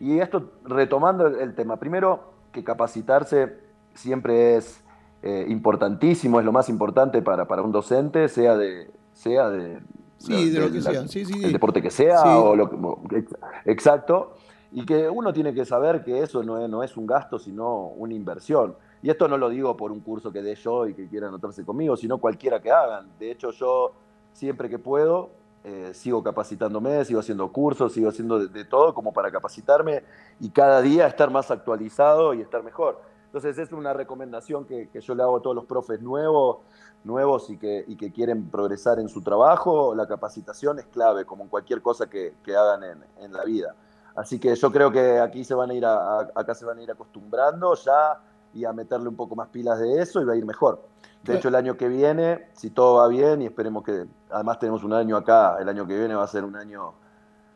Y 0.00 0.18
esto, 0.18 0.50
retomando 0.64 1.28
el, 1.28 1.36
el 1.36 1.54
tema, 1.54 1.76
primero 1.76 2.32
que 2.50 2.64
capacitarse 2.64 3.56
siempre 3.94 4.56
es 4.56 4.82
eh, 5.22 5.46
importantísimo, 5.48 6.40
es 6.40 6.44
lo 6.44 6.50
más 6.50 6.68
importante 6.68 7.22
para, 7.22 7.46
para 7.46 7.62
un 7.62 7.70
docente, 7.70 8.28
sea 8.28 8.56
de, 8.56 8.90
sea 9.12 9.48
de, 9.48 9.78
Sí, 10.22 10.50
de 10.50 10.60
lo 10.60 10.70
que 10.70 10.80
la- 10.80 10.90
sea. 10.90 11.08
Sí, 11.08 11.24
sí, 11.24 11.32
sí. 11.34 11.44
el 11.44 11.52
deporte 11.52 11.82
que 11.82 11.90
sea 11.90 12.38
o 12.38 12.54
lo 12.56 12.70
que, 13.08 13.24
exacto 13.64 14.34
y 14.70 14.86
que 14.86 15.08
uno 15.08 15.32
tiene 15.32 15.52
que 15.52 15.64
saber 15.64 16.02
que 16.02 16.22
eso 16.22 16.42
no 16.42 16.58
es, 16.62 16.68
no 16.68 16.82
es 16.82 16.96
un 16.96 17.06
gasto 17.06 17.38
sino 17.38 17.86
una 17.88 18.14
inversión 18.14 18.74
y 19.02 19.10
esto 19.10 19.28
no 19.28 19.36
lo 19.36 19.48
digo 19.50 19.76
por 19.76 19.92
un 19.92 20.00
curso 20.00 20.32
que 20.32 20.42
dé 20.42 20.54
yo 20.54 20.86
y 20.86 20.94
que 20.94 21.08
quiera 21.08 21.28
anotarse 21.28 21.64
conmigo 21.64 21.96
sino 21.96 22.18
cualquiera 22.18 22.60
que 22.60 22.70
hagan 22.70 23.08
de 23.18 23.30
hecho 23.30 23.50
yo 23.50 23.92
siempre 24.32 24.70
que 24.70 24.78
puedo 24.78 25.30
eh, 25.64 25.90
sigo 25.94 26.22
capacitándome 26.22 27.04
sigo 27.04 27.20
haciendo 27.20 27.52
cursos 27.52 27.92
sigo 27.92 28.08
haciendo 28.08 28.38
de, 28.38 28.48
de 28.48 28.64
todo 28.64 28.94
como 28.94 29.12
para 29.12 29.30
capacitarme 29.30 30.02
y 30.40 30.48
cada 30.50 30.80
día 30.80 31.06
estar 31.06 31.30
más 31.30 31.50
actualizado 31.50 32.32
y 32.34 32.40
estar 32.40 32.62
mejor 32.62 33.00
entonces 33.26 33.56
es 33.58 33.72
una 33.72 33.92
recomendación 33.94 34.64
que, 34.66 34.88
que 34.90 35.00
yo 35.00 35.14
le 35.14 35.22
hago 35.22 35.36
a 35.38 35.42
todos 35.42 35.56
los 35.56 35.64
profes 35.66 36.00
nuevos 36.02 36.58
nuevos 37.04 37.50
y 37.50 37.56
que, 37.56 37.84
y 37.86 37.96
que 37.96 38.12
quieren 38.12 38.48
progresar 38.50 38.98
en 38.98 39.08
su 39.08 39.22
trabajo, 39.22 39.94
la 39.94 40.06
capacitación 40.06 40.78
es 40.78 40.86
clave, 40.86 41.24
como 41.24 41.42
en 41.44 41.48
cualquier 41.48 41.82
cosa 41.82 42.06
que, 42.08 42.34
que 42.44 42.54
hagan 42.56 42.84
en, 42.84 43.04
en 43.24 43.32
la 43.32 43.44
vida. 43.44 43.74
Así 44.14 44.38
que 44.38 44.54
yo 44.54 44.70
creo 44.70 44.92
que 44.92 45.18
aquí 45.18 45.42
se 45.44 45.54
van 45.54 45.70
a 45.70 45.74
ir 45.74 45.84
a- 45.86 46.20
a- 46.20 46.28
acá 46.34 46.54
se 46.54 46.64
van 46.64 46.78
a 46.78 46.82
ir 46.82 46.90
acostumbrando 46.90 47.74
ya 47.74 48.20
y 48.54 48.64
a 48.64 48.72
meterle 48.72 49.08
un 49.08 49.16
poco 49.16 49.34
más 49.34 49.48
pilas 49.48 49.78
de 49.78 50.00
eso 50.02 50.20
y 50.20 50.24
va 50.24 50.34
a 50.34 50.36
ir 50.36 50.44
mejor. 50.44 50.82
De 51.22 51.36
hecho, 51.36 51.48
el 51.48 51.54
año 51.54 51.76
que 51.76 51.88
viene, 51.88 52.48
si 52.52 52.70
todo 52.70 52.96
va 52.96 53.08
bien, 53.08 53.42
y 53.42 53.46
esperemos 53.46 53.84
que, 53.84 54.06
además 54.30 54.58
tenemos 54.58 54.82
un 54.82 54.92
año 54.92 55.16
acá, 55.16 55.56
el 55.60 55.68
año 55.68 55.86
que 55.86 55.96
viene 55.96 56.14
va 56.16 56.24
a 56.24 56.28
ser 56.28 56.44
un 56.44 56.56
año 56.56 56.94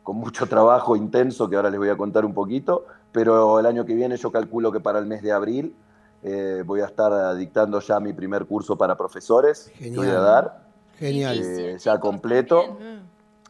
con 0.03 0.15
mucho 0.15 0.47
trabajo 0.47 0.95
intenso, 0.95 1.49
que 1.49 1.57
ahora 1.57 1.69
les 1.69 1.77
voy 1.77 1.89
a 1.89 1.97
contar 1.97 2.23
un 2.23 2.33
poquito, 2.33 2.85
pero 3.11 3.59
el 3.59 3.65
año 3.65 3.85
que 3.85 3.93
viene 3.93 4.15
yo 4.15 4.31
calculo 4.31 4.71
que 4.71 4.79
para 4.79 4.99
el 4.99 5.05
mes 5.05 5.21
de 5.21 5.33
abril 5.33 5.75
eh, 6.23 6.63
voy 6.65 6.81
a 6.81 6.85
estar 6.85 7.35
dictando 7.35 7.79
ya 7.79 7.99
mi 7.99 8.13
primer 8.13 8.45
curso 8.45 8.77
para 8.77 8.95
profesores 8.97 9.71
que 9.77 9.89
voy 9.89 10.07
a 10.07 10.11
Genial. 10.11 10.23
dar, 10.23 10.59
Genial. 10.97 11.39
eh, 11.43 11.77
ya 11.79 11.99
completo. 11.99 12.77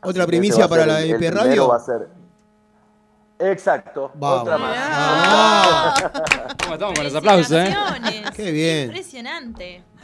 Otra 0.03 0.25
primicia 0.27 0.67
para 0.67 0.85
la 0.85 0.97
primero 0.99 1.37
Radio. 1.37 1.67
va 1.69 1.77
a 1.77 1.79
ser- 1.79 2.07
Exacto, 3.39 4.11
Vamos. 4.15 4.41
otra 4.41 4.57
más. 4.57 4.75
Ah. 4.79 5.93
¿Cómo 6.63 6.73
estamos 6.73 6.95
con 6.95 7.03
los 7.03 7.15
aplausos, 7.15 7.51
eh? 7.51 7.75
Qué 8.35 8.51
bien. 8.51 8.85
Impresionante. 8.85 9.83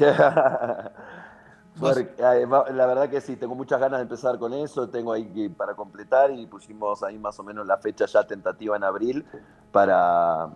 Eh, 1.81 2.45
la 2.47 2.85
verdad 2.85 3.09
que 3.09 3.19
sí, 3.19 3.35
tengo 3.35 3.55
muchas 3.55 3.79
ganas 3.79 3.99
de 3.99 4.03
empezar 4.03 4.37
con 4.37 4.53
eso, 4.53 4.89
tengo 4.89 5.11
ahí 5.11 5.25
que- 5.25 5.49
para 5.49 5.73
completar 5.75 6.31
y 6.31 6.45
pusimos 6.45 7.01
ahí 7.03 7.17
más 7.17 7.39
o 7.39 7.43
menos 7.43 7.65
la 7.65 7.77
fecha 7.77 8.05
ya 8.05 8.25
tentativa 8.25 8.77
en 8.77 8.83
abril 8.83 9.25
para, 9.71 10.49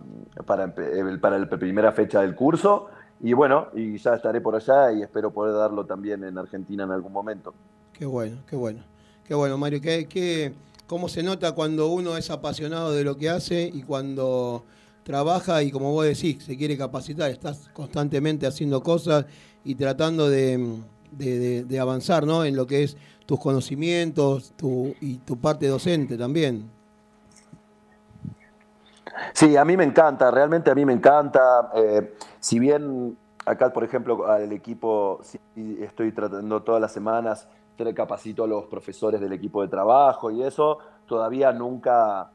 para, 0.46 0.72
para 1.20 1.38
la 1.38 1.48
primera 1.48 1.92
fecha 1.92 2.20
del 2.20 2.34
curso 2.36 2.86
y 3.20 3.32
bueno, 3.32 3.66
y 3.74 3.98
ya 3.98 4.14
estaré 4.14 4.40
por 4.40 4.54
allá 4.54 4.92
y 4.92 5.02
espero 5.02 5.32
poder 5.32 5.54
darlo 5.56 5.84
también 5.84 6.22
en 6.22 6.38
Argentina 6.38 6.84
en 6.84 6.92
algún 6.92 7.12
momento. 7.12 7.52
Qué 7.92 8.06
bueno, 8.06 8.38
qué 8.46 8.54
bueno. 8.54 8.80
Qué 9.24 9.34
bueno, 9.34 9.58
Mario. 9.58 9.80
Qué, 9.80 10.06
qué- 10.08 10.54
¿Cómo 10.86 11.08
se 11.08 11.22
nota 11.22 11.52
cuando 11.52 11.88
uno 11.88 12.16
es 12.16 12.30
apasionado 12.30 12.92
de 12.92 13.04
lo 13.04 13.16
que 13.18 13.28
hace 13.28 13.70
y 13.74 13.82
cuando 13.82 14.64
trabaja 15.02 15.62
y 15.62 15.70
como 15.70 15.92
vos 15.92 16.06
decís, 16.06 16.42
se 16.42 16.56
quiere 16.56 16.78
capacitar? 16.78 17.30
Estás 17.30 17.68
constantemente 17.74 18.46
haciendo 18.46 18.82
cosas 18.82 19.26
y 19.64 19.74
tratando 19.74 20.30
de, 20.30 20.78
de- 21.12 21.38
de- 21.38 21.64
de 21.64 21.80
avanzar 21.80 22.26
¿no? 22.26 22.44
en 22.44 22.56
lo 22.56 22.66
que 22.66 22.82
es 22.84 22.96
tus 23.26 23.38
conocimientos 23.40 24.52
tu, 24.56 24.94
y 25.00 25.18
tu 25.18 25.36
parte 25.36 25.66
docente 25.68 26.16
también. 26.16 26.70
Sí, 29.32 29.56
a 29.56 29.64
mí 29.64 29.76
me 29.76 29.84
encanta, 29.84 30.30
realmente 30.30 30.70
a 30.70 30.74
mí 30.74 30.84
me 30.84 30.92
encanta. 30.92 31.70
eh, 31.74 32.14
si 32.40 32.58
bien 32.58 33.16
acá, 33.44 33.72
por 33.72 33.84
ejemplo, 33.84 34.26
al 34.26 34.52
equipo, 34.52 35.20
sí, 35.22 35.38
estoy 35.80 36.12
tratando 36.12 36.62
todas 36.62 36.80
las 36.80 36.92
semanas, 36.92 37.48
capacito 37.94 38.42
a 38.42 38.46
los 38.48 38.64
profesores 38.64 39.20
del 39.20 39.32
equipo 39.32 39.62
de 39.62 39.68
trabajo 39.68 40.32
y 40.32 40.42
eso, 40.42 40.78
todavía 41.06 41.52
nunca, 41.52 42.28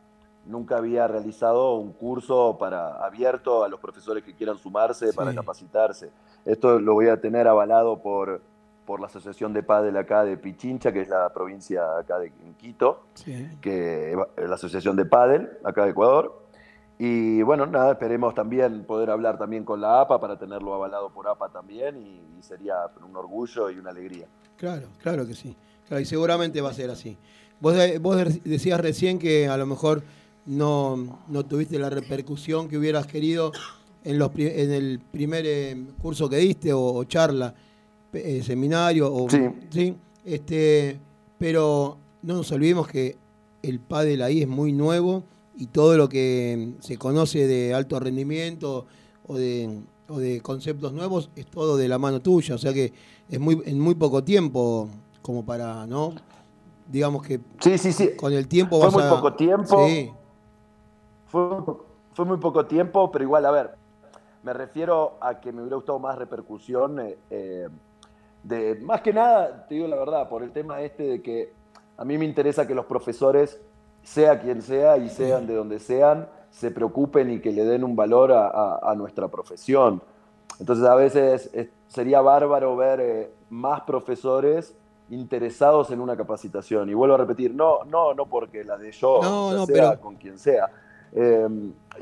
nunca 0.46 0.78
había 0.78 1.06
realizado 1.06 1.76
un 1.76 1.92
curso 1.92 2.56
para, 2.58 3.04
abierto 3.06 3.64
a 3.64 3.68
los 3.68 3.80
profesores 3.80 4.24
que 4.24 4.34
quieran 4.34 4.58
sumarse 4.58 5.12
para 5.12 5.36
capacitarse. 5.36 6.12
Esto 6.46 6.80
lo 6.80 6.94
voy 6.94 7.10
a 7.10 7.20
tener 7.20 7.48
avalado 7.50 7.98
por, 8.02 8.42
por 8.86 9.00
la 9.00 9.08
Asociación 9.08 9.54
de 9.54 9.64
Padel 9.64 9.96
acá 9.98 10.24
de 10.24 10.38
Pichincha, 10.38 10.92
que 10.92 11.02
es 11.02 11.10
la 11.10 11.32
provincia 11.34 11.98
acá 11.98 12.20
de 12.20 12.32
Quito 12.58 13.04
Sí. 13.14 13.48
que 13.62 14.16
la 14.38 14.56
Asociación 14.56 14.96
de 14.96 15.06
Padel, 15.06 15.50
acá 15.64 15.86
de 15.86 15.92
Ecuador. 15.92 16.42
Y 17.00 17.42
bueno, 17.42 17.66
nada, 17.66 17.94
esperemos 17.94 18.36
también 18.36 18.84
poder 18.86 19.10
hablar 19.10 19.38
también 19.38 19.64
con 19.66 19.82
la 19.82 20.02
APA 20.02 20.20
para 20.20 20.38
tenerlo 20.38 20.74
avalado 20.74 21.10
por 21.10 21.28
APA 21.28 21.50
también 21.50 21.98
y, 21.98 22.40
y 22.40 22.44
sería 22.44 22.76
un 23.06 23.16
orgullo 23.16 23.70
y 23.70 23.78
una 23.80 23.90
alegría. 23.90 24.28
Claro, 24.58 24.88
claro 25.02 25.26
que 25.26 25.34
sí. 25.34 25.56
Claro, 25.88 26.02
y 26.02 26.06
seguramente 26.06 26.62
va 26.62 26.70
a 26.70 26.74
ser 26.74 26.90
así. 26.92 27.18
Vos, 27.60 27.76
vos 28.00 28.18
de- 28.18 28.42
decías 28.46 28.80
recién 28.80 29.18
que 29.20 29.48
a 29.48 29.58
lo 29.58 29.66
mejor 29.66 30.04
no, 30.46 31.20
no 31.28 31.46
tuviste 31.46 31.80
la 31.80 31.90
repercusión 31.90 32.68
que 32.70 32.78
hubieras 32.78 33.08
querido 33.08 33.52
en, 34.04 34.20
los, 34.20 34.32
en 34.38 34.72
el 34.72 35.00
primer 35.12 35.46
eh, 35.48 35.76
curso 36.02 36.30
que 36.30 36.38
diste 36.38 36.74
o, 36.74 36.80
o 36.94 37.04
charla, 37.06 37.54
eh, 38.14 38.42
seminario. 38.44 39.14
O, 39.14 39.28
Sí. 39.30 39.96
Este, 40.26 41.00
pero 41.38 41.98
no 42.22 42.36
nos 42.36 42.52
olvidemos 42.52 42.88
que 42.88 43.18
el 43.62 43.80
pádel 43.80 44.22
ahí 44.22 44.42
es 44.42 44.48
muy 44.48 44.72
nuevo 44.72 45.24
y 45.58 45.68
todo 45.68 45.98
lo 45.98 46.08
que 46.10 46.74
se 46.80 46.98
conoce 46.98 47.46
de 47.48 47.74
alto 47.74 48.00
rendimiento 48.00 48.86
o 49.28 49.36
de, 49.38 49.80
o 50.08 50.20
de 50.20 50.42
conceptos 50.42 50.94
nuevos 50.94 51.30
es 51.36 51.46
todo 51.48 51.76
de 51.78 51.88
la 51.88 51.98
mano 52.00 52.20
tuya. 52.22 52.56
O 52.56 52.58
sea 52.58 52.74
que 52.74 52.94
es 53.30 53.40
muy 53.40 53.62
en 53.66 53.80
muy 53.80 53.96
poco 53.96 54.24
tiempo 54.24 54.88
como 55.22 55.46
para, 55.46 55.86
¿no? 55.88 56.14
Digamos 56.90 57.24
que 57.26 57.40
Sí, 57.60 57.78
sí, 57.78 57.92
sí. 57.94 58.10
con 58.16 58.32
el 58.34 58.48
tiempo 58.48 58.78
Fue 58.78 58.86
vas 58.88 58.94
muy 58.94 59.04
a... 59.04 59.10
poco 59.10 59.34
tiempo. 59.34 59.88
Sí, 59.88 60.10
fue 62.14 62.26
muy 62.26 62.38
poco 62.38 62.66
tiempo, 62.66 63.12
pero 63.12 63.24
igual, 63.24 63.46
a 63.46 63.52
ver, 63.52 63.72
me 64.44 64.54
refiero 64.54 65.18
a 65.22 65.40
que 65.40 65.52
me 65.52 65.62
hubiera 65.62 65.78
gustado 65.78 66.00
más 66.00 66.18
repercusión. 66.18 67.00
eh, 67.00 67.18
eh, 67.30 67.68
de, 68.44 68.76
más 68.82 69.02
que 69.02 69.14
nada, 69.14 69.66
te 69.68 69.76
digo 69.76 69.88
la 69.88 69.96
verdad, 69.96 70.28
por 70.30 70.44
el 70.44 70.52
tema 70.52 70.82
este 70.82 71.04
de 71.04 71.22
que 71.22 71.54
a 71.98 72.06
mí 72.06 72.18
me 72.18 72.26
interesa 72.26 72.68
que 72.68 72.76
los 72.76 72.86
profesores, 72.86 73.60
sea 74.02 74.40
quien 74.40 74.62
sea 74.62 74.98
y 74.98 75.10
sean 75.10 75.48
de 75.48 75.56
donde 75.56 75.80
sean, 75.80 76.28
se 76.52 76.72
preocupen 76.72 77.32
y 77.32 77.40
que 77.40 77.52
le 77.52 77.64
den 77.64 77.84
un 77.84 77.96
valor 77.96 78.32
a, 78.34 78.48
a- 78.48 78.92
a 78.92 78.96
nuestra 78.96 79.28
profesión. 79.30 80.02
Entonces 80.60 80.86
a 80.86 80.96
veces 80.96 81.50
es- 81.54 81.70
sería 81.88 82.20
bárbaro 82.22 82.76
ver 82.76 83.00
eh, 83.00 83.32
más 83.50 83.82
profesores 83.82 84.76
interesados 85.10 85.90
en 85.92 86.02
una 86.02 86.18
capacitación. 86.18 86.90
Y 86.90 86.94
vuelvo 86.94 87.16
a 87.16 87.18
repetir, 87.20 87.54
no, 87.56 87.84
no, 87.86 88.14
no 88.14 88.26
porque 88.26 88.64
la 88.64 88.78
de 88.78 88.92
yo, 88.92 89.20
No, 89.22 89.66
sea 89.66 89.74
pero- 89.92 90.02
con 90.02 90.16
quien 90.16 90.38
sea. 90.38 90.70
Eh, 91.14 91.48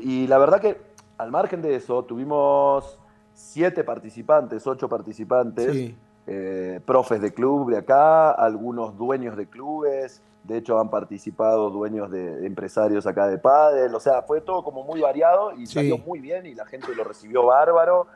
y 0.00 0.26
la 0.26 0.38
verdad 0.38 0.60
que 0.60 0.76
al 1.18 1.30
margen 1.30 1.62
de 1.62 1.76
eso, 1.76 2.02
tuvimos 2.04 2.98
siete 3.34 3.84
participantes, 3.84 4.66
ocho 4.66 4.88
participantes, 4.88 5.72
sí. 5.72 5.96
Eh, 6.26 6.80
profes 6.84 7.20
de 7.20 7.32
club 7.34 7.70
de 7.70 7.78
acá, 7.78 8.30
algunos 8.30 8.96
dueños 8.96 9.36
de 9.36 9.46
clubes, 9.46 10.22
de 10.44 10.58
hecho 10.58 10.78
han 10.78 10.88
participado 10.90 11.70
dueños 11.70 12.10
de, 12.10 12.46
empresarios 12.46 13.06
acá 13.06 13.26
de 13.28 13.38
pádel, 13.38 13.94
o 13.94 14.00
sea, 14.00 14.22
fue 14.22 14.40
todo 14.40 14.62
como 14.64 14.84
muy 14.84 15.00
variado 15.00 15.52
y 15.52 15.66
Sí. 15.66 15.74
salió 15.74 15.98
muy 15.98 16.20
bien 16.20 16.46
y 16.46 16.54
la 16.54 16.64
gente 16.66 16.94
lo 16.94 17.04
recibió 17.04 17.46
bárbaro 17.46 18.06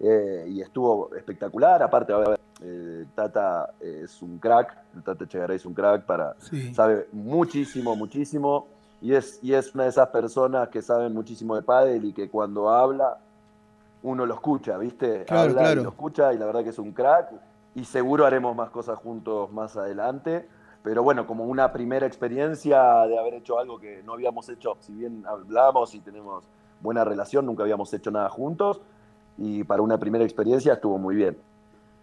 eh, 0.00 0.46
y 0.48 0.60
estuvo 0.60 1.14
espectacular, 1.14 1.82
aparte, 1.82 2.12
a 2.12 2.18
ver, 2.18 2.40
eh, 2.62 3.04
Tata 3.14 3.70
es 3.80 4.20
un 4.22 4.38
crack, 4.38 4.76
el 4.96 5.02
Tata 5.02 5.24
Echegaray 5.24 5.56
es 5.56 5.66
un 5.66 5.74
crack 5.74 6.04
para, 6.04 6.34
Sí. 6.38 6.74
sabe 6.74 7.06
muchísimo, 7.12 7.94
muchísimo, 7.96 8.66
y 9.00 9.14
es, 9.14 9.38
y 9.42 9.52
es 9.54 9.74
una 9.74 9.84
de 9.84 9.90
esas 9.90 10.08
personas 10.08 10.68
que 10.68 10.80
saben 10.82 11.12
muchísimo 11.12 11.54
de 11.56 11.62
pádel 11.62 12.04
y 12.06 12.12
que 12.12 12.28
cuando 12.30 12.68
habla 12.70 13.18
uno 14.02 14.26
lo 14.26 14.34
escucha, 14.34 14.76
¿viste? 14.78 15.24
Claro, 15.24 15.42
habla 15.50 15.60
claro. 15.62 15.80
y 15.80 15.84
lo 15.84 15.90
escucha 15.90 16.32
y 16.32 16.38
la 16.38 16.46
verdad 16.46 16.62
que 16.62 16.70
es 16.70 16.78
un 16.78 16.92
crack 16.92 17.30
y 17.74 17.84
seguro 17.84 18.26
haremos 18.26 18.54
más 18.54 18.70
cosas 18.70 18.98
juntos 18.98 19.52
más 19.52 19.76
adelante, 19.76 20.48
pero 20.82 21.02
bueno, 21.02 21.26
como 21.26 21.44
una 21.44 21.72
primera 21.72 22.06
experiencia 22.06 23.04
de 23.06 23.18
haber 23.18 23.34
hecho 23.34 23.58
algo 23.58 23.78
que 23.78 24.02
no 24.04 24.12
habíamos 24.14 24.48
hecho, 24.48 24.76
si 24.80 24.92
bien 24.92 25.24
hablamos 25.26 25.94
y 25.94 26.00
tenemos 26.00 26.44
buena 26.80 27.04
relación, 27.04 27.46
nunca 27.46 27.62
habíamos 27.62 27.92
hecho 27.94 28.10
nada 28.10 28.28
juntos 28.28 28.80
y 29.38 29.64
para 29.64 29.82
una 29.82 29.98
primera 29.98 30.24
experiencia 30.24 30.74
estuvo 30.74 30.98
muy 30.98 31.16
bien. 31.16 31.36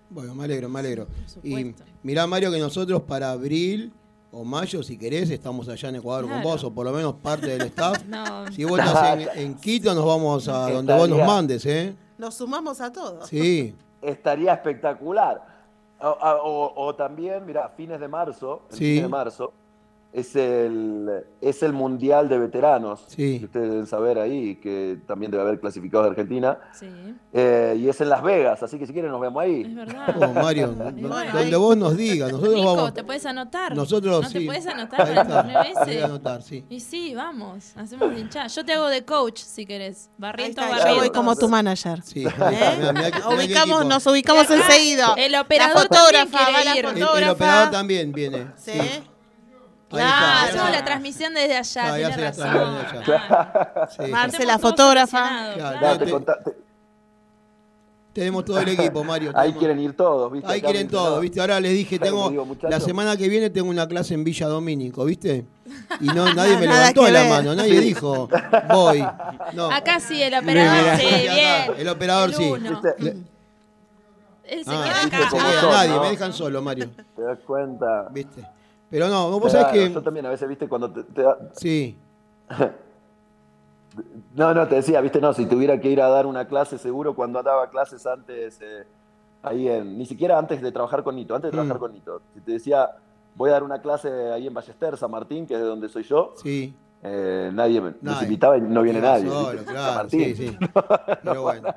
Bueno, 0.09 0.35
me 0.35 0.43
alegro, 0.43 0.67
me 0.67 0.79
alegro. 0.79 1.07
Y 1.43 1.73
mirá, 2.03 2.27
Mario, 2.27 2.51
que 2.51 2.59
nosotros 2.59 3.01
para 3.03 3.31
abril 3.31 3.93
o 4.33 4.43
mayo, 4.43 4.81
si 4.83 4.97
querés, 4.97 5.29
estamos 5.29 5.69
allá 5.69 5.89
en 5.89 5.95
Ecuador 5.97 6.23
con 6.23 6.31
Claro. 6.33 6.49
vos, 6.49 6.63
o 6.63 6.71
por 6.73 6.85
lo 6.85 6.91
menos 6.91 7.13
parte 7.15 7.47
del 7.47 7.61
staff. 7.67 8.03
No, 8.07 8.51
Si 8.51 8.65
vos 8.65 8.79
estás 8.79 9.19
en, 9.19 9.29
en 9.39 9.53
Quito, 9.55 9.93
nos 9.93 10.05
vamos 10.05 10.47
a 10.47 10.69
donde 10.71 10.93
vos 10.93 11.07
nos 11.07 11.25
mandes, 11.25 11.65
¿eh? 11.65 11.95
Nos 12.17 12.33
sumamos 12.35 12.81
a 12.81 12.91
todos. 12.91 13.27
Sí, 13.29 13.75
estaría 14.01 14.53
espectacular. 14.53 15.50
O, 16.03 16.07
o- 16.09 16.73
o 16.87 16.95
también, 16.95 17.45
mira, 17.45 17.69
fines 17.69 17.99
de 17.99 18.07
marzo, 18.07 18.63
el 18.71 18.75
Sí. 18.77 18.83
fines 18.85 19.03
de 19.03 19.07
marzo, 19.09 19.53
es 20.13 20.35
el, 20.35 21.23
es 21.39 21.63
el 21.63 21.71
Mundial 21.73 22.27
de 22.27 22.37
Veteranos, 22.37 23.05
Sí. 23.07 23.39
que 23.39 23.45
ustedes 23.45 23.69
deben 23.69 23.87
saber 23.87 24.19
ahí, 24.19 24.55
que 24.57 24.97
también 25.07 25.31
debe 25.31 25.43
haber 25.43 25.59
clasificado 25.59 26.03
de 26.03 26.09
Argentina, 26.09 26.57
sí, 26.73 26.87
eh, 27.31 27.75
y 27.79 27.87
es 27.87 28.01
en 28.01 28.09
Las 28.09 28.21
Vegas, 28.21 28.61
así 28.61 28.77
que 28.77 28.85
si 28.85 28.91
quieren 28.93 29.09
nos 29.11 29.21
vemos 29.21 29.41
es 29.45 29.49
ahí. 29.49 29.63
verdad. 29.73 30.15
Oh, 30.17 30.33
Mario, 30.33 30.67
bueno, 30.73 30.83
donde 30.83 31.39
ahí- 31.39 31.53
vos 31.55 31.77
nos 31.77 31.95
digas, 31.95 32.29
nosotros 32.31 32.55
Nico, 32.55 32.75
vamos. 32.75 32.93
¿te 32.93 33.03
puedes 33.05 33.25
anotar? 33.25 33.75
Nosotros 33.75 34.21
¿No 34.23 34.27
sí. 34.29 34.39
te 34.39 34.45
puedes 34.45 34.67
anotar 34.67 35.01
Ahí 35.01 35.15
para 35.15 35.61
está, 35.63 36.05
anotar, 36.05 36.41
sí. 36.43 36.65
Y 36.69 36.79
sí, 36.81 37.15
vamos, 37.15 37.71
hacemos 37.77 38.17
hinchada. 38.17 38.47
Yo 38.47 38.65
te 38.65 38.73
hago 38.73 38.87
de 38.87 39.05
coach 39.05 39.39
si 39.39 39.65
querés. 39.65 40.09
Barriento, 40.17 40.61
está, 40.61 40.71
barriento. 40.75 40.95
yo 40.95 40.99
voy 41.07 41.09
como 41.15 41.35
tu 41.37 41.47
manager. 41.47 42.01
Sí, 42.03 42.25
¿Eh? 42.25 42.29
mirá, 42.37 42.51
mirá 42.51 43.11
qué- 43.11 43.17
mirá 43.19 43.29
qué 43.29 43.35
Ubicamos, 43.35 43.85
nos 43.85 44.05
ubicamos 44.07 44.43
acá, 44.43 44.55
enseguida. 44.55 45.13
el 45.17 45.35
operador 45.35 45.75
la 45.75 45.81
fotógrafa, 45.83 46.51
va 46.51 46.63
la. 46.65 46.73
El, 46.73 46.85
el 46.97 47.29
operador 47.29 47.71
también 47.71 48.11
viene. 48.11 48.47
Sí. 48.57 48.71
Ah, 49.99 50.43
está, 50.43 50.43
hacemos 50.43 50.71
la 50.71 50.85
transmisión 50.85 51.33
desde 51.33 51.57
allá, 51.57 51.93
Ah, 51.93 51.97
la 51.97 52.17
razón. 52.17 52.49
transmiten 52.51 52.85
allá. 52.87 53.03
Claro. 53.03 53.89
Sí. 54.05 54.11
Marce, 54.11 54.45
la 54.45 54.57
todos 54.57 54.71
fotógrafa. 54.71 55.53
Claro, 55.55 55.79
claro. 55.79 56.25
Tenemos 58.13 58.43
todo 58.43 58.59
el 58.59 58.67
equipo, 58.67 59.05
Mario. 59.05 59.29
ahí 59.33 59.35
tenemos- 59.53 59.59
quieren 59.59 59.79
ir 59.79 59.95
todos, 59.95 60.29
¿viste? 60.33 60.51
Ahí 60.51 60.59
Acá 60.59 60.67
quieren 60.67 60.87
me 60.87 60.91
todo, 60.91 61.01
mencionaba. 61.01 61.21
¿viste? 61.21 61.39
Ahora 61.41 61.59
les 61.61 61.71
dije, 61.71 61.97
tengo 61.97 62.29
digo, 62.29 62.57
la 62.63 62.79
semana 62.81 63.15
que 63.15 63.29
viene 63.29 63.49
tengo 63.49 63.69
una 63.69 63.87
clase 63.87 64.13
en 64.15 64.25
Villa 64.25 64.47
Domínico, 64.47 65.05
¿viste? 65.05 65.45
Y 66.01 66.07
no 66.07 66.25
nadie 66.33 66.57
me 66.57 66.67
levantó 66.67 67.07
la 67.07 67.21
ver. 67.21 67.29
mano, 67.29 67.55
nadie 67.55 67.79
dijo, 67.79 68.27
voy. 68.69 68.99
No. 69.53 69.71
Acá 69.71 70.01
sí, 70.01 70.21
el 70.21 70.33
operador, 70.35 70.97
sí, 70.99 71.05
Acá, 71.07 71.33
bien. 71.33 71.79
El 71.79 71.87
operador 71.87 72.33
sí. 72.33 72.43
Él 74.43 74.65
se 74.65 74.71
Ah, 74.71 74.83
queda 74.83 75.01
¿viste 75.03 75.15
acá. 75.15 75.29
son, 75.29 75.71
nadie, 75.71 75.89
no? 75.95 76.01
me 76.03 76.09
dejan 76.09 76.33
solo, 76.33 76.61
Mario. 76.61 76.89
¿Te 77.15 77.21
das 77.21 77.39
cuenta? 77.47 78.07
¿Viste? 78.11 78.45
Pero 78.91 79.07
no, 79.09 79.39
vos 79.39 79.51
sabés 79.51 79.67
Claro, 79.71 79.87
que. 79.87 79.93
Yo 79.93 80.01
también 80.03 80.25
a 80.27 80.29
veces, 80.29 80.47
¿viste? 80.47 80.67
Cuando 80.69 80.91
te- 80.91 81.03
te 81.05 81.21
da- 81.23 81.37
Sí, 81.53 81.97
No, 84.35 84.53
no, 84.53 84.67
te 84.67 84.75
decía, 84.75 85.01
viste, 85.01 85.19
no, 85.19 85.33
si 85.33 85.45
tuviera 85.45 85.79
que 85.81 85.89
ir 85.89 86.01
a 86.01 86.07
dar 86.07 86.25
una 86.25 86.47
clase, 86.47 86.77
seguro 86.77 87.13
cuando 87.13 87.43
daba 87.43 87.69
clases 87.69 88.05
antes, 88.07 88.57
eh, 88.61 88.85
ahí 89.43 89.67
en, 89.67 89.97
ni 89.97 90.05
siquiera 90.05 90.37
antes 90.39 90.61
de 90.61 90.71
trabajar 90.71 91.03
con 91.03 91.15
Nito, 91.15 91.35
antes 91.35 91.49
de 91.51 91.55
trabajar 91.57 91.75
Mm. 91.77 91.79
con 91.79 91.91
Nito, 91.93 92.21
si 92.33 92.39
te 92.39 92.51
decía, 92.53 92.89
voy 93.35 93.49
a 93.49 93.53
dar 93.53 93.63
una 93.63 93.81
clase 93.81 94.09
ahí 94.31 94.47
en 94.47 94.53
Ballester, 94.53 94.95
San 94.97 95.11
Martín, 95.11 95.45
que 95.45 95.55
es 95.55 95.59
de 95.59 95.65
donde 95.65 95.89
soy 95.89 96.03
yo, 96.03 96.33
sí. 96.41 96.73
eh, 97.03 97.49
nadie 97.53 97.81
me- 97.81 97.91
nos 97.91 98.01
Nadie. 98.01 98.23
invitaba 98.23 98.57
y 98.57 98.61
no 98.61 98.81
viene 98.81 99.01
nadie. 99.01 99.27
solo, 99.29 99.49
¿viste? 99.51 99.65
San 99.65 99.73
claro, 99.73 99.95
Martín. 99.95 100.35
sí, 100.37 100.47
sí. 100.47 100.57
Pero 101.23 101.41
bueno. 101.41 101.67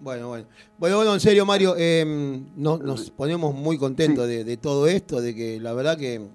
Bueno, 0.00 0.28
bueno. 0.28 0.46
Bueno, 0.78 0.96
bueno, 0.96 1.14
en 1.14 1.20
serio, 1.20 1.44
Mario, 1.44 1.74
eh, 1.76 2.04
nos, 2.56 2.80
nos 2.80 3.10
ponemos 3.10 3.54
muy 3.54 3.78
contentos 3.78 4.28
de, 4.28 4.44
de 4.44 4.56
todo 4.56 4.86
esto, 4.86 5.20
de 5.20 5.34
que 5.34 5.58
la 5.58 5.72
verdad 5.72 5.98
que 5.98 6.28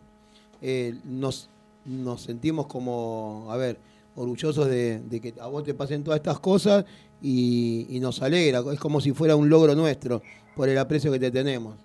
eh, 0.62 1.00
nos, 1.06 1.50
nos 1.86 2.22
sentimos 2.24 2.68
como, 2.68 3.48
a 3.50 3.56
ver, 3.56 3.78
orgullosos 4.16 4.68
de, 4.68 5.00
de 5.00 5.22
que 5.22 5.34
a 5.40 5.48
vos 5.48 5.64
te 5.64 5.74
pasen 5.74 6.04
todas 6.04 6.20
estas 6.20 6.40
cosas 6.40 6.84
y, 7.22 7.88
y 7.90 8.00
nos 8.02 8.22
alegra. 8.22 8.62
Es 8.72 8.80
como 8.80 9.00
si 9.00 9.14
fuera 9.14 9.36
un 9.36 9.50
logro 9.50 9.76
nuestro 9.76 10.22
por 10.56 10.68
el 10.68 10.78
aprecio 10.78 11.12
que 11.12 11.20
te 11.20 11.32
tenemos. 11.32 11.76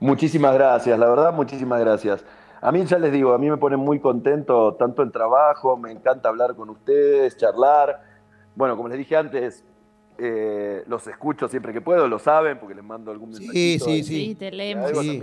Muchísimas 0.00 0.52
gracias, 0.54 0.98
la 0.98 1.08
verdad, 1.08 1.32
muchísimas 1.32 1.80
gracias. 1.80 2.22
A 2.60 2.72
mí 2.72 2.84
ya 2.84 2.98
les 2.98 3.12
digo, 3.12 3.32
a 3.32 3.38
mí 3.38 3.48
me 3.48 3.56
pone 3.56 3.76
muy 3.76 4.00
contento 4.00 4.74
tanto 4.74 5.02
en 5.02 5.12
trabajo, 5.12 5.76
me 5.76 5.92
encanta 5.92 6.28
hablar 6.28 6.54
con 6.56 6.68
ustedes, 6.68 7.36
charlar. 7.36 8.05
Bueno, 8.56 8.76
como 8.76 8.88
les 8.88 8.98
dije 8.98 9.16
antes, 9.16 9.62
eh, 10.18 10.82
los 10.88 11.06
escucho 11.06 11.46
siempre 11.46 11.72
que 11.72 11.80
puedo, 11.80 12.08
lo 12.08 12.18
saben, 12.18 12.58
porque 12.58 12.74
les 12.74 12.82
mando 12.82 13.12
algún 13.12 13.32
Sí, 13.34 13.40
mensajito 13.46 13.84
sí, 13.84 14.02
sí. 14.02 14.26
Sí, 14.28 14.34
te 14.34 14.50
leemos. 14.50 14.90
Sí. 14.98 15.20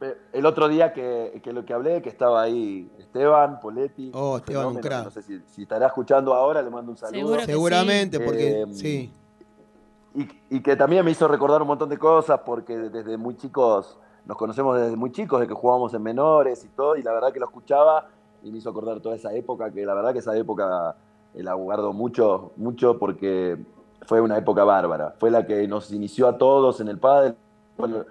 Eh, 0.00 0.16
el 0.32 0.46
otro 0.46 0.68
día 0.68 0.92
que, 0.92 1.40
que 1.42 1.52
lo 1.52 1.64
que 1.64 1.72
hablé, 1.72 2.02
que 2.02 2.08
estaba 2.08 2.42
ahí 2.42 2.90
Esteban 2.98 3.58
Poletti. 3.60 4.10
Oh, 4.14 4.36
Esteban, 4.36 4.66
un 4.66 4.76
crack. 4.78 5.04
No 5.04 5.10
sé 5.10 5.22
si, 5.22 5.40
si 5.46 5.62
estará 5.62 5.86
escuchando 5.86 6.34
ahora, 6.34 6.62
le 6.62 6.70
mando 6.70 6.90
un 6.92 6.96
saludo. 6.96 7.18
Seguro 7.18 7.40
Seguramente, 7.42 8.20
porque 8.20 8.62
Eh, 8.62 8.66
sí. 8.72 9.12
Y, 10.14 10.56
y 10.56 10.60
que 10.60 10.74
también 10.76 11.04
me 11.04 11.10
hizo 11.10 11.26
recordar 11.28 11.62
un 11.62 11.68
montón 11.68 11.88
de 11.88 11.98
cosas, 11.98 12.40
porque 12.44 12.76
desde 12.76 13.16
muy 13.16 13.36
chicos, 13.36 13.98
nos 14.24 14.36
conocemos 14.36 14.80
desde 14.80 14.96
muy 14.96 15.12
chicos, 15.12 15.40
de 15.40 15.46
que 15.46 15.54
jugábamos 15.54 15.94
en 15.94 16.02
menores 16.02 16.64
y 16.64 16.68
todo, 16.68 16.96
y 16.96 17.02
la 17.02 17.12
verdad 17.12 17.32
que 17.32 17.38
lo 17.40 17.46
escuchaba 17.46 18.08
y 18.42 18.50
me 18.50 18.58
hizo 18.58 18.70
acordar 18.70 19.00
toda 19.00 19.16
esa 19.16 19.32
época, 19.34 19.70
que 19.70 19.84
la 19.84 19.94
verdad 19.94 20.12
que 20.12 20.18
esa 20.20 20.36
época 20.36 20.96
eh, 21.34 21.42
la 21.42 21.54
guardo 21.54 21.92
mucho, 21.92 22.52
mucho 22.56 22.98
porque 22.98 23.58
fue 24.02 24.20
una 24.20 24.38
época 24.38 24.64
bárbara. 24.64 25.14
Fue 25.18 25.30
la 25.30 25.46
que 25.46 25.66
nos 25.68 25.90
inició 25.92 26.28
a 26.28 26.38
todos 26.38 26.80
en 26.80 26.88
el 26.88 26.98
pádel. 26.98 27.36
Bueno, 27.76 28.04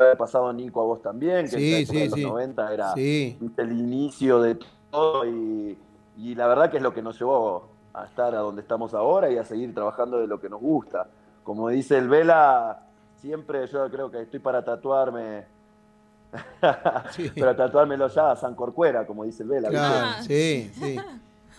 haber 0.00 0.16
pasado 0.18 0.52
Nico 0.52 0.80
a 0.82 0.84
vos 0.84 1.00
también, 1.00 1.44
que 1.46 1.56
Sí, 1.58 1.74
en 1.74 1.86
sí, 1.86 1.96
de 1.98 2.04
los 2.06 2.14
sí. 2.14 2.24
90 2.24 2.74
era 2.74 2.92
Sí. 2.94 3.38
el 3.56 3.72
inicio 3.72 4.40
de 4.42 4.58
todo 4.90 5.24
y, 5.26 5.78
y 6.18 6.34
la 6.34 6.46
verdad 6.46 6.70
que 6.70 6.76
es 6.76 6.82
lo 6.82 6.92
que 6.92 7.00
nos 7.02 7.18
llevó 7.18 7.68
a 7.94 8.04
estar 8.04 8.34
a 8.34 8.38
donde 8.40 8.60
estamos 8.60 8.92
ahora 8.92 9.30
y 9.30 9.38
a 9.38 9.44
seguir 9.44 9.72
trabajando 9.74 10.18
de 10.18 10.26
lo 10.26 10.40
que 10.40 10.48
nos 10.50 10.60
gusta. 10.60 11.06
Como 11.42 11.68
dice 11.68 11.96
el 11.96 12.08
Vela, 12.08 12.80
siempre 13.16 13.66
yo 13.66 13.88
creo 13.90 14.10
que 14.10 14.20
estoy 14.22 14.40
para 14.40 14.62
tatuarme, 14.64 15.44
para 16.60 17.56
tatuármelo 17.56 18.08
ya 18.08 18.32
a 18.32 18.36
San 18.36 18.54
Corcuera, 18.54 19.06
como 19.06 19.24
dice 19.24 19.42
el 19.42 19.48
Vela. 19.48 20.16
sí, 20.22 20.70
sí. 20.74 20.96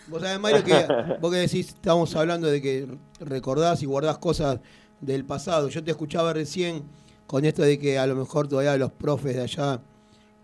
Vos 0.08 0.22
sabés, 0.22 0.38
Mario, 0.40 0.62
que 0.64 0.86
vos 1.20 1.30
que 1.32 1.38
decís, 1.38 1.68
estamos 1.68 2.14
hablando 2.14 2.46
de 2.48 2.62
que 2.62 2.86
recordás 3.20 3.82
y 3.82 3.86
guardás 3.86 4.18
cosas 4.18 4.60
del 5.00 5.24
pasado. 5.24 5.68
Yo 5.68 5.82
te 5.82 5.90
escuchaba 5.90 6.32
recién 6.32 6.84
con 7.26 7.44
esto 7.44 7.62
de 7.62 7.78
que 7.78 7.98
a 7.98 8.06
lo 8.06 8.14
mejor 8.14 8.46
todavía 8.48 8.76
los 8.76 8.92
profes 8.92 9.34
de 9.36 9.42
allá 9.42 9.80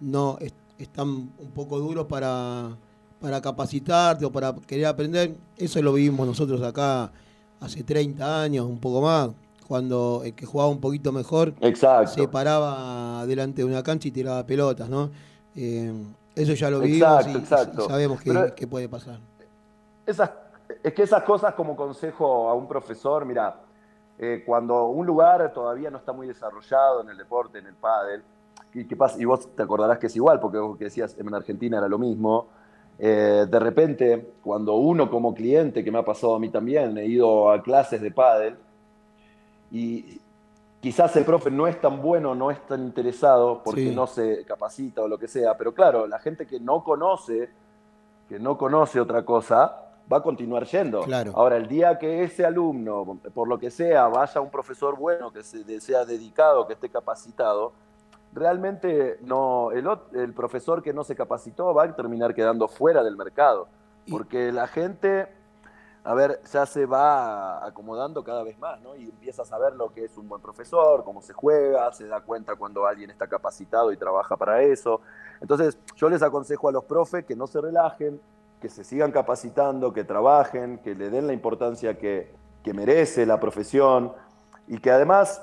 no 0.00 0.36
est- 0.40 0.56
están 0.78 1.08
un 1.08 1.50
poco 1.54 1.78
duros 1.78 2.06
para, 2.06 2.76
para 3.20 3.40
capacitarte 3.40 4.24
o 4.24 4.32
para 4.32 4.52
querer 4.66 4.86
aprender. 4.86 5.36
Eso 5.56 5.80
lo 5.80 5.92
vivimos 5.92 6.26
nosotros 6.26 6.60
acá 6.62 7.12
hace 7.60 7.84
30 7.84 8.42
años, 8.42 8.66
un 8.66 8.80
poco 8.80 9.00
más, 9.00 9.30
cuando 9.68 10.22
el 10.24 10.34
que 10.34 10.44
jugaba 10.44 10.68
un 10.70 10.80
poquito 10.80 11.12
mejor 11.12 11.54
Exacto. 11.60 12.10
se 12.14 12.26
paraba 12.26 13.24
delante 13.26 13.62
de 13.62 13.66
una 13.66 13.84
cancha 13.84 14.08
y 14.08 14.10
tiraba 14.10 14.44
pelotas, 14.44 14.88
¿no? 14.88 15.08
Eh, 15.54 15.92
eso 16.34 16.54
ya 16.54 16.68
lo 16.70 16.80
vivimos 16.80 17.26
Exacto, 17.28 17.84
y- 17.84 17.88
sabemos 17.88 18.20
que, 18.20 18.32
Pero- 18.32 18.54
que 18.56 18.66
puede 18.66 18.88
pasar. 18.88 19.20
Esas, 20.06 20.30
es 20.82 20.92
que 20.92 21.02
esas 21.02 21.22
cosas 21.22 21.54
como 21.54 21.76
consejo 21.76 22.48
a 22.48 22.54
un 22.54 22.66
profesor, 22.66 23.24
mira, 23.24 23.56
eh, 24.18 24.42
cuando 24.44 24.86
un 24.86 25.06
lugar 25.06 25.52
todavía 25.52 25.90
no 25.90 25.98
está 25.98 26.12
muy 26.12 26.26
desarrollado 26.26 27.02
en 27.02 27.10
el 27.10 27.16
deporte, 27.16 27.58
en 27.58 27.66
el 27.66 27.74
pádel, 27.74 28.22
y, 28.74 28.84
qué 28.86 28.96
pasa? 28.96 29.20
y 29.20 29.24
vos 29.24 29.54
te 29.54 29.62
acordarás 29.62 29.98
que 29.98 30.06
es 30.06 30.16
igual, 30.16 30.40
porque 30.40 30.58
vos 30.58 30.76
que 30.78 30.84
decías 30.84 31.16
en 31.18 31.34
Argentina 31.34 31.78
era 31.78 31.88
lo 31.88 31.98
mismo, 31.98 32.46
eh, 32.98 33.46
de 33.48 33.58
repente, 33.58 34.34
cuando 34.42 34.74
uno 34.74 35.10
como 35.10 35.34
cliente, 35.34 35.82
que 35.82 35.90
me 35.90 35.98
ha 35.98 36.04
pasado 36.04 36.34
a 36.34 36.38
mí 36.38 36.48
también, 36.50 36.96
he 36.98 37.06
ido 37.06 37.50
a 37.50 37.62
clases 37.62 38.00
de 38.00 38.10
pádel, 38.10 38.56
y 39.70 40.20
quizás 40.80 41.16
el 41.16 41.24
profe 41.24 41.50
no 41.50 41.66
es 41.66 41.80
tan 41.80 42.02
bueno, 42.02 42.34
no 42.34 42.50
es 42.50 42.64
tan 42.66 42.82
interesado, 42.82 43.62
porque 43.64 43.88
Sí. 43.88 43.94
no 43.94 44.06
se 44.06 44.44
capacita 44.44 45.02
o 45.02 45.08
lo 45.08 45.18
que 45.18 45.28
sea, 45.28 45.56
pero 45.56 45.72
claro, 45.72 46.06
la 46.06 46.18
gente 46.18 46.46
que 46.46 46.60
no 46.60 46.84
conoce, 46.84 47.50
que 48.28 48.38
no 48.38 48.56
conoce 48.56 49.00
otra 49.00 49.24
cosa, 49.24 49.91
va 50.10 50.18
a 50.18 50.22
continuar 50.22 50.64
yendo. 50.66 51.02
Claro. 51.02 51.32
Ahora, 51.34 51.56
el 51.56 51.66
día 51.66 51.98
que 51.98 52.24
ese 52.24 52.44
alumno, 52.44 53.18
por 53.34 53.48
lo 53.48 53.58
que 53.58 53.70
sea, 53.70 54.08
vaya 54.08 54.40
a 54.40 54.40
un 54.40 54.50
profesor 54.50 54.96
bueno, 54.96 55.32
que 55.32 55.42
se, 55.42 55.80
sea 55.80 56.04
dedicado, 56.04 56.66
que 56.66 56.74
esté 56.74 56.88
capacitado, 56.88 57.72
realmente 58.32 59.18
no, 59.22 59.70
el, 59.72 60.32
profesor 60.34 60.82
que 60.82 60.92
no 60.92 61.04
se 61.04 61.14
capacitó 61.14 61.74
va 61.74 61.84
a 61.84 61.94
terminar 61.94 62.34
quedando 62.34 62.68
fuera 62.68 63.02
del 63.02 63.16
mercado. 63.16 63.68
Y- 64.06 64.10
Porque 64.10 64.50
la 64.52 64.66
gente, 64.66 65.28
a 66.04 66.14
ver, 66.14 66.40
ya 66.50 66.66
se 66.66 66.86
va 66.86 67.64
acomodando 67.64 68.24
cada 68.24 68.42
vez 68.42 68.58
más, 68.58 68.80
¿no? 68.80 68.96
Y 68.96 69.04
empieza 69.04 69.42
a 69.42 69.44
saber 69.44 69.74
lo 69.74 69.92
que 69.92 70.04
es 70.04 70.16
un 70.16 70.28
buen 70.28 70.42
profesor, 70.42 71.04
cómo 71.04 71.22
se 71.22 71.32
juega, 71.32 71.92
se 71.92 72.06
da 72.06 72.20
cuenta 72.20 72.56
cuando 72.56 72.86
alguien 72.86 73.10
está 73.10 73.26
capacitado 73.28 73.92
y 73.92 73.96
trabaja 73.96 74.36
para 74.36 74.62
eso. 74.62 75.00
Entonces, 75.40 75.78
yo 75.96 76.08
les 76.08 76.22
aconsejo 76.22 76.68
a 76.68 76.72
los 76.72 76.84
profes 76.84 77.24
que 77.24 77.36
no 77.36 77.46
se 77.46 77.60
relajen, 77.60 78.20
que 78.62 78.68
se 78.70 78.84
sigan 78.84 79.10
capacitando, 79.10 79.92
que 79.92 80.04
trabajen, 80.04 80.78
que 80.78 80.94
le 80.94 81.10
den 81.10 81.26
la 81.26 81.32
importancia 81.32 81.98
que, 81.98 82.32
que 82.62 82.72
merece 82.72 83.26
la 83.26 83.40
profesión 83.40 84.12
y 84.68 84.78
que 84.78 84.90
además 84.92 85.42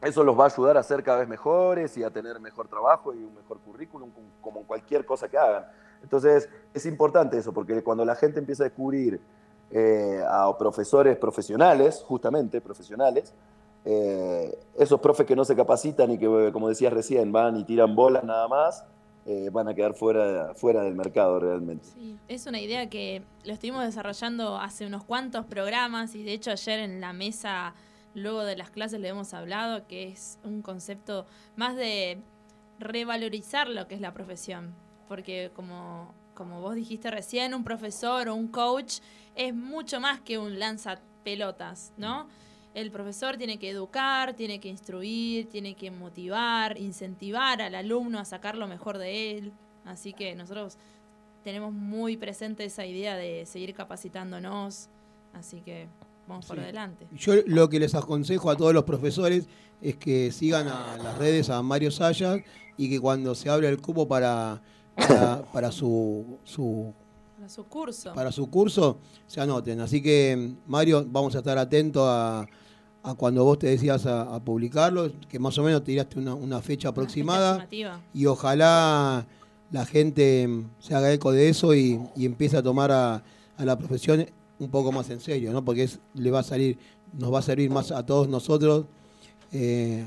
eso 0.00 0.24
los 0.24 0.38
va 0.38 0.44
a 0.44 0.46
ayudar 0.46 0.78
a 0.78 0.82
ser 0.82 1.02
cada 1.04 1.18
vez 1.18 1.28
mejores 1.28 1.96
y 1.98 2.02
a 2.04 2.10
tener 2.10 2.40
mejor 2.40 2.66
trabajo 2.66 3.12
y 3.12 3.22
un 3.22 3.34
mejor 3.34 3.58
currículum, 3.58 4.10
como- 4.40 4.62
cualquier 4.64 5.04
cosa 5.04 5.28
que 5.28 5.36
hagan. 5.36 5.66
Entonces, 6.02 6.48
es 6.72 6.86
importante 6.86 7.36
eso, 7.36 7.52
porque 7.52 7.82
cuando 7.82 8.04
la 8.04 8.14
gente 8.14 8.38
empieza 8.38 8.62
a 8.62 8.68
descubrir 8.68 9.20
eh, 9.70 10.22
a 10.26 10.56
profesores 10.56 11.16
profesionales, 11.18 12.02
justamente 12.06 12.60
profesionales, 12.62 13.34
eh, 13.84 14.58
esos 14.78 14.98
profes 15.00 15.26
que 15.26 15.36
no 15.36 15.44
se 15.44 15.54
capacitan 15.54 16.10
y 16.12 16.18
que, 16.18 16.50
como 16.52 16.68
decías 16.68 16.92
recién, 16.92 17.30
van 17.30 17.56
y 17.56 17.64
tiran 17.64 17.94
bolas 17.94 18.24
nada 18.24 18.48
más, 18.48 18.86
eh, 19.30 19.50
van 19.52 19.68
a 19.68 19.74
quedar 19.74 19.92
fuera, 19.92 20.54
fuera 20.54 20.82
del 20.82 20.94
mercado 20.94 21.38
realmente. 21.38 21.84
Sí, 21.84 22.16
es 22.28 22.46
una 22.46 22.58
idea 22.60 22.88
que 22.88 23.22
lo 23.44 23.52
estuvimos 23.52 23.84
desarrollando 23.84 24.56
hace 24.56 24.86
unos 24.86 25.04
cuantos 25.04 25.44
programas 25.44 26.14
y 26.14 26.22
de 26.22 26.32
hecho 26.32 26.50
ayer 26.50 26.78
en 26.78 27.02
la 27.02 27.12
mesa, 27.12 27.74
luego 28.14 28.42
de 28.42 28.56
las 28.56 28.70
clases, 28.70 29.00
le 29.00 29.08
hemos 29.08 29.34
hablado 29.34 29.86
que 29.86 30.08
es 30.08 30.38
un 30.44 30.62
concepto 30.62 31.26
más 31.56 31.76
de 31.76 32.22
revalorizar 32.78 33.68
lo 33.68 33.86
que 33.86 33.96
es 33.96 34.00
la 34.00 34.14
profesión. 34.14 34.74
Porque 35.08 35.50
como, 35.54 36.14
como 36.32 36.62
vos 36.62 36.74
dijiste 36.74 37.10
recién, 37.10 37.52
un 37.52 37.64
profesor 37.64 38.30
o 38.30 38.34
un 38.34 38.48
coach 38.48 39.00
es 39.34 39.54
mucho 39.54 40.00
más 40.00 40.22
que 40.22 40.38
un 40.38 40.58
lanza 40.58 41.02
pelotas, 41.22 41.92
¿no? 41.98 42.28
El 42.78 42.92
profesor 42.92 43.36
tiene 43.36 43.58
que 43.58 43.70
educar, 43.70 44.34
tiene 44.34 44.60
que 44.60 44.68
instruir, 44.68 45.48
tiene 45.48 45.74
que 45.74 45.90
motivar, 45.90 46.78
incentivar 46.78 47.60
al 47.60 47.74
alumno 47.74 48.20
a 48.20 48.24
sacar 48.24 48.56
lo 48.56 48.68
mejor 48.68 48.98
de 48.98 49.36
él. 49.36 49.52
Así 49.84 50.12
que 50.12 50.36
nosotros 50.36 50.76
tenemos 51.42 51.72
muy 51.72 52.16
presente 52.16 52.64
esa 52.64 52.86
idea 52.86 53.16
de 53.16 53.46
seguir 53.46 53.74
capacitándonos. 53.74 54.90
Así 55.32 55.60
que 55.60 55.88
vamos 56.28 56.46
por 56.46 56.60
delante. 56.60 57.08
Yo 57.16 57.34
lo 57.46 57.68
que 57.68 57.80
les 57.80 57.96
aconsejo 57.96 58.48
a 58.48 58.56
todos 58.56 58.72
los 58.72 58.84
profesores 58.84 59.48
es 59.82 59.96
que 59.96 60.30
sigan 60.30 60.68
a 60.68 60.96
las 60.98 61.18
redes 61.18 61.50
a 61.50 61.60
Mario 61.64 61.90
Sayas 61.90 62.42
y 62.76 62.88
que 62.88 63.00
cuando 63.00 63.34
se 63.34 63.50
abra 63.50 63.68
el 63.68 63.80
cupo 63.80 64.06
para, 64.06 64.62
para, 64.94 65.42
para 65.52 65.72
su, 65.72 66.38
su 66.44 66.94
Para 67.36 67.48
su 67.48 67.64
curso. 67.64 68.14
para 68.14 68.30
su 68.30 68.48
curso 68.48 69.00
se 69.26 69.40
anoten. 69.40 69.80
Así 69.80 70.00
que, 70.00 70.54
Mario, 70.68 71.04
vamos 71.08 71.34
a 71.34 71.38
estar 71.38 71.58
atentos 71.58 72.04
a, 72.06 72.46
a 73.02 73.14
cuando 73.14 73.44
vos 73.44 73.58
te 73.58 73.68
decías 73.68 74.06
a, 74.06 74.34
a 74.34 74.40
publicarlo, 74.40 75.10
que 75.28 75.38
más 75.38 75.56
o 75.58 75.62
menos 75.62 75.84
tiraste 75.84 76.18
una, 76.18 76.34
una 76.34 76.60
fecha 76.60 76.88
aproximada 76.88 77.66
y 78.12 78.26
ojalá 78.26 79.26
la 79.70 79.84
gente 79.86 80.48
se 80.78 80.94
haga 80.94 81.12
eco 81.12 81.32
de 81.32 81.48
eso 81.48 81.74
y, 81.74 82.00
y 82.16 82.26
empiece 82.26 82.56
a 82.56 82.62
tomar 82.62 82.90
a, 82.90 83.22
a 83.56 83.64
la 83.64 83.78
profesión 83.78 84.26
un 84.58 84.70
poco 84.70 84.90
más 84.92 85.08
en 85.10 85.20
serio, 85.20 85.52
¿no? 85.52 85.64
Porque 85.64 85.84
es, 85.84 86.00
le 86.14 86.30
va 86.30 86.40
a 86.40 86.42
salir, 86.42 86.78
nos 87.12 87.32
va 87.32 87.38
a 87.38 87.42
servir 87.42 87.70
más 87.70 87.92
a 87.92 88.04
todos 88.04 88.28
nosotros. 88.28 88.86
eh, 89.52 90.04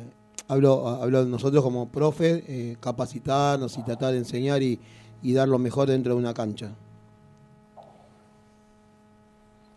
hablo, 0.47 0.87
hablo 0.87 1.23
de 1.23 1.29
nosotros 1.31 1.63
como 1.63 1.87
profe, 1.87 2.43
eh, 2.47 2.77
capacitarnos 2.81 3.77
y 3.77 3.83
tratar 3.83 4.11
de 4.11 4.17
enseñar 4.17 4.61
y, 4.61 4.79
y 5.21 5.31
dar 5.33 5.47
lo 5.47 5.57
mejor 5.57 5.87
dentro 5.87 6.13
de 6.13 6.19
una 6.19 6.33
cancha. 6.33 6.71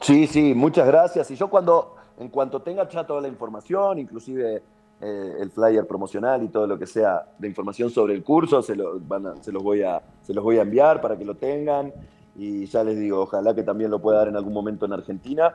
Sí, 0.01 0.27
sí, 0.27 0.53
muchas 0.55 0.87
gracias. 0.87 1.31
Y 1.31 1.37
yo 1.37 1.49
cuando, 1.49 1.94
en 2.19 2.29
cuanto 2.29 2.63
tenga 2.63 2.89
ya 2.89 3.07
toda 3.07 3.21
la 3.21 3.29
información, 3.29 3.99
inclusive 3.99 4.63
eh, 5.01 5.37
el 5.41 5.51
flyer 5.51 5.87
promocional 5.87 6.43
y 6.43 6.49
todo 6.49 6.67
lo 6.67 6.79
que 6.79 6.87
sea 6.87 7.27
de 7.39 7.49
información 7.49 7.91
sobre 7.91 8.15
el 8.15 8.23
curso, 8.23 8.63
se, 8.63 8.77
lo, 8.77 9.01
se, 9.41 9.53
los 9.53 9.63
voy 9.63 9.83
a, 9.83 10.01
se 10.23 10.33
los 10.33 10.45
voy 10.45 10.59
a 10.59 10.63
enviar 10.63 11.01
para 11.01 11.17
que 11.17 11.25
lo 11.25 11.35
tengan. 11.35 11.93
Y 12.37 12.67
ya 12.67 12.83
les 12.83 12.99
digo, 12.99 13.21
ojalá 13.23 13.55
que 13.55 13.63
también 13.63 13.91
lo 13.91 14.01
pueda 14.01 14.19
dar 14.19 14.29
en 14.29 14.37
algún 14.37 14.53
momento 14.53 14.87
en 14.87 14.93
Argentina. 14.93 15.55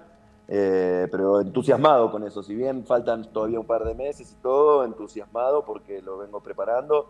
Eh, 0.52 1.08
pero 1.12 1.42
entusiasmado 1.42 2.12
con 2.12 2.24
eso. 2.24 2.42
Si 2.42 2.56
bien 2.56 2.84
faltan 2.84 3.32
todavía 3.32 3.60
un 3.60 3.68
par 3.68 3.86
de 3.86 3.94
meses 3.94 4.32
y 4.32 4.42
todo, 4.42 4.84
entusiasmado 4.84 5.64
porque 5.64 6.02
lo 6.02 6.18
vengo 6.18 6.42
preparando 6.42 7.08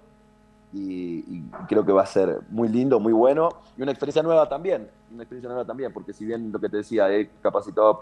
y, 0.74 1.42
creo 1.68 1.86
que 1.86 1.92
va 1.92 2.04
a 2.04 2.06
ser 2.06 2.42
muy 2.50 2.68
lindo, 2.68 3.00
muy 3.00 3.14
bueno 3.14 3.50
y 3.78 3.82
una 3.82 3.92
experiencia 3.92 4.22
nueva 4.22 4.48
también, 4.48 4.90
una 5.12 5.24
experiencia 5.24 5.50
nueva 5.50 5.66
también, 5.66 5.92
porque 5.94 6.14
si 6.14 6.26
bien 6.26 6.52
lo 6.52 6.60
que 6.60 6.70
te 6.70 6.78
decía, 6.78 7.12
he 7.12 7.30
capacitado 7.42 7.90
a 7.90 7.98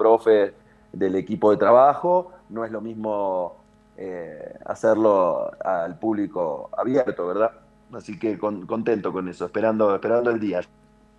del 0.91 1.15
equipo 1.15 1.51
de 1.51 1.57
trabajo, 1.57 2.31
no 2.49 2.65
es 2.65 2.71
lo 2.71 2.81
mismo 2.81 3.55
eh, 3.97 4.57
hacerlo 4.65 5.51
al 5.63 5.97
público 5.99 6.69
abierto, 6.77 7.27
¿verdad? 7.27 7.51
Así 7.93 8.17
que 8.19 8.37
con- 8.37 8.65
contento 8.67 9.11
con 9.13 9.27
eso, 9.27 9.45
esperando, 9.45 9.93
esperando 9.95 10.29
el 10.29 10.39
día. 10.39 10.61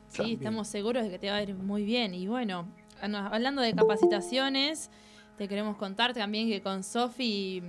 Sí, 0.08 0.34
estamos 0.34 0.68
seguros 0.68 1.02
de 1.04 1.10
que 1.10 1.18
te 1.18 1.30
va 1.30 1.36
a 1.36 1.42
ir 1.42 1.54
muy 1.54 1.84
bien. 1.84 2.14
Y 2.14 2.28
bueno, 2.28 2.66
hablando 3.00 3.62
de 3.62 3.74
capacitaciones, 3.74 4.90
te 5.36 5.48
queremos 5.48 5.76
contar 5.76 6.14
también 6.14 6.48
que 6.48 6.62
con 6.62 6.82
Sofi 6.82 7.62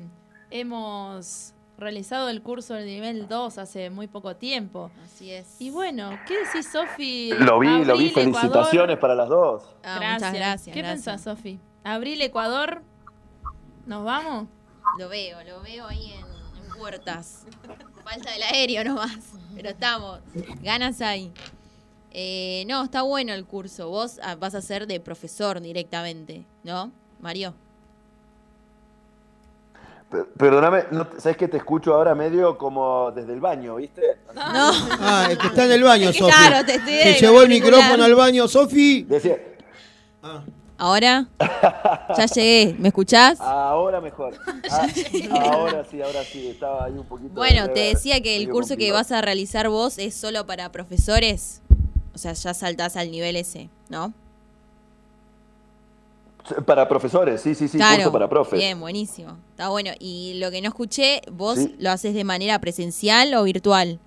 hemos 0.51 1.53
realizado 1.77 2.29
el 2.29 2.41
curso 2.41 2.73
del 2.73 2.85
nivel 2.85 3.27
2 3.27 3.57
hace 3.57 3.89
muy 3.89 4.07
poco 4.07 4.35
tiempo. 4.35 4.91
Así 5.05 5.31
es. 5.31 5.55
Y 5.59 5.69
bueno, 5.69 6.09
¿qué 6.27 6.35
decís, 6.45 6.69
Sofi? 6.71 7.31
Lo 7.39 7.59
vi, 7.59 7.85
lo 7.85 7.97
vi. 7.97 8.09
Felicitaciones 8.09 8.95
Ecuador. 8.97 8.99
para 8.99 9.15
las 9.15 9.29
dos. 9.29 9.63
Ah, 9.83 9.97
gracias. 9.99 10.13
muchas 10.19 10.33
gracias. 10.33 10.73
¿Qué 10.73 10.81
gracias. 10.81 11.05
pensás, 11.05 11.21
Sofi? 11.23 11.59
Abril, 11.83 12.21
Ecuador. 12.21 12.81
¿Nos 13.85 14.03
vamos? 14.03 14.47
Lo 14.97 15.09
veo, 15.09 15.43
lo 15.43 15.61
veo 15.61 15.87
ahí 15.87 16.13
en, 16.13 16.63
en 16.65 16.71
puertas. 16.77 17.45
Falta 18.03 18.31
del 18.31 18.43
aéreo 18.43 18.83
nomás. 18.83 19.17
Pero 19.55 19.69
estamos. 19.69 20.19
Ganas 20.61 21.01
hay. 21.01 21.31
Eh, 22.11 22.63
no, 22.67 22.83
está 22.83 23.03
bueno 23.03 23.33
el 23.33 23.45
curso. 23.45 23.89
Vos 23.89 24.19
ah, 24.23 24.35
vas 24.35 24.55
a 24.55 24.61
ser 24.61 24.87
de 24.87 24.99
profesor 24.99 25.61
directamente, 25.61 26.45
¿no, 26.63 26.91
Mario? 27.19 27.53
Per- 30.09 30.25
Perdóname, 30.37 30.85
no, 30.89 31.07
¿sabes 31.19 31.37
que 31.37 31.47
te 31.47 31.57
escucho 31.57 31.93
ahora 31.93 32.15
medio 32.15 32.57
como 32.57 33.11
desde 33.11 33.31
el 33.33 33.39
baño, 33.39 33.75
viste? 33.75 34.01
No. 34.33 34.41
Ah, 34.99 35.27
es 35.29 35.37
que 35.37 35.47
está 35.47 35.65
en 35.65 35.71
el 35.73 35.83
baño, 35.83 36.11
Sofi. 36.11 36.31
Claro, 36.31 36.65
te 36.65 36.75
estoy 36.75 36.93
Se 36.97 37.05
del 37.09 37.15
llevó 37.19 37.41
el 37.43 37.49
micrófono 37.49 38.03
al 38.03 38.15
baño, 38.15 38.47
Sofi. 38.47 39.03
Decía, 39.03 39.37
Ahora 40.79 41.27
ya 42.17 42.25
llegué. 42.25 42.73
¿Me 42.79 42.87
escuchás? 42.87 43.39
ahora 43.41 43.99
mejor. 44.01 44.33
Ah, 44.71 44.87
ahora 45.53 45.83
sí, 45.89 46.01
ahora 46.01 46.23
sí, 46.23 46.47
estaba 46.47 46.85
ahí 46.85 46.93
un 46.93 47.05
poquito. 47.05 47.33
Bueno, 47.33 47.67
de 47.67 47.73
te 47.73 47.79
decía 47.81 48.21
que 48.21 48.37
el 48.37 48.49
curso 48.49 48.77
que 48.77 48.91
vas 48.91 49.11
a 49.11 49.21
realizar 49.21 49.67
vos 49.69 49.97
es 49.97 50.15
solo 50.15 50.45
para 50.45 50.71
profesores. 50.71 51.61
O 52.13 52.17
sea, 52.17 52.33
ya 52.33 52.53
saltás 52.53 52.95
al 52.95 53.11
nivel 53.11 53.35
ese, 53.35 53.69
¿no? 53.89 54.13
Para 56.65 56.87
profesores, 56.87 57.41
sí, 57.41 57.53
sí, 57.55 57.67
sí, 57.67 57.77
claro. 57.77 57.95
curso 57.97 58.11
para 58.13 58.29
profes. 58.29 58.57
Bien, 58.59 58.79
buenísimo. 58.79 59.37
Está 59.51 59.69
bueno. 59.69 59.91
Y 59.99 60.35
lo 60.39 60.49
que 60.49 60.61
no 60.61 60.69
escuché, 60.69 61.21
¿vos 61.31 61.57
Sí. 61.59 61.75
lo 61.79 61.91
haces 61.91 62.13
de 62.13 62.23
manera 62.23 62.59
presencial 62.59 63.33
o 63.35 63.43
virtual? 63.43 63.99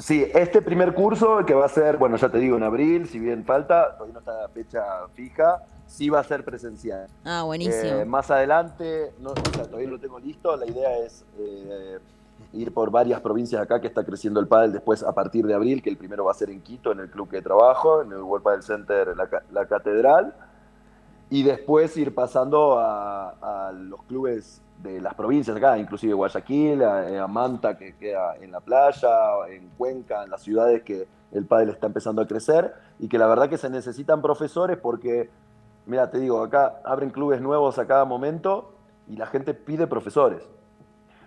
Sí, 0.00 0.26
este 0.34 0.62
primer 0.62 0.94
curso 0.94 1.44
que 1.44 1.52
va 1.52 1.66
a 1.66 1.68
ser, 1.68 1.98
bueno, 1.98 2.16
ya 2.16 2.30
te 2.30 2.38
digo, 2.38 2.56
en 2.56 2.62
abril, 2.62 3.06
si 3.06 3.18
bien 3.18 3.44
falta, 3.44 3.96
todavía 3.96 4.14
no 4.14 4.18
está 4.20 4.42
la 4.42 4.48
fecha 4.48 4.82
fija, 5.14 5.62
sí 5.86 6.08
va 6.08 6.20
a 6.20 6.24
ser 6.24 6.42
presencial. 6.42 7.06
Ah, 7.22 7.42
buenísimo. 7.42 8.00
Eh, 8.00 8.04
más 8.06 8.30
adelante, 8.30 9.12
no, 9.20 9.32
o 9.32 9.54
sea, 9.54 9.64
todavía 9.64 9.88
lo 9.90 10.00
tengo 10.00 10.18
listo, 10.18 10.56
la 10.56 10.66
idea 10.66 10.98
es 11.04 11.24
eh, 11.38 11.98
ir 12.54 12.72
por 12.72 12.90
varias 12.90 13.20
provincias 13.20 13.60
acá 13.60 13.78
que 13.78 13.88
está 13.88 14.02
creciendo 14.02 14.40
el 14.40 14.48
pádel 14.48 14.72
después 14.72 15.02
a 15.02 15.12
partir 15.12 15.46
de 15.46 15.52
abril, 15.52 15.82
que 15.82 15.90
el 15.90 15.98
primero 15.98 16.24
va 16.24 16.30
a 16.30 16.34
ser 16.34 16.48
en 16.48 16.62
Quito, 16.62 16.92
en 16.92 17.00
el 17.00 17.10
club 17.10 17.28
que 17.28 17.42
trabajo, 17.42 18.00
en 18.00 18.10
el 18.10 18.22
World 18.22 18.42
Padel 18.42 18.62
Center, 18.62 19.14
la, 19.14 19.28
la 19.52 19.66
catedral, 19.66 20.34
y 21.28 21.42
después 21.42 21.94
ir 21.98 22.14
pasando 22.14 22.78
a, 22.78 23.68
a 23.68 23.72
los 23.72 24.02
clubes 24.04 24.62
de 24.82 25.00
las 25.00 25.14
provincias 25.14 25.56
acá, 25.56 25.78
inclusive 25.78 26.14
Guayaquil, 26.14 26.82
a, 26.82 27.24
a 27.24 27.26
Manta 27.26 27.76
que 27.76 27.96
queda 27.96 28.36
en 28.36 28.50
la 28.50 28.60
playa, 28.60 29.10
en 29.48 29.68
Cuenca, 29.76 30.24
en 30.24 30.30
las 30.30 30.42
ciudades 30.42 30.82
que 30.82 31.06
el 31.32 31.46
pádel 31.46 31.70
está 31.70 31.86
empezando 31.86 32.22
a 32.22 32.26
crecer 32.26 32.74
y 32.98 33.08
que 33.08 33.18
la 33.18 33.26
verdad 33.26 33.48
que 33.48 33.58
se 33.58 33.70
necesitan 33.70 34.22
profesores 34.22 34.78
porque, 34.78 35.30
mira, 35.86 36.10
te 36.10 36.18
digo, 36.18 36.42
acá 36.42 36.80
abren 36.84 37.10
clubes 37.10 37.40
nuevos 37.40 37.78
a 37.78 37.86
cada 37.86 38.04
momento 38.04 38.72
y 39.08 39.16
la 39.16 39.26
gente 39.26 39.54
pide 39.54 39.86
profesores. 39.86 40.48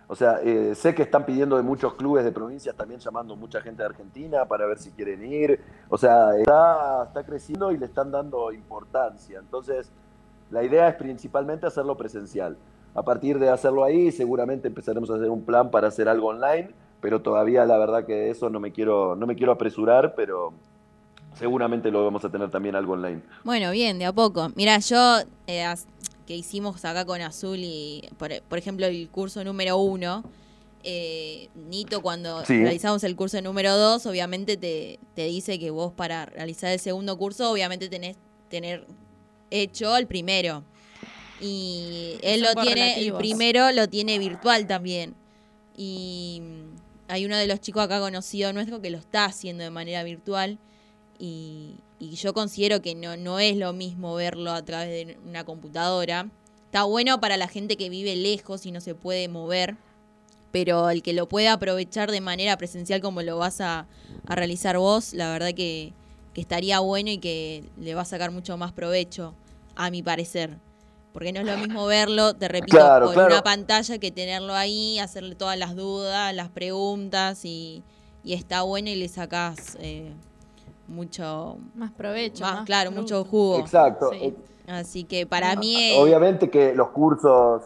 O 0.07 0.15
sea, 0.15 0.39
eh, 0.43 0.75
sé 0.75 0.93
que 0.93 1.03
están 1.03 1.25
pidiendo 1.25 1.55
de 1.55 1.63
muchos 1.63 1.93
clubes 1.95 2.25
de 2.25 2.31
provincias 2.31 2.75
también 2.75 2.99
llamando 2.99 3.35
mucha 3.35 3.61
gente 3.61 3.84
de 3.84 3.89
Argentina 3.89 4.45
para 4.45 4.65
ver 4.65 4.77
si 4.77 4.91
quieren 4.91 5.23
ir. 5.25 5.59
O 5.89 5.97
sea, 5.97 6.38
está, 6.38 7.05
está 7.05 7.23
creciendo 7.23 7.71
y 7.71 7.77
le 7.77 7.85
están 7.85 8.11
dando 8.11 8.51
importancia. 8.51 9.39
Entonces, 9.39 9.91
la 10.51 10.63
idea 10.63 10.89
es 10.89 10.95
principalmente 10.95 11.65
hacerlo 11.65 11.95
presencial. 11.95 12.57
A 12.95 13.03
partir 13.03 13.40
de 13.40 13.49
hacerlo 13.49 13.84
ahí, 13.84 14.11
seguramente 14.11 14.68
empezaremos 14.68 15.10
a 15.10 15.15
hacer 15.15 15.30
un 15.30 15.44
plan 15.44 15.72
para 15.72 15.88
hacer 15.88 16.07
algo 16.07 16.28
online, 16.28 16.70
pero 17.02 17.22
todavía 17.22 17.65
la 17.65 17.78
verdad 17.78 18.06
que 18.06 18.30
eso 18.30 18.49
no 18.49 18.60
me 18.60 18.72
quiero, 18.72 19.15
no 19.15 19.26
me 19.26 19.36
quiero 19.36 19.52
apresurar, 19.52 20.14
pero 20.15 20.53
seguramente 21.38 21.90
lo 21.91 22.03
vamos 22.06 22.24
a 22.24 22.30
tener 22.30 22.52
también 22.52 22.76
algo 22.76 22.94
online. 22.94 23.22
Bueno, 23.44 23.72
bien, 23.72 23.98
de 23.98 24.06
a 24.06 24.14
poco. 24.14 24.52
Mira, 24.56 24.78
yo 24.80 25.20
eh, 25.48 25.65
que 26.28 26.36
hicimos 26.36 26.86
acá 26.86 27.03
con 27.06 27.20
Azul 27.22 27.57
y, 27.60 28.07
por, 28.18 28.30
por 28.44 28.57
ejemplo, 28.60 28.86
el 28.86 29.10
curso 29.10 29.44
número 29.44 29.78
uno, 29.78 30.24
eh, 30.84 31.49
Nito 31.56 32.02
cuando 32.02 32.45
Sí. 32.45 32.57
realizamos 32.60 33.03
el 33.03 33.15
curso 33.15 33.41
número 33.41 33.76
dos, 33.76 34.06
obviamente 34.06 34.56
te, 34.57 34.99
te 35.15 35.26
dice 35.26 35.57
que 35.57 35.72
vos 35.72 35.94
para 35.94 36.26
realizar 36.28 36.72
el 36.72 36.80
segundo 36.80 37.18
curso, 37.18 37.52
obviamente 37.52 37.90
tenés 37.90 38.18
tener 38.49 38.86
hecho 39.49 39.98
el 39.98 40.06
primero. 40.07 40.64
Y 41.44 42.18
él 42.22 42.41
lo 42.41 42.56
tiene, 42.56 42.99
el 42.99 43.14
primero 43.15 43.70
lo 43.74 43.90
tiene 43.90 44.18
virtual 44.18 44.65
también. 44.65 45.14
Y 45.76 46.41
mm, 46.41 47.11
hay 47.11 47.26
uno 47.26 47.36
de 47.36 47.48
los 47.48 47.60
chicos 47.60 47.84
acá 47.84 47.99
conocido 47.99 48.53
nuestro 48.53 48.82
que 48.82 48.90
lo 48.90 48.98
está 48.98 49.26
haciendo 49.26 49.64
de 49.64 49.70
manera 49.70 50.03
virtual. 50.03 50.57
Y, 51.20 51.76
y 51.99 52.15
yo 52.15 52.34
considero 52.34 52.82
que 52.82 52.95
no, 52.95 53.18
no 53.18 53.40
es 53.40 53.57
lo 53.57 53.74
mismo 53.74 54.15
verlo 54.15 54.52
a 54.52 54.64
través 54.64 54.90
de 54.90 55.18
una 55.28 55.44
computadora. 55.44 56.30
Está 56.65 56.84
bueno 56.84 57.20
para 57.20 57.36
la 57.36 57.49
gente 57.49 57.76
que 57.76 57.90
vive 57.90 58.15
lejos 58.15 58.65
y 58.65 58.72
no 58.72 58.80
se 58.80 58.95
puede 58.95 59.28
mover, 59.28 59.76
pero 60.52 60.90
el 60.90 61.03
que 61.03 61.14
lo 61.14 61.28
pueda 61.28 61.53
aprovechar 61.53 62.10
de 62.10 62.22
manera 62.22 62.57
presencial 62.57 63.02
como 63.02 63.22
lo 63.22 63.38
vas 63.38 63.61
a, 63.61 63.86
a 64.26 64.36
realizar 64.36 64.78
vos, 64.78 65.14
la 65.14 65.32
verdad 65.32 65.53
que, 65.53 65.94
que 66.34 66.41
estaría 66.41 66.80
bueno 66.80 67.11
y 67.11 67.20
que 67.20 67.65
le 67.78 67.95
va 67.95 68.02
a 68.02 68.06
sacar 68.06 68.32
mucho 68.32 68.57
más 68.57 68.72
provecho, 68.72 69.36
a 69.76 69.91
mi 69.91 70.02
parecer. 70.02 70.57
Porque 71.14 71.31
no 71.31 71.41
es 71.41 71.45
lo 71.45 71.57
mismo 71.57 71.85
verlo, 71.85 72.34
te 72.34 72.48
repito, 72.48 72.76
Claro, 72.77 73.06
por 73.06 73.14
claro. 73.14 73.34
una 73.35 73.44
pantalla 73.44 73.99
que 73.99 74.11
tenerlo 74.11 74.53
ahí, 74.56 74.98
hacerle 74.99 75.35
todas 75.35 75.57
las 75.57 75.76
dudas, 75.76 76.34
las 76.34 76.49
preguntas 76.49 77.45
y, 77.45 77.84
y 78.23 78.34
está 78.34 78.64
bueno 78.64 78.90
y 78.90 78.95
le 78.95 79.07
sacás 79.07 79.77
eh, 79.80 80.11
mucho, 80.88 81.57
Más 81.76 81.91
provecho. 81.91 82.44
más, 82.44 82.56
más 82.56 82.65
claro, 82.65 82.90
fruto. 82.90 83.02
mucho 83.02 83.23
jugo. 83.26 83.60
Exacto. 83.60 84.10
Sí. 84.11 84.34
Así 84.68 85.03
que 85.03 85.26
para 85.27 85.56
mí 85.56 85.76
es... 85.91 85.98
Obviamente 85.99 86.49
que 86.49 86.73
los 86.73 86.90
cursos, 86.90 87.61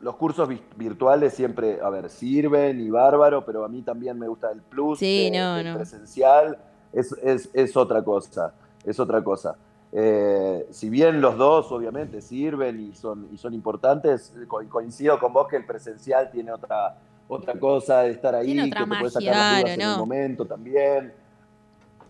los 0.00 0.16
cursos 0.16 0.48
vi- 0.48 0.62
virtuales 0.76 1.32
siempre, 1.32 1.78
a 1.82 1.88
ver, 1.90 2.10
sirven 2.10 2.80
y 2.80 2.90
bárbaro, 2.90 3.44
pero 3.46 3.64
a 3.64 3.68
mí 3.68 3.82
también 3.82 4.18
me 4.18 4.28
gusta 4.28 4.50
el 4.52 4.60
plus 4.60 4.98
Sí, 4.98 5.30
de- 5.30 5.38
no, 5.38 5.54
del 5.56 5.68
no. 5.70 5.76
presencial, 5.76 6.58
es, 6.92 7.12
es, 7.22 7.48
es 7.54 7.76
otra 7.76 8.02
cosa, 8.02 8.52
es 8.84 8.98
otra 9.00 9.22
cosa. 9.24 9.56
Eh, 9.92 10.66
si 10.70 10.88
bien 10.88 11.20
los 11.20 11.36
dos 11.36 11.72
obviamente 11.72 12.20
sirven 12.22 12.78
y 12.80 12.94
son, 12.94 13.28
y 13.32 13.38
son 13.38 13.54
importantes, 13.54 14.32
co- 14.46 14.62
coincido 14.68 15.18
con 15.18 15.32
vos 15.32 15.48
que 15.48 15.56
el 15.56 15.66
presencial 15.66 16.30
tiene 16.30 16.52
otra, 16.52 16.96
otra 17.26 17.58
cosa 17.58 18.02
de 18.02 18.12
estar 18.12 18.34
ahí, 18.34 18.46
Tiene 18.46 18.62
que 18.70 18.82
otra 18.82 18.84
te 18.94 18.98
puedes 19.00 19.12
sacar 19.14 19.26
las 19.36 19.48
dudas 19.50 19.62
Claro, 19.62 19.74
en 19.74 19.80
el 19.80 19.86
no. 19.88 19.98
momento 19.98 20.46
también. 20.46 21.12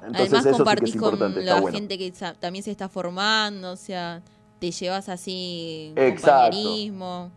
Entonces 0.03 0.21
Además 0.33 0.47
eso 0.47 0.51
sí 0.51 0.57
que 0.57 0.57
compartís 0.57 0.95
es 0.95 1.01
con 1.01 1.45
la 1.45 1.61
bueno. 1.61 1.77
gente 1.77 1.99
que 1.99 2.13
también 2.39 2.63
se 2.63 2.71
está 2.71 2.89
formando, 2.89 3.73
o 3.73 3.77
sea, 3.77 4.23
te 4.59 4.71
llevas 4.71 5.09
así 5.09 5.93
Exacto. 5.97 6.31
compañerismo, 6.57 7.31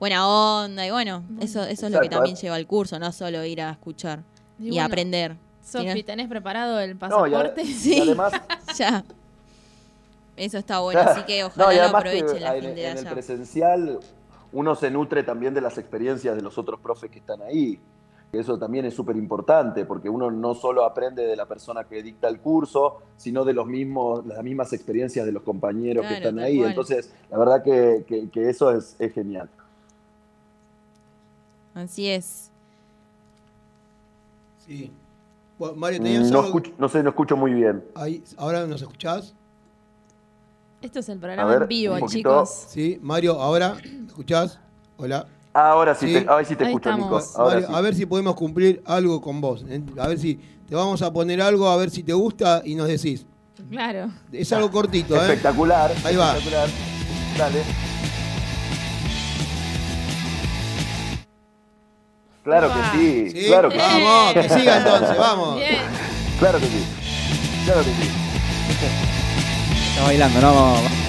buena 0.00 0.26
onda 0.26 0.86
y 0.86 0.90
bueno, 0.90 1.22
eso, 1.40 1.62
eso 1.64 1.86
es 1.86 1.92
lo 1.92 2.00
que 2.00 2.08
también 2.08 2.36
lleva 2.36 2.56
al 2.56 2.66
curso, 2.66 2.98
no 2.98 3.12
solo 3.12 3.44
ir 3.44 3.60
a 3.60 3.70
escuchar 3.72 4.20
y, 4.58 4.68
bueno, 4.70 4.84
aprender. 4.84 5.36
Sofi, 5.62 6.02
¿tenés 6.02 6.28
preparado 6.28 6.80
el 6.80 6.94
No, 6.96 7.26
y, 7.26 7.30
pasaporte? 7.30 7.62
y 7.62 7.72
Sí. 7.72 8.00
además, 8.00 8.32
ya. 8.76 9.04
Eso 10.42 10.58
está 10.58 10.80
bueno, 10.80 10.98
así 11.06 11.22
que 11.22 11.44
ojalá 11.44 11.66
No, 11.66 11.72
lo 11.72 11.82
además 11.82 12.02
que 12.02 12.40
la 12.40 12.56
en, 12.56 12.62
gente 12.62 12.80
de 12.80 12.90
en 12.90 12.98
el 12.98 13.06
presencial 13.06 14.00
uno 14.52 14.74
se 14.74 14.90
nutre 14.90 15.22
también 15.22 15.54
de 15.54 15.60
las 15.60 15.78
experiencias 15.78 16.34
de 16.34 16.42
los 16.42 16.58
otros 16.58 16.80
profes 16.80 17.10
que 17.10 17.20
están 17.20 17.40
ahí. 17.42 17.78
Eso 18.32 18.58
también 18.58 18.84
es 18.86 18.94
súper 18.94 19.14
importante, 19.16 19.84
porque 19.84 20.08
uno 20.08 20.30
no 20.30 20.54
solo 20.54 20.84
aprende 20.84 21.24
de 21.26 21.36
la 21.36 21.46
persona 21.46 21.84
que 21.84 22.02
dicta 22.02 22.28
el 22.28 22.40
curso, 22.40 22.98
sino 23.16 23.44
de 23.44 23.52
los 23.54 23.66
mismos, 23.66 24.26
las 24.26 24.42
mismas 24.42 24.72
experiencias 24.72 25.24
de 25.26 25.32
los 25.32 25.42
compañeros 25.42 26.04
que 26.06 26.14
están 26.16 26.38
ahí. 26.38 26.56
cual. 26.56 26.70
Entonces, 26.70 27.12
la 27.30 27.38
verdad 27.38 27.62
que, 27.62 28.04
que- 28.06 28.28
que 28.30 28.48
eso 28.50 28.70
es, 28.72 28.96
es 28.98 29.12
genial. 29.12 29.48
Así 31.74 32.08
es. 32.08 32.50
Sí. 34.66 34.90
Bueno, 35.58 35.76
Mario, 35.76 36.02
¿tenías 36.02 36.30
No, 36.30 36.38
algo? 36.40 36.48
escucho- 36.58 36.72
no 36.78 36.88
sé, 36.88 37.02
no 37.02 37.10
escucho 37.10 37.36
muy 37.36 37.52
bien. 37.52 37.84
Ahí, 37.94 38.22
¿Ahora 38.36 38.66
nos 38.66 38.80
escuchás? 38.82 39.34
Esto 40.82 40.98
es 40.98 41.08
el 41.08 41.18
A 41.18 41.20
programa 41.20 41.50
ver, 41.50 41.62
en 41.62 41.68
vivo, 41.68 42.08
chicos. 42.08 42.66
Sí, 42.68 42.98
Mario, 43.02 43.40
¿ahora? 43.40 43.76
¿Me 43.82 44.06
escuchás? 44.06 44.58
Hola. 44.96 45.26
Ah, 45.54 45.70
ahora 45.70 45.94
sí, 45.94 46.06
Sí. 46.08 46.12
Te, 46.24 46.28
ahora 46.28 46.44
sí 46.44 46.56
te 46.56 46.64
Ahí 46.64 46.70
escucho, 46.70 46.90
estamos. 46.90 47.22
Nico. 47.28 47.40
Ahora 47.40 47.54
Mario, 47.54 47.68
sí. 47.68 47.74
a 47.76 47.80
ver 47.80 47.94
si 47.94 48.06
podemos 48.06 48.34
cumplir 48.34 48.82
algo 48.86 49.20
con 49.20 49.40
vos. 49.40 49.64
¿eh? 49.68 49.82
A 49.98 50.08
ver 50.08 50.18
si 50.18 50.40
te 50.68 50.74
vamos 50.74 51.00
a 51.02 51.12
poner 51.12 51.40
algo, 51.40 51.68
a 51.68 51.76
ver 51.76 51.90
si 51.90 52.02
te 52.02 52.12
gusta 52.12 52.62
y 52.64 52.74
nos 52.74 52.88
decís. 52.88 53.26
Claro. 53.70 54.10
Es 54.32 54.52
algo 54.52 54.70
cortito, 54.70 55.14
¿eh? 55.14 55.18
Espectacular. 55.20 55.92
Ahí 56.04 56.16
va. 56.16 56.36
Espectacular. 56.36 56.68
Dale. 57.38 57.62
Claro 62.44 62.66
Opa. 62.66 62.92
que 62.92 62.98
sí, 62.98 63.30
Sí, 63.40 63.46
claro 63.46 63.68
que 63.68 63.78
sí. 63.78 63.82
vamos, 64.02 64.32
que 64.34 64.48
siga 64.48 64.76
entonces, 64.78 65.16
vamos. 65.16 65.56
Bien. 65.56 65.76
Claro 66.40 66.58
que 66.58 66.66
sí. 66.66 66.84
Claro 67.66 67.80
que 67.82 67.90
sí. 67.90 69.21
Está 69.92 70.04
bailando, 70.04 70.40
¿no? 70.40 70.76
Sí.「what 70.76 71.01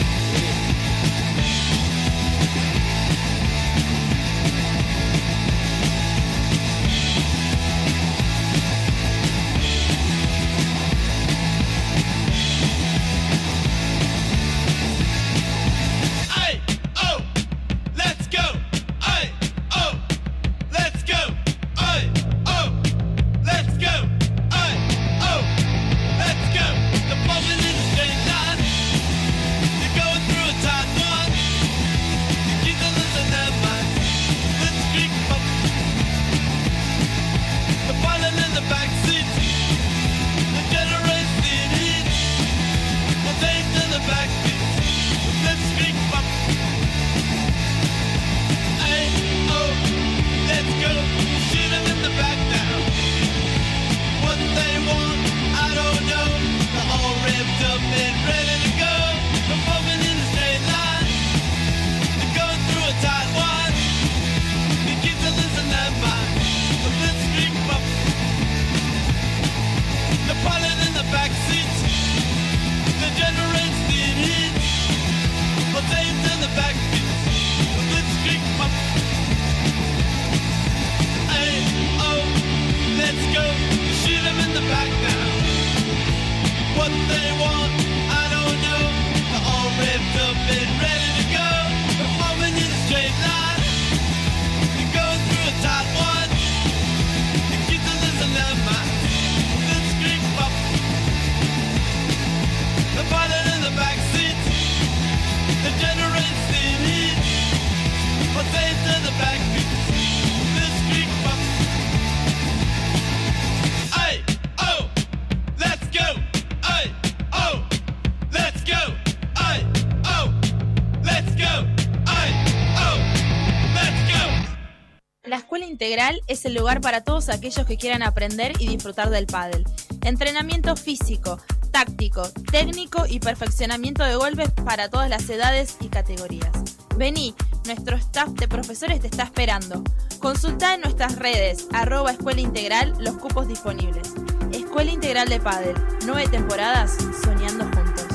integral 125.93 126.23
es 126.27 126.43
el 126.45 126.55
lugar 126.55 126.81
para 126.81 127.03
todos 127.03 127.29
aquellos 127.29 127.67
que 127.67 127.77
quieran 127.77 128.01
aprender 128.01 128.53
y 128.57 128.67
disfrutar 128.67 129.11
del 129.11 129.27
pádel. 129.27 129.63
Entrenamiento 130.01 130.75
físico, 130.75 131.37
táctico, 131.69 132.27
técnico 132.51 133.05
y 133.07 133.19
perfeccionamiento 133.19 134.03
de 134.03 134.15
golpes 134.15 134.49
para 134.65 134.89
todas 134.89 135.07
las 135.07 135.29
edades 135.29 135.77
y 135.81 135.89
categorías. 135.89 136.49
Vení, 136.97 137.35
nuestro 137.67 137.95
staff 137.97 138.29
de 138.29 138.47
profesores 138.47 139.01
te 139.01 139.07
está 139.07 139.21
esperando. 139.21 139.83
Consulta 140.17 140.73
en 140.73 140.81
nuestras 140.81 141.15
redes, 141.17 141.67
arroba 141.73 142.11
Escuela 142.13 142.41
Integral, 142.41 142.95
los 142.97 143.17
cupos 143.17 143.47
disponibles. 143.47 144.13
Escuela 144.51 144.89
Integral 144.89 145.29
de 145.29 145.39
Pádel, 145.39 145.75
nueve 146.07 146.27
temporadas 146.27 146.97
soñando 147.23 147.65
juntos. 147.65 148.07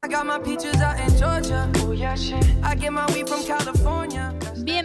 I 0.00 0.10
got 0.10 0.26
my 0.26 0.38
peaches 0.38 0.80
out 0.80 0.98
in 0.98 1.16
Georgia. 1.18 1.70
Oh 1.76 1.92
yeah, 1.92 2.14
shit. 2.14 2.42
I 2.62 2.74
get 2.74 2.92
my 2.92 3.04
weed 3.12 3.28
from 3.28 3.44
California. 3.44 4.07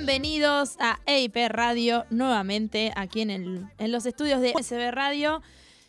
Bienvenidos 0.05 0.75
a 0.81 0.99
EIP 1.05 1.37
Radio 1.47 2.03
nuevamente 2.09 2.91
aquí 2.97 3.21
en, 3.21 3.29
el- 3.29 3.65
en 3.77 3.91
los 3.93 4.05
estudios 4.05 4.41
de 4.41 4.51
SB 4.61 4.91
Radio. 4.91 5.41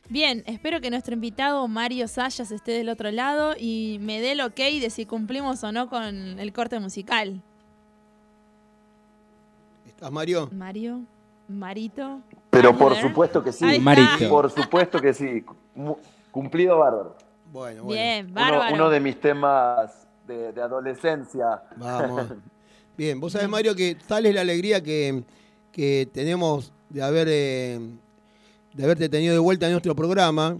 Bien, 0.08 0.44
espero 0.46 0.80
que 0.80 0.88
nuestro 0.88 1.14
invitado 1.14 1.66
Mario 1.66 2.06
Sayas 2.06 2.52
esté 2.52 2.70
del 2.70 2.90
otro 2.90 3.10
lado 3.10 3.54
y 3.58 3.98
me 4.02 4.20
dé 4.20 4.30
el 4.30 4.40
ok 4.42 4.54
de 4.80 4.88
si 4.90 5.04
cumplimos 5.04 5.64
o 5.64 5.72
no 5.72 5.88
con 5.88 6.04
el 6.38 6.52
corte 6.52 6.78
musical. 6.78 7.42
¿Estás, 9.84 10.12
Mario? 10.12 10.48
Mario, 10.52 11.00
Marito. 11.48 12.20
Pero 12.50 12.78
por 12.78 12.94
supuesto 12.94 13.42
que 13.42 13.50
sí. 13.50 13.80
Marito. 13.80 14.28
Por 14.28 14.48
supuesto 14.48 15.00
que 15.00 15.12
sí. 15.12 15.44
Cumplido 16.30 16.78
bárbaro. 16.78 17.16
Bueno, 17.52 17.82
bueno. 17.82 18.00
Bien, 18.00 18.26
Uno, 18.26 18.34
bárbaro. 18.34 18.74
uno 18.76 18.90
de 18.90 19.00
mis 19.00 19.20
temas 19.20 20.06
de, 20.24 20.52
de 20.52 20.62
adolescencia. 20.62 21.64
Vamos. 21.76 22.28
Bien, 22.96 23.18
vos 23.18 23.32
sabés, 23.32 23.48
Mario, 23.48 23.74
que 23.74 23.96
tal 24.06 24.24
es 24.26 24.34
la 24.34 24.42
alegría 24.42 24.80
que, 24.80 25.24
que 25.72 26.08
tenemos 26.12 26.72
de 26.90 27.02
haber 27.02 27.26
eh, 27.28 27.80
de 28.74 28.84
haberte 28.84 29.08
tenido 29.08 29.32
de 29.32 29.38
vuelta 29.38 29.66
en 29.66 29.72
nuestro 29.72 29.94
programa, 29.94 30.58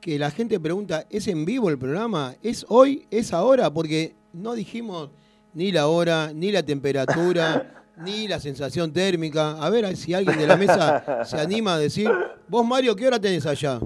que 0.00 0.18
la 0.18 0.30
gente 0.30 0.60
pregunta, 0.60 1.06
¿es 1.10 1.28
en 1.28 1.44
vivo 1.44 1.68
el 1.70 1.78
programa? 1.78 2.34
¿Es 2.42 2.64
hoy? 2.68 3.06
¿Es 3.10 3.32
ahora? 3.32 3.70
Porque 3.70 4.14
no 4.32 4.54
dijimos 4.54 5.10
ni 5.54 5.72
la 5.72 5.88
hora, 5.88 6.32
ni 6.34 6.52
la 6.52 6.62
temperatura, 6.62 7.84
ni 7.96 8.28
la 8.28 8.38
sensación 8.38 8.92
térmica. 8.92 9.62
A 9.62 9.70
ver 9.70 9.96
si 9.96 10.14
alguien 10.14 10.38
de 10.38 10.46
la 10.46 10.56
mesa 10.56 11.24
se 11.24 11.38
anima 11.38 11.74
a 11.74 11.78
decir, 11.78 12.08
vos, 12.48 12.66
Mario, 12.66 12.94
¿qué 12.94 13.06
hora 13.06 13.18
tenés 13.18 13.44
allá? 13.46 13.80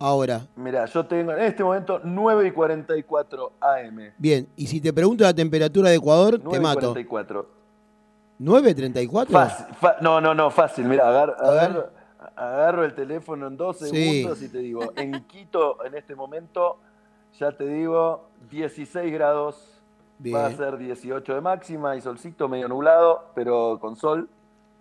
Ahora. 0.00 0.46
Mira, 0.56 0.84
yo 0.86 1.04
tengo 1.06 1.32
en 1.32 1.40
este 1.40 1.64
momento 1.64 2.00
9 2.04 2.46
y 2.48 2.50
44 2.52 3.52
AM. 3.60 4.12
Bien, 4.16 4.46
y 4.56 4.66
si 4.66 4.80
te 4.80 4.92
pregunto 4.92 5.24
la 5.24 5.34
temperatura 5.34 5.90
de 5.90 5.96
Ecuador, 5.96 6.38
9 6.42 6.50
te 6.50 6.56
y 6.56 6.60
mato. 6.60 6.80
44. 6.92 7.46
¿9.34? 8.40 9.26
Fácil, 9.28 9.66
no, 10.00 10.20
no, 10.20 10.32
no, 10.34 10.50
fácil. 10.50 10.84
Mira, 10.84 11.08
agar- 11.08 11.36
agarro, 11.40 11.88
agarro 12.36 12.84
el 12.84 12.94
teléfono 12.94 13.48
en 13.48 13.56
dos 13.56 13.78
Sí. 13.80 13.86
segundos 13.88 14.42
y 14.42 14.48
te 14.48 14.58
digo, 14.58 14.92
en 14.94 15.24
Quito 15.24 15.84
en 15.84 15.96
este 15.96 16.14
momento, 16.14 16.76
ya 17.38 17.50
te 17.50 17.66
digo, 17.66 18.28
16 18.50 19.12
grados. 19.12 19.74
Va 20.20 20.46
a 20.46 20.48
Bien. 20.48 20.56
ser 20.58 20.78
18 20.78 21.34
de 21.34 21.40
máxima 21.40 21.96
y 21.96 22.00
solcito 22.00 22.48
medio 22.48 22.68
nublado, 22.68 23.24
pero 23.34 23.78
con 23.80 23.96
sol. 23.96 24.28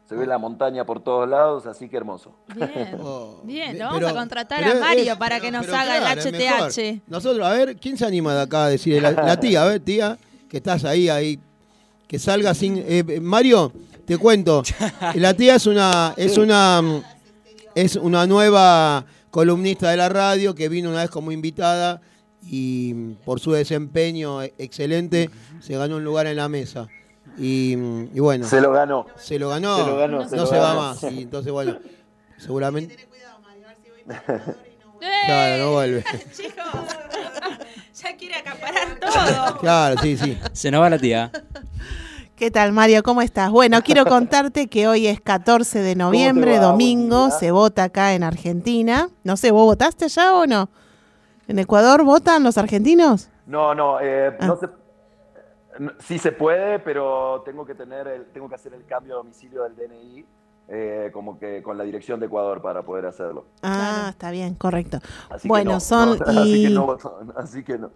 Se 0.08 0.16
ve 0.16 0.26
la 0.26 0.38
montaña 0.38 0.86
por 0.86 1.02
todos 1.04 1.28
lados, 1.28 1.66
así 1.66 1.90
que 1.90 1.98
hermoso. 1.98 2.34
Bien, 2.56 2.98
Oh, 3.02 3.42
bien, 3.44 3.78
lo 3.78 3.86
vamos 3.86 4.00
pero- 4.00 4.10
a 4.10 4.14
contratar 4.14 4.64
a 4.64 4.76
Mario 4.76 5.14
es- 5.14 5.18
para 5.18 5.36
pero- 5.40 5.46
que 5.46 5.52
nos 5.52 5.68
haga 5.68 5.98
claro, 6.00 6.22
el. 6.22 6.36
HTH. 6.36 7.02
Nosotros, 7.08 7.46
a 7.46 7.52
ver, 7.52 7.76
¿quién 7.76 7.98
se 7.98 8.06
anima 8.06 8.34
de 8.34 8.42
acá 8.44 8.66
a 8.66 8.70
decir? 8.70 9.02
La, 9.02 9.12
la 9.12 9.38
tía, 9.40 9.64
a 9.64 9.66
ver, 9.68 9.82
tía, 9.82 10.18
que 10.50 10.58
estás 10.58 10.86
ahí, 10.86 11.10
ahí, 11.10 11.40
que 12.08 12.20
salga 12.20 12.54
sin... 12.54 12.82
eh, 12.88 13.20
Mario, 13.22 13.74
te 14.06 14.18
cuento, 14.18 14.64
la 15.16 15.34
tía 15.34 15.56
es 15.56 15.68
una, 15.68 16.14
es 16.16 16.38
una, 16.38 16.82
es 17.76 17.98
una 17.98 18.26
nueva 18.26 19.06
columnista 19.30 19.90
de 19.92 19.98
la 19.98 20.08
radio 20.08 20.56
que 20.56 20.70
vino 20.70 20.90
una 20.90 21.02
vez 21.02 21.10
como 21.10 21.34
invitada 21.34 22.00
y 22.50 22.94
por 23.26 23.42
su 23.42 23.52
desempeño 23.52 24.42
e- 24.42 24.54
excelente 24.58 25.30
se 25.60 25.76
ganó 25.76 25.98
un 25.98 26.06
lugar 26.06 26.28
en 26.28 26.38
la 26.38 26.48
mesa. 26.48 26.88
Y, 27.38 27.74
y 28.14 28.20
bueno, 28.20 28.46
Se 28.48 28.62
lo 28.62 28.72
ganó. 28.72 29.06
se 29.16 29.38
lo 29.40 29.50
ganó, 29.50 29.78
Se 29.78 29.84
lo 29.88 29.98
ganó, 29.98 30.18
no 30.24 30.30
se 30.30 30.36
lo 30.38 30.46
se 30.48 30.58
va 30.58 30.74
más. 30.76 31.04
Y 31.04 31.24
entonces, 31.24 31.52
bueno, 31.52 31.78
seguramente... 32.38 32.96
¡Eh! 32.96 33.08
Claro, 35.28 35.66
no 35.66 35.72
vuelve. 35.74 36.04
Chicos, 36.36 36.56
ya 38.02 38.18
quiere 38.18 38.36
acaparar 38.36 39.00
todo. 39.00 39.58
Claro, 39.60 40.02
sí, 40.02 40.18
sí. 40.18 40.38
Se 40.54 40.72
nos 40.72 40.82
va 40.82 40.90
la 40.90 40.98
tía. 40.98 41.32
¿Qué 42.36 42.50
tal, 42.50 42.72
Mario? 42.72 43.04
¿Cómo 43.04 43.22
estás? 43.22 43.52
Bueno, 43.52 43.82
quiero 43.84 44.06
contarte 44.08 44.68
que 44.68 44.88
hoy 44.88 45.06
es 45.06 45.22
14 45.22 45.80
de 45.80 45.96
noviembre, 45.96 46.58
va? 46.58 46.66
Domingo, 46.66 47.30
se 47.30 47.52
vota 47.52 47.84
acá 47.84 48.14
en 48.16 48.24
Argentina. 48.24 49.10
No 49.24 49.38
sé, 49.38 49.52
¿vos 49.52 49.66
votaste 49.66 50.06
allá 50.06 50.34
o 50.34 50.48
no? 50.48 50.70
¿En 51.48 51.60
Ecuador 51.60 52.04
votan 52.04 52.44
los 52.44 52.58
argentinos? 52.58 53.30
No, 53.46 53.76
no, 53.76 54.00
eh, 54.02 54.36
Ah. 54.40 54.48
no 54.48 54.58
se, 54.58 54.66
no- 54.66 54.74
sí 56.00 56.18
se 56.20 56.32
puede, 56.32 56.80
pero 56.80 57.42
tengo 57.46 57.66
que 57.66 57.76
tener, 57.76 58.08
el- 58.08 58.26
tengo 58.28 58.50
que 58.50 58.56
hacer 58.56 58.74
el 58.74 58.86
cambio 58.86 59.14
de 59.14 59.18
domicilio 59.18 59.64
del 59.64 59.76
DNI, 59.76 60.26
eh, 60.70 61.10
como 61.14 61.40
que 61.40 61.62
con 61.64 61.78
la 61.78 61.84
dirección 61.84 62.20
de 62.20 62.26
Ecuador 62.26 62.62
para 62.62 62.84
poder 62.84 63.06
hacerlo. 63.06 63.46
Ah, 63.62 63.76
Claro. 63.76 64.10
está 64.10 64.32
bien, 64.32 64.56
correcto. 64.56 65.00
Así 65.30 65.44
que 65.44 65.48
bueno, 65.48 65.72
no, 65.74 65.80
son 65.80 66.18
no, 66.20 66.26
así 66.26 66.64
que 66.64 66.70
no, 66.70 66.98
así 67.38 67.64
que 67.64 67.78
no. 67.78 67.92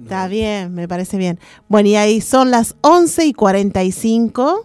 Está 0.00 0.28
bien, 0.28 0.72
me 0.74 0.86
parece 0.86 1.16
bien. 1.18 1.40
Bueno, 1.68 1.88
y 1.88 1.96
ahí 1.96 2.20
son 2.20 2.50
las 2.52 2.76
11 2.82 3.26
y 3.26 3.32
45 3.32 4.64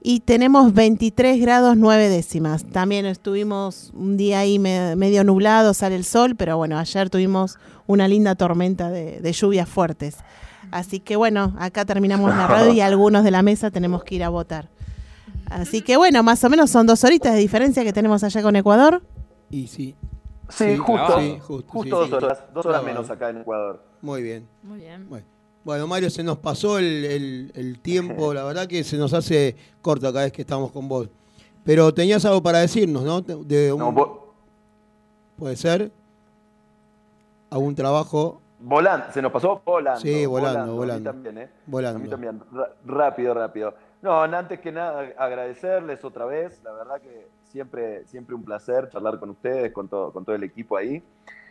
y 0.00 0.20
tenemos 0.20 0.72
23 0.72 1.40
grados 1.40 1.76
9 1.76 2.08
décimas. 2.08 2.64
También 2.64 3.04
estuvimos 3.04 3.90
un 3.94 4.16
día 4.16 4.38
ahí 4.38 4.58
me- 4.60 4.94
medio 4.94 5.24
nublado, 5.24 5.74
sale 5.74 5.96
el 5.96 6.04
sol, 6.04 6.36
pero 6.36 6.56
bueno, 6.56 6.78
ayer 6.78 7.10
tuvimos 7.10 7.58
una 7.88 8.06
linda 8.06 8.36
tormenta 8.36 8.88
de, 8.88 9.20
de 9.20 9.32
lluvias 9.32 9.68
fuertes. 9.68 10.16
Así 10.70 11.00
que 11.00 11.16
bueno, 11.16 11.54
acá 11.58 11.84
terminamos 11.84 12.30
la 12.34 12.46
radio 12.46 12.72
y 12.72 12.80
algunos 12.82 13.24
de 13.24 13.30
la 13.30 13.42
mesa 13.42 13.70
tenemos 13.70 14.04
que 14.04 14.14
ir 14.16 14.24
a 14.24 14.28
votar. 14.28 14.68
Así 15.50 15.80
que 15.82 15.96
bueno, 15.96 16.22
más 16.22 16.42
o 16.44 16.50
menos 16.50 16.70
son 16.70 16.86
dos 16.86 17.04
horitas 17.04 17.32
de 17.32 17.38
diferencia 17.38 17.82
que 17.84 17.92
tenemos 17.92 18.22
allá 18.24 18.42
con 18.42 18.54
Ecuador. 18.56 19.02
Y 19.50 19.66
sí, 19.66 19.94
Sí, 20.50 20.64
Sí, 20.64 20.76
justo, 20.78 21.18
sí, 21.20 21.38
justo, 21.42 21.70
justo 21.72 21.82
sí, 21.84 21.90
dos 21.90 22.08
sí. 22.08 22.14
horas, 22.14 22.38
dos 22.54 22.64
horas 22.66 22.82
menos 22.82 23.10
acá 23.10 23.28
en 23.30 23.38
Ecuador. 23.38 23.82
muy 24.02 24.22
bien. 24.22 24.46
Muy 24.62 24.78
bien. 24.78 25.06
Bueno, 25.64 25.86
Mario, 25.86 26.08
se 26.08 26.22
nos 26.22 26.38
pasó 26.38 26.78
el, 26.78 27.04
el- 27.04 27.52
el 27.54 27.78
tiempo, 27.82 28.32
la 28.32 28.44
verdad 28.44 28.66
que 28.66 28.82
se 28.84 28.96
nos 28.96 29.12
hace 29.12 29.56
corto 29.82 30.10
cada 30.12 30.24
vez 30.24 30.32
que 30.32 30.42
estamos 30.42 30.70
con 30.72 30.88
vos. 30.88 31.08
Pero 31.64 31.92
tenías 31.92 32.24
algo 32.24 32.42
para 32.42 32.60
decirnos, 32.60 33.04
¿no? 33.04 33.20
De 33.20 33.72
un- 33.72 33.78
No, 33.78 34.18
¿Puede 35.36 35.56
ser? 35.56 35.90
¿Algún 37.50 37.74
trabajo 37.74 38.40
volando, 38.60 39.06
se 39.12 39.22
nos 39.22 39.32
pasó 39.32 39.60
volando. 39.64 40.00
Sí, 40.00 40.26
volando, 40.26 40.60
A 40.60 40.64
mí 40.66 40.72
volando. 40.76 41.10
también, 41.10 41.38
¿eh? 41.38 41.50
volando? 41.66 41.98
A 41.98 42.02
mí 42.02 42.08
también, 42.08 42.42
rápido, 42.84 43.34
rápido. 43.34 43.74
No, 44.02 44.22
antes 44.22 44.60
que 44.60 44.70
nada 44.72 45.08
agradecerles 45.18 46.04
otra 46.04 46.24
vez, 46.24 46.60
la 46.62 46.72
verdad 46.72 47.00
que 47.00 47.26
siempre, 47.44 48.06
siempre 48.06 48.34
un 48.34 48.44
placer 48.44 48.88
charlar 48.90 49.18
con 49.18 49.30
ustedes, 49.30 49.72
con 49.72 49.88
todo, 49.88 50.12
con 50.12 50.24
todo 50.24 50.36
el 50.36 50.44
equipo 50.44 50.76
ahí. 50.76 51.02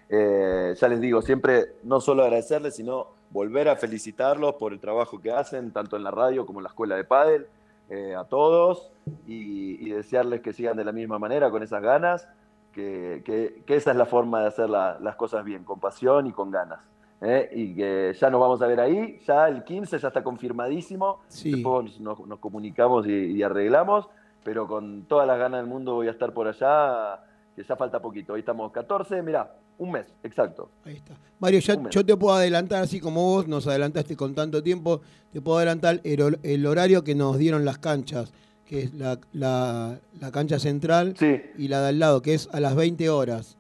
Eh, 0.09 0.73
ya 0.79 0.88
les 0.88 1.01
digo, 1.01 1.21
siempre 1.21 1.73
no 1.84 1.99
solo 1.99 2.23
agradecerles, 2.23 2.75
sino 2.75 3.07
volver 3.31 3.67
a 3.67 3.75
felicitarlos 3.75 4.53
por 4.55 4.71
el 4.71 4.79
trabajo 4.79 5.19
que 5.19 5.31
hacen, 5.31 5.71
tanto 5.71 5.97
en 5.97 6.03
la 6.03 6.11
radio 6.11 6.45
como 6.45 6.59
en 6.59 6.63
la 6.63 6.69
escuela 6.69 6.95
de 6.95 7.03
pádel, 7.03 7.47
eh, 7.89 8.15
a 8.15 8.23
todos, 8.23 8.89
y, 9.25 9.85
y 9.85 9.89
desearles 9.91 10.39
que 10.41 10.53
sigan 10.53 10.77
de 10.77 10.85
la 10.85 10.93
misma 10.93 11.19
manera, 11.19 11.49
con 11.51 11.61
esas 11.63 11.81
ganas, 11.81 12.27
que, 12.71 13.21
que- 13.25 13.63
que 13.65 13.75
esa 13.75 13.91
es 13.91 13.97
la 13.97 14.05
forma 14.05 14.41
de 14.41 14.47
hacer 14.47 14.69
la- 14.69 14.97
las 15.01 15.15
cosas 15.17 15.43
bien, 15.43 15.65
con 15.65 15.79
pasión 15.81 16.27
y 16.27 16.31
con 16.31 16.51
ganas. 16.51 16.79
¿Eh? 17.22 17.49
Y 17.53 17.76
que 17.76 18.14
ya 18.19 18.30
nos 18.30 18.39
vamos 18.41 18.61
a 18.61 18.68
ver 18.68 18.80
ahí, 18.80 19.19
ya 19.27 19.48
el 19.48 19.64
15 19.64 19.98
ya 19.99 20.07
está 20.10 20.23
confirmadísimo, 20.23 21.19
Sí. 21.27 21.52
después 21.52 21.99
nos, 21.99 22.19
nos 22.26 22.39
comunicamos 22.39 23.07
y, 23.07 23.11
y 23.11 23.44
arreglamos, 23.44 24.07
pero 24.44 24.68
con 24.68 25.03
todas 25.03 25.27
las 25.27 25.38
ganas 25.38 25.61
del 25.61 25.69
mundo 25.69 25.95
voy 25.95 26.07
a 26.07 26.11
estar 26.11 26.34
por 26.34 26.48
allá 26.48 27.19
que 27.56 27.64
ya 27.64 27.76
falta 27.76 27.99
poquito. 27.99 28.34
Hoy 28.34 28.41
estamos 28.41 28.72
14, 28.72 29.22
mirá, 29.23 29.52
un 29.80 29.91
mes, 29.91 30.06
exacto. 30.23 30.69
Ahí 30.85 30.95
está. 30.98 31.15
Mario, 31.39 31.60
ya, 31.60 31.76
yo 31.89 32.06
te 32.06 32.15
puedo 32.15 32.35
adelantar, 32.35 32.84
así 32.84 32.99
como 32.99 33.23
vos 33.23 33.48
nos 33.48 33.68
adelantaste 33.68 34.15
con 34.15 34.34
tanto 34.35 34.61
tiempo, 34.64 35.02
te 35.34 35.41
puedo 35.41 35.57
adelantar 35.57 35.99
el, 36.03 36.19
hor- 36.19 36.39
el 36.44 36.65
horario 36.65 37.03
que 37.03 37.15
nos 37.15 37.38
dieron 37.38 37.65
las 37.65 37.77
canchas, 37.80 38.31
que 38.65 38.84
es 38.84 38.94
la, 38.94 39.19
la- 39.34 39.99
la 40.19 40.31
cancha 40.31 40.60
central 40.60 41.15
y 41.57 41.68
la 41.68 41.81
de 41.81 41.88
al 41.89 41.99
lado, 41.99 42.22
que 42.22 42.34
es 42.35 42.48
a 42.53 42.60
las 42.60 42.76
20 42.76 43.10
horas. 43.10 43.57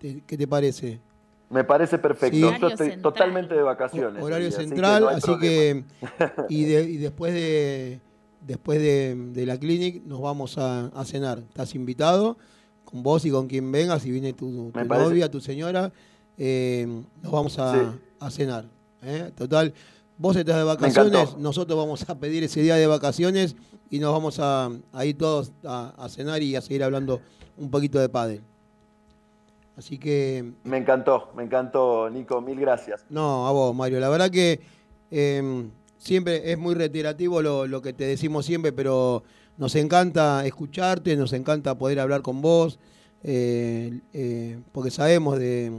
¿Qué 0.00 0.36
te 0.36 0.46
parece? 0.48 1.00
Me 1.52 1.64
parece 1.64 1.98
perfecto. 1.98 2.34
Sí. 2.36 2.40
Yo 2.40 2.48
Horario 2.48 2.68
estoy 2.68 2.90
central. 2.90 3.02
totalmente 3.12 3.54
de 3.54 3.62
vacaciones. 3.62 4.22
Horario 4.22 4.46
ahí, 4.48 4.52
así 4.52 4.62
que 4.62 4.68
central, 4.68 5.02
no 5.02 5.08
así 5.10 5.38
que 5.38 5.84
y, 6.48 6.64
de- 6.64 6.82
y 6.90 6.96
después 6.96 7.32
de 7.34 8.00
después 8.46 8.80
de, 8.80 9.14
de 9.32 9.46
la 9.46 9.56
clinic 9.58 10.02
nos 10.04 10.20
vamos 10.20 10.58
a, 10.58 10.86
a 10.86 11.04
cenar. 11.04 11.38
Estás 11.38 11.74
invitado 11.74 12.36
con 12.84 13.02
vos 13.02 13.24
y 13.24 13.30
con 13.30 13.46
quien 13.46 13.70
vengas, 13.70 14.02
si 14.02 14.10
viene 14.10 14.32
tu, 14.32 14.70
tu 14.72 14.78
Me 14.78 14.84
parece- 14.86 15.08
novia, 15.08 15.30
tu 15.30 15.40
señora, 15.40 15.92
eh, 16.38 16.86
nos 17.22 17.30
vamos 17.32 17.58
a, 17.58 17.72
Sí. 17.74 17.98
a 18.18 18.30
cenar. 18.30 18.64
¿eh? 19.02 19.30
Total, 19.36 19.72
vos 20.18 20.34
estás 20.36 20.56
de 20.56 20.64
vacaciones, 20.64 21.36
nosotros 21.36 21.78
vamos 21.78 22.08
a 22.08 22.18
pedir 22.18 22.42
ese 22.44 22.62
día 22.62 22.76
de 22.76 22.86
vacaciones 22.86 23.54
y 23.90 23.98
nos 23.98 24.12
vamos 24.12 24.38
a, 24.40 24.70
a 24.92 25.04
ir 25.04 25.16
todos 25.18 25.52
a, 25.64 25.92
a 25.96 26.08
cenar 26.08 26.42
y 26.42 26.56
a 26.56 26.60
seguir 26.62 26.82
hablando 26.82 27.20
un 27.56 27.70
poquito 27.70 27.98
de 28.00 28.08
pádel. 28.08 28.40
Así 29.82 29.98
que 29.98 30.52
Me 30.62 30.76
encantó, 30.76 31.32
me 31.36 31.42
encantó, 31.42 32.08
Nico, 32.08 32.40
mil 32.40 32.60
gracias. 32.60 33.04
no, 33.10 33.48
a 33.48 33.50
vos, 33.50 33.74
Mario. 33.74 33.98
La 33.98 34.08
verdad 34.10 34.30
que 34.30 34.60
eh, 35.10 35.68
siempre 35.98 36.52
es 36.52 36.56
muy 36.56 36.76
reiterativo 36.76 37.42
lo, 37.42 37.66
lo 37.66 37.82
que 37.82 37.92
te 37.92 38.04
decimos 38.04 38.46
siempre, 38.46 38.72
pero 38.72 39.24
nos 39.58 39.74
encanta 39.74 40.46
escucharte, 40.46 41.16
nos 41.16 41.32
encanta 41.32 41.76
poder 41.76 41.98
hablar 41.98 42.22
con 42.22 42.40
vos, 42.40 42.78
eh, 43.24 43.98
eh, 44.12 44.60
porque 44.70 44.92
sabemos 44.92 45.36
de, 45.40 45.72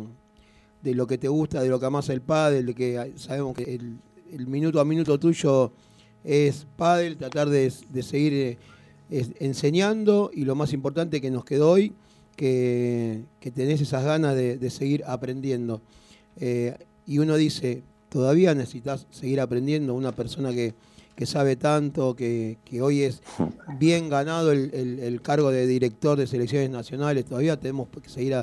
de 0.82 0.96
lo 0.96 1.08
que 1.08 1.18
te 1.18 1.30
gusta, 1.30 1.62
de 1.62 1.70
lo 1.70 1.80
que 1.80 1.86
amas 1.86 2.10
el 2.10 2.20
pádel, 2.22 2.66
de 2.66 2.76
que 2.76 3.14
sabemos 3.16 3.56
que 3.56 3.76
el, 3.76 4.00
el 4.34 4.48
minuto 4.48 4.82
a 4.82 4.86
minuto 4.86 5.18
tuyo 5.18 5.72
es 6.26 6.68
pádel, 6.76 7.16
tratar 7.16 7.48
de, 7.48 7.72
de 7.90 8.04
seguir 8.04 8.34
eh, 8.34 8.58
enseñando 9.40 10.30
y 10.34 10.44
lo 10.44 10.56
más 10.56 10.74
importante 10.74 11.22
que 11.22 11.32
nos 11.32 11.46
quedó 11.46 11.72
hoy, 11.72 11.94
que, 12.36 13.24
tenés 13.54 13.82
esas 13.82 14.04
ganas 14.04 14.36
de, 14.36 14.70
seguir 14.70 15.04
aprendiendo. 15.06 15.82
Eh, 16.38 16.76
y 17.06 17.20
uno 17.20 17.36
dice, 17.36 17.84
todavía 18.10 18.56
necesitas 18.56 19.08
seguir 19.12 19.42
aprendiendo, 19.42 19.94
una 19.94 20.14
persona 20.14 20.52
que, 20.52 20.74
que 21.16 21.26
sabe 21.26 21.56
tanto, 21.56 22.16
que, 22.16 22.58
que 22.66 22.82
hoy 22.82 23.02
es 23.04 23.22
bien 23.78 24.10
ganado 24.10 24.52
el, 24.52 24.74
el- 24.74 25.22
cargo 25.22 25.52
de 25.52 25.68
director 25.68 26.18
de 26.18 26.28
selecciones 26.28 26.70
nacionales, 26.70 27.26
todavía 27.26 27.60
tenemos 27.60 27.88
que 27.90 28.10
seguir 28.10 28.36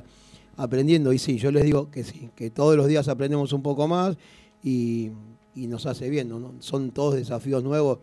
aprendiendo. 0.56 1.12
Y 1.12 1.18
sí, 1.18 1.36
yo 1.38 1.50
les 1.50 1.64
digo 1.64 1.90
que 1.90 2.04
sí, 2.04 2.30
que 2.36 2.50
todos 2.50 2.76
los 2.76 2.86
días 2.86 3.08
aprendemos 3.08 3.52
un 3.52 3.62
poco 3.62 3.88
más 3.88 4.16
y, 4.62 5.10
y 5.54 5.66
nos 5.66 5.86
hace 5.86 6.08
bien. 6.10 6.30
Son 6.60 6.90
todos 6.90 7.14
desafíos 7.14 7.64
nuevos 7.64 7.98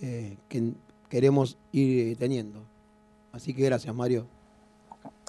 eh, 0.00 0.36
que 0.48 0.72
queremos 1.08 1.56
ir 1.72 2.16
teniendo. 2.16 2.62
Así 3.32 3.54
que 3.54 3.62
gracias, 3.62 3.94
Mario. 3.94 4.26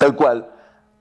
Tal 0.02 0.15
cual, 0.15 0.49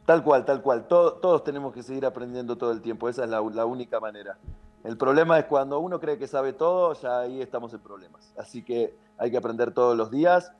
tal 0.06 0.22
cual, 0.22 0.44
tal 0.44 0.62
cual. 0.62 0.86
Todo- 0.86 1.14
todos 1.14 1.42
tenemos 1.44 1.72
que 1.72 1.82
seguir 1.82 2.04
aprendiendo 2.06 2.56
todo 2.56 2.70
el 2.72 2.80
tiempo, 2.82 3.08
esa 3.08 3.24
es 3.24 3.30
la, 3.30 3.40
la 3.40 3.64
única 3.66 3.98
manera. 4.00 4.36
El 4.84 4.96
problema 4.96 5.38
es 5.38 5.44
cuando 5.46 5.78
uno 5.78 6.00
cree 6.00 6.18
que 6.18 6.26
sabe 6.26 6.52
todo, 6.52 6.94
ya 6.94 7.20
ahí 7.20 7.42
estamos 7.42 7.72
en 7.74 7.80
problemas. 7.80 8.32
Así 8.38 8.62
que 8.62 8.94
hay 9.18 9.30
que 9.30 9.36
aprender 9.36 9.72
todos 9.72 9.96
los 9.96 10.10
días 10.10 10.52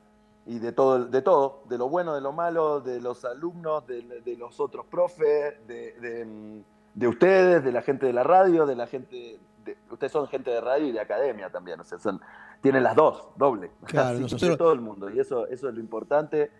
y 0.45 0.59
de 0.59 0.71
todo, 0.71 1.05
de 1.05 1.21
todo, 1.21 1.61
de 1.69 1.77
lo 1.77 1.87
bueno, 1.89 2.13
de 2.15 2.21
lo 2.21 2.31
malo, 2.31 2.81
de 2.81 2.99
los 2.99 3.25
alumnos, 3.25 3.85
de, 3.87 4.01
de 4.23 4.37
los 4.37 4.59
otros 4.59 4.85
profes, 4.87 5.55
de, 5.67 5.93
de, 5.99 6.25
mm, 6.25 6.63
de 6.95 7.07
ustedes, 7.07 7.63
de 7.63 7.71
la 7.71 7.81
gente 7.81 8.05
de 8.07 8.13
la 8.13 8.23
radio, 8.23 8.65
de 8.65 8.75
la 8.75 8.85
gente, 8.87 9.39
de- 9.65 9.77
ustedes 9.91 10.11
son 10.11 10.27
gente 10.27 10.49
de 10.51 10.61
radio 10.61 10.87
y 10.87 10.91
de 10.91 10.99
academia 10.99 11.49
también, 11.51 11.79
o 11.79 11.83
sea, 11.83 11.97
son, 11.99 12.19
tienen 12.61 12.83
las 12.83 12.95
dos, 12.95 13.27
doble. 13.35 13.71
Claro, 13.85 14.09
Así 14.15 14.21
nosotros- 14.21 14.49
de 14.51 14.57
todo 14.57 14.73
el 14.73 14.81
mundo 14.81 15.09
y 15.09 15.19
eso, 15.19 15.47
eso 15.47 15.69
es 15.69 15.73
lo 15.75 15.79
importante 15.79 16.51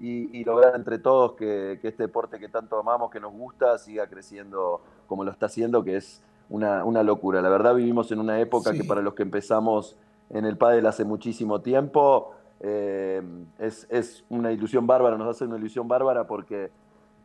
y, 0.00 0.36
y 0.38 0.44
lograr 0.44 0.74
entre 0.76 0.98
todos 0.98 1.32
que, 1.34 1.78
que 1.80 1.88
este 1.88 2.04
deporte 2.04 2.38
que 2.38 2.48
tanto 2.48 2.78
amamos, 2.78 3.10
que 3.10 3.20
nos 3.20 3.32
gusta, 3.32 3.76
siga 3.78 4.06
creciendo 4.08 4.80
como 5.06 5.24
lo 5.24 5.30
está 5.30 5.46
haciendo, 5.46 5.84
que 5.84 5.96
es 5.96 6.22
una, 6.48 6.84
una 6.84 7.02
locura. 7.02 7.42
La 7.42 7.48
verdad 7.50 7.74
vivimos 7.74 8.10
en 8.10 8.18
una 8.18 8.40
época 8.40 8.72
Sí. 8.72 8.78
que 8.78 8.84
para 8.84 9.02
los 9.02 9.14
que 9.14 9.22
empezamos 9.22 9.96
en 10.30 10.44
el 10.46 10.56
pádel 10.56 10.86
hace 10.86 11.04
muchísimo 11.04 11.60
tiempo, 11.60 12.32
eh, 12.60 13.22
es, 13.58 13.86
es 13.90 14.24
una 14.30 14.52
ilusión 14.52 14.86
bárbara, 14.86 15.16
nos 15.18 15.28
hace 15.28 15.44
una 15.44 15.56
ilusión 15.58 15.86
bárbara 15.88 16.26
porque 16.26 16.70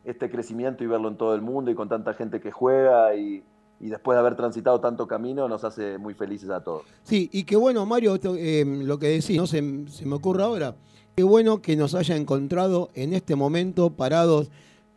este 0.04 0.30
crecimiento 0.30 0.84
y 0.84 0.86
verlo 0.86 1.08
en 1.08 1.16
todo 1.16 1.34
el 1.34 1.42
mundo 1.42 1.70
y 1.70 1.74
con 1.74 1.88
tanta 1.88 2.14
gente 2.14 2.40
que 2.40 2.52
juega 2.52 3.14
y, 3.16 3.42
y 3.80 3.88
después 3.88 4.16
de 4.16 4.20
haber 4.20 4.36
transitado 4.36 4.80
tanto 4.80 5.06
camino 5.06 5.48
nos 5.48 5.64
hace 5.64 5.98
muy 5.98 6.14
felices 6.14 6.48
a 6.50 6.62
todos. 6.62 6.84
Sí, 7.02 7.28
y 7.32 7.44
qué 7.44 7.56
bueno, 7.56 7.84
Mario, 7.86 8.14
esto, 8.14 8.34
eh, 8.36 8.64
lo 8.64 8.98
que 8.98 9.08
decís, 9.08 9.36
no 9.36 9.46
se, 9.46 9.88
se 9.88 10.06
me 10.06 10.14
ocurre 10.14 10.42
ahora. 10.44 10.74
Qué 11.16 11.22
bueno 11.22 11.62
que 11.62 11.76
nos 11.76 11.94
haya 11.94 12.14
encontrado 12.14 12.90
en 12.92 13.14
este 13.14 13.36
momento 13.36 13.88
parados 13.88 14.50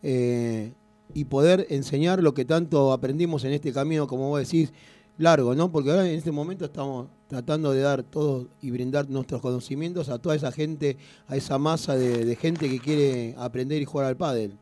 eh, 0.04 0.74
y 1.14 1.24
poder 1.24 1.66
enseñar 1.70 2.22
lo 2.22 2.34
que 2.34 2.44
tanto 2.44 2.92
aprendimos 2.92 3.46
en 3.46 3.54
este 3.54 3.72
camino, 3.72 4.06
como 4.06 4.28
vos 4.28 4.42
decís, 4.42 4.74
largo, 5.18 5.56
¿no? 5.56 5.72
Porque 5.72 5.92
ahora 5.92 6.06
en 6.10 6.16
este 6.18 6.34
momento 6.34 6.66
estamos 6.66 7.08
tratando 7.30 7.72
de 7.72 7.80
dar 7.80 8.04
todo 8.04 8.48
y 8.62 8.70
brindar 8.70 9.10
nuestros 9.10 9.40
conocimientos 9.42 10.10
a 10.10 10.20
toda 10.20 10.36
esa 10.36 10.52
gente, 10.52 10.98
a 11.30 11.38
esa 11.38 11.58
masa 11.58 11.96
de, 11.96 12.26
de 12.26 12.36
gente 12.36 12.70
que 12.70 12.80
quiere 12.82 13.34
aprender 13.38 13.82
y 13.82 13.86
jugar 13.86 14.08
al 14.08 14.18
pádel. 14.18 14.58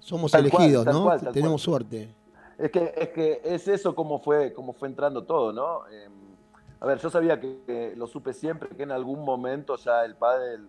Somos 0.00 0.32
Tal 0.32 0.40
elegidos, 0.46 0.86
¿no? 0.86 1.04
cual, 1.04 1.20
Tenemos 1.32 1.62
cual. 1.62 1.82
suerte. 1.82 2.08
Es 2.58 2.72
que, 2.72 2.92
es 2.96 3.08
que 3.10 3.40
es 3.44 3.68
eso 3.68 3.94
como 3.94 4.18
fue, 4.18 4.52
como 4.52 4.72
fue 4.72 4.88
entrando 4.88 5.22
todo, 5.22 5.52
¿no? 5.52 5.86
Eh, 5.88 6.08
a 6.80 6.86
ver, 6.86 6.98
yo 6.98 7.10
sabía 7.10 7.40
que, 7.40 7.60
que 7.66 7.94
lo 7.96 8.06
supe 8.06 8.32
siempre, 8.32 8.68
que 8.70 8.82
en 8.84 8.92
algún 8.92 9.24
momento 9.24 9.76
ya 9.76 10.04
el 10.04 10.14
pádel 10.14 10.68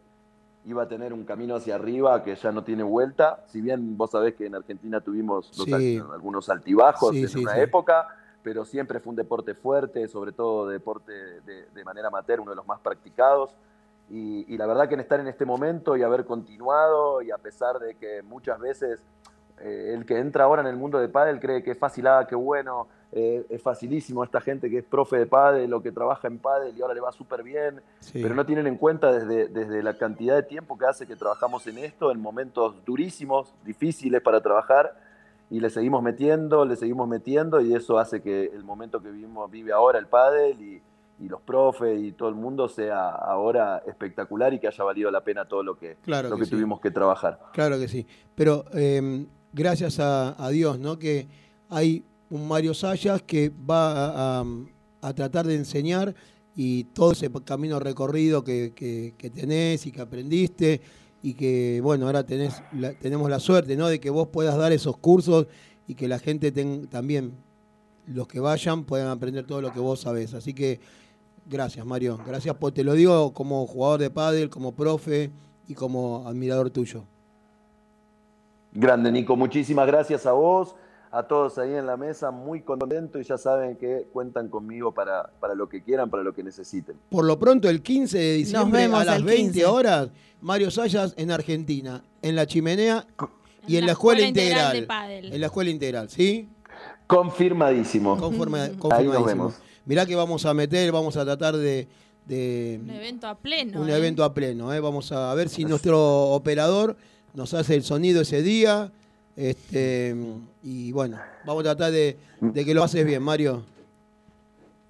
iba 0.65 0.84
a 0.84 0.88
tener 0.88 1.14
un 1.14 1.23
camino 1.23 1.56
hacia 1.56 1.76
arriba 1.76 2.23
que 2.23 2.36
ya 2.36 2.52
no 2.52 2.64
tiene 2.64 2.84
vuelta. 2.84 3.44
Si 3.48 3.61
bien 3.61 3.98
vos 3.98 4.11
sabés 4.11 4.36
que 4.36 4.45
en 4.45 4.56
Argentina 4.56 4.99
tuvimos 5.02 5.56
los 5.57 5.65
Sí. 5.65 5.98
al- 5.98 6.11
algunos 6.11 6.49
altibajos 6.49 7.11
Sí, 7.11 7.22
en 7.23 7.30
sí, 7.30 7.40
una 7.40 7.57
época, 7.60 8.07
pero 8.44 8.65
siempre 8.65 8.99
fue 8.99 9.11
un 9.11 9.15
deporte 9.15 9.53
fuerte, 9.53 10.07
sobre 10.07 10.31
todo 10.31 10.68
deporte 10.68 11.11
de, 11.41 11.65
de 11.73 11.84
manera 11.86 12.07
amateur, 12.10 12.40
uno 12.41 12.52
de 12.52 12.56
los 12.57 12.68
más 12.68 12.80
practicados. 12.80 13.56
Y, 14.10 14.52
y 14.53 14.57
la 14.57 14.65
verdad 14.65 14.88
que 14.88 14.95
en 14.95 15.02
estar 15.02 15.19
en 15.19 15.27
este 15.27 15.45
momento 15.45 15.95
y 15.95 16.02
haber 16.03 16.26
continuado, 16.26 17.22
y 17.22 17.31
a 17.31 17.38
pesar 17.38 17.80
de 17.80 17.95
que 17.95 18.23
muchas 18.23 18.60
veces 18.60 18.99
eh, 19.61 19.94
el 19.95 20.06
que 20.06 20.18
entra 20.19 20.44
ahora 20.45 20.61
en 20.61 20.68
el 20.68 20.76
mundo 20.77 20.99
de 20.99 21.10
pádel 21.10 21.40
cree 21.40 21.64
que 21.64 21.72
es 21.72 21.77
fácil, 21.77 22.07
ah, 22.07 22.26
qué 22.27 22.36
bueno, 22.36 22.88
eh, 23.11 23.45
es 23.49 23.61
facilísimo 23.61 24.23
esta 24.23 24.40
gente 24.40 24.69
que 24.69 24.77
es 24.80 24.84
profe 24.86 25.18
de 25.18 25.26
pádel 25.26 25.73
o 25.73 25.81
que 25.81 25.91
trabaja 25.91 26.27
en 26.27 26.38
pádel 26.38 26.77
y 26.77 26.81
ahora 26.81 26.94
le 26.94 27.02
va 27.02 27.11
súper 27.11 27.41
bien, 27.44 27.81
Sí. 27.99 28.22
pero 28.22 28.36
no 28.36 28.45
tienen 28.45 28.68
en 28.68 28.77
cuenta 28.77 29.11
desde, 29.11 29.48
desde 29.48 29.81
la 29.81 29.98
cantidad 29.98 30.36
de 30.36 30.44
tiempo 30.44 30.77
que 30.77 30.86
hace 30.86 31.07
que 31.07 31.15
trabajamos 31.15 31.65
en 31.68 31.80
esto, 31.80 32.11
en 32.11 32.19
momentos 32.22 32.76
durísimos, 32.86 33.53
difíciles 33.65 34.22
para 34.22 34.41
trabajar, 34.41 34.95
y 35.49 35.60
le 35.60 35.72
seguimos 35.72 36.03
metiendo, 36.03 36.64
le 36.65 36.76
seguimos 36.76 37.07
metiendo, 37.07 37.60
y 37.61 37.73
eso 37.73 37.98
hace 37.98 38.22
que 38.22 38.45
el 38.53 38.64
momento 38.64 39.02
que 39.02 39.10
vivimos, 39.10 39.49
vive 39.49 39.72
ahora 39.73 39.98
el 39.98 40.06
pádel 40.06 40.61
y, 40.61 40.81
y 41.22 41.27
los 41.27 41.41
profes 41.41 41.99
y 41.99 42.11
todo 42.11 42.30
el 42.30 42.36
mundo 42.36 42.69
sea 42.69 43.10
ahora 43.10 43.81
espectacular 43.88 44.53
y 44.53 44.60
que 44.60 44.68
haya 44.68 44.84
valido 44.84 45.10
la 45.10 45.22
pena 45.22 45.45
todo 45.45 45.64
lo 45.64 45.76
que, 45.76 45.98
Claro 46.03 46.30
lo 46.30 46.36
que 46.36 46.41
que 46.41 46.45
sí. 46.45 46.52
tuvimos 46.52 46.80
que 46.80 46.91
trabajar. 46.91 47.40
Claro 47.53 47.80
que 47.80 47.88
sí. 47.88 48.06
Pero 48.36 48.64
eh, 48.73 49.26
gracias 49.53 49.99
a, 49.99 50.49
Dios, 50.49 50.80
¿no? 50.80 50.97
Que 50.99 51.27
hay 51.69 52.03
un 52.30 52.47
Mario 52.47 52.73
Sayas 52.73 53.21
que 53.23 53.49
va 53.49 54.39
a, 54.39 55.13
tratar 55.13 55.47
de 55.47 55.55
enseñar 55.55 56.13
y 56.55 56.84
todo 56.85 57.13
ese 57.13 57.31
camino 57.45 57.80
recorrido 57.80 58.43
que, 58.43 58.73
que- 58.76 59.30
tenés 59.30 59.85
y 59.85 59.91
que 59.91 60.01
aprendiste 60.01 60.81
y 61.23 61.34
que, 61.34 61.80
bueno, 61.81 62.05
ahora 62.05 62.26
tenés 62.26 62.61
tenemos 62.99 63.30
la 63.30 63.39
suerte, 63.39 63.76
¿no? 63.77 63.88
De 63.88 63.99
que 63.99 64.09
vos 64.09 64.27
puedas 64.27 64.57
dar 64.57 64.71
esos 64.71 64.97
cursos 64.97 65.47
y 65.88 65.95
que 65.95 66.07
la 66.07 66.19
gente 66.19 66.51
ten- 66.51 66.88
también, 66.88 67.34
los 68.07 68.27
que 68.27 68.39
vayan, 68.39 68.84
puedan 68.84 69.07
aprender 69.07 69.45
todo 69.45 69.61
lo 69.61 69.71
que 69.73 69.80
vos 69.80 70.01
sabés. 70.01 70.34
Así 70.34 70.53
que 70.53 70.80
gracias, 71.49 71.85
Mario. 71.85 72.19
Gracias 72.26 72.55
por, 72.55 72.71
te 72.73 72.84
lo 72.84 72.93
digo 72.93 73.34
como 73.34 73.65
jugador 73.65 73.99
de 73.99 74.09
pádel, 74.09 74.49
como 74.49 74.73
profe 74.73 75.31
y 75.67 75.73
como 75.73 76.27
admirador 76.27 76.69
tuyo. 76.69 77.05
Grande, 78.73 79.11
Nico. 79.11 79.35
Muchísimas 79.35 79.87
gracias 79.87 80.25
a 80.25 80.31
vos, 80.33 80.75
a 81.11 81.23
todos 81.23 81.57
ahí 81.57 81.73
en 81.73 81.85
la 81.87 81.97
mesa. 81.97 82.31
Muy 82.31 82.61
contento 82.61 83.19
y 83.19 83.23
ya 83.23 83.37
saben 83.37 83.75
que 83.77 84.07
cuentan 84.13 84.47
conmigo 84.49 84.93
para, 84.93 85.31
para 85.39 85.55
lo 85.55 85.67
que 85.67 85.81
quieran, 85.83 86.09
para 86.09 86.23
lo 86.23 86.33
que 86.33 86.43
necesiten. 86.43 86.95
Por 87.09 87.25
lo 87.25 87.39
pronto, 87.39 87.69
el 87.69 87.81
15 87.81 88.17
de 88.17 88.33
diciembre 88.35 88.83
a 88.85 89.03
las 89.03 89.17
el 89.17 89.23
20 89.23 89.51
15. 89.53 89.65
horas, 89.65 90.09
Mario 90.41 90.69
Sayas 90.71 91.13
en 91.17 91.31
Argentina, 91.31 92.03
en 92.21 92.35
la 92.35 92.45
chimenea 92.45 93.05
y 93.67 93.75
en, 93.77 93.81
la 93.81 93.87
la 93.87 93.91
escuela, 93.93 94.19
Escuela 94.21 94.27
Integral 94.27 94.75
integral. 94.75 94.81
de 94.81 94.87
Pádel. 94.87 95.33
En 95.33 95.41
la 95.41 95.47
escuela 95.47 95.69
integral, 95.69 96.09
¿sí? 96.09 96.47
Confirmadísimo. 97.07 98.17
Conforme, 98.17 98.59
Ahí 98.59 98.69
nos 98.69 98.77
confirmadísimo. 98.77 99.25
vemos. 99.25 99.55
Mirá 99.85 100.05
que 100.05 100.15
vamos 100.15 100.45
a 100.45 100.53
meter, 100.53 100.91
vamos 100.91 101.17
a 101.17 101.25
tratar 101.25 101.57
de, 101.57 101.87
de 102.27 102.79
Un 102.83 102.89
evento 102.91 103.27
a 103.27 103.35
pleno. 103.35 103.81
un 103.81 103.89
¿eh? 103.89 103.95
evento 103.95 104.23
a 104.23 104.33
pleno. 104.33 104.71
¿eh? 104.71 104.79
Vamos 104.79 105.11
a 105.11 105.33
ver 105.33 105.49
si 105.49 105.65
nuestro 105.65 105.99
operador 106.29 106.95
nos 107.39 107.53
hace 107.53 107.73
el 107.73 107.83
sonido 107.83 108.21
ese 108.21 108.41
día. 108.41 108.91
Este, 109.33 110.13
y 110.61 110.91
bueno, 110.91 111.17
vamos 111.45 111.61
a 111.61 111.63
tratar 111.63 111.93
de, 111.93 112.17
de 112.41 112.65
que 112.65 112.73
lo 112.73 112.83
haces 112.83 113.05
bien, 113.05 113.23
Mario. 113.23 113.63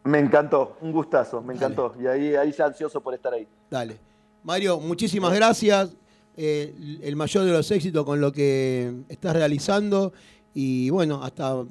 Me 0.05 0.17
encantó, 0.17 0.75
un 0.81 0.91
gustazo, 0.91 1.43
me 1.43 1.53
encantó. 1.53 1.93
Y 2.01 2.07
ahí, 2.07 2.35
ahí 2.35 2.51
ya 2.51 2.65
ansioso 2.65 3.01
por 3.01 3.13
estar 3.13 3.31
ahí. 3.35 3.47
Dale. 3.69 3.97
Mario, 4.43 4.79
muchísimas 4.79 5.31
gracias. 5.31 5.91
Eh, 6.35 6.73
el 7.03 7.15
mayor 7.15 7.45
de 7.45 7.51
los 7.51 7.69
éxitos 7.69 8.03
con 8.03 8.19
lo 8.19 8.31
que 8.31 8.95
estás 9.09 9.35
realizando. 9.35 10.11
Y 10.55 10.89
bueno, 10.89 11.23
hasta 11.23 11.63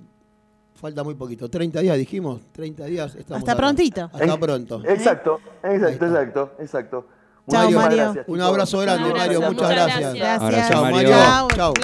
falta 0.74 1.02
muy 1.02 1.16
poquito. 1.16 1.50
30 1.50 1.80
días 1.80 1.98
dijimos. 1.98 2.40
30 2.52 2.84
días. 2.84 3.16
Estamos 3.16 3.40
Hasta 3.40 3.52
acá. 3.52 3.60
prontito. 3.60 4.10
Hasta 4.12 4.38
pronto. 4.38 4.80
Exacto, 4.84 5.40
exacto, 5.64 6.06
exacto, 6.06 6.52
exacto. 6.60 7.17
Chao, 7.48 7.70
Mario. 7.70 7.96
gracias, 7.96 8.28
Un 8.28 8.40
abrazo 8.40 8.78
grande, 8.80 9.12
Mario. 9.12 9.40
Muchas 9.42 9.70
gracias. 9.70 10.14
gracias. 10.14 10.68
Chao, 10.68 10.90
Mario. 10.90 11.16
Chao. 11.54 11.74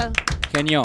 Genio. 0.52 0.82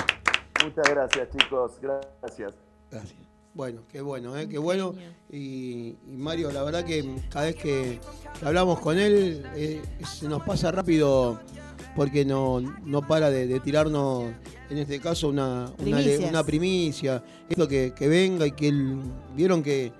Muchas 0.64 0.90
gracias, 0.90 1.28
chicos. 1.38 1.72
Gracias. 1.82 2.54
Gracias. 2.92 3.20
Bueno, 3.54 3.82
qué 3.92 4.02
bueno, 4.02 4.38
¿eh? 4.38 4.48
qué 4.48 4.58
bueno. 4.58 4.94
Y, 5.30 5.98
y 6.08 6.16
Mario, 6.18 6.52
la 6.52 6.64
verdad 6.64 6.86
que 6.86 7.04
cada 7.30 7.46
vez 7.46 7.56
que 7.56 8.00
hablamos 8.44 8.80
con 8.80 8.98
él, 8.98 9.46
eh, 9.56 9.82
se 10.06 10.28
nos 10.28 10.44
pasa 10.44 10.72
rápido 10.72 11.40
porque 11.96 12.24
no, 12.24 12.62
no 12.62 13.02
para 13.02 13.30
de, 13.30 13.48
de 13.48 13.60
tirarnos, 13.60 14.32
en 14.70 14.78
este 14.78 15.00
caso, 15.00 15.28
una, 15.30 15.72
una 15.80 16.44
primicia. 16.44 17.24
Esto 17.50 17.68
que, 17.68 17.94
que 17.94 18.08
venga 18.08 18.46
y 18.46 18.52
que 18.52 18.70
él, 18.70 19.02
vieron 19.36 19.62
que 19.64 19.92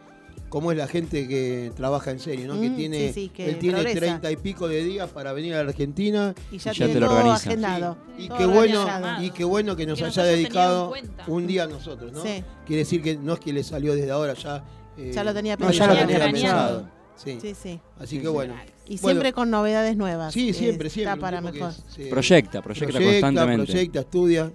cómo 0.50 0.72
es 0.72 0.78
la 0.78 0.88
gente 0.88 1.28
que 1.28 1.72
trabaja 1.76 2.12
en 2.12 2.20
serio, 2.20 2.48
¿no? 2.54 2.60
que 2.60 2.70
tiene, 2.72 3.08
sí, 3.08 3.14
sí, 3.14 3.30
que 3.30 3.50
él 3.50 3.60
tiene 3.60 3.84
treinta 3.96 4.32
y 4.32 4.36
pico 4.36 4.68
de 4.68 4.84
días 4.84 5.10
para 5.10 5.32
venir 5.34 5.54
a 5.54 5.64
la 5.64 5.70
Argentina. 5.70 6.34
Y 6.52 6.58
ya 6.58 6.72
Y 6.72 6.74
ya 6.74 6.86
tiene 6.86 6.94
te 6.94 7.00
lo 7.00 7.08
todo 7.08 7.16
organiza. 7.18 7.50
agendado. 7.50 7.98
Y 8.18 8.28
todo 8.28 8.38
qué 8.38 8.46
bueno, 8.46 8.82
organizado. 8.84 9.24
y 9.24 9.30
qué 9.32 9.44
bueno 9.44 9.76
que 9.76 9.86
nos 9.86 10.00
Que 10.00 10.06
nos 10.06 10.18
haya 10.18 10.28
dedicado 10.28 10.94
un 11.28 11.48
día 11.48 11.64
a 11.64 11.68
nosotros, 11.68 12.12
¿no? 12.12 12.22
Sí. 12.24 12.44
Quiere 12.66 12.80
decir 12.80 13.02
que 13.02 13.16
no 13.18 13.34
es 13.34 13.40
que 13.40 13.54
le 13.54 13.64
salió 13.64 13.94
desde 13.96 14.12
ahora, 14.12 14.34
ya. 14.34 14.64
eh, 14.98 15.12
Ya 15.14 15.24
lo 15.24 15.34
tenía 15.34 15.56
no, 15.56 15.72
ya 15.72 15.88
pensado. 15.88 15.94
lo 15.94 16.00
tenía 16.02 16.18
Planeado. 16.18 16.78
pensado. 16.84 17.00
Sí. 17.16 17.38
Sí, 17.42 17.54
sí. 17.54 17.80
Así 18.00 18.20
que 18.20 18.28
bueno. 18.30 18.56
Y 18.88 18.98
Bueno, 18.98 19.18
siempre 19.20 19.34
con 19.34 19.52
novedades 19.52 19.98
nuevas. 19.98 20.34
Sí, 20.34 20.54
siempre, 20.54 20.90
siempre. 20.90 21.14
Está 21.14 21.22
para 21.22 21.42
mejor. 21.42 21.70
es, 21.72 21.84
sí, 21.94 22.06
Proyecta, 22.10 22.62
proyecta, 22.62 22.98
constantemente. 23.00 23.66
Proyecta, 23.72 24.00
estudia. 24.00 24.52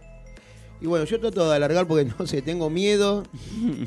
Y 0.84 0.86
bueno, 0.86 1.06
yo 1.06 1.18
trato 1.18 1.48
de 1.48 1.56
alargar 1.56 1.86
porque 1.86 2.04
no 2.18 2.26
sé, 2.26 2.42
tengo 2.42 2.68
miedo 2.68 3.24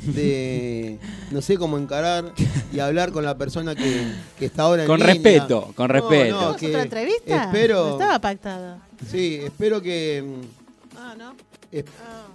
de 0.02 0.98
no 1.30 1.40
sé 1.40 1.56
cómo 1.56 1.78
encarar 1.78 2.32
y 2.72 2.80
hablar 2.80 3.12
con 3.12 3.24
la 3.24 3.38
persona 3.38 3.76
que, 3.76 4.02
que 4.36 4.46
está 4.46 4.64
ahora 4.64 4.82
en 4.82 4.88
Con 4.88 4.98
línea. 4.98 5.14
respeto, 5.14 5.72
con 5.76 5.86
No, 5.86 5.92
respeto. 5.92 6.30
no, 6.34 6.38
¿Tenemos 6.40 6.56
que 6.56 6.66
otra 6.70 6.82
entrevista? 6.82 7.44
Espero, 7.44 7.84
No 7.86 7.92
estaba 7.92 8.18
pactado. 8.20 8.78
sí, 9.08 9.38
espero 9.44 9.80
que 9.80 10.24
Ah, 10.96 11.14
¿no? 11.16 11.36
Es- 11.70 11.84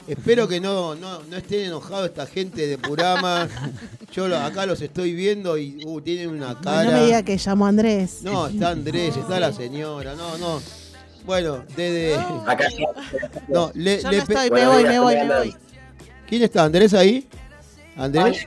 Espero 0.08 0.48
que 0.48 0.60
no, 0.62 0.96
no, 0.96 1.22
no 1.24 1.36
estén 1.38 1.66
enojados 1.66 2.08
esta 2.08 2.26
gente 2.26 2.66
de 2.68 2.78
Purama. 2.78 3.48
Yo 4.14 4.28
lo- 4.30 4.38
acá 4.38 4.66
los 4.66 4.82
estoy 4.82 5.14
viendo 5.14 5.58
y 5.58 5.82
uh, 5.86 6.00
tienen 6.00 6.30
una 6.30 6.54
No, 6.54 6.62
cara. 6.62 6.84
no 6.90 6.92
me 7.00 7.06
diga 7.06 7.24
que 7.24 7.38
llamó 7.38 7.66
Andrés. 7.68 8.20
No, 8.22 8.48
está 8.48 8.70
Andrés, 8.70 9.16
está 9.18 9.40
la 9.42 9.52
señora. 9.52 10.16
No, 10.16 10.38
no. 10.38 10.62
Bueno, 11.26 11.64
desde. 11.76 12.16
Acá 12.48 12.68
No, 13.48 13.72
le, 13.74 14.02
Yo 14.02 14.10
le 14.12 14.18
no 14.18 14.24
estoy, 14.24 14.52
me 14.52 14.68
voy, 14.68 14.78
días, 14.84 14.92
me 14.94 15.00
voy, 15.00 15.16
¿cómo 15.16 15.28
me 15.28 15.38
voy. 15.40 15.56
¿Quién 16.28 16.42
está? 16.44 16.64
¿Andrés 16.66 16.94
ahí? 16.94 17.28
¿Andrés? 17.96 18.46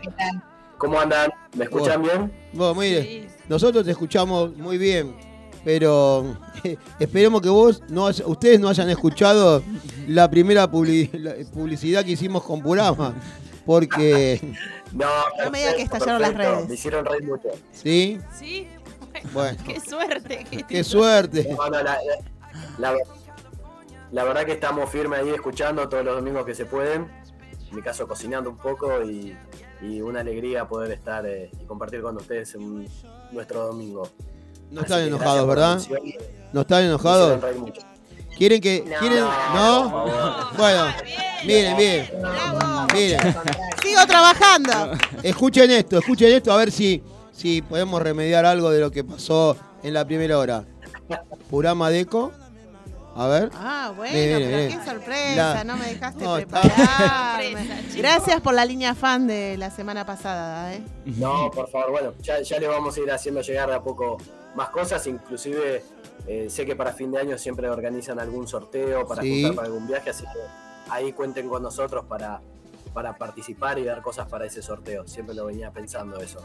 ¿Cómo 0.78 1.01
andan? 1.01 1.31
¿Me 1.55 1.65
escuchan 1.65 2.03
bien? 2.03 2.32
Bueno, 2.53 2.74
mire, 2.74 3.03
Sí. 3.03 3.27
nosotros 3.48 3.85
te 3.85 3.93
escuchamos 3.93 4.55
muy 4.57 4.77
bien, 4.77 5.15
pero 5.65 6.36
esperemos 7.01 7.40
que 7.40 7.48
vos 7.48 7.82
no 7.89 8.07
haya- 8.07 8.27
ustedes 8.27 8.61
no 8.61 8.69
hayan 8.69 8.90
escuchado 8.90 9.62
la 10.09 10.28
primera 10.31 10.70
publi- 10.70 11.11
la 11.15 11.35
publicidad 11.53 12.05
que 12.05 12.12
hicimos 12.12 12.43
con 12.43 12.61
Purama, 12.62 13.15
porque 13.65 14.40
No, 14.93 15.07
No 15.43 15.51
me 15.51 15.59
diga 15.61 15.74
que 15.77 15.82
estallaron 15.82 16.20
las 16.23 16.35
redes. 16.35 16.69
Me 16.69 16.74
hicieron 16.74 17.05
reír 17.07 17.24
mucho. 17.24 17.48
sí, 17.73 18.19
Sí. 18.39 18.69
bueno, 19.32 19.57
Qué 19.66 19.81
suerte. 19.81 20.44
que 20.51 20.62
qué 20.65 20.85
suerte. 20.85 21.48
No, 21.57 21.70
no, 21.70 21.82
la, 21.82 21.98
la- 22.78 22.95
la 24.12 24.24
verdad 24.24 24.45
que 24.45 24.53
estamos 24.53 24.89
firmes 24.91 25.19
ahí 25.20 25.31
escuchando 25.31 25.89
todos 25.89 26.05
los 26.05 26.15
domingos 26.16 26.45
que 26.47 26.55
se 26.55 26.65
pueden. 26.66 27.11
En 27.69 27.74
mi 27.77 27.83
caso 27.83 28.07
cocinando 28.07 28.49
un 28.51 28.57
poco 28.57 29.03
y, 29.03 29.37
y 29.83 30.01
una 30.01 30.20
alegría 30.20 30.66
poder 30.69 30.93
estar 30.93 31.27
eh, 31.27 31.51
y 31.61 31.65
compartir 31.65 32.01
con 32.03 32.16
ustedes 32.16 32.55
en 32.55 32.89
nuestro 33.33 33.66
domingo. 33.66 34.09
No 34.70 34.81
Así 34.83 34.93
están 34.93 35.01
enojados, 35.07 35.47
¿verdad? 35.49 35.81
¿No 36.53 36.61
están 36.61 36.85
enojados? 36.85 37.41
¿Quieren 38.39 38.61
que.? 38.61 38.85
No, 38.87 38.99
¿Quieren? 39.01 39.20
¿No? 39.24 39.91
favor. 39.91 40.57
Bueno, 40.57 40.85
miren, 41.45 41.77
miren. 41.77 42.09
Miren, 42.93 43.20
Sigo 43.83 44.07
trabajando. 44.07 44.73
escuchen 45.23 45.70
esto, 45.70 45.99
escuchen 45.99 46.33
esto 46.33 46.53
a 46.53 46.57
ver 46.57 46.70
si, 46.70 47.03
si 47.33 47.61
podemos 47.62 48.01
remediar 48.03 48.45
algo 48.47 48.70
de 48.70 48.81
lo 48.81 48.91
que 48.91 49.03
pasó 49.05 49.57
en 49.83 49.95
la 49.95 50.05
primera 50.07 50.39
hora. 50.39 50.65
Purama 51.51 51.91
Deco. 51.91 52.33
A 53.18 53.26
ver. 53.28 53.51
Ah, 53.55 53.93
bueno, 53.97 54.12
Mire, 54.14 54.34
mire, 54.34 54.47
pero 54.47 54.56
mire. 54.64 54.78
qué 54.78 54.84
sorpresa, 54.90 55.55
La- 55.55 55.64
no 55.64 55.76
me 55.76 55.86
dejaste 55.86 56.24
No, 56.24 56.34
prepararme. 56.34 57.80
Gracias 57.97 58.40
por 58.40 58.55
la 58.55 58.64
línea 58.64 58.94
fan 58.94 59.26
de 59.26 59.56
la 59.56 59.70
semana 59.70 60.05
pasada, 60.05 60.74
¿eh? 60.74 60.82
No, 61.06 61.51
por 61.51 61.70
favor, 61.70 61.90
bueno, 61.93 62.12
ya, 62.22 62.40
ya 62.43 62.59
le 62.59 62.68
vamos 62.68 62.97
a 62.97 63.01
ir 63.01 63.10
haciendo 63.10 63.40
llegar 63.40 63.68
de 63.68 63.74
a 63.76 63.82
poco 63.82 64.18
más 64.55 64.68
cosas, 64.70 65.06
inclusive 65.06 65.82
eh, 66.26 66.48
sé 66.51 66.66
que 66.66 66.76
para 66.76 66.93
fin 66.93 67.10
de 67.12 67.18
año 67.20 67.38
siempre 67.38 67.68
organizan 67.70 68.18
algún 68.18 68.47
sorteo 68.48 69.06
para 69.06 69.22
Sí. 69.22 69.43
juntar 69.43 69.55
para 69.56 69.66
algún 69.68 69.86
viaje, 69.86 70.10
así 70.10 70.24
que 70.24 70.90
ahí 70.90 71.12
cuenten 71.12 71.48
con 71.48 71.62
nosotros 71.62 72.05
para, 72.06 72.40
para 72.93 73.16
participar 73.16 73.78
y 73.78 73.84
dar 73.84 74.02
cosas 74.02 74.28
para 74.28 74.44
ese 74.47 74.60
sorteo. 74.62 75.06
Siempre 75.06 75.34
lo 75.34 75.47
venía 75.47 75.70
pensando 75.70 76.18
eso. 76.20 76.40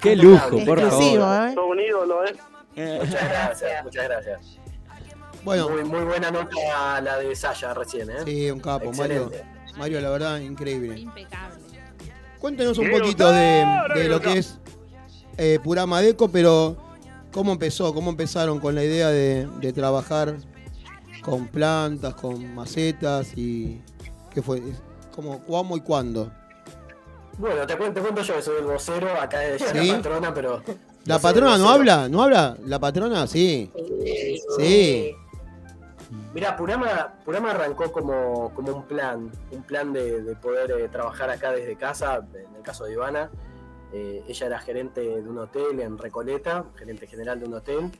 Qué 0.00 0.14
lujo, 0.16 0.64
por 0.64 0.78
Exclusivo, 0.78 1.24
favor. 1.24 1.48
¿eh? 1.48 1.54
Sos 1.54 1.64
un 1.68 1.80
ídolo, 1.80 2.24
¿eh? 2.24 2.36
Muchas 3.00 3.28
gracias, 3.28 3.84
muchas 3.84 4.04
gracias. 4.04 4.40
Bueno, 5.42 5.68
Muy, 5.70 5.82
muy 5.84 6.04
buena 6.04 6.30
nota 6.30 7.00
la 7.00 7.18
de 7.18 7.34
Saya 7.34 7.74
recién, 7.74 8.08
¿eh? 8.10 8.18
sí, 8.24 8.48
un 8.50 8.60
capo, 8.60 8.92
Mario. 8.92 9.30
Mario, 9.76 10.00
la 10.00 10.10
verdad, 10.10 10.38
increíble. 10.38 10.96
Impecable. 10.98 11.56
Cuéntenos 12.38 12.78
un 12.78 12.90
poquito 12.90 13.32
de, 13.32 13.66
de 13.94 14.08
lo 14.08 14.20
que 14.20 14.38
es 14.38 14.58
eh, 15.38 15.58
Purama 15.62 16.00
Deco, 16.02 16.28
pero 16.28 16.76
¿cómo 17.32 17.52
empezó? 17.52 17.94
¿Cómo 17.94 18.10
empezaron 18.10 18.60
con 18.60 18.74
la 18.74 18.84
idea 18.84 19.08
de, 19.08 19.48
de 19.60 19.72
trabajar 19.72 20.36
con 21.22 21.46
plantas, 21.46 22.14
con 22.14 22.54
macetas 22.54 23.32
y 23.36 23.80
qué 24.34 24.42
fue? 24.42 24.60
¿Cómo, 25.14 25.42
¿Cómo 25.44 25.76
y 25.76 25.80
cuándo? 25.80 26.30
Bueno, 27.38 27.66
te 27.66 27.76
cuento, 27.76 27.94
te 27.94 28.00
cuento 28.00 28.22
yo 28.22 28.34
que 28.34 28.42
soy 28.42 28.56
el 28.58 28.64
vocero, 28.64 29.08
acá 29.20 29.44
es 29.44 29.62
¿Sí? 29.62 29.86
la 29.88 29.96
patrona, 29.96 30.34
pero... 30.34 30.62
¿La 31.04 31.18
patrona 31.20 31.56
no 31.56 31.70
habla? 31.70 32.08
¿No 32.08 32.22
habla? 32.22 32.56
¿La 32.66 32.78
patrona? 32.78 33.26
Sí. 33.26 33.70
Sí. 34.58 35.14
Mira, 36.34 36.56
Purama, 36.56 37.14
Purama 37.24 37.52
arrancó 37.52 37.90
como, 37.92 38.52
como 38.54 38.72
un 38.72 38.82
plan, 38.82 39.30
un 39.50 39.62
plan 39.62 39.92
de, 39.92 40.22
de 40.22 40.36
poder 40.36 40.70
eh, 40.72 40.88
trabajar 40.88 41.30
acá 41.30 41.52
desde 41.52 41.76
casa, 41.76 42.20
en 42.34 42.56
el 42.56 42.62
caso 42.62 42.84
de 42.84 42.92
Ivana. 42.92 43.30
Eh, 43.92 44.22
ella 44.28 44.46
era 44.46 44.58
gerente 44.58 45.00
de 45.00 45.28
un 45.28 45.38
hotel 45.38 45.80
en 45.80 45.98
Recoleta, 45.98 46.64
gerente 46.76 47.06
general 47.06 47.40
de 47.40 47.46
un 47.46 47.54
hotel. 47.54 47.90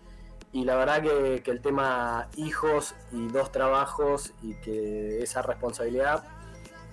Y 0.53 0.65
la 0.65 0.77
verdad 0.77 1.03
que, 1.03 1.43
que 1.43 1.51
el 1.51 1.61
tema 1.61 2.29
hijos 2.37 2.95
y 3.13 3.29
dos 3.29 3.53
trabajos 3.53 4.33
y 4.43 4.55
que 4.55 5.23
esa 5.23 5.43
responsabilidad 5.43 6.25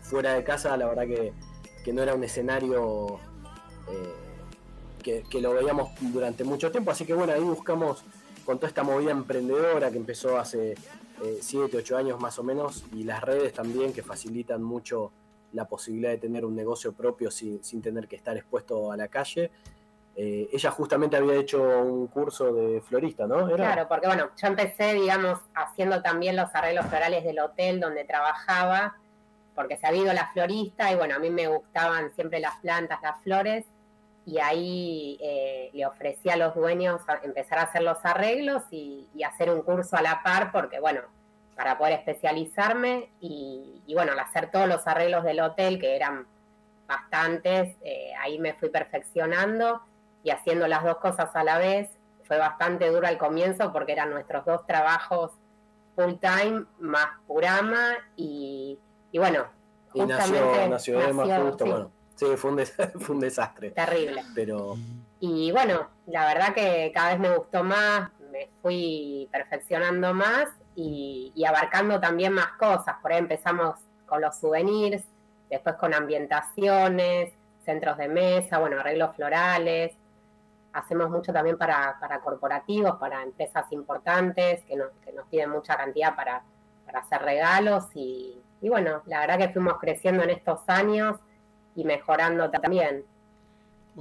fuera 0.01 0.33
de 0.33 0.43
casa, 0.43 0.75
la 0.77 0.87
verdad 0.87 1.05
que, 1.05 1.33
que 1.83 1.93
no 1.93 2.03
era 2.03 2.13
un 2.15 2.23
escenario 2.23 3.19
eh, 3.89 4.13
que, 5.01 5.23
que 5.29 5.41
lo 5.41 5.53
veíamos 5.53 5.89
durante 6.01 6.43
mucho 6.43 6.71
tiempo. 6.71 6.91
Así 6.91 7.05
que 7.05 7.13
bueno, 7.13 7.33
ahí 7.33 7.41
buscamos 7.41 8.03
con 8.45 8.57
toda 8.57 8.67
esta 8.67 8.83
movida 8.83 9.11
emprendedora 9.11 9.89
que 9.89 9.97
empezó 9.97 10.37
hace 10.37 10.75
7, 11.41 11.77
8 11.77 11.97
años 11.97 12.19
más 12.19 12.37
o 12.39 12.43
menos, 12.43 12.83
y 12.93 13.03
las 13.03 13.23
redes 13.23 13.53
también 13.53 13.93
que 13.93 14.03
facilitan 14.03 14.61
mucho 14.61 15.11
la 15.53 15.65
posibilidad 15.65 16.11
de 16.11 16.17
tener 16.17 16.45
un 16.45 16.55
negocio 16.55 16.93
propio 16.93 17.31
sin, 17.31 17.63
sin 17.63 17.81
tener 17.81 18.07
que 18.07 18.15
estar 18.15 18.35
expuesto 18.35 18.91
a 18.91 18.97
la 18.97 19.07
calle. 19.07 19.51
Eh, 20.17 20.49
ella 20.53 20.71
justamente 20.71 21.17
había 21.17 21.35
hecho 21.35 21.61
un 21.61 22.07
curso 22.07 22.53
de 22.53 22.81
florista, 22.81 23.27
¿no? 23.27 23.49
¿Era? 23.49 23.73
Claro, 23.73 23.87
porque 23.89 24.07
bueno, 24.07 24.29
yo 24.41 24.47
empecé, 24.47 24.93
digamos, 24.93 25.39
haciendo 25.53 26.01
también 26.01 26.37
los 26.37 26.53
arreglos 26.55 26.85
florales 26.85 27.23
del 27.23 27.39
hotel 27.39 27.81
donde 27.81 28.05
trabajaba, 28.05 28.95
porque 29.55 29.77
se 29.77 29.87
había 29.87 30.03
ido 30.03 30.13
la 30.13 30.27
florista 30.27 30.91
y 30.91 30.95
bueno, 30.95 31.15
a 31.15 31.19
mí 31.19 31.29
me 31.29 31.47
gustaban 31.47 32.13
siempre 32.13 32.39
las 32.39 32.57
plantas, 32.59 33.01
las 33.01 33.21
flores, 33.23 33.65
y 34.25 34.39
ahí 34.39 35.17
eh, 35.21 35.69
le 35.73 35.85
ofrecí 35.85 36.29
a 36.29 36.37
los 36.37 36.55
dueños 36.55 37.01
empezar 37.23 37.59
a 37.59 37.63
hacer 37.63 37.83
los 37.83 37.97
arreglos 38.03 38.63
y 38.71 39.07
hacer 39.23 39.49
un 39.49 39.61
curso 39.61 39.97
a 39.97 40.01
la 40.01 40.23
par, 40.23 40.51
porque 40.51 40.79
bueno, 40.79 41.01
para 41.55 41.77
poder 41.77 41.93
especializarme 41.93 43.09
y, 43.19 43.81
y, 43.85 43.93
bueno, 43.93 44.11
al 44.11 44.19
hacer 44.19 44.51
todos 44.51 44.67
los 44.67 44.85
arreglos 44.87 45.23
del 45.23 45.39
hotel, 45.39 45.79
que 45.79 45.95
eran 45.95 46.27
bastantes, 46.87 47.75
eh, 47.81 48.11
ahí 48.19 48.39
me 48.39 48.53
fui 48.53 48.69
perfeccionando 48.69 49.81
y 50.23 50.31
haciendo 50.31 50.67
las 50.67 50.83
dos 50.83 50.97
cosas 50.97 51.35
a 51.35 51.43
la 51.43 51.57
vez. 51.57 51.89
Fue 52.25 52.37
bastante 52.37 52.89
duro 52.89 53.07
al 53.07 53.17
comienzo 53.17 53.71
porque 53.71 53.91
eran 53.93 54.09
nuestros 54.09 54.45
dos 54.45 54.65
trabajos 54.65 55.31
full 55.95 56.13
time 56.19 56.65
más 56.79 57.07
Purama 57.27 57.93
y, 58.15 58.77
y 59.11 59.17
bueno, 59.17 59.45
Y 59.93 60.01
nació, 60.05 60.67
nació 60.67 61.13
nació, 61.13 61.45
justo, 61.45 61.65
sí. 61.65 61.71
bueno. 61.71 61.91
Sí, 62.15 62.25
fue 62.37 62.51
un, 62.51 62.65
fue 62.99 63.15
un 63.15 63.21
desastre. 63.21 63.71
Terrible. 63.71 64.23
Pero 64.33 64.75
Y 65.19 65.51
bueno, 65.51 65.87
la 66.07 66.25
verdad 66.25 66.53
que 66.53 66.91
cada 66.93 67.09
vez 67.11 67.19
me 67.19 67.37
gustó 67.37 67.63
más, 67.63 68.09
me 68.31 68.49
fui 68.61 69.29
perfeccionando 69.31 70.13
más 70.13 70.49
y, 70.75 71.45
abarcando 71.47 71.99
también 71.99 72.33
más 72.33 72.53
cosas. 72.59 72.95
Por 73.01 73.13
ahí 73.13 73.19
empezamos 73.19 73.75
con 74.05 74.21
los 74.21 74.35
souvenirs, 74.35 75.03
después 75.49 75.75
con 75.75 75.93
ambientaciones, 75.93 77.33
centros 77.63 77.97
de 77.97 78.07
mesa, 78.07 78.59
bueno, 78.59 78.79
arreglos 78.79 79.15
florales. 79.15 79.93
Hacemos 80.73 81.09
mucho 81.09 81.31
también 81.31 81.57
para, 81.57 81.97
para 81.99 82.19
corporativos, 82.19 82.97
para 82.97 83.23
empresas 83.23 83.71
importantes 83.71 84.63
que 84.65 84.75
nos, 84.75 84.89
que 85.03 85.13
nos 85.13 85.25
piden 85.27 85.49
mucha 85.49 85.77
cantidad 85.77 86.15
para, 86.15 86.43
para 86.85 86.99
hacer 86.99 87.21
regalos. 87.21 87.85
Y, 87.93 88.41
y 88.61 88.69
bueno, 88.69 89.01
la 89.05 89.21
verdad 89.21 89.37
que 89.37 89.49
fuimos 89.49 89.79
creciendo 89.79 90.23
en 90.23 90.31
estos 90.31 90.61
años 90.67 91.17
y 91.75 91.85
mejorando 91.85 92.49
también. 92.49 93.05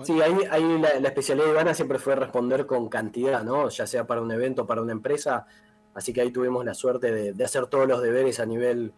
Sí, 0.02 0.20
ahí, 0.20 0.36
ahí 0.50 0.78
la, 0.78 0.98
la 0.98 1.08
especialidad 1.08 1.46
de 1.46 1.52
Ivana 1.52 1.72
siempre 1.72 2.00
fue 2.00 2.16
responder 2.16 2.66
con 2.66 2.88
cantidad, 2.88 3.44
¿no? 3.44 3.68
Ya 3.68 3.86
sea 3.86 4.04
para 4.04 4.20
un 4.20 4.32
evento, 4.32 4.66
para 4.66 4.82
una 4.82 4.90
empresa. 4.90 5.46
Así 5.94 6.12
que 6.12 6.20
ahí 6.20 6.30
tuvimos 6.30 6.64
la 6.64 6.74
suerte 6.74 7.12
de, 7.12 7.32
de 7.32 7.44
hacer 7.44 7.66
todos 7.66 7.86
los 7.86 8.02
deberes 8.02 8.40
a 8.40 8.46
nivel 8.46 8.92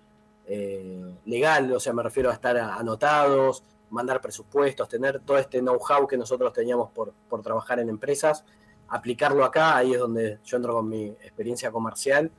eh, 0.49 1.03
legal, 1.25 1.73
o 1.73 1.81
sea, 1.81 1.93
me 1.93 2.05
refiero 2.05 2.31
a 2.31 2.33
estar 2.33 2.57
anotados, 2.57 3.65
mandar 3.91 4.21
presupuestos, 4.21 4.89
tener 4.89 5.21
todo 5.21 5.39
este 5.39 5.59
know-how 5.61 6.07
que 6.07 6.17
nosotros 6.17 6.53
teníamos 6.53 6.91
por, 6.91 7.13
por 7.29 7.43
trabajar 7.43 7.81
en 7.81 7.89
empresas, 7.89 8.45
aplicarlo 8.89 9.45
acá, 9.45 9.77
ahí 9.77 9.95
es 9.95 9.99
donde 9.99 10.39
yo 10.45 10.57
entro 10.57 10.75
con 10.75 10.89
mi 10.89 11.07
experiencia 11.07 11.73
comercial 11.73 12.31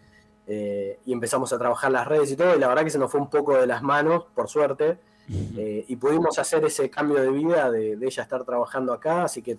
eh, 0.47 0.99
y 1.05 1.11
empezamos 1.11 1.51
a 1.51 1.57
trabajar 1.57 1.91
las 1.91 2.07
redes 2.07 2.31
y 2.31 2.37
todo, 2.37 2.55
y 2.55 2.59
la 2.59 2.69
verdad 2.69 2.85
que 2.85 2.91
se 2.91 2.99
nos 2.99 3.11
fue 3.11 3.19
un 3.19 3.29
poco 3.29 3.57
de 3.57 3.67
las 3.67 3.83
manos, 3.83 4.25
por 4.33 4.47
suerte, 4.47 4.97
eh, 5.57 5.83
y 5.85 5.95
pudimos 5.97 6.39
hacer 6.39 6.63
ese 6.63 6.89
cambio 6.89 7.21
de 7.21 7.29
vida 7.29 7.69
de, 7.69 7.97
de 7.97 8.05
ella 8.05 8.23
estar 8.23 8.45
trabajando 8.45 8.93
acá, 8.93 9.23
así 9.23 9.41
que 9.41 9.57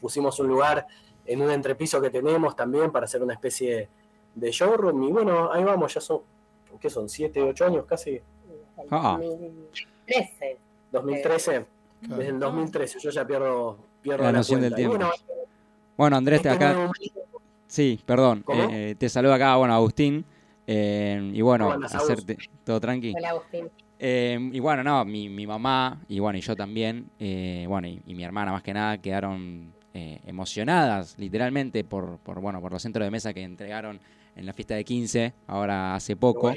pusimos 0.00 0.38
un 0.38 0.46
lugar 0.46 0.86
en 1.26 1.42
un 1.42 1.50
entrepiso 1.50 2.00
que 2.00 2.10
tenemos 2.10 2.54
también 2.54 2.92
para 2.92 3.06
hacer 3.06 3.22
una 3.22 3.34
especie 3.34 3.76
de 3.76 3.88
showroom, 4.36 5.02
y 5.04 5.12
bueno, 5.12 5.52
ahí 5.52 5.62
vamos, 5.64 5.92
ya 5.94 6.00
son, 6.00 6.20
¿qué 6.80 6.88
son? 6.90 7.08
¿Siete, 7.08 7.42
ocho 7.42 7.66
años 7.66 7.84
casi? 7.86 8.20
Ah. 8.90 9.18
2013. 9.20 10.58
2013, 10.90 11.66
desde 12.02 12.28
el 12.28 12.38
2013, 12.38 12.98
yo 13.00 13.10
ya 13.10 13.26
pierdo, 13.26 13.78
pierdo 14.02 14.24
La 14.24 14.32
la, 14.32 14.38
noción 14.38 14.60
del 14.60 14.74
tiempo. 14.74 14.96
bueno, 14.96 15.10
Bueno, 15.96 16.16
Andrés, 16.16 16.42
te 16.42 16.48
este 16.50 16.64
acá. 16.64 16.74
nuevo- 16.74 16.92
Sí, 17.66 17.98
perdón. 18.04 18.42
¿Cómo? 18.44 18.68
eh, 18.70 18.94
te 18.98 19.08
saludo 19.08 19.32
acá, 19.34 19.56
bueno, 19.56 19.72
Agustín. 19.74 20.24
eh, 20.66 21.30
y 21.32 21.40
bueno, 21.40 21.72
hacerte 21.72 22.36
todo 22.64 22.78
tranqui. 22.80 23.14
Hola, 23.16 23.30
Agustín. 23.30 23.70
Eh, 23.98 24.50
y 24.52 24.58
bueno, 24.60 24.82
no, 24.82 25.04
mi, 25.04 25.28
mi 25.28 25.46
mamá 25.46 26.00
y 26.08 26.18
bueno, 26.18 26.36
y 26.38 26.42
yo 26.42 26.54
también, 26.56 27.08
eh, 27.20 27.64
bueno, 27.68 27.86
y, 27.88 28.02
y 28.06 28.14
mi 28.14 28.24
hermana 28.24 28.50
más 28.52 28.62
que 28.62 28.74
nada 28.74 28.98
quedaron 28.98 29.72
eh, 29.94 30.20
emocionadas, 30.26 31.16
literalmente, 31.18 31.84
por, 31.84 32.18
por, 32.18 32.40
bueno, 32.40 32.60
por 32.60 32.72
los 32.72 32.82
centros 32.82 33.06
de 33.06 33.10
mesa 33.10 33.32
que 33.32 33.42
entregaron 33.42 34.00
en 34.36 34.46
la 34.46 34.52
fiesta 34.52 34.74
de 34.74 34.84
15, 34.84 35.32
ahora 35.46 35.94
hace 35.94 36.16
poco. 36.16 36.54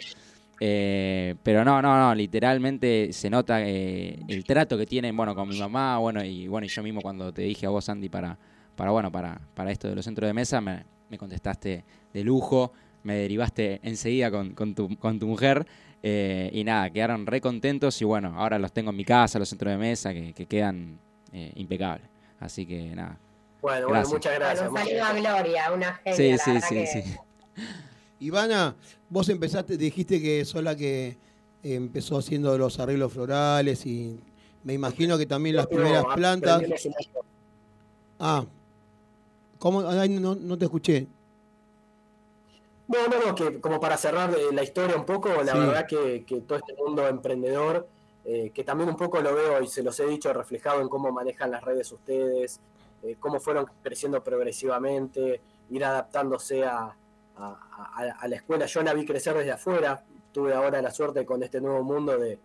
Eh, 0.62 1.36
pero 1.44 1.66
no, 1.66 1.82
no, 1.82 1.98
no, 2.00 2.16
literalmente 2.16 3.12
se 3.12 3.30
nota 3.30 3.62
eh, 3.62 4.18
el 4.28 4.46
trato 4.46 4.78
que 4.78 4.86
tienen, 4.86 5.16
bueno, 5.16 5.36
con 5.36 5.50
mi 5.50 5.60
mamá, 5.60 5.98
bueno, 5.98 6.24
y 6.24 6.48
bueno, 6.48 6.66
y 6.66 6.70
yo 6.70 6.82
mismo 6.82 7.02
cuando 7.02 7.34
te 7.34 7.42
dije 7.42 7.66
a 7.66 7.70
vos, 7.70 7.90
Andy, 7.90 8.08
para, 8.08 8.38
para 8.76 8.92
bueno, 8.92 9.12
para, 9.12 9.40
para 9.54 9.72
esto 9.72 9.90
de 9.90 9.96
los 9.96 10.06
centros 10.06 10.28
de 10.28 10.34
mesa, 10.34 10.62
me, 10.62 10.86
me 11.10 11.18
contestaste 11.18 11.84
de 12.14 12.24
lujo, 12.24 12.72
me 13.04 13.16
derivaste 13.16 13.82
enseguida 13.84 14.32
con, 14.32 14.52
con 14.54 14.74
tu, 14.76 14.98
con 14.98 15.20
tu 15.20 15.28
mujer, 15.28 15.68
eh, 16.02 16.50
y 16.54 16.64
nada, 16.64 16.90
quedaron 16.90 17.26
re 17.26 17.42
contentos, 17.42 18.02
y 18.02 18.06
bueno, 18.06 18.34
ahora 18.38 18.58
los 18.58 18.72
tengo 18.72 18.92
en 18.92 18.96
mi 18.96 19.04
casa, 19.04 19.38
los 19.40 19.50
centros 19.50 19.72
de 19.72 19.78
mesa, 19.78 20.14
que, 20.14 20.34
que 20.34 20.46
quedan 20.46 20.98
eh, 21.34 21.52
impecables. 21.56 22.08
Así 22.40 22.66
que 22.66 22.96
nada. 22.96 23.18
Bueno, 23.62 23.88
bueno, 23.88 23.94
Gracias. 24.04 24.14
muchas 24.14 24.36
gracias. 24.36 24.70
Bueno, 24.72 24.86
un 24.86 24.90
saludo 25.04 25.30
a 25.30 25.40
Gloria, 25.42 25.72
una 25.74 25.94
genia, 25.96 26.16
Sí, 26.16 26.32
la 26.32 26.38
sí, 26.38 26.62
sí, 26.62 26.76
que- 26.76 26.88
sí. 26.88 27.04
Ivana, 28.20 28.76
vos 29.10 29.30
empezaste, 29.30 29.78
dijiste 29.78 30.22
que 30.22 30.44
sos 30.46 30.64
la 30.64 30.76
que 30.76 31.18
empezó 31.64 32.18
haciendo 32.18 32.58
los 32.58 32.80
arreglos 32.80 33.12
florales 33.12 33.86
y 33.86 34.20
me 34.64 34.74
imagino 34.74 35.18
que 35.18 35.26
también 35.26 35.56
las 35.56 35.68
primeras 35.68 36.04
aprendí 36.06 36.22
plantas. 36.22 36.64
Ah, 38.20 38.46
¿cómo? 39.60 39.88
Ay, 39.88 40.10
no, 40.10 40.36
no 40.36 40.58
te 40.58 40.66
escuché. 40.66 41.08
No, 42.88 43.08
no, 43.08 43.28
no, 43.28 43.36
que 43.36 43.60
como 43.60 43.80
para 43.80 43.98
cerrar 43.98 44.34
la 44.54 44.64
historia 44.64 44.96
un 44.96 45.06
poco, 45.06 45.30
la 45.44 45.54
Sí. 45.54 45.58
verdad 45.58 45.88
que, 45.88 46.24
que 46.24 46.42
todo 46.42 46.60
este 46.60 46.76
mundo 46.76 47.08
emprendedor, 47.08 47.88
eh, 48.24 48.52
que 48.54 48.64
también 48.64 48.90
un 48.90 48.96
poco 48.96 49.20
lo 49.22 49.34
veo 49.34 49.62
y 49.62 49.68
se 49.68 49.82
los 49.82 50.00
he 50.00 50.06
dicho 50.06 50.32
reflejado 50.34 50.82
en 50.82 50.90
cómo 50.90 51.12
manejan 51.12 51.50
las 51.52 51.64
redes 51.64 51.92
ustedes, 51.92 52.60
eh, 53.04 53.16
cómo 53.20 53.40
fueron 53.40 53.66
creciendo 53.84 54.24
progresivamente, 54.24 55.42
ir 55.72 55.84
adaptándose 55.84 56.64
a, 56.64 56.96
a- 57.38 58.16
a- 58.20 58.28
la 58.28 58.36
escuela. 58.36 58.66
Yo 58.66 58.82
la 58.84 58.94
vi 58.94 59.06
crecer 59.06 59.36
desde 59.36 59.52
afuera, 59.52 60.04
tuve 60.32 60.54
ahora 60.54 60.82
la 60.82 60.92
suerte 60.92 61.26
con 61.26 61.42
este 61.44 61.60
nuevo 61.62 61.84
mundo 61.84 62.18
de, 62.18 62.40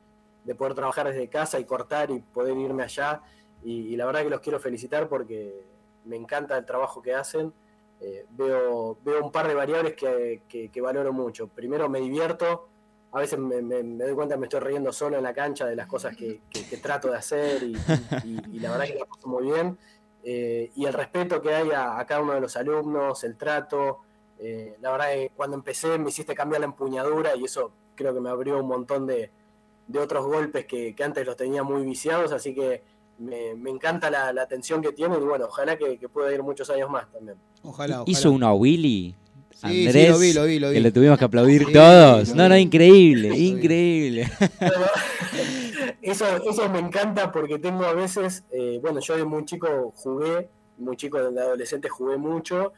de 0.45 0.55
poder 0.55 0.75
trabajar 0.75 1.07
desde 1.09 1.29
casa 1.29 1.59
y 1.59 1.65
cortar 1.65 2.11
y 2.11 2.21
poder 2.21 2.57
irme 2.57 2.83
allá. 2.83 3.21
Y, 3.63 3.89
y 3.93 3.97
la 3.97 4.07
verdad 4.07 4.23
que 4.23 4.31
los 4.31 4.41
quiero 4.41 4.59
felicitar 4.59 5.09
porque 5.09 5.65
me 6.05 6.17
encanta 6.17 6.57
el 6.57 6.65
trabajo 6.65 7.03
que 7.03 7.15
hacen. 7.15 7.53
Eh, 8.01 8.25
veo, 8.31 8.97
veo 9.05 9.23
un 9.25 9.31
par 9.31 9.47
de 9.47 9.55
variables 9.55 9.95
que, 9.95 10.43
que- 10.49 10.71
que 10.71 10.81
valoro 10.81 11.13
mucho. 11.13 11.49
Primero 11.49 11.89
me 11.91 12.01
divierto, 12.01 12.69
a 13.13 13.19
veces 13.21 13.39
me, 13.39 13.61
me- 13.61 13.83
me 13.83 14.05
doy 14.05 14.15
cuenta 14.15 14.35
que 14.37 14.41
me 14.41 14.47
estoy 14.47 14.61
riendo 14.61 14.93
solo 14.93 15.19
en 15.19 15.23
la 15.23 15.35
cancha 15.35 15.67
de 15.67 15.77
las 15.77 15.87
cosas 15.87 16.17
que, 16.17 16.41
que- 16.49 16.67
que 16.67 16.77
trato 16.79 17.11
de 17.11 17.17
hacer 17.19 17.63
y, 17.63 17.77
y- 18.25 18.57
y 18.57 18.61
la 18.61 18.71
verdad 18.71 18.87
que 18.87 18.95
la 18.95 19.05
paso 19.05 19.29
muy 19.29 19.45
bien. 19.45 19.77
Eh, 20.25 20.71
y 20.77 20.85
el 20.87 20.93
respeto 20.95 21.41
que 21.43 21.55
hay 21.55 21.71
a, 21.73 21.99
a 21.99 22.07
cada 22.07 22.23
uno 22.23 22.33
de 22.35 22.41
los 22.41 22.57
alumnos, 22.57 23.23
el 23.25 23.37
trato. 23.37 24.01
Eh, 24.43 24.77
la 24.81 24.91
verdad 24.93 25.13
que 25.13 25.31
cuando 25.37 25.57
empecé 25.57 25.99
me 25.99 26.09
hiciste 26.09 26.35
cambiar 26.35 26.61
la 26.61 26.67
empuñadura 26.67 27.37
y 27.37 27.45
eso 27.45 27.73
creo 27.95 28.15
que 28.15 28.21
me 28.21 28.31
abrió 28.31 28.59
un 28.59 28.69
montón 28.69 29.07
de, 29.07 29.31
de 29.87 29.99
otros 29.99 30.25
golpes 30.27 30.67
que, 30.67 30.95
que 30.95 31.05
antes 31.05 31.27
los 31.27 31.37
tenía 31.37 31.63
muy 31.63 31.85
viciados, 31.85 32.33
así 32.33 32.55
que 32.55 32.83
me, 33.19 33.55
me 33.55 33.71
encanta 33.71 34.11
la, 34.11 34.33
la 34.33 34.43
atención 34.43 34.81
que 34.81 34.93
tienen 34.93 35.21
y 35.21 35.25
bueno, 35.25 35.45
ojalá 35.47 35.77
que, 35.77 35.99
que 35.99 36.09
pueda 36.09 36.33
ir 36.33 36.43
muchos 36.43 36.71
años 36.71 36.89
más 36.91 37.11
también. 37.13 37.37
Ojalá, 37.63 38.03
Hizo 38.07 38.33
uno 38.33 38.47
a 38.47 38.55
Willy. 38.55 39.15
Sí, 39.51 39.69
sí, 39.69 39.87
Andrés, 39.87 40.09
lo 40.11 40.19
vi, 40.19 40.33
lo 40.33 40.45
vi, 40.45 40.59
lo 40.59 40.69
vi. 40.69 40.75
que 40.75 40.81
le 40.81 40.91
tuvimos 40.93 41.19
que 41.19 41.25
aplaudir 41.27 41.67
Sí, 41.67 41.73
todos. 41.75 42.35
No, 42.35 42.49
no, 42.49 42.57
increíble, 42.57 43.37
increíble. 43.37 44.31
Eso, 46.03 46.25
eso 46.49 46.69
me 46.71 46.79
encanta 46.79 47.31
porque 47.31 47.59
tengo 47.59 47.85
a 47.85 47.93
veces, 47.93 48.43
eh, 48.51 48.79
bueno, 48.81 49.01
yo 49.01 49.17
de 49.17 49.25
muy 49.25 49.45
chico 49.45 49.93
jugué, 49.97 50.49
muy 50.79 50.97
chico 50.97 51.19
de 51.31 51.41
adolescente 51.41 51.91
jugué 51.91 52.17
mucho 52.17 52.73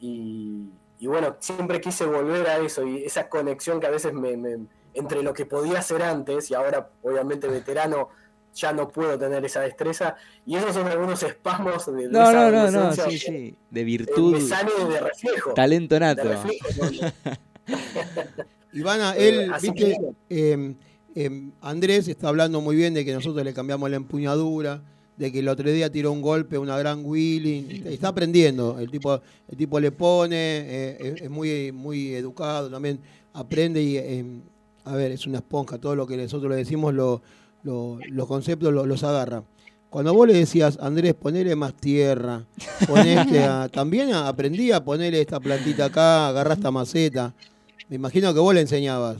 y, 0.00 0.68
y 0.98 1.06
bueno, 1.06 1.36
siempre 1.40 1.80
quise 1.80 2.04
volver 2.06 2.46
a 2.46 2.58
eso 2.58 2.86
y 2.86 3.04
esa 3.04 3.28
conexión 3.28 3.80
que 3.80 3.86
a 3.86 3.90
veces 3.90 4.12
me, 4.12 4.36
me- 4.36 4.66
entre 4.94 5.22
lo 5.22 5.32
que 5.32 5.46
podía 5.46 5.78
hacer 5.78 6.02
antes 6.02 6.50
y 6.50 6.54
ahora 6.54 6.90
obviamente 7.02 7.46
veterano 7.48 8.08
ya 8.54 8.72
no 8.72 8.88
puedo 8.88 9.16
tener 9.18 9.44
esa 9.44 9.60
destreza 9.60 10.16
y 10.44 10.56
esos 10.56 10.74
son 10.74 10.88
algunos 10.88 11.22
espasmos 11.22 11.86
de, 11.86 11.92
de 11.92 12.08
No, 12.08 12.22
esa 12.22 12.50
no, 12.50 12.70
no, 12.70 12.86
no, 12.86 12.92
sí, 12.92 13.02
que, 13.10 13.18
sí. 13.18 13.54
De 13.70 13.80
eh, 13.82 13.84
virtud. 13.84 14.32
me 14.32 14.40
sale 14.40 14.72
de 14.88 15.00
reflejo. 15.00 15.52
Talento 15.54 15.94
de 15.94 16.00
nato. 16.00 16.22
Ivana, 18.72 19.14
Eh, 19.16 19.28
él, 19.28 19.52
así 19.52 19.70
viste, 19.70 19.96
que- 20.28 20.52
eh, 20.52 20.74
eh, 21.14 21.50
Andrés 21.60 22.08
está 22.08 22.28
hablando 22.28 22.60
muy 22.60 22.76
bien 22.76 22.94
de 22.94 23.04
que 23.04 23.12
nosotros 23.12 23.44
le 23.44 23.54
cambiamos 23.54 23.88
la 23.90 23.96
empuñadura, 23.96 24.82
de 25.18 25.32
que 25.32 25.40
el 25.40 25.48
otro 25.48 25.68
día 25.70 25.90
tiró 25.90 26.12
un 26.12 26.22
golpe, 26.22 26.56
una 26.58 26.78
gran 26.78 27.02
wheeling. 27.04 27.82
Está 27.86 28.08
aprendiendo. 28.08 28.78
El 28.78 28.90
tipo, 28.90 29.20
el 29.48 29.56
tipo 29.58 29.80
le 29.80 29.90
pone, 29.90 30.36
eh, 30.36 30.96
es, 31.00 31.22
es 31.22 31.30
muy, 31.30 31.72
muy 31.72 32.14
educado, 32.14 32.70
también 32.70 33.00
aprende 33.32 33.82
y, 33.82 33.96
eh, 33.96 34.24
a 34.84 34.94
ver, 34.94 35.10
es 35.12 35.26
una 35.26 35.38
esponja. 35.38 35.78
Todo 35.78 35.96
lo 35.96 36.06
que 36.06 36.16
nosotros 36.16 36.48
le 36.50 36.56
decimos, 36.56 36.94
lo- 36.94 37.20
lo- 37.64 37.98
los 38.10 38.26
conceptos 38.28 38.72
lo- 38.72 38.86
los 38.86 39.02
agarra. 39.02 39.42
Cuando 39.90 40.14
vos 40.14 40.28
le 40.28 40.34
decías, 40.34 40.78
Andrés, 40.80 41.14
ponele 41.14 41.56
más 41.56 41.74
tierra, 41.74 42.44
ponete 42.86 43.42
a- 43.42 43.68
también 43.72 44.12
aprendí 44.14 44.70
a 44.70 44.84
ponerle 44.84 45.20
esta 45.20 45.40
plantita 45.40 45.86
acá, 45.86 46.28
agarrá 46.28 46.54
esta 46.54 46.70
maceta. 46.70 47.34
Me 47.88 47.96
imagino 47.96 48.32
que 48.32 48.38
vos 48.40 48.54
le 48.54 48.60
enseñabas. 48.60 49.16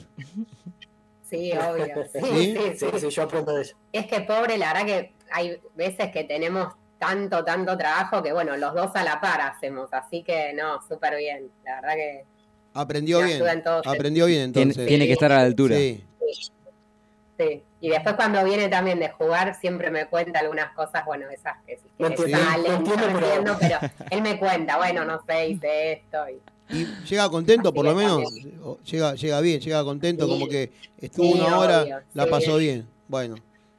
Sí, 1.29 1.51
obvio. 1.53 1.87
Sí, 2.13 2.21
¿Sí? 2.23 2.55
sí, 2.55 2.57
sí. 2.79 2.87
Sí, 2.93 3.01
sí, 3.01 3.11
yo 3.11 3.23
aprendo 3.23 3.53
de 3.55 3.63
ella. 3.63 3.73
Es 3.93 4.07
que 4.07 4.21
pobre, 4.21 4.57
la 4.59 4.73
verdad 4.73 4.87
que 4.87 5.13
hay 5.33 5.61
veces 5.77 6.11
que 6.13 6.25
tenemos 6.25 6.73
tanto, 6.99 7.45
tanto 7.45 7.77
trabajo 7.77 8.23
que, 8.23 8.33
bueno, 8.33 8.57
los 8.57 8.75
dos 8.75 8.91
a 8.95 9.05
la 9.05 9.21
par 9.21 9.41
hacemos. 9.41 9.89
Así 9.93 10.23
que, 10.23 10.53
no, 10.55 10.81
súper 10.89 11.17
bien. 11.17 11.51
La 11.65 11.77
verdad 11.81 11.95
que 11.95 12.25
Aprendió 12.75 13.21
bien. 13.23 13.43
Aprendió 13.85 14.27
bien 14.27 14.43
entonces. 14.43 14.87
tiene 14.87 15.07
que 15.07 15.13
estar 15.15 15.33
a 15.33 15.37
la 15.37 15.43
altura. 15.43 15.77
Sí. 15.77 16.05
sí. 17.39 17.63
Y 17.81 17.89
después 17.91 18.15
cuando 18.17 18.45
viene 18.45 18.69
también 18.69 18.99
de 18.99 19.09
jugar, 19.11 19.55
siempre 19.61 19.91
me 19.91 20.07
cuenta 20.07 20.41
algunas 20.41 20.73
cosas, 20.75 21.05
bueno, 21.07 21.29
esas 21.31 21.57
que 21.65 21.77
sí, 21.77 21.83
que 21.99 22.31
salen, 22.31 22.83
no 22.83 22.95
pero- 22.97 23.59
pero 23.61 23.79
él 24.11 24.23
me 24.23 24.39
cuenta, 24.39 24.77
bueno, 24.77 25.05
no 25.05 25.23
sé, 25.27 25.49
hice 25.51 25.93
esto. 25.93 26.19
Y, 26.29 26.77
Y 26.81 26.87
llega 27.09 27.29
contento, 27.31 27.69
Así 27.69 27.77
por 27.77 27.85
lo 27.85 27.95
menos. 27.95 28.23
Llega, 28.85 29.15
llega 29.15 29.41
bien, 29.41 29.61
llega 29.61 29.85
contento, 29.85 30.27
Sí. 30.27 30.31
como 30.33 30.49
que 30.49 30.73
estuvo 31.01 31.33
Sí, 31.33 31.41
una 31.41 31.59
hora, 31.59 32.05
la 32.15 32.25
sí. 32.25 32.31
pasó 32.31 32.57
bien. 32.57 32.87
Bueno, 33.07 33.37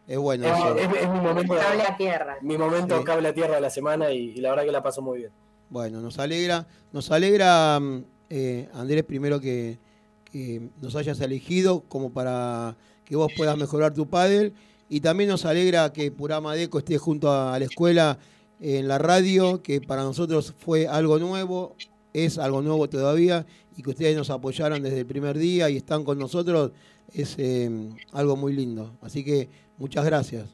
es 0.10 0.18
bueno 0.18 0.46
Es, 0.46 0.58
eso. 0.58 0.76
es- 0.78 1.02
es 1.04 1.10
mi 1.10 1.20
momento, 1.22 1.56
cable 1.56 1.84
a 1.84 1.96
tierra. 1.98 2.38
mi 2.42 2.58
momento 2.58 2.98
Sí. 2.98 3.04
cable 3.06 3.28
a 3.30 3.34
tierra 3.34 3.56
de 3.56 3.62
la 3.62 3.70
semana 3.70 4.12
y, 4.12 4.32
y 4.32 4.42
la 4.42 4.50
verdad 4.50 4.66
que 4.66 4.72
la 4.72 4.84
paso 4.84 5.02
muy 5.02 5.20
bien. 5.20 5.32
Bueno, 5.70 6.02
nos 6.02 6.18
alegra, 6.20 6.68
nos 6.92 7.12
alegra, 7.12 7.80
mm, 7.80 8.04
eh, 8.32 8.68
Andrés, 8.74 9.04
primero 9.04 9.40
que, 9.40 9.78
que 10.26 10.70
nos 10.82 10.96
hayas 10.96 11.20
elegido 11.22 11.82
como 11.88 12.12
para 12.12 12.76
que 13.06 13.16
vos 13.16 13.32
puedas 13.38 13.58
mejorar 13.58 13.94
tu 13.94 14.08
pádel. 14.10 14.54
Y 14.90 15.02
también 15.02 15.30
nos 15.30 15.46
alegra 15.46 15.94
que 15.94 16.12
Purama 16.12 16.56
Deco 16.56 16.80
esté 16.80 16.98
junto 16.98 17.32
a 17.32 17.58
la 17.60 17.66
escuela 17.66 18.18
en 18.60 18.88
la 18.88 18.98
radio, 18.98 19.62
que 19.62 19.80
para 19.82 20.02
nosotros 20.04 20.54
fue 20.58 20.88
algo 20.88 21.20
nuevo, 21.20 21.76
es 22.14 22.38
algo 22.40 22.62
nuevo 22.64 22.90
todavía, 22.90 23.46
y 23.78 23.84
que 23.84 23.92
ustedes 23.92 24.18
nos 24.18 24.32
apoyaron 24.32 24.82
desde 24.82 25.00
el 25.02 25.06
primer 25.06 25.38
día 25.38 25.70
y 25.70 25.78
están 25.78 26.04
con 26.04 26.18
nosotros, 26.18 26.72
es 27.14 27.36
eh, 27.38 27.70
algo 28.12 28.36
muy 28.36 28.54
lindo. 28.54 28.98
Así 29.02 29.24
que 29.24 29.48
muchas 29.80 30.06
gracias. 30.06 30.46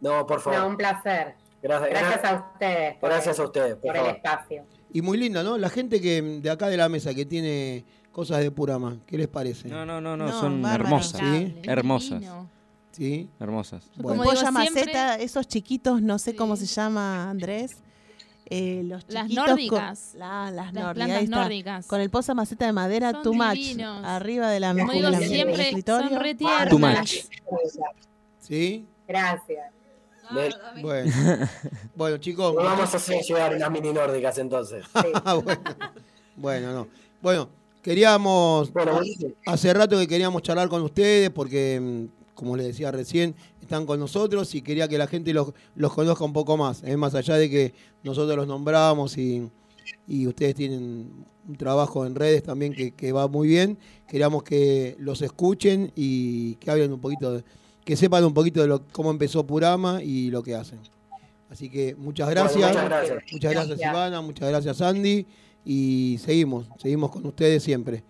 No, 0.00 0.26
por 0.26 0.40
favor. 0.40 0.60
No, 0.60 0.68
un 0.68 0.76
placer. 0.76 1.34
Gracias, 1.62 1.90
Gracias 1.90 2.24
a 2.24 2.34
ustedes 2.52 2.96
por, 2.96 3.08
gracias 3.10 3.38
a 3.38 3.44
ustedes, 3.44 3.74
por 3.76 3.92
por 3.92 3.96
el 3.96 4.06
espacio. 4.16 4.64
Y 4.92 5.00
muy 5.00 5.16
lindo, 5.16 5.42
¿no? 5.44 5.56
La 5.58 5.68
gente 5.70 6.00
que 6.00 6.20
de 6.20 6.50
acá 6.50 6.68
de 6.68 6.76
la 6.76 6.88
mesa 6.88 7.14
que 7.14 7.24
tiene 7.24 7.84
cosas 8.10 8.40
de 8.40 8.50
Purama, 8.50 8.98
¿qué 9.06 9.16
les 9.16 9.28
parece? 9.28 9.68
No, 9.68 9.86
no, 9.86 10.00
no, 10.00 10.16
no, 10.16 10.26
No, 10.26 10.40
son 10.40 10.60
bárbaro. 10.60 10.84
hermosas. 10.84 11.20
Sí. 11.20 11.56
Hermosas. 11.62 12.22
¿Sí? 12.90 13.30
Hermosas. 13.40 13.88
Bueno. 13.96 14.18
como 14.22 14.30
digo 14.32 14.36
siempre, 14.42 14.84
maceta, 14.84 15.16
esos 15.16 15.46
chiquitos, 15.46 16.02
no 16.02 16.18
sé 16.18 16.34
cómo 16.34 16.56
Sí. 16.56 16.66
se 16.66 16.74
llama, 16.74 17.30
Andrés. 17.30 17.76
Eh, 18.46 18.82
los 18.84 19.04
Las 19.08 19.24
chiquitos 19.28 19.48
nórdicas. 19.48 20.08
Con, 20.12 20.20
la- 20.20 20.50
las 20.50 20.52
las 20.52 20.72
nórdicas, 20.74 20.94
plantas 20.94 21.22
está. 21.22 21.36
nórdicas. 21.42 21.86
Con 21.86 22.00
el 22.00 22.10
poza 22.10 22.34
maceta 22.34 22.66
de 22.66 22.72
madera, 22.72 23.12
Son 23.12 23.22
too 23.22 23.32
much. 23.34 23.52
divinos. 23.54 24.04
Arriba 24.04 24.50
de 24.50 24.60
la 24.60 24.72
Como 24.74 24.88
de 24.92 24.98
digo 24.98 25.08
la- 25.10 25.18
siempre, 25.20 25.68
escritorio. 25.68 26.08
son 26.10 26.20
re 26.20 26.34
Too 26.34 26.46
tiernas. 26.46 26.98
much. 26.98 27.14
¿Sí? 28.40 28.86
Gracias. 29.08 29.70
Bueno. 30.80 31.06
bueno, 31.94 32.16
chicos. 32.18 32.54
no 32.54 32.62
vamos 32.62 32.92
a 32.94 32.96
hacer 32.96 33.22
llegar 33.22 33.54
unas 33.54 33.70
mini 33.70 33.92
nórdicas 33.92 34.38
entonces. 34.38 34.84
Ah, 34.94 35.34
bueno. 35.44 35.60
bueno, 36.36 36.72
no. 36.72 36.88
Bueno, 37.20 37.48
queríamos. 37.82 38.72
Bueno, 38.72 38.94
buenísimo. 38.94 39.32
Hace 39.46 39.72
rato 39.74 39.98
que 39.98 40.08
queríamos 40.08 40.42
charlar 40.42 40.68
con 40.68 40.82
ustedes 40.82 41.30
porque, 41.30 41.78
mm, 41.80 42.34
como 42.34 42.56
les 42.56 42.66
decía 42.66 42.90
recién, 42.90 43.34
están 43.72 43.86
con 43.86 43.98
nosotros 43.98 44.54
y 44.54 44.60
quería 44.60 44.86
que 44.86 44.98
la 44.98 45.06
gente 45.06 45.32
los, 45.32 45.52
los 45.74 45.94
conozca 45.94 46.24
un 46.24 46.34
poco 46.34 46.58
más. 46.58 46.82
¿eh? 46.84 46.96
Más 46.98 47.14
allá 47.14 47.36
de 47.36 47.48
que 47.48 47.72
nosotros 48.02 48.36
los 48.36 48.46
nombramos 48.46 49.16
y, 49.16 49.48
y 50.06 50.26
ustedes 50.26 50.54
tienen 50.54 51.24
un 51.48 51.56
trabajo 51.56 52.04
en 52.04 52.14
redes 52.14 52.42
también 52.42 52.74
que, 52.74 52.92
que 52.92 53.12
va 53.12 53.28
muy 53.28 53.48
bien. 53.48 53.78
Queríamos 54.06 54.42
que 54.42 54.94
los 54.98 55.22
escuchen 55.22 55.90
y 55.96 56.56
que 56.56 56.70
hablen 56.70 56.92
un 56.92 57.00
poquito, 57.00 57.32
de- 57.32 57.44
que 57.82 57.96
sepan 57.96 58.22
un 58.24 58.34
poquito 58.34 58.60
de 58.60 58.66
lo, 58.68 58.84
cómo 58.92 59.10
empezó 59.10 59.46
Purama 59.46 60.02
y 60.02 60.30
lo 60.30 60.42
que 60.42 60.54
hacen. 60.54 60.78
Así 61.48 61.70
que 61.70 61.94
muchas 61.96 62.26
Bueno, 62.26 62.42
gracias. 62.42 62.68
muchas 62.68 62.84
gracias. 62.84 63.22
Muchas 63.32 63.52
gracias, 63.52 63.78
Gracias. 63.78 63.90
Ivana, 63.90 64.20
muchas 64.20 64.48
gracias, 64.50 64.80
Andy. 64.82 65.26
Y 65.64 66.18
seguimos, 66.22 66.66
seguimos 66.76 67.10
con 67.10 67.24
ustedes 67.24 67.62
siempre. 67.62 68.04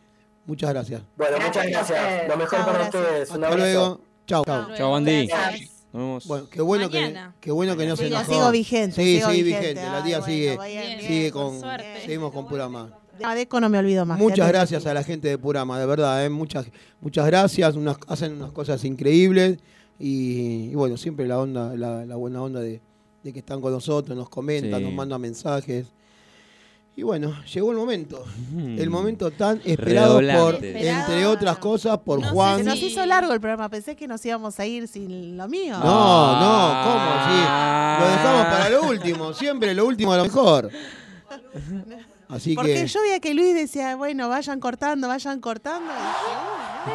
Muchas 0.45 0.71
gracias. 0.71 1.03
Bueno, 1.17 1.37
Gracias 1.37 1.67
muchas 1.67 1.89
gracias. 1.89 2.29
Lo 2.29 2.37
mejor 2.37 2.59
Chao, 2.59 2.67
para 2.67 2.79
gracias. 2.79 3.03
ustedes. 3.05 3.29
Un 3.31 3.35
Hasta 3.45 3.47
abrazo. 3.47 3.63
luego. 3.79 4.12
Luego. 4.29 4.45
Chao, 4.77 4.91
Bandy. 4.93 5.27
Gracias. 5.27 5.71
Nos 5.93 6.03
vemos. 6.03 6.27
Bueno, 6.27 6.49
qué 6.51 6.63
bueno 6.63 6.89
que, 6.91 7.17
qué 7.41 7.51
bueno 7.51 7.77
que 7.77 7.87
no 7.87 7.97
se 7.97 8.05
Sí, 8.09 8.15
enojó. 8.15 8.33
sigo 8.33 8.51
vigente. 8.51 8.97
Sí, 8.97 9.17
sigo 9.17 9.31
sigue 9.31 9.43
vigente. 9.43 9.69
vigente. 9.69 9.83
La 9.91 9.97
Ay, 9.99 10.03
tía 10.05 10.19
bueno, 10.21 10.33
sigue, 10.35 10.59
Bien, 10.67 11.01
sigue 11.01 11.31
con, 11.33 11.61
suerte. 11.61 12.01
seguimos 12.05 12.33
con 12.33 12.47
Purama. 12.49 12.99
Adeco 13.23 13.61
no 13.61 13.69
me 13.69 13.79
olvido 13.79 14.07
más. 14.07 14.19
Muchas 14.19 14.49
gracias 14.49 14.87
a 14.87 14.95
la 14.95 15.05
gente 15.05 15.29
de 15.29 15.37
Purama, 15.39 15.79
de 15.79 15.85
verdad, 15.87 16.25
¿eh? 16.25 16.31
muchas, 16.31 16.67
muchas 17.01 17.27
gracias, 17.27 17.77
unas, 17.77 17.97
hacen 18.09 18.33
unas 18.33 18.53
cosas 18.53 18.83
increíbles 18.85 19.59
y, 19.99 20.71
y 20.71 20.75
bueno, 20.75 20.97
siempre 20.97 21.29
la 21.29 21.39
onda, 21.39 21.77
la, 21.77 22.05
la 22.07 22.17
buena 22.17 22.43
onda 22.43 22.61
de, 22.61 22.81
de 23.23 23.33
que 23.33 23.41
están 23.41 23.61
con 23.61 23.71
nosotros, 23.73 24.17
nos 24.17 24.29
comentan, 24.31 24.81
Sí. 24.81 24.85
nos 24.87 24.95
mandan 24.95 25.21
mensajes. 25.21 25.87
Y 26.95 27.05
bueno, 27.05 27.35
llegó 27.45 27.71
el 27.71 27.79
momento, 27.79 28.23
Mm. 28.53 28.79
el 28.79 28.91
momento 28.91 29.31
tan 29.31 29.63
esperado 29.65 30.17
por, 30.17 30.63
entre 30.63 31.25
otras 31.27 31.57
cosas, 31.57 31.97
por 31.99 32.21
No 32.21 32.29
Juan. 32.29 32.59
Se 32.59 32.65
nos 32.65 32.83
hizo 32.83 33.07
largo 33.07 33.33
el 33.33 33.41
programa. 33.41 33.71
Pensé 33.71 33.97
que 33.97 34.07
nos 34.07 34.25
íbamos 34.27 34.61
a 34.61 34.67
ir 34.67 34.87
sin 34.89 35.37
lo 35.39 35.49
mío. 35.49 35.79
No, 35.79 36.41
no, 36.41 36.85
¿cómo? 36.85 37.11
Sí, 37.25 38.01
lo 38.01 38.11
dejamos 38.11 38.45
para 38.47 38.69
lo 38.69 38.83
último, 38.83 39.33
siempre 39.33 39.75
lo 39.75 39.87
último 39.87 40.13
a 40.13 40.19
lo 40.19 40.25
mejor. 40.25 40.71
Así 42.29 42.55
Porque 42.55 42.75
que 42.75 42.87
yo 42.87 43.01
veía 43.03 43.21
que 43.21 43.35
Luis 43.35 43.55
decía, 43.55 43.97
bueno, 43.97 44.29
vayan 44.29 44.61
cortando, 44.61 45.09
vayan 45.09 45.41
cortando. 45.41 45.93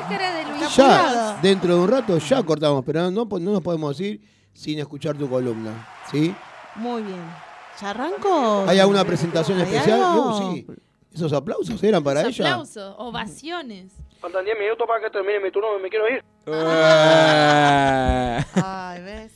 Y 0.10 0.14
de 0.14 0.68
ya 0.76 1.40
dentro 1.42 1.76
de 1.76 1.82
un 1.82 1.88
rato 1.88 2.18
ya 2.18 2.44
cortamos, 2.44 2.84
pero 2.86 3.10
no, 3.10 3.26
no 3.26 3.40
nos 3.52 3.62
podemos 3.62 4.00
ir 4.00 4.22
sin 4.54 4.80
escuchar 4.80 5.16
tu 5.18 5.30
columna, 5.30 5.88
¿sí? 6.12 6.36
Muy 6.76 7.02
bien. 7.04 7.47
¿Ya 7.82 7.90
arranco? 7.92 8.66
¿Hay 8.68 8.80
alguna 8.80 9.04
presentación 9.06 9.58
¿Hay 9.60 9.64
especial? 9.66 10.02
algo? 10.04 10.26
No, 10.32 10.52
sí. 10.54 10.66
¿Esos 11.14 11.34
aplausos 11.34 11.82
eran 11.84 12.04
para 12.04 12.22
Esos 12.22 12.40
ella? 12.40 12.50
Aplausos, 12.52 12.96
ovaciones. 12.98 13.92
Faltan 14.20 14.44
10 14.46 14.58
minutos 14.60 14.88
para 14.88 15.02
que 15.04 15.10
termine 15.12 15.40
mi 15.40 15.52
turno, 15.52 15.78
me 15.80 15.90
quiero 15.90 16.08
ir. 16.10 16.24
Eh. 16.48 18.44
Ay, 18.56 19.02
¿ves? 19.04 19.32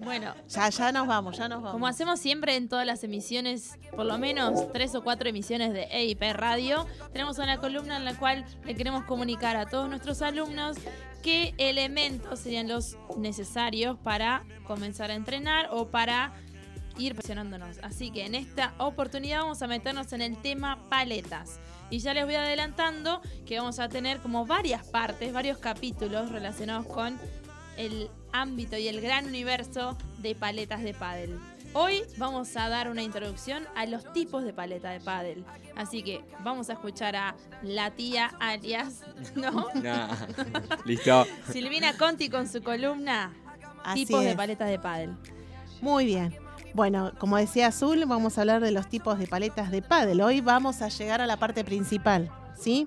Bueno, 0.00 0.34
Ya, 0.48 0.68
ya 0.68 0.92
nos 0.92 1.06
vamos, 1.08 1.36
ya 1.36 1.48
nos 1.48 1.58
vamos. 1.58 1.72
como 1.72 1.86
hacemos 1.88 2.20
siempre 2.20 2.54
en 2.54 2.68
todas 2.68 2.86
las 2.86 3.02
emisiones, 3.02 3.76
por 3.94 4.06
lo 4.06 4.18
menos 4.18 4.70
tres 4.72 4.94
o 4.94 5.02
cuatro 5.02 5.28
emisiones 5.28 5.72
de 5.72 5.84
EIP 5.90 6.22
Radio, 6.34 6.86
tenemos 7.12 7.38
una 7.38 7.58
columna 7.58 7.96
en 7.96 8.04
la 8.04 8.16
cual 8.16 8.44
le 8.64 8.74
queremos 8.76 9.04
comunicar 9.04 9.56
a 9.56 9.66
todos 9.66 9.88
nuestros 9.88 10.22
alumnos 10.22 10.76
qué 11.24 11.54
elementos 11.58 12.38
serían 12.38 12.68
los 12.68 12.96
necesarios 13.16 13.98
para 13.98 14.44
comenzar 14.64 15.10
a 15.10 15.14
entrenar 15.14 15.68
o 15.72 15.88
para 15.88 16.32
ir 16.98 17.14
presionándonos. 17.14 17.78
Así 17.82 18.10
que 18.10 18.26
en 18.26 18.34
esta 18.34 18.74
oportunidad 18.78 19.40
vamos 19.40 19.62
a 19.62 19.66
meternos 19.66 20.12
en 20.12 20.22
el 20.22 20.36
tema 20.36 20.78
paletas. 20.88 21.58
Y 21.90 22.00
ya 22.00 22.14
les 22.14 22.24
voy 22.24 22.34
adelantando 22.34 23.20
que 23.46 23.58
vamos 23.58 23.78
a 23.78 23.88
tener 23.88 24.18
como 24.18 24.44
varias 24.44 24.86
partes, 24.86 25.32
varios 25.32 25.58
capítulos 25.58 26.30
relacionados 26.30 26.86
con 26.86 27.18
el 27.76 28.10
ámbito 28.32 28.76
y 28.76 28.88
el 28.88 29.00
gran 29.00 29.26
universo 29.26 29.96
de 30.18 30.34
paletas 30.34 30.82
de 30.82 30.94
pádel. 30.94 31.38
Hoy 31.78 32.02
vamos 32.16 32.56
a 32.56 32.70
dar 32.70 32.88
una 32.88 33.02
introducción 33.02 33.64
a 33.76 33.84
los 33.84 34.10
tipos 34.14 34.44
de 34.44 34.54
paleta 34.54 34.90
de 34.90 35.00
pádel. 35.00 35.44
Así 35.76 36.02
que 36.02 36.24
vamos 36.42 36.70
a 36.70 36.72
escuchar 36.72 37.14
a 37.16 37.36
la 37.62 37.90
tía 37.90 38.32
alias, 38.40 39.02
¿no? 39.34 39.66
Nah. 39.74 40.08
Listo. 40.86 41.26
Silvina 41.52 41.96
Conti 41.98 42.30
con 42.30 42.48
su 42.48 42.62
columna 42.62 43.30
Así 43.84 44.06
Tipos 44.06 44.24
de 44.24 44.34
paletas 44.34 44.70
de 44.70 44.78
pádel. 44.78 45.14
Muy 45.82 46.06
bien. 46.06 46.45
Bueno, 46.76 47.12
como 47.18 47.38
decía 47.38 47.68
Azul, 47.68 48.04
vamos 48.04 48.36
a 48.36 48.42
hablar 48.42 48.60
de 48.60 48.70
los 48.70 48.86
tipos 48.86 49.18
de 49.18 49.26
paletas 49.26 49.70
de 49.70 49.80
pádel. 49.80 50.20
Hoy 50.20 50.42
vamos 50.42 50.82
a 50.82 50.88
llegar 50.88 51.22
a 51.22 51.26
la 51.26 51.38
parte 51.38 51.64
principal, 51.64 52.30
¿sí? 52.54 52.86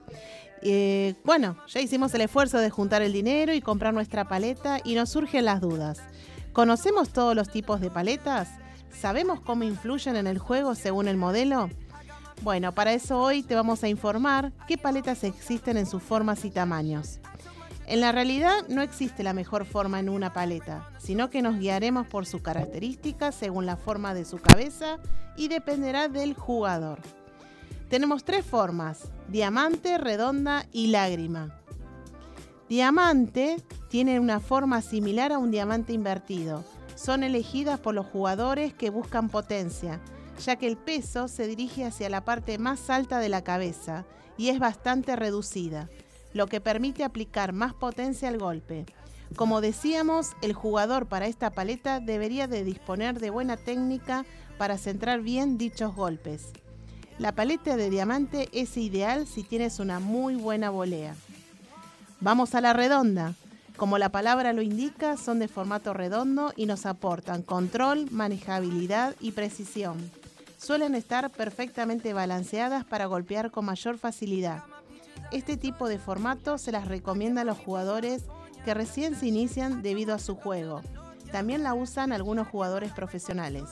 Eh, 0.62 1.16
bueno, 1.24 1.58
ya 1.68 1.82
hicimos 1.82 2.14
el 2.14 2.22
esfuerzo 2.22 2.60
de 2.60 2.70
juntar 2.70 3.02
el 3.02 3.14
dinero 3.14 3.52
y 3.52 3.62
comprar 3.62 3.96
nuestra 3.96 4.28
paleta 4.28 4.78
y 4.84 4.94
nos 4.94 5.10
surgen 5.10 5.46
las 5.46 5.60
dudas. 5.60 6.02
¿Conocemos 6.54 7.10
todos 7.10 7.36
los 7.36 7.50
tipos 7.50 7.82
de 7.82 7.90
paletas? 7.90 8.50
¿Sabemos 8.92 9.42
cómo 9.42 9.64
influyen 9.64 10.18
en 10.18 10.28
el 10.28 10.38
juego 10.38 10.76
según 10.76 11.08
el 11.08 11.18
modelo? 11.18 11.72
Bueno, 12.44 12.76
para 12.76 12.94
eso 12.94 13.20
hoy 13.20 13.42
te 13.42 13.56
vamos 13.56 13.84
a 13.84 13.88
informar 13.88 14.52
qué 14.68 14.78
paletas 14.78 15.24
existen 15.24 15.78
en 15.78 15.88
sus 15.88 16.04
formas 16.04 16.46
y 16.46 16.52
tamaños. 16.52 17.20
En 17.90 18.02
la 18.02 18.12
realidad 18.12 18.68
no 18.68 18.84
existe 18.84 19.24
la 19.24 19.34
mejor 19.34 19.66
forma 19.66 20.00
en 20.00 20.10
una 20.10 20.32
paleta, 20.32 20.92
sino 21.00 21.32
que 21.32 21.42
nos 21.42 21.58
guiaremos 21.58 22.06
por 22.06 22.28
sus 22.28 22.40
características 22.40 23.34
según 23.34 23.66
la 23.66 23.78
forma 23.78 24.14
de 24.14 24.26
su 24.26 24.38
cabeza 24.38 25.00
y 25.36 25.48
dependerá 25.48 26.08
del 26.08 26.36
jugador. 26.36 27.00
Tenemos 27.90 28.24
tres 28.24 28.46
formas, 28.46 29.06
diamante, 29.28 29.98
redonda 29.98 30.68
y 30.72 30.90
lágrima. 30.90 31.60
Diamante 32.70 33.58
tiene 33.90 34.20
una 34.20 34.40
forma 34.40 34.84
similar 34.84 35.32
a 35.32 35.40
un 35.40 35.50
diamante 35.50 35.92
invertido. 35.92 36.64
Son 36.94 37.24
elegidas 37.24 37.80
por 37.80 37.96
los 37.96 38.06
jugadores 38.06 38.72
que 38.72 38.92
buscan 38.92 39.30
potencia, 39.30 40.00
ya 40.46 40.58
que 40.58 40.68
el 40.68 40.78
peso 40.78 41.28
se 41.28 41.48
dirige 41.48 41.86
hacia 41.86 42.08
la 42.10 42.24
parte 42.24 42.60
más 42.60 42.92
alta 42.92 43.18
de 43.18 43.30
la 43.30 43.44
cabeza 43.44 44.06
y 44.38 44.50
es 44.50 44.60
bastante 44.60 45.16
reducida, 45.16 45.90
lo 46.34 46.48
que 46.48 46.62
permite 46.62 47.04
aplicar 47.04 47.54
más 47.54 47.74
potencia 47.74 48.30
al 48.30 48.38
golpe. 48.38 48.86
Como 49.36 49.62
decíamos, 49.62 50.32
el 50.42 50.54
jugador 50.54 51.06
para 51.06 51.28
esta 51.28 51.52
paleta 51.52 52.00
debería 52.00 52.48
de 52.48 52.64
disponer 52.64 53.20
de 53.20 53.30
buena 53.30 53.58
técnica 53.58 54.26
para 54.58 54.78
centrar 54.78 55.22
bien 55.22 55.58
dichos 55.58 55.96
golpes. 55.96 56.50
La 57.20 57.34
paleta 57.34 57.76
de 57.76 57.90
diamante 57.90 58.50
es 58.54 58.78
ideal 58.78 59.28
si 59.28 59.44
tienes 59.44 59.80
una 59.80 60.00
muy 60.00 60.36
buena 60.36 60.70
volea. 60.70 61.16
Vamos 62.22 62.56
a 62.56 62.62
la 62.62 62.74
redonda. 62.74 63.34
Como 63.78 63.98
la 63.98 64.10
palabra 64.10 64.52
lo 64.52 64.62
indica, 64.62 65.16
son 65.16 65.40
de 65.40 65.48
formato 65.48 65.94
redondo 65.94 66.54
y 66.56 66.66
nos 66.66 66.86
aportan 66.86 67.44
control, 67.44 68.10
manejabilidad 68.12 69.16
y 69.22 69.32
precisión. 69.32 69.98
Suelen 70.58 70.96
estar 70.96 71.30
perfectamente 71.30 72.14
balanceadas 72.14 72.84
para 72.84 73.06
golpear 73.06 73.52
con 73.52 73.66
mayor 73.66 73.98
facilidad. 73.98 74.64
Este 75.32 75.58
tipo 75.58 75.88
de 75.88 76.00
formato 76.00 76.58
se 76.58 76.72
las 76.72 76.88
recomienda 76.88 77.42
a 77.42 77.46
los 77.46 77.60
jugadores 77.60 78.24
que 78.66 78.74
recién 78.74 79.16
se 79.16 79.28
inician 79.28 79.84
debido 79.84 80.16
a 80.16 80.20
su 80.20 80.36
juego. 80.36 80.82
También 81.32 81.62
la 81.62 81.76
usan 81.76 82.12
algunos 82.12 82.48
jugadores 82.48 82.92
profesionales. 82.94 83.70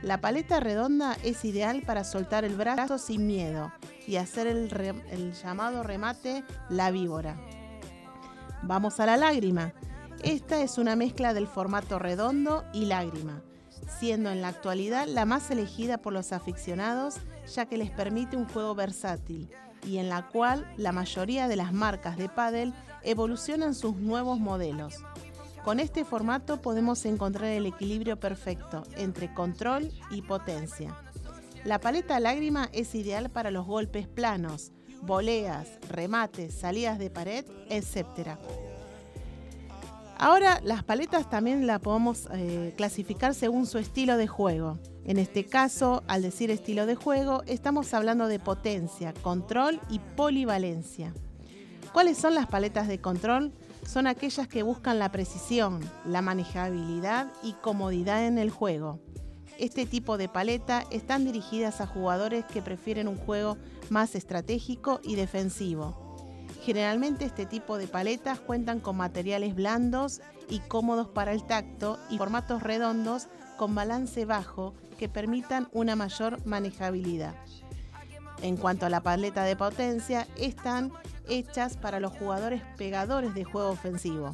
La 0.00 0.22
paleta 0.22 0.58
redonda 0.58 1.16
es 1.22 1.44
ideal 1.44 1.82
para 1.82 2.02
soltar 2.02 2.46
el 2.46 2.56
brazo 2.56 2.96
sin 2.96 3.26
miedo 3.26 3.72
y 4.06 4.16
hacer 4.16 4.46
el, 4.46 5.32
llamado 5.34 5.82
remate 5.82 6.44
la 6.70 6.90
víbora. 6.90 7.36
Vamos 8.62 8.98
a 8.98 9.04
la 9.06 9.18
lágrima. 9.18 9.74
Esta 10.22 10.62
es 10.62 10.78
una 10.78 10.96
mezcla 10.96 11.34
del 11.34 11.46
formato 11.46 11.98
redondo 11.98 12.64
y 12.72 12.86
lágrima, 12.86 13.42
siendo 13.98 14.30
en 14.30 14.40
la 14.40 14.48
actualidad 14.48 15.06
la 15.06 15.26
más 15.26 15.50
elegida 15.50 15.98
por 15.98 16.14
los 16.14 16.32
aficionados 16.32 17.16
ya 17.54 17.66
que 17.66 17.76
les 17.76 17.90
permite 17.90 18.36
un 18.36 18.48
juego 18.48 18.74
versátil 18.74 19.50
y 19.84 19.98
en 19.98 20.08
la 20.08 20.28
cual 20.28 20.70
la 20.76 20.92
mayoría 20.92 21.48
de 21.48 21.56
las 21.56 21.72
marcas 21.72 22.16
de 22.16 22.28
pádel 22.28 22.74
evolucionan 23.02 23.74
sus 23.74 23.96
nuevos 23.96 24.38
modelos. 24.38 24.94
Con 25.64 25.80
este 25.80 26.04
formato 26.04 26.62
podemos 26.62 27.04
encontrar 27.06 27.50
el 27.50 27.66
equilibrio 27.66 28.20
perfecto 28.20 28.84
entre 28.96 29.34
control 29.34 29.90
y 30.10 30.22
potencia. 30.22 30.96
La 31.64 31.80
paleta 31.80 32.20
lágrima 32.20 32.68
es 32.72 32.94
ideal 32.94 33.30
para 33.30 33.50
los 33.50 33.66
golpes 33.66 34.06
planos, 34.06 34.70
voleas, 35.02 35.68
remates, 35.88 36.54
salidas 36.54 36.98
de 37.00 37.10
pared, 37.10 37.44
etc. 37.68 38.36
Ahora 40.18 40.60
las 40.62 40.84
paletas 40.84 41.28
también 41.28 41.66
la 41.66 41.78
podemos 41.78 42.28
eh, 42.32 42.72
clasificar 42.76 43.34
según 43.34 43.66
su 43.66 43.78
estilo 43.78 44.16
de 44.16 44.26
juego. 44.28 44.78
En 45.06 45.20
este 45.20 45.44
caso, 45.44 46.02
al 46.08 46.22
decir 46.22 46.50
estilo 46.50 46.84
de 46.84 46.96
juego, 46.96 47.44
estamos 47.46 47.94
hablando 47.94 48.26
de 48.26 48.40
potencia, 48.40 49.14
control 49.22 49.80
y 49.88 50.00
polivalencia. 50.00 51.14
¿Cuáles 51.92 52.18
son 52.18 52.34
las 52.34 52.48
paletas 52.48 52.88
de 52.88 53.00
control? 53.00 53.52
Son 53.86 54.08
aquellas 54.08 54.48
que 54.48 54.64
buscan 54.64 54.98
la 54.98 55.12
precisión, 55.12 55.78
la 56.04 56.22
manejabilidad 56.22 57.32
y 57.44 57.52
comodidad 57.52 58.26
en 58.26 58.36
el 58.36 58.50
juego. 58.50 58.98
Este 59.60 59.86
tipo 59.86 60.18
de 60.18 60.28
paleta 60.28 60.82
están 60.90 61.24
dirigidas 61.24 61.80
a 61.80 61.86
jugadores 61.86 62.44
que 62.44 62.60
prefieren 62.60 63.06
un 63.06 63.16
juego 63.16 63.58
más 63.90 64.16
estratégico 64.16 65.00
y 65.04 65.14
defensivo. 65.14 66.16
Generalmente 66.64 67.26
este 67.26 67.46
tipo 67.46 67.78
de 67.78 67.86
paletas 67.86 68.40
cuentan 68.40 68.80
con 68.80 68.96
materiales 68.96 69.54
blandos 69.54 70.20
y 70.50 70.58
cómodos 70.58 71.06
para 71.06 71.32
el 71.32 71.44
tacto 71.44 71.96
y 72.10 72.18
formatos 72.18 72.64
redondos 72.64 73.28
con 73.56 73.76
balance 73.76 74.24
bajo 74.24 74.74
que 74.96 75.08
permitan 75.08 75.68
una 75.72 75.96
mayor 75.96 76.44
manejabilidad. 76.46 77.34
En 78.42 78.56
cuanto 78.56 78.86
a 78.86 78.90
la 78.90 79.02
paleta 79.02 79.44
de 79.44 79.56
potencia, 79.56 80.26
están 80.36 80.92
hechas 81.28 81.76
para 81.76 82.00
los 82.00 82.12
jugadores 82.12 82.62
pegadores 82.76 83.34
de 83.34 83.44
juego 83.44 83.70
ofensivo. 83.70 84.32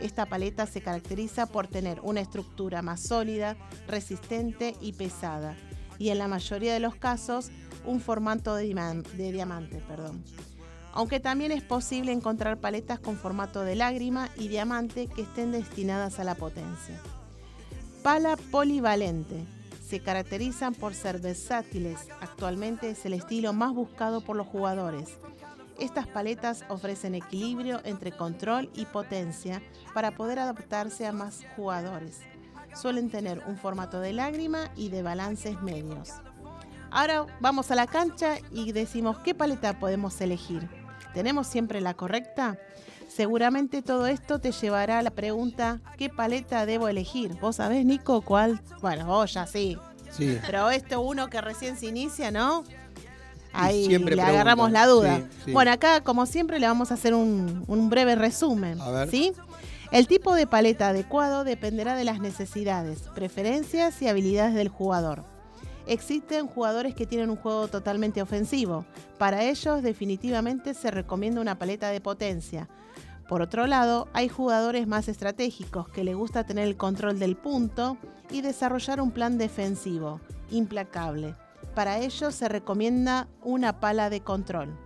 Esta 0.00 0.26
paleta 0.26 0.66
se 0.66 0.82
caracteriza 0.82 1.46
por 1.46 1.68
tener 1.68 2.00
una 2.02 2.20
estructura 2.20 2.82
más 2.82 3.00
sólida, 3.00 3.56
resistente 3.88 4.76
y 4.80 4.92
pesada, 4.92 5.56
y 5.98 6.10
en 6.10 6.18
la 6.18 6.28
mayoría 6.28 6.74
de 6.74 6.80
los 6.80 6.96
casos 6.96 7.50
un 7.86 8.00
formato 8.00 8.54
de, 8.54 8.66
diamante. 9.32 9.82
Perdón. 9.88 10.22
Aunque 10.92 11.20
también 11.20 11.52
es 11.52 11.62
posible 11.62 12.12
encontrar 12.12 12.58
paletas 12.58 12.98
con 12.98 13.16
formato 13.16 13.62
de 13.62 13.76
lágrima 13.76 14.28
y 14.36 14.48
diamante 14.48 15.08
que 15.08 15.22
estén 15.22 15.52
destinadas 15.52 16.18
a 16.18 16.24
la 16.24 16.34
potencia. 16.34 17.00
Pala 18.02 18.36
polivalente. 18.50 19.44
Se 19.86 20.00
caracterizan 20.00 20.74
por 20.74 20.94
ser 20.94 21.20
versátiles. 21.20 22.08
Actualmente 22.20 22.90
es 22.90 23.06
el 23.06 23.12
estilo 23.12 23.52
más 23.52 23.72
buscado 23.72 24.20
por 24.20 24.34
los 24.34 24.48
jugadores. 24.48 25.20
Estas 25.78 26.08
paletas 26.08 26.64
ofrecen 26.68 27.14
equilibrio 27.14 27.80
entre 27.84 28.10
control 28.10 28.68
y 28.74 28.86
potencia 28.86 29.62
para 29.94 30.10
poder 30.10 30.40
adaptarse 30.40 31.06
a 31.06 31.12
más 31.12 31.44
jugadores. 31.54 32.22
Suelen 32.74 33.10
tener 33.10 33.44
un 33.46 33.56
formato 33.56 34.00
de 34.00 34.12
lágrima 34.12 34.72
y 34.74 34.88
de 34.88 35.02
balances 35.02 35.62
medios. 35.62 36.14
Ahora 36.90 37.26
vamos 37.40 37.70
a 37.70 37.76
la 37.76 37.86
cancha 37.86 38.38
y 38.50 38.72
decimos 38.72 39.18
qué 39.20 39.36
paleta 39.36 39.78
podemos 39.78 40.20
elegir. 40.20 40.68
¿Tenemos 41.14 41.46
siempre 41.46 41.80
la 41.80 41.94
correcta? 41.94 42.58
Seguramente 43.16 43.80
todo 43.80 44.06
esto 44.08 44.40
te 44.40 44.52
llevará 44.52 44.98
a 44.98 45.02
la 45.02 45.10
pregunta 45.10 45.80
¿qué 45.96 46.10
paleta 46.10 46.66
debo 46.66 46.86
elegir? 46.88 47.32
¿Vos 47.40 47.56
sabés, 47.56 47.86
Nico, 47.86 48.20
cuál? 48.20 48.60
Bueno, 48.82 49.06
vos 49.06 49.32
ya 49.32 49.46
sí. 49.46 49.78
Sí. 50.10 50.38
Pero 50.44 50.70
esto 50.70 51.00
uno 51.00 51.28
que 51.28 51.40
recién 51.40 51.78
se 51.78 51.86
inicia, 51.86 52.30
¿no? 52.30 52.62
Ahí 53.54 53.86
siempre 53.86 54.16
le 54.16 54.22
agarramos 54.22 54.70
la 54.70 54.86
duda. 54.86 55.16
Sí, 55.16 55.24
sí. 55.46 55.52
Bueno, 55.52 55.72
acá 55.72 56.02
como 56.02 56.26
siempre 56.26 56.58
le 56.58 56.66
vamos 56.66 56.90
a 56.90 56.94
hacer 56.94 57.14
un, 57.14 57.64
un 57.66 57.88
breve 57.88 58.16
resumen. 58.16 58.78
A 58.82 58.90
ver. 58.90 59.10
¿sí? 59.10 59.32
El 59.92 60.06
tipo 60.08 60.34
de 60.34 60.46
paleta 60.46 60.88
adecuado 60.88 61.42
dependerá 61.42 61.96
de 61.96 62.04
las 62.04 62.20
necesidades, 62.20 63.00
preferencias 63.14 64.02
y 64.02 64.08
habilidades 64.08 64.54
del 64.54 64.68
jugador. 64.68 65.24
Existen 65.86 66.48
jugadores 66.48 66.94
que 66.94 67.06
tienen 67.06 67.30
un 67.30 67.36
juego 67.36 67.68
totalmente 67.68 68.20
ofensivo. 68.20 68.84
Para 69.16 69.42
ellos 69.44 69.82
definitivamente 69.82 70.74
se 70.74 70.90
recomienda 70.90 71.40
una 71.40 71.58
paleta 71.58 71.88
de 71.88 72.02
potencia. 72.02 72.68
Por 73.28 73.42
otro 73.42 73.66
lado, 73.66 74.06
hay 74.12 74.28
jugadores 74.28 74.86
más 74.86 75.08
estratégicos 75.08 75.88
que 75.88 76.04
les 76.04 76.14
gusta 76.14 76.44
tener 76.44 76.68
el 76.68 76.76
control 76.76 77.18
del 77.18 77.36
punto 77.36 77.96
y 78.30 78.40
desarrollar 78.40 79.00
un 79.00 79.10
plan 79.10 79.36
defensivo, 79.36 80.20
implacable. 80.50 81.34
Para 81.74 81.98
ellos 81.98 82.34
se 82.34 82.48
recomienda 82.48 83.26
una 83.42 83.80
pala 83.80 84.10
de 84.10 84.20
control. 84.20 84.78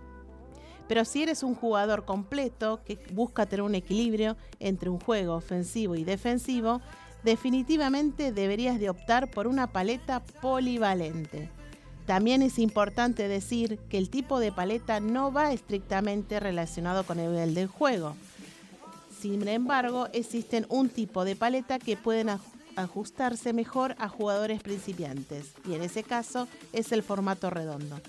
Pero 0.87 1.05
si 1.05 1.23
eres 1.23 1.43
un 1.43 1.53
jugador 1.53 2.03
completo 2.03 2.81
que 2.83 2.99
busca 3.13 3.45
tener 3.45 3.61
un 3.61 3.75
equilibrio 3.75 4.35
entre 4.59 4.89
un 4.89 4.99
juego 4.99 5.35
ofensivo 5.35 5.95
y 5.95 6.03
defensivo, 6.03 6.81
definitivamente 7.23 8.31
deberías 8.31 8.79
de 8.79 8.89
optar 8.89 9.29
por 9.29 9.45
una 9.45 9.67
paleta 9.67 10.21
polivalente. 10.41 11.49
También 12.07 12.41
es 12.41 12.57
importante 12.57 13.27
decir 13.27 13.77
que 13.87 13.99
el 13.99 14.09
tipo 14.09 14.39
de 14.39 14.51
paleta 14.51 14.99
no 14.99 15.31
va 15.31 15.53
estrictamente 15.53 16.39
relacionado 16.39 17.03
con 17.03 17.19
el 17.19 17.31
nivel 17.31 17.53
del 17.53 17.67
juego. 17.67 18.15
Sin 19.21 19.47
embargo, 19.47 20.07
existen 20.13 20.65
un 20.69 20.89
tipo 20.89 21.23
de 21.25 21.35
paleta 21.35 21.77
que 21.79 21.95
pueden 21.97 22.27
aj- 22.29 22.39
ajustarse 22.75 23.53
mejor 23.53 23.95
a 23.99 24.07
jugadores 24.09 24.61
principiantes 24.63 25.45
y 25.69 25.75
en 25.75 25.83
ese 25.83 26.03
caso 26.03 26.47
es 26.73 26.91
el 26.91 27.03
formato 27.03 27.49
redondo. 27.49 27.99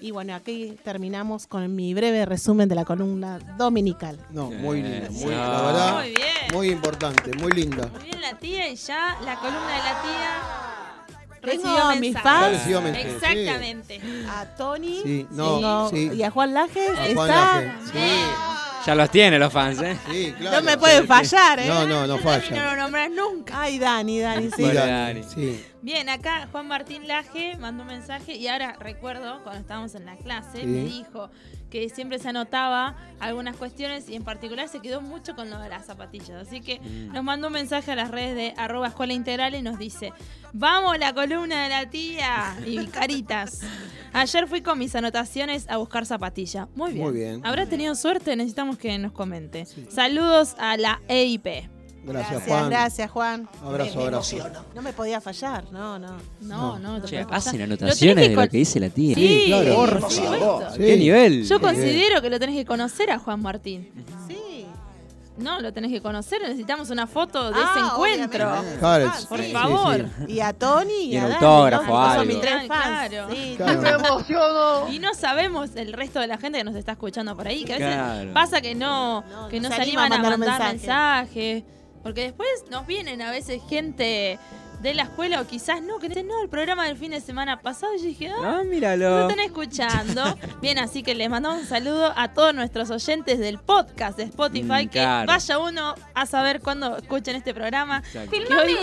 Y 0.00 0.10
bueno, 0.10 0.34
aquí 0.34 0.76
terminamos 0.82 1.46
con 1.46 1.76
mi 1.76 1.94
breve 1.94 2.26
resumen 2.26 2.68
de 2.68 2.74
la 2.74 2.84
columna 2.84 3.38
dominical. 3.56 4.18
No, 4.30 4.50
muy 4.50 4.82
linda, 4.82 5.08
muy, 5.10 5.20
Eso. 5.22 5.30
la 5.30 5.62
verdad, 5.62 5.94
Muy 6.00 6.08
bien. 6.08 6.26
muy 6.52 6.70
importante, 6.70 7.36
muy 7.36 7.52
linda. 7.52 7.86
Muy 7.86 8.02
bien 8.04 8.20
la 8.20 8.36
tía 8.36 8.68
y 8.68 8.74
ya 8.74 9.16
la 9.24 9.36
columna 9.36 9.68
de 9.68 9.78
la 9.84 10.02
tía 10.02 11.40
Tengo 11.40 11.52
recibió 11.52 11.82
a 11.84 11.94
mis 11.94 12.18
fans. 12.18 12.62
Sí. 12.64 12.72
Exactamente. 12.72 14.00
A 14.28 14.44
Tony 14.56 15.00
Sí, 15.04 15.26
no, 15.30 15.88
sí. 15.90 16.10
y 16.14 16.22
a 16.24 16.30
Juan 16.32 16.52
Lajes 16.54 16.90
A 16.90 16.94
Juan 16.96 17.08
está 17.08 17.26
Laje, 17.26 17.72
sí. 17.92 17.98
Ya 18.86 18.94
los 18.94 19.10
tiene 19.10 19.38
los 19.38 19.52
fans, 19.52 19.80
¿eh? 19.82 19.96
Sí, 20.10 20.34
claro. 20.38 20.56
No 20.56 20.62
me 20.62 20.76
pueden 20.78 21.06
fallar, 21.06 21.60
¿eh? 21.60 21.66
No, 21.68 21.86
no, 21.86 22.06
no 22.06 22.16
No 22.16 22.18
falla. 22.18 22.74
lo 22.74 22.82
nombras 22.82 23.10
nunca. 23.10 23.62
Ay, 23.62 23.78
Dani, 23.78 24.20
Dani, 24.20 24.50
sí. 24.50 24.62
Bueno, 24.62 24.80
Dani, 24.80 25.20
Dani. 25.20 25.24
sí. 25.34 25.64
Bien, 25.82 26.08
acá 26.08 26.46
Juan 26.52 26.68
Martín 26.68 27.08
Laje 27.08 27.56
mandó 27.58 27.82
un 27.82 27.88
mensaje 27.88 28.36
y 28.36 28.46
ahora 28.46 28.76
recuerdo 28.78 29.42
cuando 29.42 29.60
estábamos 29.62 29.94
en 29.96 30.06
la 30.06 30.16
clase, 30.16 30.60
Sí. 30.60 30.66
me 30.66 30.84
dijo 30.84 31.28
que 31.70 31.88
siempre 31.88 32.20
se 32.20 32.28
anotaba 32.28 32.96
algunas 33.18 33.56
cuestiones 33.56 34.08
y 34.08 34.14
en 34.14 34.22
particular 34.22 34.68
se 34.68 34.78
quedó 34.80 35.00
mucho 35.00 35.34
con 35.34 35.50
lo 35.50 35.58
de 35.58 35.68
las 35.68 35.84
zapatillas. 35.86 36.46
Así 36.46 36.60
que 36.60 36.78
Mm. 36.78 37.12
nos 37.12 37.24
mandó 37.24 37.48
un 37.48 37.54
mensaje 37.54 37.90
a 37.90 37.96
las 37.96 38.12
redes 38.12 38.36
de 38.36 38.54
arroba 38.56 38.88
escuela 38.88 39.12
integral 39.12 39.56
y 39.56 39.62
nos 39.62 39.76
dice, 39.76 40.12
vamos 40.52 40.96
la 40.98 41.12
columna 41.14 41.64
de 41.64 41.68
la 41.70 41.90
tía 41.90 42.56
y 42.64 42.86
caritas. 42.86 43.60
Ayer 44.12 44.46
fui 44.46 44.60
con 44.60 44.78
mis 44.78 44.94
anotaciones 44.94 45.68
a 45.68 45.78
buscar 45.78 46.06
zapatilla. 46.06 46.68
Muy 46.76 46.92
bien. 46.92 47.04
Muy 47.06 47.12
bien. 47.14 47.40
Habrá 47.44 47.66
tenido 47.66 47.94
suerte, 47.96 48.36
necesitamos 48.36 48.76
que 48.78 48.96
nos 48.98 49.10
comente. 49.12 49.66
Saludos 49.88 50.54
a 50.58 50.76
la 50.76 51.00
EIP. 51.08 51.46
Gracias, 52.04 52.30
Gracias, 52.32 52.48
Juan. 52.48 52.70
gracias, 52.70 53.10
Juan. 53.10 53.48
Abrazo, 53.64 53.90
Me- 53.90 53.96
me 53.96 54.02
abrazo. 54.08 54.36
emociono. 54.36 54.64
No 54.74 54.82
me 54.82 54.92
podía 54.92 55.20
fallar, 55.20 55.64
no, 55.72 55.98
no. 55.98 56.16
No, 56.40 56.78
no, 56.78 57.00
te 57.00 57.08
Che, 57.08 57.26
hacen 57.30 57.58
Lo 57.58 57.64
anotaciones 57.64 58.28
de 58.28 58.34
lo 58.34 58.48
que 58.48 58.56
dice 58.58 58.80
la 58.80 58.88
tía. 58.90 59.14
Sí, 59.14 59.44
claro. 59.46 59.74
por. 59.76 60.10
Sí. 60.10 60.22
¿Qué 60.78 60.96
nivel? 60.96 61.44
Yo 61.44 61.60
considero 61.60 62.20
que 62.20 62.28
lo 62.30 62.40
tenés 62.40 62.56
que 62.56 62.64
conocer 62.64 63.10
a 63.12 63.18
Juan 63.18 63.40
Martín. 63.40 63.88
Sí. 64.28 64.66
No, 65.38 65.60
lo 65.60 65.72
tenés 65.72 65.90
que 65.90 66.02
conocer. 66.02 66.42
Necesitamos 66.42 66.90
una 66.90 67.06
foto 67.06 67.50
de 67.50 67.56
Ah, 67.58 67.70
ese 67.74 67.86
encuentro. 67.86 68.52
Claro, 68.78 69.10
Por 69.30 69.40
sí, 69.42 69.50
favor. 69.52 70.06
sí. 70.26 70.32
Y 70.34 70.40
a 70.40 70.52
Tony 70.52 70.92
y, 70.92 71.14
Y 71.14 71.16
a 71.16 71.22
Dani. 71.22 71.34
autógrafo, 71.34 71.84
¿no? 71.84 71.90
Son 71.90 72.10
algo. 72.10 72.24
mis 72.26 72.40
tres 72.40 72.66
fans. 72.68 73.08
Claro. 73.08 73.28
Sí, 73.34 73.54
Claro. 73.56 74.88
Y 74.90 74.98
no 74.98 75.14
sabemos 75.14 75.70
el 75.76 75.92
resto 75.94 76.20
de 76.20 76.26
la 76.26 76.36
gente 76.36 76.58
que 76.58 76.64
nos 76.64 76.74
está 76.74 76.92
escuchando 76.92 77.34
por 77.34 77.48
ahí, 77.48 77.64
que 77.64 77.74
a 77.74 77.78
veces 77.78 77.94
Claro. 77.94 78.32
pasa 78.34 78.60
que 78.60 78.74
no, 78.74 79.22
No, 79.22 79.48
que 79.48 79.58
no 79.60 79.68
no 79.68 79.74
se 79.74 79.76
se 79.76 79.82
anima 79.82 80.02
a 80.02 80.06
animan 80.06 80.20
a 80.26 80.30
mandar 80.36 80.38
mandar, 80.50 80.72
mensaje. 80.74 81.54
mensajes. 81.62 81.64
Porque 82.02 82.22
después 82.22 82.48
nos 82.70 82.86
vienen 82.86 83.22
a 83.22 83.30
veces 83.30 83.62
gente 83.68 84.38
de 84.80 84.94
la 84.94 85.04
escuela 85.04 85.40
o 85.40 85.46
quizás 85.46 85.80
no, 85.80 86.00
que 86.00 86.08
dicen, 86.08 86.26
no, 86.26 86.42
el 86.42 86.48
programa 86.48 86.86
del 86.86 86.96
fin 86.96 87.12
de 87.12 87.20
semana 87.20 87.60
pasado. 87.60 87.94
Y 87.94 87.98
yo 87.98 88.04
dije, 88.06 88.28
ah, 88.30 88.34
Ah, 88.42 88.52
no 88.58 88.64
míralo. 88.64 89.28
están 89.28 89.38
escuchando. 89.38 90.22
Bien, 90.60 90.78
así 90.80 91.04
que 91.04 91.14
les 91.14 91.30
mandamos 91.30 91.60
un 91.60 91.66
saludo 91.68 92.12
a 92.16 92.32
todos 92.34 92.52
nuestros 92.52 92.90
oyentes 92.90 93.38
del 93.38 93.58
podcast 93.60 94.16
de 94.18 94.24
Spotify. 94.24 94.86
Mm, 94.86 94.88
que 94.88 94.98
vaya 95.04 95.58
uno 95.60 95.94
a 96.14 96.26
saber 96.26 96.60
cuándo 96.60 96.96
escuchen 96.96 97.36
este 97.36 97.54
programa. 97.54 98.02
Que 98.12 98.18
hoy- 98.56 98.76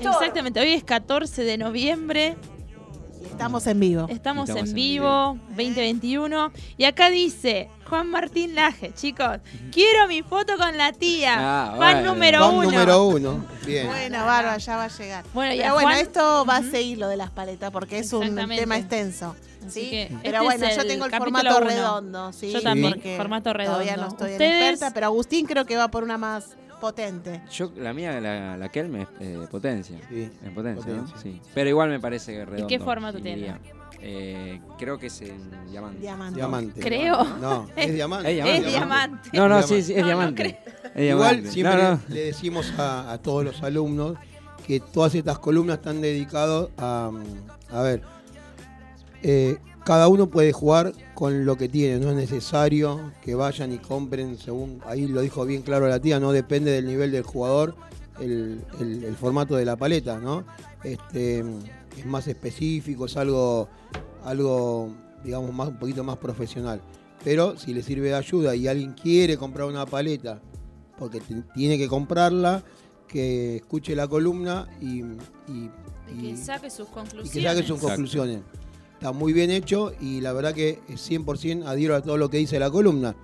Exactamente, 0.00 0.60
hoy 0.60 0.72
es 0.72 0.82
14 0.84 1.44
de 1.44 1.58
noviembre. 1.58 2.36
Estamos 3.30 3.66
en 3.66 3.80
vivo. 3.80 4.06
Estamos, 4.08 4.48
Estamos 4.48 4.50
en 4.50 4.68
en 4.68 4.74
vivo, 4.74 5.38
2021. 5.50 6.52
Y 6.78 6.84
acá 6.84 7.10
dice 7.10 7.68
Juan 7.94 8.10
Martín 8.10 8.56
Laje, 8.56 8.92
chicos, 8.92 9.38
quiero 9.70 10.08
mi 10.08 10.22
foto 10.22 10.56
con 10.58 10.76
la 10.76 10.92
tía. 10.92 11.34
Ah, 11.38 11.66
Fan 11.68 11.76
bueno. 11.76 12.12
número 12.14 12.40
Van 12.40 12.54
uno. 12.56 12.70
número 12.72 13.04
uno. 13.06 13.44
Bien. 13.64 13.86
Bueno, 13.86 14.24
Barba, 14.26 14.56
ya 14.58 14.76
va 14.76 14.84
a 14.86 14.88
llegar. 14.88 15.24
Bueno, 15.32 15.54
y 15.54 15.60
a 15.60 15.62
Pero 15.62 15.74
bueno, 15.74 15.88
Juan- 15.90 16.00
esto 16.00 16.44
va 16.44 16.56
a 16.56 16.62
seguir 16.64 16.98
lo 16.98 17.06
de 17.06 17.16
las 17.16 17.30
paletas 17.30 17.70
porque 17.70 18.00
es 18.00 18.12
un 18.12 18.34
tema 18.34 18.76
extenso. 18.76 19.36
¿sí? 19.68 20.08
pero 20.24 20.38
este 20.38 20.44
bueno, 20.44 20.66
es 20.66 20.76
yo 20.76 20.86
tengo 20.88 21.04
el 21.04 21.12
formato 21.12 21.56
uno. 21.56 21.60
redondo. 21.60 22.32
¿sí? 22.32 22.50
Yo 22.50 22.60
también, 22.62 22.94
Porque 22.94 23.16
formato 23.16 23.52
Todavía 23.52 23.94
redondo. 23.94 24.02
no 24.02 24.08
estoy 24.08 24.26
en 24.26 24.32
Ustedes- 24.34 24.70
experta, 24.72 24.92
pero 24.92 25.06
Agustín 25.06 25.46
creo 25.46 25.64
que 25.64 25.76
va 25.76 25.86
por 25.88 26.02
una 26.02 26.18
más 26.18 26.56
potente. 26.80 27.42
Yo, 27.52 27.70
la 27.76 27.92
mía, 27.94 28.20
la, 28.20 28.56
la 28.56 28.68
Kelme 28.70 29.02
es 29.02 29.08
eh, 29.20 29.38
potencia. 29.50 29.98
Sí. 30.10 30.28
En 30.44 30.52
potencia. 30.52 30.92
Sí. 31.22 31.40
Pero 31.54 31.70
igual 31.70 31.90
me 31.90 32.00
parece 32.00 32.32
que 32.32 32.44
redondo. 32.44 32.66
qué 32.66 32.80
formato 32.80 33.18
iría. 33.18 33.60
Eh, 34.06 34.60
creo 34.78 34.98
que 34.98 35.06
es 35.06 35.22
en 35.22 35.50
diamante. 35.70 35.98
Diamante. 36.00 36.34
Diamante. 36.36 36.80
Creo. 36.82 37.24
No, 37.40 37.66
es 37.74 37.94
diamante. 37.94 38.28
Es 38.28 38.34
diamante. 38.34 38.58
Es 38.66 38.66
diamante. 38.74 39.30
No, 39.32 39.48
no, 39.48 39.62
sí, 39.62 39.82
sí, 39.82 39.92
es 39.92 39.96
No, 39.96 40.02
no 40.02 40.06
diamante. 40.08 40.58
Igual 40.94 41.46
siempre 41.48 41.76
No, 41.82 41.90
no. 41.92 42.00
Le, 42.08 42.14
le 42.14 42.24
decimos 42.26 42.70
a, 42.78 43.10
a 43.12 43.18
todos 43.22 43.44
los 43.44 43.62
alumnos 43.62 44.18
que 44.66 44.80
todas 44.80 45.14
estas 45.14 45.38
columnas 45.38 45.78
están 45.78 46.02
dedicadas 46.02 46.68
a, 46.76 47.10
a 47.70 47.80
ver, 47.82 48.02
eh, 49.22 49.56
cada 49.84 50.08
uno 50.08 50.28
puede 50.28 50.52
jugar 50.52 50.92
con 51.14 51.44
lo 51.46 51.56
que 51.56 51.68
tiene, 51.68 51.98
no 51.98 52.10
es 52.10 52.16
necesario 52.16 53.12
que 53.22 53.34
vayan 53.34 53.72
y 53.72 53.78
compren 53.78 54.38
según, 54.38 54.80
ahí 54.86 55.06
lo 55.06 55.20
dijo 55.20 55.44
bien 55.44 55.62
claro 55.62 55.88
la 55.88 55.98
tía, 56.00 56.20
no 56.20 56.32
depende 56.32 56.70
del 56.70 56.86
nivel 56.86 57.10
del 57.12 57.22
jugador 57.22 57.74
el, 58.20 58.60
el- 58.80 59.04
el 59.04 59.16
formato 59.16 59.56
de 59.56 59.64
la 59.64 59.76
paleta, 59.76 60.18
¿no? 60.18 60.44
Este, 60.82 61.44
es 61.98 62.06
más 62.06 62.26
específico, 62.28 63.06
es 63.06 63.16
algo, 63.16 63.68
algo 64.24 64.90
digamos, 65.24 65.52
más, 65.52 65.68
un 65.68 65.78
poquito 65.78 66.04
más 66.04 66.16
profesional. 66.18 66.80
Pero 67.22 67.56
si 67.58 67.72
le 67.72 67.82
sirve 67.82 68.08
de 68.08 68.14
ayuda 68.16 68.54
y 68.54 68.66
alguien 68.68 68.92
quiere 68.92 69.36
comprar 69.36 69.66
una 69.68 69.86
paleta, 69.86 70.40
porque 70.98 71.20
tiene 71.54 71.78
que 71.78 71.88
comprarla, 71.88 72.62
que 73.08 73.56
escuche 73.56 73.94
la 73.94 74.06
columna 74.08 74.66
y, 74.80 75.00
y- 75.50 75.70
Y 76.10 76.20
que 76.20 76.26
y- 76.30 76.36
saque 76.36 76.68
sus 76.70 76.88
y 76.88 76.92
conclusiones. 76.92 77.30
que 77.32 77.42
saque 77.42 77.60
sus 77.62 77.70
Exacto. 77.76 77.86
conclusiones. 77.88 78.40
Está 78.94 79.12
muy 79.12 79.32
bien 79.32 79.50
hecho 79.50 79.92
y 80.00 80.20
la 80.20 80.32
verdad 80.32 80.52
que 80.54 80.80
es 80.88 81.00
100% 81.10 81.66
adhiero 81.66 81.94
a 81.96 82.02
todo 82.02 82.16
lo 82.16 82.28
que 82.30 82.38
dice 82.38 82.58
la 82.58 82.70
columna. 82.70 83.14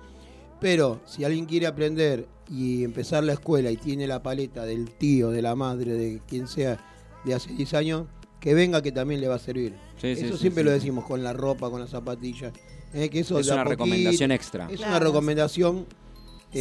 Pero 0.59 1.01
si 1.05 1.23
alguien 1.23 1.45
quiere 1.45 1.65
aprender 1.67 2.27
y 2.49 2.83
empezar 2.83 3.23
la 3.23 3.33
escuela 3.33 3.71
y 3.71 3.77
tiene 3.77 4.05
la 4.07 4.21
paleta 4.21 4.63
del 4.65 4.91
tío, 4.91 5.29
de 5.31 5.41
la 5.41 5.55
madre, 5.55 5.93
de 5.93 6.21
quien 6.27 6.47
sea, 6.47 6.77
de 7.25 7.33
hace 7.33 7.51
10 7.53 7.73
años, 7.73 8.05
que 8.41 8.53
venga 8.53 8.81
que 8.81 8.91
también 8.91 9.21
le 9.21 9.27
va 9.29 9.35
a 9.35 9.39
servir. 9.39 9.73
Sí, 10.01 10.07
eso 10.07 10.33
sí, 10.35 10.41
siempre 10.41 10.63
sí. 10.63 10.65
lo 10.65 10.71
decimos 10.71 11.05
con 11.05 11.23
la 11.23 11.31
ropa, 11.31 11.69
con 11.69 11.79
las 11.79 11.91
zapatillas. 11.91 12.51
eh, 12.93 13.09
que 13.09 13.19
eso 13.21 13.39
Es 13.39 13.47
una 13.47 13.63
poquito- 13.63 13.69
recomendación 13.69 14.31
extra. 14.33 14.67
Es 14.69 14.81
una 14.81 14.99
recomendación. 14.99 15.85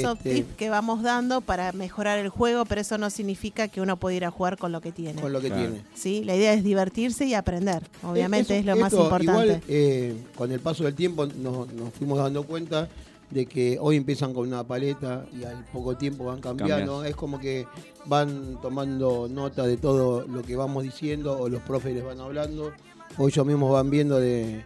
Son 0.01 0.17
este, 0.19 0.35
tips 0.35 0.55
que 0.57 0.71
vamos 0.71 1.03
dando 1.03 1.41
para 1.41 1.73
mejorar 1.73 2.21
el 2.21 2.29
juego, 2.29 2.65
pero 2.65 2.81
eso 2.83 2.97
no 2.97 3.11
significa 3.11 3.67
que 3.67 3.81
uno 3.81 3.97
pueda 3.97 4.15
ir 4.17 4.25
a 4.25 4.31
jugar 4.31 4.57
con 4.57 4.71
lo 4.71 4.81
que 4.81 4.93
tiene. 4.93 5.21
con 5.21 5.33
lo 5.33 5.41
que 5.41 5.49
Claro. 5.49 5.63
tiene. 5.63 5.85
¿sí? 5.95 6.23
La 6.23 6.37
idea 6.37 6.53
es 6.53 6.63
divertirse 6.63 7.25
y 7.27 7.35
aprender. 7.35 7.83
Obviamente 8.05 8.53
Eso- 8.57 8.61
es 8.61 8.67
lo 8.67 8.77
más 8.81 8.93
importante. 8.93 9.25
Igual, 9.25 9.63
eh, 9.67 10.15
con 10.37 10.53
el 10.53 10.61
paso 10.61 10.85
del 10.85 10.95
tiempo 10.95 11.27
nos, 11.27 11.73
nos 11.73 11.93
fuimos 11.95 12.19
dando 12.19 12.45
cuenta 12.45 12.89
de 13.31 13.47
que 13.47 13.79
hoy 13.81 13.97
empiezan 13.97 14.35
con 14.35 14.49
una 14.49 14.65
paleta 14.65 15.25
y 15.33 15.45
al 15.45 15.65
poco 15.67 15.97
tiempo 15.97 16.25
van 16.25 16.41
cambiando. 16.41 16.93
Cambias. 16.95 17.11
Es 17.11 17.17
como 17.17 17.39
que 17.39 17.67
van 18.07 18.59
tomando 18.61 19.29
nota 19.31 19.67
de 19.67 19.77
todo 19.77 20.27
lo 20.27 20.43
que 20.43 20.57
vamos 20.57 20.83
diciendo 20.83 21.39
o 21.39 21.49
los 21.49 21.63
profes 21.63 21.95
les 21.95 22.05
van 22.05 22.21
hablando 22.21 22.73
o 23.19 23.29
ellos 23.29 23.47
mismos 23.47 23.73
van 23.73 23.89
viendo 23.91 24.19
de, 24.19 24.65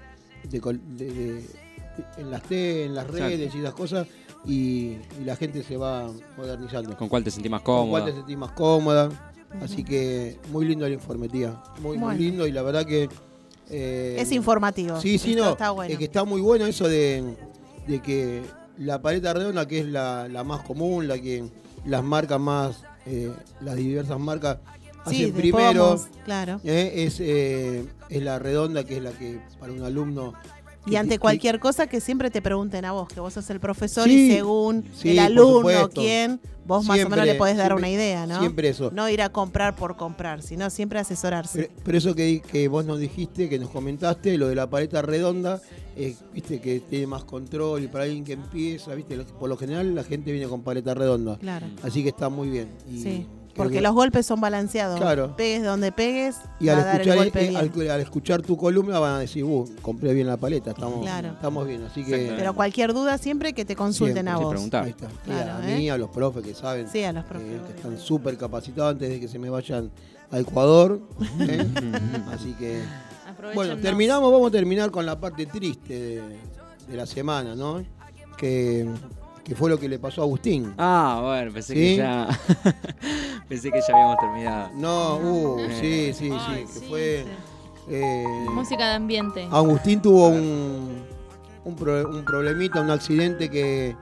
de 0.48 0.60
col- 0.60 0.80
de- 0.96 1.12
de- 1.12 1.44
en 2.18 2.30
las 2.30 2.42
T, 2.42 2.84
en 2.86 2.94
las 2.94 3.04
Exacto. 3.04 3.24
redes 3.28 3.54
y 3.54 3.58
esas 3.58 3.74
cosas 3.74 4.06
y, 4.44 4.96
y 5.20 5.24
la 5.24 5.36
gente 5.36 5.62
se 5.62 5.76
va 5.76 6.10
modernizando. 6.36 6.96
¿Con 6.96 7.08
cuál 7.08 7.22
te 7.22 7.30
sentís 7.30 7.50
más 7.50 7.62
con 7.62 7.88
cuál 7.90 8.02
cómoda? 8.02 8.04
te 8.06 8.12
sentís 8.18 8.36
más 8.36 8.52
cómoda. 8.52 9.32
Así 9.62 9.84
que 9.84 10.38
muy 10.50 10.64
lindo 10.66 10.84
el 10.86 10.94
informe, 10.94 11.28
tía. 11.28 11.62
Muy, 11.80 11.96
Bueno. 11.96 12.06
muy 12.06 12.16
lindo 12.18 12.46
y 12.46 12.50
la 12.52 12.62
verdad 12.62 12.84
que... 12.84 13.08
eh, 13.70 14.16
es 14.18 14.32
informativo. 14.32 15.00
Sí, 15.00 15.16
sí, 15.18 15.30
Esto 15.32 15.44
no. 15.44 15.50
Está 15.52 15.70
bueno. 15.70 15.92
Es 15.92 15.98
que 15.98 16.04
está 16.06 16.24
muy 16.24 16.40
bueno 16.40 16.66
eso 16.66 16.88
de, 16.88 17.22
de 17.86 18.00
que 18.00 18.42
la 18.78 19.00
paleta 19.02 19.32
redonda, 19.32 19.66
que 19.66 19.80
es 19.80 19.86
la, 19.86 20.28
la 20.28 20.44
más 20.44 20.62
común, 20.62 21.08
la 21.08 21.18
que 21.18 21.44
las 21.84 22.02
marcas 22.02 22.40
más, 22.40 22.82
eh, 23.06 23.32
las 23.60 23.76
diversas 23.76 24.18
marcas 24.18 24.58
hacen 25.04 25.32
primero, 25.32 25.84
pomos, 25.84 26.08
claro. 26.24 26.60
eh, 26.64 27.04
es, 27.06 27.20
eh, 27.20 27.84
es 28.08 28.22
la 28.22 28.38
redonda, 28.38 28.84
que 28.84 28.96
es 28.96 29.02
la 29.02 29.12
que 29.12 29.40
para 29.58 29.72
un 29.72 29.82
alumno... 29.82 30.34
Y 30.86 30.96
ante 30.96 31.18
cualquier 31.18 31.60
cosa 31.60 31.86
que 31.86 32.00
siempre 32.00 32.30
te 32.30 32.42
pregunten 32.42 32.84
a 32.84 32.92
vos, 32.92 33.08
que 33.08 33.20
vos 33.20 33.32
sos 33.32 33.48
el 33.50 33.60
profesor 33.60 34.04
Sí, 34.04 34.26
y 34.28 34.30
según 34.32 34.84
sí, 34.94 35.10
el 35.10 35.18
alumno, 35.18 35.88
quién, 35.88 36.40
vos 36.66 36.84
más 36.86 37.02
o 37.04 37.08
menos 37.08 37.24
le 37.26 37.34
podés 37.36 37.56
dar 37.56 37.68
siempre- 37.68 37.78
una 37.88 37.90
idea, 37.90 38.26
¿no? 38.26 38.40
Siempre 38.40 38.68
eso. 38.68 38.90
No 38.92 39.08
ir 39.08 39.22
a 39.22 39.30
comprar 39.30 39.74
por 39.76 39.96
comprar, 39.96 40.42
sino 40.42 40.68
siempre 40.70 40.98
asesorarse. 40.98 41.58
Pero, 41.70 41.74
pero 41.84 41.98
eso 41.98 42.14
que, 42.14 42.40
que 42.42 42.68
vos 42.68 42.84
nos 42.84 42.98
dijiste, 42.98 43.48
que 43.48 43.58
nos 43.58 43.70
comentaste, 43.70 44.36
lo 44.36 44.48
de 44.48 44.54
la 44.56 44.68
paleta 44.68 45.00
redonda, 45.02 45.60
eh, 45.96 46.14
viste 46.34 46.60
que 46.60 46.80
tiene 46.80 47.06
más 47.06 47.24
control 47.24 47.82
y 47.84 47.88
para 47.88 48.04
alguien 48.04 48.24
que 48.24 48.32
empieza, 48.34 48.94
viste, 48.94 49.16
por 49.16 49.48
lo 49.48 49.56
general 49.56 49.94
la 49.94 50.04
gente 50.04 50.32
viene 50.32 50.48
con 50.48 50.62
paleta 50.62 50.92
redonda. 50.92 51.38
Claro. 51.38 51.66
Así 51.82 52.02
que 52.02 52.10
está 52.10 52.28
muy 52.28 52.48
bien. 52.50 52.68
Y 52.90 52.98
Sí. 53.02 53.26
Porque 53.54 53.74
que- 53.74 53.80
los 53.80 53.94
golpes 53.94 54.26
son 54.26 54.40
balanceados. 54.40 54.98
Claro. 55.00 55.36
Pegues 55.36 55.62
donde 55.64 55.92
pegues, 55.92 56.36
Y 56.60 56.66
va 56.66 56.72
al 56.74 56.80
a 56.80 56.84
dar 56.84 56.94
el 56.96 57.00
escuchar, 57.02 57.16
golpe 57.24 57.44
eh, 57.44 57.48
bien. 57.48 57.56
al, 57.88 57.90
al 57.90 58.00
escuchar 58.00 58.42
tu 58.42 58.56
columna 58.56 58.98
van 58.98 59.14
a 59.14 59.18
decir, 59.20 59.44
uh, 59.44 59.68
compré 59.80 60.12
bien 60.12 60.26
la 60.26 60.36
paleta, 60.36 60.70
estamos, 60.72 61.00
Claro. 61.02 61.28
estamos 61.28 61.66
bien. 61.66 61.82
Así 61.84 62.04
que. 62.04 62.34
Pero 62.36 62.54
cualquier 62.54 62.92
duda 62.92 63.16
siempre 63.18 63.52
que 63.52 63.64
te 63.64 63.76
consulten 63.76 64.24
Siempre, 64.24 64.32
a 64.32 64.36
sí, 64.38 64.42
vos. 64.42 64.50
preguntar. 64.52 64.84
ahí 64.84 64.90
está. 64.90 65.08
Claro, 65.24 65.52
a 65.62 65.70
¿eh? 65.70 65.76
mí, 65.78 65.88
a 65.90 65.96
los 65.98 66.10
profes 66.10 66.42
que 66.42 66.54
saben, 66.54 66.88
Sí, 66.88 67.04
a 67.04 67.12
los 67.12 67.24
eh, 67.24 67.26
profes. 67.28 67.62
que 67.68 67.72
están 67.76 67.98
súper 67.98 68.36
capacitados 68.36 68.92
antes 68.92 69.08
de 69.08 69.20
que 69.20 69.28
se 69.28 69.38
me 69.38 69.48
vayan 69.50 69.90
a 70.30 70.38
Ecuador. 70.40 71.00
¿eh? 71.40 71.66
Así 72.32 72.54
que, 72.58 72.80
bueno, 73.54 73.76
terminamos, 73.78 74.32
vamos 74.32 74.48
a 74.48 74.50
terminar 74.52 74.90
con 74.90 75.06
la 75.06 75.18
parte 75.20 75.46
triste 75.46 75.94
de, 75.94 76.22
de 76.88 76.96
la 76.96 77.06
semana, 77.06 77.54
¿no? 77.54 77.84
Que, 78.36 78.88
que 79.44 79.54
fue 79.54 79.68
lo 79.70 79.78
que 79.78 79.88
le 79.88 79.98
pasó 79.98 80.22
a 80.22 80.24
Agustín. 80.24 80.74
Ah, 80.78 81.20
bueno, 81.22 81.52
pensé 81.52 81.74
¿Sí? 81.74 81.80
que 81.80 81.96
ya. 81.96 82.28
pensé 83.48 83.70
que 83.70 83.80
ya 83.86 83.92
habíamos 83.94 84.18
terminado. 84.18 84.70
No, 84.74 85.16
uh, 85.18 85.58
sí, 85.80 86.12
sí, 86.14 86.30
sí, 86.30 86.30
Ay, 86.48 86.62
que 86.64 86.80
sí, 86.80 86.86
fue... 86.88 87.26
eh, 87.88 88.24
Música 88.52 88.88
de 88.88 88.94
ambiente. 88.94 89.46
Agustín 89.50 90.00
tuvo 90.00 90.28
un, 90.28 91.04
un, 91.64 91.76
pro- 91.76 92.08
un 92.08 92.24
problemita, 92.24 92.80
un 92.80 92.90
accidente 92.90 93.50
que, 93.50 93.94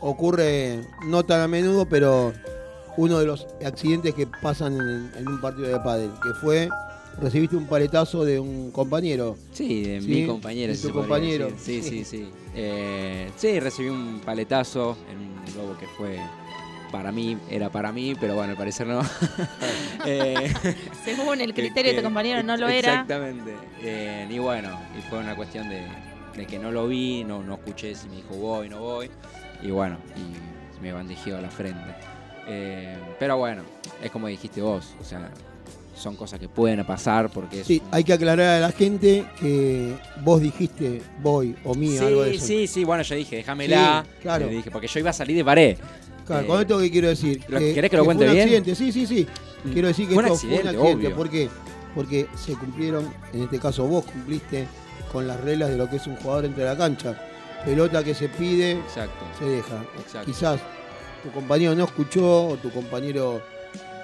ocurre 0.00 0.80
no 1.06 1.22
tan 1.24 1.42
a 1.42 1.48
menudo, 1.48 1.86
pero 1.86 2.32
uno 2.96 3.18
de 3.18 3.26
los 3.26 3.46
accidentes 3.64 4.14
que 4.14 4.26
pasan 4.26 4.74
en, 4.80 5.12
en 5.18 5.28
un 5.28 5.40
partido 5.42 5.68
de 5.68 5.78
pádel, 5.80 6.10
que 6.22 6.32
fue 6.40 6.68
recibiste 7.20 7.56
un 7.56 7.66
paletazo 7.66 8.24
de 8.24 8.38
un 8.40 8.70
compañero. 8.70 9.36
Sí, 9.52 9.82
de 9.84 10.00
Sí, 10.00 10.08
mi 10.08 10.26
compañero. 10.26 10.72
de 10.72 10.78
tu 10.78 10.90
compañero. 10.92 11.46
decir. 11.50 11.82
Sí, 11.82 11.88
sí, 11.88 12.04
sí. 12.04 12.30
Eh, 12.54 13.30
sí, 13.36 13.60
recibí 13.60 13.88
un 13.88 14.20
paletazo 14.24 14.96
en 15.10 15.18
un 15.18 15.44
globo 15.54 15.76
que 15.78 15.86
fue 15.86 16.18
para 16.90 17.12
mí, 17.12 17.38
era 17.48 17.70
para 17.70 17.92
mí, 17.92 18.14
pero 18.20 18.34
bueno, 18.34 18.50
al 18.52 18.56
parecer 18.58 18.86
no. 18.86 19.00
Eh, 20.06 20.52
Según 21.04 21.40
el 21.42 21.52
que- 21.54 21.62
criterio 21.62 21.92
de 21.92 21.98
tu 21.98 22.04
compañero 22.04 22.42
no 22.42 22.56
lo 22.56 22.68
era. 22.68 22.92
Exactamente. 22.92 23.54
Eh, 23.82 24.26
y 24.30 24.38
bueno, 24.38 24.70
y 24.98 25.02
fue 25.08 25.18
una 25.18 25.36
cuestión 25.36 25.68
de, 25.68 25.82
de 26.36 26.46
que 26.46 26.58
no 26.58 26.70
lo 26.72 26.88
vi, 26.88 27.22
no, 27.22 27.42
no 27.42 27.54
escuché 27.54 27.94
si 27.94 28.08
me 28.08 28.16
dijo 28.16 28.34
voy, 28.34 28.68
no 28.70 28.80
voy. 28.80 29.10
Y 29.62 29.70
bueno, 29.70 29.98
y 30.16 30.82
me 30.82 30.92
bandejeó 30.92 31.36
a 31.36 31.42
la 31.42 31.50
frente. 31.50 31.94
Eh, 32.48 32.96
pero 33.18 33.36
bueno, 33.36 33.62
es 34.02 34.10
como 34.10 34.26
dijiste 34.28 34.62
vos, 34.62 34.94
o 35.00 35.04
sea, 35.04 35.30
son 36.00 36.16
cosas 36.16 36.40
que 36.40 36.48
pueden 36.48 36.84
pasar 36.84 37.30
porque 37.30 37.60
es 37.60 37.66
Sí, 37.66 37.80
hay 37.90 38.02
que 38.04 38.12
aclarar 38.14 38.48
a 38.56 38.60
la 38.60 38.72
gente 38.72 39.24
que 39.38 39.94
vos 40.24 40.40
dijiste 40.40 41.02
voy 41.22 41.54
o 41.64 41.74
mí, 41.74 41.90
Sí, 41.90 41.98
algo 41.98 42.22
de 42.22 42.34
eso. 42.36 42.46
sí, 42.46 42.66
sí, 42.66 42.84
bueno, 42.84 43.02
yo 43.02 43.14
dije, 43.14 43.36
déjamela. 43.36 44.04
Sí, 44.06 44.22
claro. 44.22 44.46
Le 44.46 44.52
dije, 44.52 44.70
porque 44.70 44.86
yo 44.88 44.98
iba 45.00 45.10
a 45.10 45.12
salir 45.12 45.36
de 45.36 45.44
pared. 45.44 45.76
Claro, 46.26 46.44
Eh, 46.44 46.46
con 46.46 46.60
esto 46.60 46.78
que 46.78 46.90
quiero 46.90 47.08
decir. 47.08 47.42
¿lo- 47.48 47.58
querés 47.58 47.90
que 47.90 47.96
lo 47.96 48.04
fue 48.04 48.14
cuente 48.14 48.24
un 48.26 48.32
bien? 48.32 48.42
accidente, 48.44 48.74
sí, 48.74 48.92
sí, 48.92 49.06
sí. 49.06 49.26
Mm. 49.64 49.72
Quiero 49.72 49.88
decir 49.88 50.08
que 50.08 50.14
Fue 50.14 50.22
un 50.22 50.26
esto 50.30 50.38
fue 50.38 50.48
un 50.48 50.54
accidente, 50.56 50.78
accidente. 50.78 51.06
obvio. 51.06 51.16
¿Por 51.16 51.30
qué? 51.30 51.48
Porque 51.94 52.26
se 52.36 52.52
cumplieron, 52.54 53.12
en 53.32 53.42
este 53.42 53.58
caso 53.58 53.84
vos 53.86 54.04
cumpliste 54.04 54.66
con 55.12 55.26
las 55.26 55.40
reglas 55.40 55.70
de 55.70 55.76
lo 55.76 55.90
que 55.90 55.96
es 55.96 56.06
un 56.06 56.16
jugador 56.16 56.44
entre 56.44 56.64
la 56.64 56.76
cancha. 56.76 57.16
Pelota 57.64 58.02
que 58.04 58.14
se 58.14 58.28
pide, 58.28 58.72
Exacto. 58.72 59.24
se 59.38 59.44
deja. 59.44 59.84
Exacto. 59.98 60.26
Quizás 60.30 60.60
tu 61.22 61.30
compañero 61.32 61.74
no 61.74 61.84
escuchó 61.84 62.46
o 62.48 62.56
tu 62.56 62.70
compañero 62.70 63.42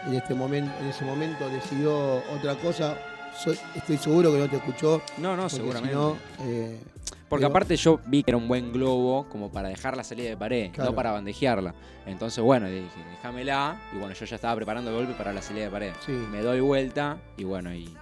en 0.06 0.14
este 0.14 0.34
momento, 0.34 0.72
en 0.80 0.86
ese 0.88 1.04
momento 1.04 1.48
decidió 1.48 2.22
otra 2.34 2.54
cosa. 2.56 2.96
Soy- 3.36 3.58
estoy 3.74 3.98
seguro 3.98 4.32
que 4.32 4.38
no 4.38 4.48
te 4.48 4.56
escuchó. 4.56 5.02
No, 5.18 5.36
no, 5.36 5.48
seguramente. 5.48 5.90
si 5.90 5.94
no, 5.94 6.16
eh, 6.40 6.80
Porque 7.28 7.44
digo, 7.44 7.50
aparte 7.50 7.76
yo 7.76 8.00
vi 8.06 8.22
que 8.22 8.30
era 8.30 8.38
un 8.38 8.48
buen 8.48 8.72
globo 8.72 9.26
como 9.28 9.50
para 9.50 9.68
dejar 9.68 9.96
la 9.96 10.04
salida 10.04 10.30
de 10.30 10.36
pared, 10.36 10.70
Claro. 10.72 10.90
no 10.90 10.96
para 10.96 11.12
bandejearla. 11.12 11.74
Entonces, 12.06 12.42
bueno, 12.42 12.66
dije, 12.68 12.86
déjamela. 13.10 13.78
Y 13.94 13.98
bueno, 13.98 14.14
yo 14.14 14.24
ya 14.24 14.36
estaba 14.36 14.54
preparando 14.56 14.90
el 14.90 14.96
golpe 14.96 15.12
para 15.14 15.32
la 15.32 15.42
salida 15.42 15.64
de 15.64 15.70
pared. 15.70 15.92
Sí. 16.06 16.12
Me 16.12 16.40
doy 16.40 16.60
vuelta 16.60 17.18
y 17.36 17.44
bueno, 17.44 17.74
y, 17.74 17.94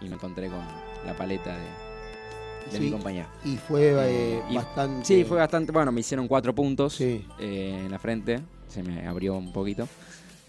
y 0.00 0.08
me 0.08 0.14
encontré 0.14 0.48
con 0.48 0.60
la 1.06 1.14
paleta 1.14 1.54
de, 1.56 1.60
de 2.72 2.78
Sí, 2.78 2.80
mi 2.80 2.90
compañero. 2.90 3.28
Y 3.44 3.56
fue 3.58 3.92
eh, 3.96 4.42
Y- 4.50 4.56
bastante. 4.56 5.04
Sí, 5.04 5.24
fue 5.24 5.36
bastante. 5.38 5.70
Bueno, 5.72 5.92
me 5.92 6.00
hicieron 6.00 6.26
cuatro 6.26 6.52
puntos 6.54 6.94
Sí. 6.94 7.24
eh, 7.38 7.82
en 7.84 7.90
la 7.92 7.98
frente. 8.00 8.40
Se 8.66 8.82
me 8.82 9.06
abrió 9.06 9.34
un 9.36 9.52
poquito. 9.52 9.86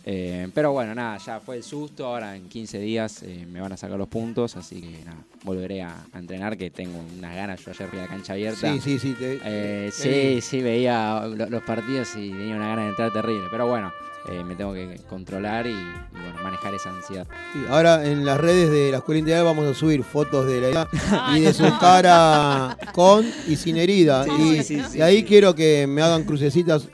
Eh, 0.06 0.48
pero 0.53 0.72
bueno, 0.72 0.95
nada, 0.95 1.18
ya 1.18 1.40
fue 1.40 1.57
el 1.57 1.64
susto. 1.64 2.06
Ahora 2.07 2.36
en 2.36 2.48
15 2.49 2.80
días 2.80 3.22
eh, 3.23 3.45
me 3.49 3.61
van 3.61 3.72
a 3.73 3.78
sacar 3.78 3.98
los 3.98 4.07
puntos. 4.07 4.56
Así 4.57 4.82
que 4.82 5.06
nada, 5.06 5.18
volveré 5.44 5.82
a, 5.84 5.95
a 6.11 6.19
entrenar. 6.19 6.57
Que 6.57 6.69
tengo 6.72 6.99
unas 7.18 7.36
ganas. 7.36 7.64
Yo 7.64 7.72
ayer 7.72 7.88
fui 7.90 7.99
a 7.99 8.03
la 8.03 8.07
cancha 8.07 8.34
abierta. 8.34 8.73
Sí, 8.73 8.80
sí, 8.82 8.99
sí. 8.99 9.14
te- 9.18 9.40
Eh, 9.44 9.90
sí, 9.91 10.41
sí, 10.41 10.61
veía 10.61 11.26
lo- 11.28 11.49
los 11.49 11.64
partidos 11.64 12.10
y 12.15 12.30
tenía 12.32 12.56
una 12.56 12.68
gana 12.69 12.84
de 12.84 12.90
entrar 12.90 13.14
terrible. 13.14 13.48
Pero 13.52 13.68
bueno, 13.68 13.91
eh, 14.30 14.44
me 14.44 14.56
tengo 14.56 14.73
que 14.73 14.99
controlar 15.10 15.65
y, 15.68 15.72
y, 15.72 15.73
bueno, 16.11 16.44
manejar 16.44 16.73
esa 16.76 16.90
ansiedad. 16.90 17.28
Sí, 17.53 17.60
ahora 17.69 18.06
en 18.06 18.26
las 18.26 18.40
redes 18.40 18.69
de 18.72 18.91
la 18.91 18.98
Escuela 18.98 19.19
Integral 19.19 19.45
vamos 19.45 19.65
a 19.68 19.73
subir 19.73 20.03
fotos 20.03 20.45
de 20.48 20.61
la 20.61 20.68
herida 20.68 20.88
y 21.36 21.41
de 21.41 21.53
su 21.53 21.64
cara 21.80 22.78
con 22.94 23.26
y 23.48 23.56
sin 23.56 23.78
herida. 23.78 24.23
Sí, 24.26 24.32
y, 24.32 24.64
sí, 24.64 24.64
sí, 24.64 24.82
sí, 24.91 24.98
y 24.98 25.02
ahí 25.02 25.23
quiero 25.23 25.53
que 25.56 25.86
me 25.88 26.02
hagan 26.02 26.23
crucecitas. 26.23 26.88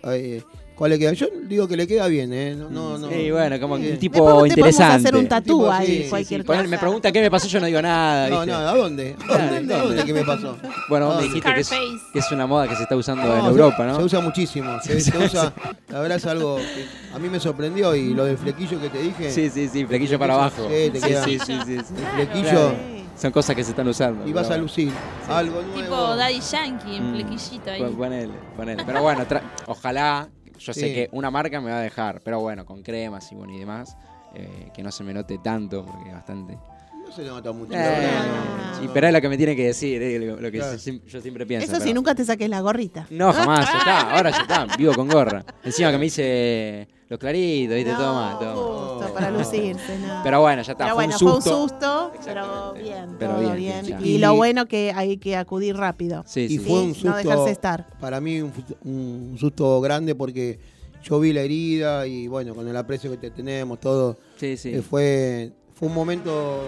¿Cuál 0.78 0.92
le 0.92 1.00
queda? 1.00 1.14
Yo 1.14 1.26
digo 1.48 1.68
que 1.68 1.76
le 1.76 1.88
queda 1.88 2.08
bien, 2.08 2.32
¿eh? 2.32 2.54
No, 2.56 2.70
no, 2.70 2.98
no. 3.00 3.10
Sí, 3.10 3.32
bueno, 3.32 3.60
como 3.60 3.78
que 3.78 3.88
un 3.88 3.92
Sí. 3.94 3.98
tipo 3.98 4.14
Después 4.14 4.54
te 4.54 4.62
podemos 4.62 4.76
interesante. 4.80 4.96
hacer 5.08 5.16
un 5.16 5.28
tatú 5.28 5.58
Tipo, 5.58 5.72
ahí, 5.72 5.88
sí, 5.88 6.04
sí, 6.04 6.10
cualquier 6.10 6.46
Ponele, 6.46 6.64
cosa. 6.66 6.70
me 6.76 6.78
pregunta 6.78 7.12
qué 7.12 7.22
me 7.22 7.32
pasó, 7.32 7.48
yo 7.48 7.60
no 7.60 7.66
digo 7.66 7.82
nada. 7.82 8.30
No, 8.30 8.36
¿viste? 8.42 8.52
no, 8.52 8.58
¿a 8.60 8.76
dónde? 8.78 9.16
¿A 9.28 9.48
dónde? 9.48 9.74
¿A 9.74 9.78
dónde? 9.84 10.04
¿Qué 10.06 10.14
me 10.14 10.24
pasó? 10.24 10.56
Bueno, 10.88 11.08
vos 11.08 11.16
me 11.18 11.24
dijiste 11.24 11.52
que 11.52 11.60
es, 11.62 11.68
Scarface. 11.68 11.98
que 12.14 12.20
es 12.20 12.32
una 12.32 12.46
moda 12.46 12.68
que 12.68 12.76
se 12.76 12.84
está 12.84 12.96
usando 12.96 13.24
No, 13.24 13.38
en 13.40 13.46
Europa, 13.46 13.86
¿no? 13.88 13.96
Se 13.96 14.04
usa 14.04 14.20
muchísimo. 14.20 14.80
Se, 14.84 15.02
se 15.02 15.18
usa, 15.26 15.52
la 15.90 16.00
verdad 16.00 16.18
es 16.18 16.26
algo 16.28 16.58
que 16.58 16.86
a 17.16 17.18
mí 17.18 17.28
me 17.28 17.40
sorprendió 17.40 17.96
y 17.96 18.14
lo 18.14 18.26
del 18.26 18.38
flequillo 18.38 18.80
que 18.80 18.90
te 18.90 19.00
dije. 19.02 19.32
Sí, 19.32 19.50
sí, 19.50 19.68
sí, 19.68 19.84
flequillo 19.84 20.20
para 20.20 20.36
abajo. 20.36 20.68
Sí, 20.70 20.92
te 20.92 21.02
queda. 21.02 21.24
sí, 21.26 21.40
sí, 21.40 21.58
sí, 21.66 21.78
sí. 21.80 21.94
El 21.98 22.28
flequillo 22.28 22.50
Claro. 22.50 22.98
Son 23.20 23.32
cosas 23.32 23.56
que 23.56 23.64
se 23.64 23.72
están 23.72 23.88
usando. 23.88 24.28
y 24.28 24.32
vas 24.32 24.48
a 24.52 24.58
lucir. 24.58 24.92
Algo 25.28 25.60
nuevo. 25.64 25.82
Tipo 25.82 26.16
Daddy 26.16 26.40
Yankee, 26.40 26.98
en 26.98 27.10
Mm. 27.10 27.14
flequillito 27.16 27.72
ahí. 27.72 27.82
Pon- 27.82 27.96
Ponele, 27.96 28.34
ponele. 28.56 28.84
Pero 28.86 29.02
bueno, 29.02 29.26
ojalá, 29.66 30.28
yo 30.58 30.74
sé 30.74 30.94
que 30.94 31.10
una 31.12 31.30
marca 31.32 31.60
me 31.62 31.72
va 31.72 31.80
a 31.80 31.82
dejar, 31.82 32.22
pero 32.22 32.40
bueno, 32.40 32.66
con 32.66 32.82
cremas 32.84 33.32
y 33.32 33.36
bueno 33.36 33.54
y 33.54 33.60
demás, 33.60 33.96
eh, 34.36 34.70
que 34.74 34.84
no 34.84 34.92
se 34.92 35.04
me 35.04 35.14
note 35.14 35.38
tanto, 35.40 35.86
porque 35.86 36.12
bastante. 36.12 36.58
No 37.06 37.12
se 37.14 37.22
le 37.24 37.30
nota 37.30 37.52
mucho. 37.54 37.72
Eh, 37.74 37.78
la 37.78 37.82
verdad. 37.90 38.80
sí, 38.82 38.90
pero 38.94 39.08
es 39.08 39.14
lo 39.14 39.22
que 39.22 39.30
me 39.30 39.38
tiene 39.38 39.56
que 39.56 39.68
decir, 39.68 40.02
eh, 40.02 40.20
lo, 40.20 40.36
lo 40.42 40.52
que 40.52 40.58
Claro. 40.58 40.76
yo, 40.78 40.94
yo 41.08 41.22
siempre 41.22 41.46
pienso. 41.46 41.72
Eso 41.72 41.82
si 41.82 41.94
nunca 41.94 42.14
te 42.14 42.26
saques 42.26 42.50
la 42.50 42.60
gorrita. 42.60 43.08
No, 43.10 43.32
jamás, 43.32 43.66
ya 43.72 43.78
está, 43.78 44.12
ahora 44.16 44.30
ya 44.32 44.42
está, 44.42 44.68
vivo 44.78 44.94
con 44.94 45.08
gorra. 45.08 45.46
Encima 45.64 45.90
que 45.92 45.98
me 45.98 46.06
hice 46.08 46.88
los 47.10 47.20
claritos, 47.20 47.76
viste, 47.76 47.94
todo 47.94 48.14
mal, 48.16 48.38
todo 48.40 48.48
mal. 48.56 48.98
Justo 49.00 49.14
para 49.14 49.32
lucirse, 49.32 49.98
no. 50.00 50.22
Pero 50.24 50.42
bueno, 50.42 50.62
ya 50.62 50.72
está, 50.74 50.84
Pero 50.86 50.96
fue 50.96 51.06
bueno, 51.06 51.14
un 51.22 51.42
fue 51.42 51.54
un 51.54 51.70
susto. 51.70 52.12
pero 52.26 52.74
bien, 52.74 53.16
Pero 53.18 53.32
todo 53.34 53.42
bien, 53.42 53.56
bien. 53.56 53.86
bien, 53.86 54.00
ya. 54.00 54.06
Y 54.06 54.18
lo 54.18 54.36
bueno 54.36 54.66
que 54.66 54.92
hay 54.94 55.18
que 55.18 55.38
acudir 55.38 55.76
rápido. 55.78 56.24
Sí, 56.28 56.42
Y 56.42 56.50
sí. 56.50 56.60
fue 56.60 56.82
un 56.82 56.90
No 56.90 56.94
susto. 56.96 57.16
dejarse 57.16 57.52
estar. 57.52 57.88
Para 58.00 58.20
mí, 58.20 58.42
un, 58.42 59.36
susto 59.40 59.80
grande 59.80 60.16
porque 60.16 60.60
yo 61.04 61.20
vi 61.20 61.32
la 61.32 61.42
herida 61.42 62.06
y 62.08 62.28
bueno, 62.28 62.54
con 62.54 62.68
el 62.68 62.76
aprecio 62.76 63.10
que 63.12 63.18
te 63.18 63.32
tenemos, 63.32 63.80
todo. 63.80 64.18
Sí, 64.38 64.58
sí. 64.58 64.74
eh, 64.76 64.82
fue, 64.82 65.54
fue 65.76 65.88
un 65.88 65.94
momento 65.94 66.62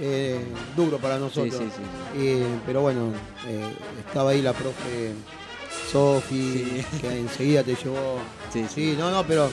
eh, 0.00 0.38
duro 0.76 0.98
para 0.98 1.18
nosotros. 1.18 1.54
Sí, 1.56 1.64
sí, 1.64 1.70
sí. 1.76 2.20
Eh, 2.24 2.46
pero 2.64 2.82
bueno, 2.82 3.08
eh, 3.48 3.64
estaba 4.06 4.30
ahí 4.30 4.42
la 4.42 4.52
profe 4.52 5.12
Sofi, 5.90 6.82
Sí. 6.92 6.98
que 7.00 7.18
enseguida 7.18 7.62
te 7.62 7.74
llevó. 7.74 8.18
Sí, 8.52 8.66
Sí, 8.74 8.94
no, 8.98 9.10
no, 9.10 9.24
pero 9.24 9.50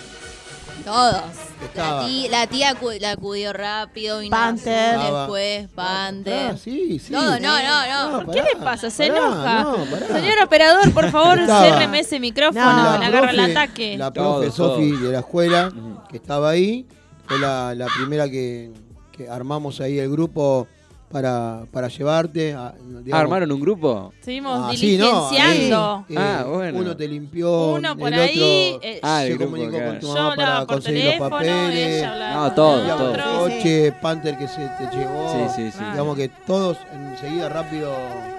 Todos. 0.84 1.16
Estaba. 1.64 2.02
La 2.04 2.08
tía, 2.08 2.30
la 2.32 2.48
tía 2.48 2.74
acu- 2.74 3.00
la 3.02 3.12
acudió 3.12 3.52
rápido, 3.52 4.20
vino 4.20 4.32
Panther. 4.36 4.96
Azul 4.96 5.14
después, 5.18 5.68
Panther. 5.76 6.52
Ah, 6.54 6.58
sí, 6.58 7.00
sí. 7.00 7.12
No, 7.12 7.38
no, 7.40 7.62
no, 7.62 8.22
no. 8.24 8.32
¿Qué 8.32 8.42
le 8.42 8.56
pasa? 8.64 8.90
¿Se 8.90 9.08
pará, 9.08 9.20
enoja? 9.26 9.64
no, 9.64 9.76
pará. 9.92 10.08
Señor 10.08 10.36
operador, 10.44 10.94
por 10.94 11.12
favor, 11.12 11.40
Estaba- 11.40 11.66
cérreme 11.66 12.00
ese 12.00 12.20
micrófono. 12.20 12.62
No. 12.94 12.98
le 12.98 13.06
agarra 13.06 13.32
el 13.32 13.40
ataque. 13.42 13.98
La 13.98 14.12
Todo, 14.12 14.40
profe 14.42 14.56
todo. 14.56 14.76
Sofi 14.76 14.92
de 14.92 15.12
la 15.12 15.20
escuela, 15.20 15.72
que 16.10 16.16
estaba 16.18 16.50
ahí, 16.52 16.86
fue 17.28 17.40
la, 17.40 17.76
la 17.76 17.88
primera 17.98 18.30
que, 18.30 18.72
que 19.12 19.28
armamos 19.30 19.82
ahí 19.82 20.00
el 20.00 20.10
grupo 20.10 20.66
para, 21.12 21.64
para 21.72 21.88
llevarte. 21.88 22.54
a- 22.54 22.74
digamos, 22.80 23.14
Ah, 23.14 23.20
¿Armaron 23.20 23.52
un 23.52 23.60
grupo? 23.60 24.14
Seguimos 24.22 24.60
Ah, 24.64 24.72
sí, 24.76 24.98
no, 24.98 25.30
diligenciando. 25.30 26.06
ahí, 26.10 26.16
Ah, 26.18 26.42
eh, 26.46 26.50
bueno. 26.50 26.80
Uno 26.80 26.96
te 26.98 27.08
limpió, 27.08 27.72
Uno 27.74 27.98
por 27.98 28.14
el 28.14 28.20
ahí, 28.20 28.74
otro 28.76 28.88
eh, 28.90 29.00
Ah, 29.02 29.24
el 29.24 29.32
se 29.32 29.38
grupo, 29.38 29.52
comunicó 29.52 29.78
claro. 29.78 29.92
con 29.92 30.00
tu 30.00 30.08
Yo 30.08 30.14
mamá 30.14 30.30
para 30.36 30.48
hablaba 30.48 30.66
por 30.68 30.76
conseguir 30.76 31.04
los 31.04 31.06
teléfono, 31.14 31.30
papeles. 31.36 31.98
ella 31.98 32.12
hablaba 32.14 32.48
No, 32.50 32.54
todo, 32.54 32.82
el 32.82 32.88
todo. 32.90 33.10
otro. 33.12 33.24
Sí, 33.48 33.56
Coche, 33.58 33.92
Panther 34.02 34.38
que 34.38 34.48
se 34.48 34.68
te 34.68 34.96
llevó. 34.98 35.32
Sí, 35.34 35.54
sí, 35.64 35.72
sí. 35.72 35.78
Ah. 35.82 35.92
Digamos 35.92 36.16
que 36.18 36.30
todos 36.30 36.78
enseguida 36.94 37.50
rápido. 37.50 37.92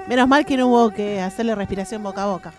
Menos 0.08 0.28
mal 0.28 0.44
que 0.47 0.57
no 0.57 0.68
hubo 0.68 0.90
que 0.90 1.20
hacerle 1.20 1.55
respiración 1.55 2.02
boca 2.02 2.23
a 2.23 2.26
boca. 2.26 2.52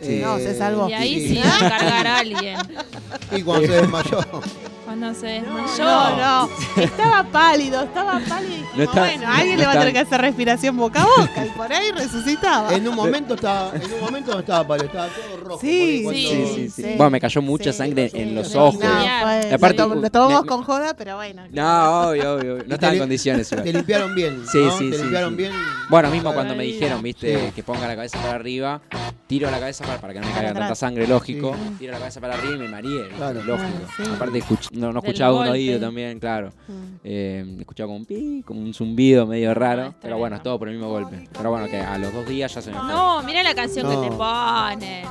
eh, 0.00 0.20
no, 0.24 0.38
se 0.38 0.54
salvó. 0.56 0.88
Y 0.88 0.92
ahí 0.94 1.20
sí. 1.20 1.34
sí 1.36 1.42
a 1.44 1.68
cargar 1.68 2.06
a 2.06 2.18
alguien. 2.20 2.56
Y 3.36 3.42
cuando 3.42 3.66
se 3.66 3.72
desmayó. 3.74 4.20
Cuando 4.88 5.12
se 5.12 5.26
desmayó. 5.26 5.84
No, 5.84 6.16
no, 6.16 6.48
estaba 6.82 7.22
pálido, 7.24 7.82
estaba 7.82 8.20
pálido 8.26 8.46
y 8.54 8.56
dijimos, 8.56 8.76
No 8.78 8.82
está- 8.84 9.00
bueno, 9.00 9.26
alguien 9.28 9.56
no 9.56 9.60
le 9.60 9.66
va 9.66 9.72
a 9.72 9.78
tener 9.78 9.92
que 9.92 9.98
hacer 9.98 10.20
respiración 10.22 10.76
boca 10.78 11.02
a 11.02 11.06
boca 11.06 11.44
y 11.44 11.48
por 11.50 11.70
ahí 11.70 11.90
resucitaba. 11.92 12.72
En 12.74 12.88
un 12.88 12.94
momento 12.94 13.34
estaba, 13.34 13.70
en 13.74 13.92
un 13.92 14.00
momento 14.00 14.32
no 14.32 14.40
estaba 14.40 14.66
pálido, 14.66 14.86
estaba 14.86 15.08
todo 15.08 15.36
rojo. 15.44 15.60
Sí, 15.60 16.00
cuando- 16.04 16.18
sí, 16.20 16.52
sí. 16.54 16.70
Sí. 16.70 16.82
Bueno, 16.96 17.10
me 17.10 17.20
cayó 17.20 17.42
mucha 17.42 17.70
Sí, 17.72 17.78
sangre 17.78 18.08
sí, 18.08 18.18
en 18.18 18.34
los 18.34 18.54
ojos. 18.54 18.80
No, 18.82 18.88
fue- 18.88 19.48
Y 19.50 19.52
aparte, 19.52 19.76
lo, 19.76 19.88
tom- 19.88 20.00
lo 20.02 20.10
tomamos 20.10 20.42
me- 20.42 20.48
con 20.48 20.62
joda, 20.64 20.94
pero 20.94 21.16
bueno. 21.16 21.42
No, 21.52 22.08
obvio, 22.08 22.34
obvio. 22.36 22.58
No 22.66 22.74
estaba 22.74 22.94
en 22.94 22.98
condiciones. 23.00 23.46
Te 23.50 23.70
limpiaron 23.72 24.14
bien. 24.14 24.42
Sí, 24.50 24.58
¿no? 24.58 24.78
sí, 24.78 24.90
Te 24.90 24.96
sí, 24.96 25.02
limpiaron 25.02 25.30
sí. 25.32 25.36
bien. 25.36 25.52
Bueno, 25.90 26.10
mismo 26.10 26.32
cuando 26.32 26.54
me 26.56 26.62
dijeron, 26.64 27.02
viste, 27.02 27.46
Sí. 27.48 27.52
que 27.54 27.62
ponga 27.62 27.86
la 27.86 27.94
cabeza 27.94 28.18
para 28.22 28.36
arriba, 28.36 28.80
tiro 29.26 29.50
la 29.50 29.60
cabeza 29.60 29.84
para, 29.84 30.00
para 30.00 30.14
que 30.14 30.20
no 30.20 30.26
me 30.26 30.32
caiga 30.32 30.54
tanta 30.54 30.74
sangre, 30.74 31.06
lógico. 31.06 31.54
Sí. 31.54 31.74
Tiro 31.80 31.92
la 31.92 31.98
cabeza 31.98 32.20
para 32.22 32.34
arriba 32.34 32.54
y 32.54 32.58
me 32.58 32.68
mareé. 32.68 33.08
Claro. 33.18 33.42
lógico. 33.42 33.68
Claro, 33.68 33.88
sí. 33.96 34.02
Aparte, 34.14 34.38
escuch- 34.42 34.70
no, 34.78 34.92
no 34.92 35.00
escuchaba 35.00 35.32
un 35.32 35.38
golpe. 35.38 35.52
oído 35.52 35.80
también, 35.80 36.18
claro. 36.18 36.52
Mm. 36.68 36.72
Eh, 37.04 37.56
escuchaba 37.60 37.86
como 37.88 37.96
un 37.98 38.06
pi, 38.06 38.42
como 38.46 38.60
un 38.60 38.72
zumbido 38.72 39.26
medio 39.26 39.52
raro. 39.54 39.94
Pero 40.00 40.18
bueno, 40.18 40.36
es 40.36 40.42
todo 40.42 40.58
por 40.58 40.68
el 40.68 40.74
mismo 40.76 40.88
golpe. 40.90 41.28
Pero 41.36 41.50
bueno, 41.50 41.66
que 41.68 41.78
a 41.80 41.98
los 41.98 42.12
dos 42.12 42.26
días 42.26 42.54
ya 42.54 42.62
se 42.62 42.70
me 42.70 42.78
fue. 42.78 42.86
No, 42.88 43.22
mira 43.22 43.42
la 43.42 43.54
canción 43.54 43.86
No. 43.86 44.00
que 44.00 44.08
te 44.08 44.14
pone. 44.16 45.02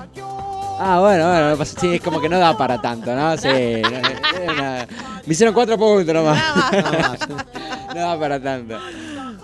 Ah, 0.80 1.00
bueno, 1.02 1.28
bueno, 1.28 1.50
no 1.52 1.58
pasa- 1.58 1.80
sí, 1.80 1.96
es 1.96 2.02
como 2.02 2.22
que 2.22 2.30
no 2.30 2.38
da 2.38 2.56
para 2.56 2.80
tanto, 2.80 3.16
¿no? 3.16 3.36
Sí, 3.38 3.48
una- 3.48 4.88
me 5.26 5.34
hicieron 5.34 5.54
cuatro 5.54 5.78
puntos 5.78 6.14
nomás. 6.14 6.42
No 7.96 8.02
da 8.02 8.20
para 8.20 8.40
tanto. 8.40 8.78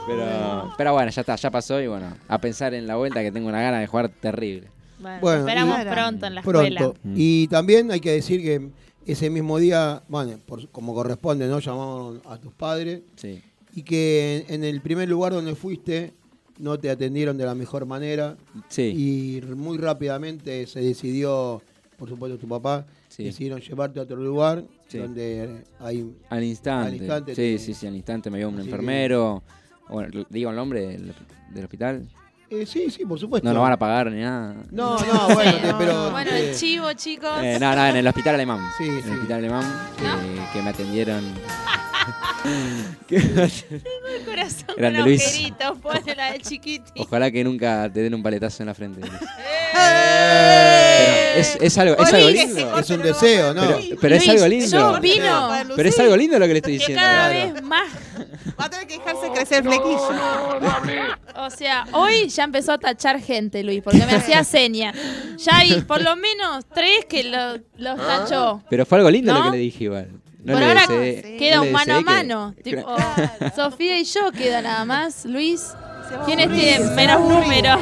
Pero, 0.05 0.73
pero 0.77 0.93
bueno, 0.93 1.09
ya 1.11 1.21
está, 1.21 1.35
ya 1.35 1.49
pasó 1.49 1.79
y 1.81 1.87
bueno, 1.87 2.07
a 2.27 2.37
pensar 2.37 2.73
en 2.73 2.85
la 2.85 2.97
vuelta 2.97 3.21
que 3.21 3.31
tengo 3.31 3.47
una 3.47 3.61
gana 3.61 3.79
de 3.79 3.87
jugar 3.87 4.09
terrible. 4.09 4.67
Bueno, 4.99 5.17
Bueno, 5.21 5.39
esperamos 5.39 5.79
y- 5.79 5.85
pronto 5.89 6.25
en 6.27 6.35
la 6.35 6.41
escuela. 6.41 6.79
Pronto. 6.79 6.99
Y 7.15 7.47
también 7.47 7.89
hay 7.91 7.99
que 7.99 8.11
decir 8.11 8.41
que 8.41 8.69
ese 9.05 9.29
mismo 9.29 9.57
día, 9.59 10.03
bueno, 10.07 10.37
por- 10.45 10.67
como 10.69 10.93
corresponde, 10.93 11.47
¿no? 11.47 11.59
Llamamos 11.59 12.19
a 12.25 12.37
tus 12.37 12.53
padres. 12.53 13.01
Sí. 13.15 13.41
Y 13.75 13.83
que 13.83 14.45
en 14.49 14.63
el 14.63 14.81
primer 14.81 15.09
lugar 15.09 15.33
donde 15.33 15.55
fuiste 15.55 16.13
no 16.59 16.77
te 16.79 16.89
atendieron 16.89 17.37
de 17.37 17.45
la 17.45 17.55
mejor 17.55 17.85
manera. 17.85 18.37
Sí. 18.69 19.41
Y 19.43 19.45
muy 19.55 19.77
rápidamente 19.77 20.67
se 20.67 20.81
decidió, 20.81 21.61
por 21.97 22.07
supuesto 22.09 22.37
tu 22.37 22.47
papá, 22.47 22.85
Sí. 23.09 23.23
decidieron 23.23 23.59
llevarte 23.61 23.99
a 23.99 24.03
otro 24.03 24.17
lugar 24.17 24.63
Sí. 24.87 24.97
donde 24.99 25.63
hay... 25.79 26.15
Al 26.29 26.43
instante. 26.43 26.87
Al 26.89 26.95
instante 26.95 27.31
sí, 27.35 27.41
te- 27.41 27.59
sí, 27.59 27.73
sí, 27.73 27.87
al 27.87 27.95
instante 27.95 28.29
me 28.29 28.37
vio 28.37 28.49
un 28.49 28.55
Así 28.55 28.63
que- 28.63 28.69
enfermero. 28.69 29.43
Bueno, 29.89 30.25
¿digo 30.29 30.49
el 30.51 30.55
nombre 30.55 30.87
del, 30.87 31.13
del 31.53 31.63
hospital? 31.63 32.07
Eh, 32.53 32.65
sí, 32.67 32.91
sí, 32.91 33.03
por 33.03 33.19
supuesto. 33.19 33.47
No 33.47 33.53
nos 33.53 33.63
van 33.63 33.71
a 33.73 33.77
pagar 33.77 34.11
ni 34.11 34.21
nada. 34.21 34.53
No, 34.69 34.95
no, 35.13 35.33
bueno, 35.33 35.51
Sí. 35.51 35.75
pero... 35.79 36.11
Bueno, 36.11 36.29
eh, 36.31 36.49
el 36.51 36.55
chivo, 36.55 36.93
chicos. 36.93 37.31
Eh, 37.41 37.57
no, 37.59 37.75
no, 37.75 37.85
en 37.87 37.95
el 37.95 38.05
hospital 38.07 38.35
alemán. 38.35 38.59
Sí, 38.77 38.87
en 38.87 39.01
sí. 39.01 39.09
el 39.09 39.13
hospital 39.15 39.37
alemán 39.39 39.63
que, 39.97 40.41
que 40.53 40.61
me 40.61 40.69
atendieron. 40.69 41.23
El 43.09 44.25
corazón 44.25 44.67
Grande 44.77 44.99
con 44.99 45.07
Luis. 45.09 45.21
agujeritos, 45.23 45.77
pone 45.81 46.15
la 46.15 46.31
de 46.33 46.39
chiquiti. 46.39 46.91
Ojalá 47.01 47.31
que 47.31 47.43
nunca 47.43 47.89
te 47.93 48.01
den 48.01 48.13
un 48.13 48.23
paletazo 48.23 48.63
en 48.63 48.67
la 48.67 48.73
frente. 48.73 48.99
Luis. 49.01 49.11
¡Eh! 49.75 51.31
Pero 51.35 51.41
es, 51.41 51.57
es 51.61 51.77
algo, 51.77 51.95
es 52.03 52.13
algo 52.13 52.29
lindo. 52.29 52.79
Es 52.79 52.89
un 52.89 53.01
deseo, 53.01 53.53
¿no? 53.53 53.61
Pero, 53.61 53.79
pero 54.01 54.15
es 54.15 54.25
Luis, 54.27 54.35
algo 54.41 54.47
lindo. 54.47 54.67
yo 54.77 54.91
opino 54.97 55.51
Pero 55.75 55.89
es 55.89 55.99
algo 55.99 56.17
lindo 56.17 56.39
lo 56.39 56.45
que 56.47 56.53
le 56.53 56.59
estoy 56.59 56.73
que 56.73 56.79
diciendo. 56.79 57.01
cada 57.01 57.29
vez 57.29 57.63
más. 57.63 57.87
Va 58.59 58.65
a 58.65 58.69
tener 58.69 58.87
que 58.87 58.97
dejarse 58.99 59.31
crecer 59.33 59.57
el 59.59 59.63
flequillo. 59.63 60.09
O 61.37 61.49
sea, 61.49 61.85
hoy 61.93 62.27
ya 62.29 62.43
empezó 62.43 62.73
a 62.73 62.77
tachar 62.77 63.19
gente, 63.19 63.63
Luis, 63.63 63.81
porque 63.83 64.05
me 64.05 64.13
hacía 64.15 64.43
seña. 64.43 64.93
Ya 65.37 65.57
hay 65.57 65.81
por 65.81 66.01
lo 66.01 66.15
menos 66.15 66.65
tres 66.73 67.05
que 67.09 67.23
lo- 67.23 67.57
los 67.77 67.97
tachó. 67.97 68.61
Pero 68.69 68.85
fue 68.85 68.99
algo 68.99 69.09
lindo 69.09 69.33
lo 69.33 69.43
que 69.45 69.49
le 69.51 69.57
dije 69.57 69.85
igual. 69.85 70.09
No 70.43 70.53
por 70.53 70.63
ahora 70.63 70.87
queda 70.87 71.55
no 71.57 71.63
un 71.63 71.71
mano 71.71 71.93
a 71.95 71.97
que- 71.99 72.03
mano. 72.03 72.55
Tipo, 72.63 72.95
Sofía 73.55 73.99
y 73.99 74.03
yo 74.03 74.31
queda 74.31 74.61
nada 74.61 74.85
más. 74.85 75.25
Luis, 75.25 75.73
¿quiénes 76.25 76.51
tienen 76.51 76.93
menos 76.95 77.21
números? 77.21 77.79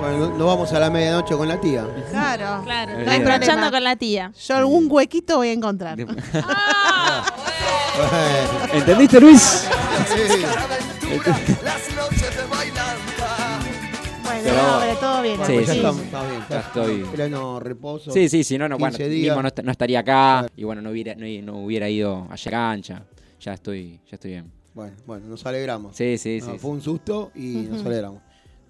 Bueno, 0.00 0.28
nos 0.36 0.46
vamos 0.46 0.72
a 0.72 0.78
la 0.78 0.90
medianoche 0.90 1.34
con 1.36 1.48
la 1.48 1.60
tía. 1.60 1.84
Claro. 2.10 2.62
Claro, 2.64 2.92
está 3.00 3.70
con 3.70 3.82
la 3.82 3.96
tía. 3.96 4.30
Yo 4.46 4.56
algún 4.56 4.86
huequito 4.90 5.38
voy 5.38 5.48
a 5.48 5.52
encontrar. 5.52 5.98
¿Entendiste, 8.72 9.20
Luis? 9.20 9.64
Bueno, 11.08 11.36
Pero- 14.46 14.92
no, 14.92 14.96
todo 15.00 15.22
bien. 15.22 15.36
Sí, 15.46 15.54
ya 15.66 15.66
sí. 15.72 15.76
estamos, 15.78 16.02
está 16.02 16.28
bien. 16.28 16.42
Ya 16.48 16.60
estoy. 16.60 17.04
Pleno 17.14 17.60
reposo. 17.60 18.10
Sí, 18.10 18.28
sí, 18.28 18.44
sí, 18.44 18.58
no, 18.58 18.68
no, 18.68 18.78
bueno, 18.78 18.96
15 18.96 19.10
días. 19.10 19.34
mismo 19.36 19.42
no, 19.42 19.48
est- 19.48 19.62
no 19.62 19.70
estaría 19.72 20.00
acá 20.00 20.46
y 20.56 20.64
bueno, 20.64 20.82
no 20.82 20.90
hubiera, 20.90 21.14
no, 21.14 21.26
no 21.42 21.58
hubiera 21.64 21.88
ido 21.88 22.26
a 22.30 22.36
cancha. 22.50 23.04
Ya 23.40 23.54
estoy, 23.54 24.00
ya 24.10 24.14
estoy 24.14 24.30
bien. 24.32 24.50
Bueno, 24.74 24.94
bueno, 25.06 25.26
nos 25.28 25.44
alegramos. 25.46 25.96
Sí, 25.96 26.18
sí, 26.18 26.38
No, 26.42 26.52
sí. 26.52 26.58
Fue 26.58 26.70
un 26.70 26.80
susto 26.82 27.30
y 27.34 27.66
nos 27.70 27.84
alegramos. 27.84 28.20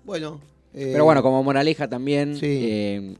Bueno. 0.05 0.41
eh, 0.75 0.91
Pero 0.93 1.05
bueno, 1.05 1.23
como 1.23 1.43
moraleja 1.43 1.89
también, 1.89 2.37
Sí. 2.37 2.47
eh, 2.47 3.17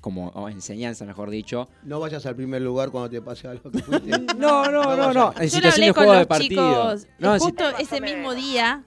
como 0.00 0.28
o 0.28 0.48
enseñanza, 0.48 1.04
mejor 1.04 1.30
dicho. 1.30 1.68
No 1.84 2.00
vayas 2.00 2.24
al 2.26 2.36
primer 2.36 2.62
lugar 2.62 2.90
cuando 2.90 3.10
te 3.10 3.20
pase 3.20 3.48
algo 3.48 3.70
que 3.70 3.78
fuiste. 3.80 4.10
No, 4.38 4.70
no, 4.70 4.96
no, 4.96 5.12
no. 5.12 5.32
En 5.38 5.48
Yo 5.48 5.60
lo 5.60 5.70
situación 5.70 5.72
hablé 5.72 5.86
de 5.86 5.92
con 5.94 6.04
juego 6.04 6.12
de 6.12 6.18
los 6.18 6.26
partido. 6.26 6.94
chicos. 6.96 7.06
No, 7.18 7.38
justo 7.38 7.64
ese 7.78 8.00
mismo 8.00 8.34
día, 8.34 8.84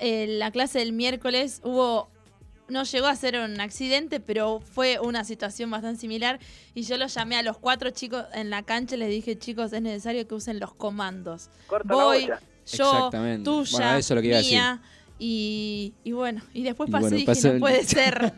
en 0.00 0.38
la 0.38 0.50
clase 0.50 0.78
del 0.80 0.92
miércoles, 0.92 1.60
hubo. 1.64 2.08
No 2.72 2.84
llegó 2.84 3.06
a 3.06 3.14
ser 3.16 3.38
un 3.38 3.60
accidente, 3.60 4.18
pero 4.18 4.60
fue 4.60 4.98
una 4.98 5.24
situación 5.24 5.70
bastante 5.70 6.00
similar. 6.00 6.40
Y 6.74 6.82
yo 6.82 6.96
los 6.96 7.12
llamé 7.14 7.36
a 7.36 7.42
los 7.42 7.58
cuatro 7.58 7.90
chicos 7.90 8.24
en 8.34 8.48
la 8.50 8.62
cancha 8.62 8.94
y 8.96 8.98
les 8.98 9.10
dije, 9.10 9.36
chicos, 9.38 9.72
es 9.72 9.82
necesario 9.82 10.26
que 10.26 10.34
usen 10.34 10.58
los 10.58 10.72
comandos. 10.74 11.50
Corta 11.66 11.92
Voy, 11.94 12.26
yo, 12.26 12.34
Exactamente. 12.64 13.44
tuya, 13.44 13.70
Bueno, 13.78 13.96
eso 13.96 14.14
es 14.14 14.16
lo 14.16 14.22
que 14.22 14.28
iba 14.28 14.38
a 14.38 14.40
mía. 14.40 14.82
Y, 15.18 15.92
y 16.02 16.12
bueno, 16.12 16.42
y 16.54 16.62
después 16.64 16.88
Y 16.88 16.92
pasé 16.92 17.02
bueno, 17.02 17.16
y 17.16 17.20
dije, 17.20 17.30
pasó- 17.32 17.52
no 17.52 17.60
puede 17.60 17.84
ser. 17.84 18.32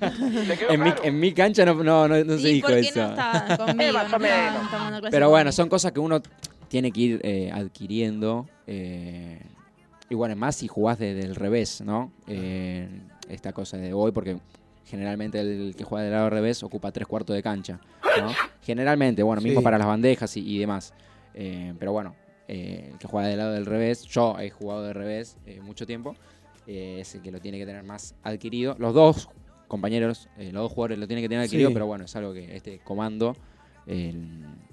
en, 0.68 0.82
mi, 0.82 0.90
en 1.02 1.20
mi 1.20 1.32
cancha 1.32 1.64
no, 1.64 1.74
no, 1.82 2.08
no, 2.08 2.24
no 2.24 2.36
se 2.38 2.50
¿Y 2.50 2.54
dijo 2.54 2.66
por 2.68 2.80
qué 2.80 2.88
eso. 2.88 2.98
no 3.04 3.10
estaban 3.10 3.56
conmigo? 3.56 3.98
No 5.00 5.00
Pero 5.10 5.30
bueno, 5.30 5.52
son 5.52 5.68
cosas 5.68 5.92
que 5.92 6.00
uno 6.00 6.20
tiene 6.68 6.90
que 6.90 7.00
ir 7.00 7.20
eh, 7.22 7.50
adquiriendo. 7.54 8.48
eh, 8.66 9.40
y 10.10 10.14
bueno, 10.14 10.36
más 10.36 10.56
si 10.56 10.68
jugás 10.68 10.98
desde 10.98 11.22
el 11.24 11.34
revés, 11.34 11.80
¿no? 11.80 12.12
Eh, 12.26 12.86
esta 13.28 13.52
cosa 13.52 13.76
de 13.76 13.92
hoy, 13.92 14.12
porque 14.12 14.38
generalmente 14.86 15.40
el 15.40 15.74
que 15.76 15.84
juega 15.84 16.04
del 16.04 16.12
lado 16.12 16.30
revés 16.30 16.62
ocupa 16.62 16.92
tres 16.92 17.06
cuartos 17.06 17.34
de 17.34 17.42
cancha, 17.42 17.80
¿no? 18.20 18.28
Generalmente, 18.62 19.22
bueno, 19.22 19.40
mismo 19.42 19.60
Sí. 19.60 19.64
para 19.64 19.78
las 19.78 19.86
bandejas 19.86 20.36
y, 20.36 20.40
y 20.40 20.58
demás. 20.58 20.92
Eh, 21.34 21.74
pero 21.78 21.92
bueno, 21.92 22.14
eh, 22.48 22.90
el 22.92 22.98
que 22.98 23.06
juega 23.08 23.28
del 23.28 23.38
lado 23.38 23.52
del 23.52 23.66
revés, 23.66 24.02
yo 24.04 24.38
he 24.38 24.50
jugado 24.50 24.82
de 24.82 24.92
revés 24.92 25.36
eh, 25.46 25.60
mucho 25.60 25.86
tiempo, 25.86 26.14
eh, 26.66 26.98
es 27.00 27.14
el 27.14 27.22
que 27.22 27.30
lo 27.30 27.40
tiene 27.40 27.58
que 27.58 27.66
tener 27.66 27.82
más 27.82 28.14
adquirido. 28.22 28.76
Los 28.78 28.94
dos 28.94 29.28
compañeros, 29.68 30.28
eh, 30.36 30.52
los 30.52 30.62
dos 30.64 30.72
jugadores 30.72 30.98
lo 30.98 31.06
tienen 31.06 31.24
que 31.24 31.28
tener 31.28 31.44
adquirido, 31.44 31.70
Sí. 31.70 31.74
pero 31.74 31.86
bueno, 31.86 32.04
es 32.04 32.14
algo 32.16 32.32
que 32.34 32.54
este 32.54 32.78
comando 32.80 33.34
eh, 33.86 34.14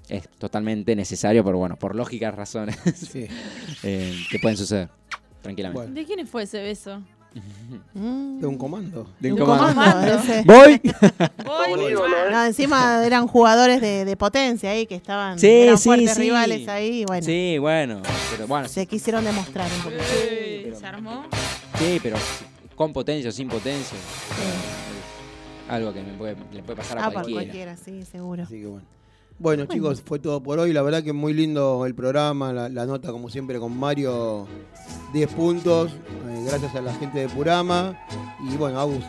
es 0.08 0.28
totalmente 0.38 0.94
necesario, 0.96 1.42
pero 1.44 1.58
bueno, 1.58 1.76
por 1.76 1.94
lógicas 1.94 2.34
razones 2.34 2.76
Sí. 2.94 3.26
eh, 3.82 4.14
que 4.30 4.38
pueden 4.38 4.56
suceder 4.56 4.88
tranquilamente. 5.42 5.80
Bueno, 5.88 5.94
¿De 5.94 6.04
quién 6.06 6.26
fue 6.26 6.44
ese 6.44 6.62
beso? 6.62 7.02
Mm. 7.94 8.40
de 8.40 8.46
un 8.46 8.56
comando. 8.58 9.06
De 9.20 9.32
un 9.32 9.40
Un 9.40 9.46
comando. 9.46 9.66
comando, 9.68 10.06
ese. 10.14 10.42
¡Voy! 10.44 10.80
Voy. 11.44 11.92
¿eh? 11.92 11.94
No, 12.30 12.44
encima 12.44 13.04
eran 13.04 13.26
jugadores 13.26 13.80
de, 13.80 14.04
de 14.04 14.16
potencia 14.16 14.70
ahí 14.70 14.86
que 14.86 14.94
estaban 14.94 15.38
Sí, 15.38 15.48
eran 15.48 15.78
sí, 15.78 15.84
fuertes 15.84 16.14
sí. 16.14 16.20
rivales 16.20 16.68
ahí 16.68 17.04
bueno, 17.06 17.24
Sí, 17.24 17.58
bueno, 17.58 18.02
pero 18.30 18.46
bueno, 18.46 18.68
se 18.68 18.86
quisieron 18.86 19.24
demostrar 19.24 19.68
un 19.76 19.82
poquito. 19.82 20.02
Eh, 20.22 20.74
Se 20.78 20.86
armó. 20.86 21.24
sí, 21.78 21.98
pero 22.02 22.16
con 22.76 22.92
potencia 22.92 23.28
o 23.28 23.32
sin 23.32 23.48
potencia. 23.48 23.96
es 23.96 25.70
algo 25.72 25.92
que 25.92 26.02
me 26.02 26.12
puede, 26.14 26.36
le 26.52 26.62
puede 26.62 26.76
pasar 26.76 26.98
a 26.98 27.02
Ah, 27.02 27.04
por 27.06 27.14
cualquiera. 27.22 27.42
cualquiera, 27.42 27.76
sí, 27.76 28.04
seguro. 28.10 28.42
Así 28.44 28.60
que 28.60 28.66
bueno. 28.66 28.86
Bueno, 29.38 29.66
chicos, 29.66 30.02
fue 30.04 30.18
todo 30.18 30.40
por 30.42 30.58
hoy. 30.58 30.72
La 30.72 30.82
verdad 30.82 31.02
que 31.02 31.12
muy 31.12 31.32
lindo 31.34 31.84
el 31.86 31.94
programa, 31.94 32.52
la, 32.52 32.68
la 32.68 32.86
nota 32.86 33.10
como 33.10 33.28
siempre 33.28 33.58
con 33.58 33.76
Mario, 33.76 34.46
10 35.12 35.28
puntos, 35.34 35.90
eh, 35.92 36.44
gracias 36.46 36.74
a 36.76 36.80
la 36.80 36.94
gente 36.94 37.20
de 37.20 37.28
Purama. 37.28 37.98
Y 38.52 38.56
bueno, 38.56 38.78
Agus, 38.78 39.04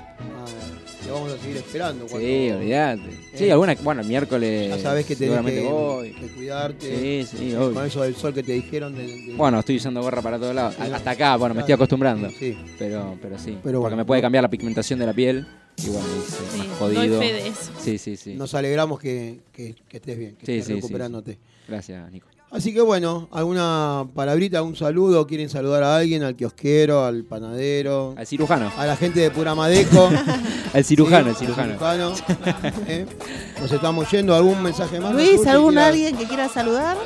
te 1.05 1.11
vamos 1.11 1.31
a 1.33 1.37
seguir 1.37 1.57
esperando. 1.57 2.07
Sí, 2.07 2.49
olvídate. 2.51 3.01
Sí, 3.35 3.45
Eh, 3.45 3.51
alguna, 3.51 3.75
bueno, 3.83 4.01
el 4.01 4.07
miércoles 4.07 4.69
Ya 4.69 4.79
sabes 4.79 5.05
que 5.05 5.15
tenés 5.15 5.45
que, 5.45 5.61
voy. 5.61 6.11
que 6.13 6.27
cuidarte. 6.29 7.25
Sí, 7.27 7.37
sí, 7.37 7.53
obvio. 7.55 7.73
Con 7.75 7.85
eso 7.85 8.01
del 8.01 8.15
sol 8.15 8.33
que 8.33 8.41
te 8.41 8.53
dijeron. 8.53 8.95
de- 8.95 9.05
de- 9.05 9.33
Bueno, 9.35 9.59
estoy 9.59 9.75
usando 9.77 10.01
gorra 10.01 10.21
para 10.23 10.39
todos 10.39 10.55
lados. 10.55 10.75
Sí. 10.75 10.91
Hasta 10.91 11.11
acá, 11.11 11.35
bueno, 11.35 11.53
me 11.53 11.59
estoy 11.61 11.73
acostumbrando. 11.73 12.29
Sí. 12.39 12.57
Pero, 12.79 13.17
pero 13.21 13.37
sí. 13.37 13.51
Pero 13.51 13.59
porque 13.61 13.77
bueno. 13.79 13.97
me 13.97 14.05
puede 14.05 14.21
cambiar 14.21 14.41
la 14.43 14.49
pigmentación 14.49 14.97
de 14.99 15.05
la 15.05 15.13
piel. 15.13 15.45
Y 15.77 15.89
bueno, 15.89 16.05
es 16.17 16.33
Sí, 16.33 16.57
más 16.59 16.79
doy 16.79 16.95
jodido. 16.95 17.19
fe 17.19 17.33
de 17.33 17.47
eso. 17.47 17.71
Sí, 17.79 17.97
sí, 17.97 18.15
sí. 18.17 18.35
Nos 18.35 18.53
alegramos 18.53 18.99
que, 18.99 19.41
que- 19.51 19.75
que 19.87 19.97
estés 19.97 20.17
bien, 20.17 20.35
que 20.35 20.45
Sí, 20.45 20.51
estés 20.53 20.65
sí, 20.67 20.71
sí, 20.73 20.75
recuperándote. 20.81 21.39
Gracias, 21.67 22.11
Nico. 22.11 22.27
Así 22.51 22.71
que 22.71 22.81
bueno, 22.81 23.27
alguna 23.31 24.07
palabrita, 24.13 24.61
un 24.61 24.75
saludo, 24.75 25.25
quieren 25.25 25.49
saludar 25.49 25.81
a 25.81 25.95
alguien, 25.97 26.21
al 26.21 26.35
kiosquero, 26.35 27.03
al 27.03 27.23
panadero, 27.23 28.13
Al 28.15 28.27
cirujano. 28.27 28.71
a 28.77 28.85
la 28.85 28.95
gente 28.95 29.21
de 29.21 29.31
Puramadeco. 29.31 30.09
Al 30.73 30.83
cirujano, 30.83 31.25
Sí, 31.35 31.45
el 31.45 31.53
cirujano. 31.53 32.15
cirujano. 32.15 32.15
¿Eh? 32.87 33.05
Nos 33.61 33.71
estamos 33.71 34.09
yendo, 34.11 34.35
¿algún 34.35 34.61
mensaje 34.61 34.99
más? 34.99 35.13
Luis, 35.13 35.45
¿algún 35.47 35.77
alguien 35.79 36.15
que 36.17 36.25
quiera 36.25 36.47
saludar? 36.49 36.97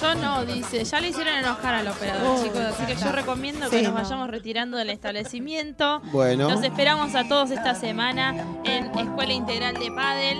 Yo 0.00 0.14
no, 0.14 0.44
dice. 0.44 0.84
Ya 0.84 1.00
le 1.00 1.08
hicieron 1.08 1.34
enojar 1.34 1.74
al 1.74 1.88
operador, 1.88 2.36
Oh, 2.38 2.42
chicos. 2.42 2.60
Así 2.60 2.84
que 2.86 2.96
yo 2.96 3.10
recomiendo 3.12 3.68
que 3.68 3.82
nos 3.82 3.92
no. 3.92 4.00
vayamos 4.02 4.28
retirando 4.30 4.76
del 4.76 4.90
establecimiento. 4.90 6.00
Bueno. 6.12 6.48
Los 6.50 6.62
esperamos 6.62 7.14
a 7.14 7.26
todos 7.28 7.50
esta 7.50 7.74
semana 7.74 8.34
en 8.64 8.86
Escuela 8.98 9.32
Integral 9.32 9.74
de 9.74 9.90
Padel. 9.90 10.38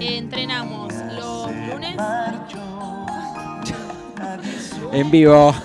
Entrenamos 0.00 0.92
los 1.12 1.50
lunes. 1.50 1.96
En 4.92 5.10
vivo. 5.10 5.54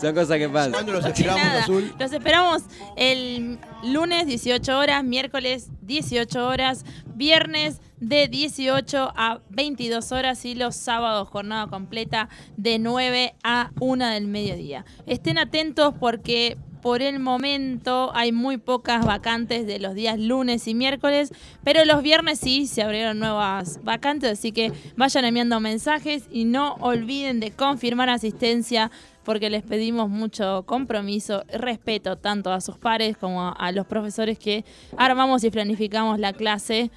Son 0.00 0.14
cosas 0.14 0.38
que 0.38 0.48
pasan. 0.48 0.72
¿Cuándo 0.72 0.92
los 0.92 1.04
esperamos, 1.04 1.42
Nada, 1.42 1.62
Azul? 1.64 1.92
Los 1.98 2.12
esperamos 2.12 2.62
el 2.96 3.58
lunes 3.82 4.26
18 4.26 4.78
horas, 4.78 5.02
miércoles 5.02 5.70
18 5.82 6.46
horas, 6.46 6.84
viernes 7.14 7.80
de 8.00 8.28
18 8.28 9.12
a 9.14 9.40
22 9.50 10.12
horas 10.12 10.44
y 10.44 10.54
los 10.54 10.76
sábados 10.76 11.28
jornada 11.28 11.66
completa 11.66 12.28
de 12.56 12.78
9 12.78 13.34
a 13.42 13.70
1 13.80 14.06
del 14.08 14.26
mediodía. 14.26 14.84
Estén 15.06 15.38
atentos 15.38 15.94
porque 15.98 16.56
por 16.80 17.02
el 17.02 17.18
momento 17.18 18.10
hay 18.14 18.32
muy 18.32 18.56
pocas 18.56 19.04
vacantes 19.04 19.66
de 19.66 19.78
los 19.78 19.94
días 19.94 20.18
lunes 20.18 20.68
y 20.68 20.74
miércoles, 20.74 21.32
pero 21.64 21.84
los 21.84 22.02
viernes 22.02 22.38
sí 22.38 22.66
se 22.66 22.82
abrieron 22.82 23.18
nuevas 23.18 23.80
vacantes, 23.82 24.38
así 24.38 24.52
que 24.52 24.72
vayan 24.96 25.24
enviando 25.24 25.60
mensajes 25.60 26.28
y 26.30 26.44
no 26.44 26.74
olviden 26.74 27.40
de 27.40 27.50
confirmar 27.50 28.08
asistencia 28.10 28.90
porque 29.24 29.50
les 29.50 29.62
pedimos 29.62 30.08
mucho 30.08 30.64
compromiso, 30.64 31.44
respeto 31.52 32.16
tanto 32.16 32.52
a 32.52 32.60
sus 32.60 32.78
pares 32.78 33.16
como 33.18 33.54
a 33.58 33.72
los 33.72 33.86
profesores 33.86 34.38
que 34.38 34.64
armamos 34.96 35.44
y 35.44 35.50
planificamos 35.50 36.18
la 36.18 36.32
clase 36.32 36.90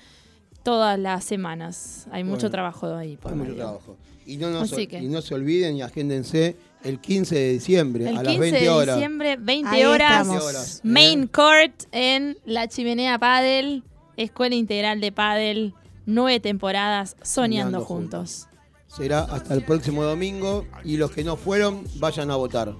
todas 0.64 0.98
las 1.00 1.24
semanas. 1.24 2.08
Hay 2.12 2.24
mucho 2.24 2.42
Bueno, 2.42 2.50
trabajo 2.52 2.96
ahí. 2.96 3.18
por 3.18 3.32
Hay 3.32 3.38
mucho 3.38 3.56
trabajo. 3.56 3.98
Y 4.26 4.38
no, 4.38 4.50
nos- 4.52 4.72
que- 4.72 5.00
y 5.02 5.08
no 5.08 5.22
se 5.22 5.34
olviden 5.34 5.76
y 5.78 5.82
agéndense 5.82 6.56
el 6.84 7.00
15 7.00 7.36
de 7.36 7.54
diciembre 7.54 8.08
El 8.10 8.18
a 8.18 8.22
15 8.22 8.32
las 8.32 8.40
20 8.40 8.60
de 8.62 8.70
horas. 8.70 8.96
diciembre, 8.96 9.38
20 9.40 9.70
Ahí 9.70 9.84
horas, 9.84 10.12
estamos. 10.22 10.34
20 10.44 10.46
horas, 10.58 10.82
Main 10.84 11.24
¿eh? 11.24 11.28
Court 11.28 11.84
en 11.92 12.38
La 12.46 12.68
Chimenea 12.68 13.18
Padel, 13.20 13.84
Escuela 14.18 14.56
Integral 14.56 15.02
de 15.02 15.12
Padel, 15.12 15.74
nueve 16.06 16.40
temporadas 16.40 17.16
soñando, 17.24 17.80
Soñando 17.80 17.86
juntos. 17.86 18.48
Será 18.88 19.22
hasta 19.22 19.54
el 19.54 19.64
próximo 19.64 20.04
domingo 20.04 20.66
y 20.84 20.98
los 20.98 21.12
que 21.12 21.24
no 21.24 21.36
fueron 21.38 21.84
vayan 21.96 22.30
a 22.30 22.36
votar. 22.36 22.74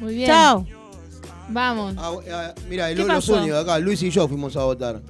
Muy 0.00 0.14
bien. 0.14 0.26
Chao. 0.28 0.66
Vamos. 1.48 1.94
Ah, 1.98 2.12
ah, 2.32 2.54
mira, 2.68 2.88
¿Qué 2.88 2.96
los 3.04 3.28
únicos 3.28 3.62
acá, 3.62 3.78
Luis 3.78 4.02
y 4.02 4.10
yo 4.10 4.26
fuimos 4.26 4.56
a 4.56 4.64
votar. 4.64 5.00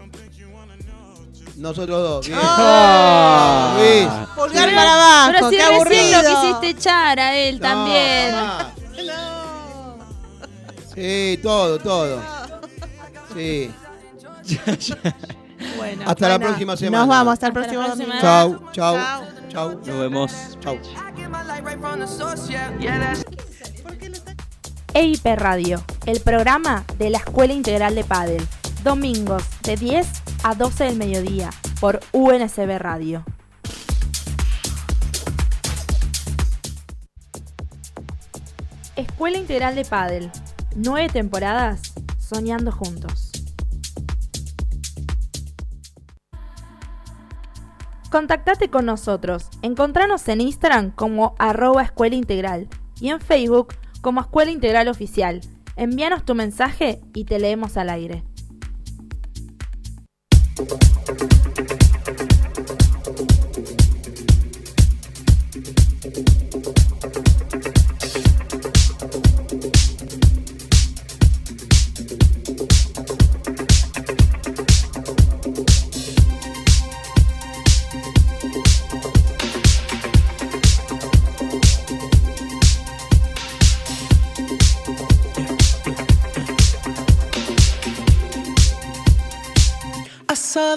Nosotros 1.56 2.02
dos, 2.02 2.26
bien. 2.26 2.38
Ah. 2.42 3.74
Luis. 3.78 4.08
Pulgar 4.34 4.74
para 4.74 4.94
abajo, 4.94 5.32
Pero 5.32 5.50
si 5.50 5.56
qué 5.56 5.62
recién 5.62 6.12
lo 6.12 6.18
aburrido. 6.18 6.40
quisiste 6.42 6.68
echar 6.70 7.20
a 7.20 7.34
él 7.36 7.54
No, 7.56 7.60
también. 7.62 8.34
mamá. 8.34 8.72
Sí, 10.94 11.38
todo, 11.42 11.78
todo. 11.78 12.20
Sí. 13.34 13.70
Bueno. 15.78 16.02
Hasta 16.06 16.28
la 16.28 16.38
próxima 16.38 16.76
semana. 16.76 16.98
Nos 16.98 17.08
vamos, 17.08 17.32
hasta 17.32 17.46
el 17.48 17.56
Hasta 17.56 17.72
la 17.72 17.74
próximo 17.74 17.84
próxima. 17.86 18.40
domingo. 18.42 18.70
Chau, 18.72 18.72
chau, 18.72 18.96
Chau. 19.48 19.70
chau. 19.72 19.80
Nos 19.86 20.00
vemos. 20.00 20.32
Chau. 20.60 20.78
EIP 24.94 25.24
Radio, 25.36 25.82
el 26.06 26.20
programa 26.20 26.84
de 26.98 27.10
la 27.10 27.18
Escuela 27.18 27.52
Integral 27.52 27.94
de 27.94 28.04
Padel. 28.04 28.46
Domingos 28.82 29.42
de 29.62 29.76
10 29.76 30.06
a 30.42 30.54
12 30.54 30.84
del 30.84 30.96
mediodía 30.96 31.50
por 31.80 32.00
UNSB 32.12 32.78
Radio. 32.78 33.24
Escuela 38.96 39.38
Integral 39.38 39.74
de 39.74 39.84
Padel. 39.84 40.30
Nueve 40.74 41.08
temporadas 41.12 41.94
soñando 42.18 42.72
juntos. 42.72 43.30
Contactate 48.10 48.70
con 48.70 48.86
nosotros. 48.86 49.48
Encontranos 49.62 50.26
en 50.28 50.40
Instagram 50.40 50.90
como 50.92 51.34
arroba 51.38 51.82
escuela 51.82 52.16
integral 52.16 52.68
y 53.00 53.10
en 53.10 53.20
Facebook 53.20 53.74
como 54.00 54.20
Escuela 54.20 54.50
Integral 54.50 54.88
Oficial. 54.88 55.40
Envíanos 55.76 56.24
tu 56.24 56.34
mensaje 56.34 57.00
y 57.12 57.24
te 57.24 57.38
leemos 57.38 57.76
al 57.76 57.90
aire. 57.90 58.22
Saw 60.56 60.64
the 60.64 61.25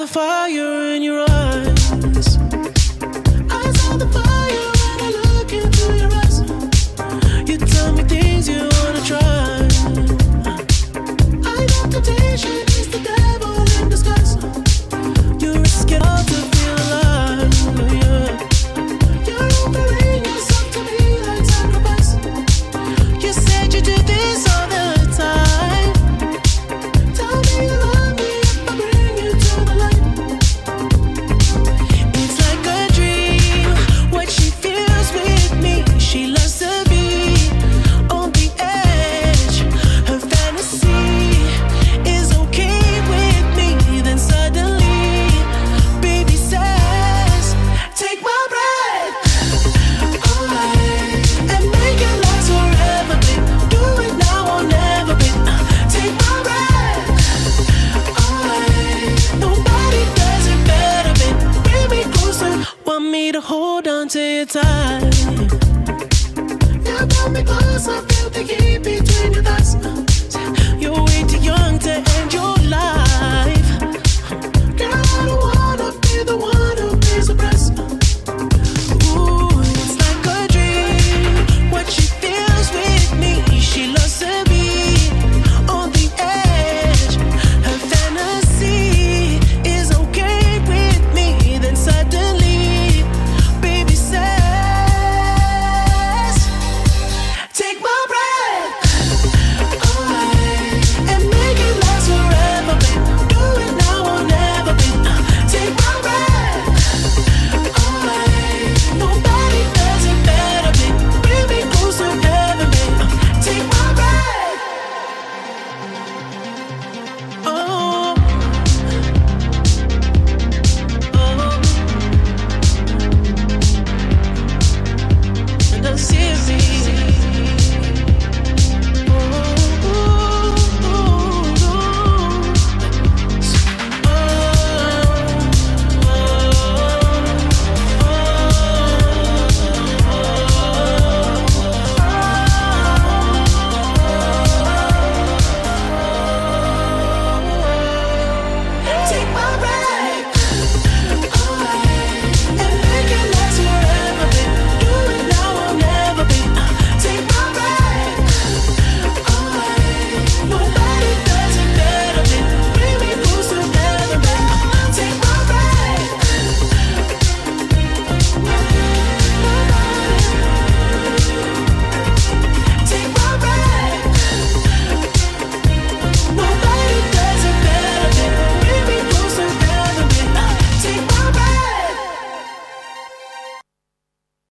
fire 0.10 0.96
in 0.96 1.04
your 1.04 1.20
eyes. 1.22 1.29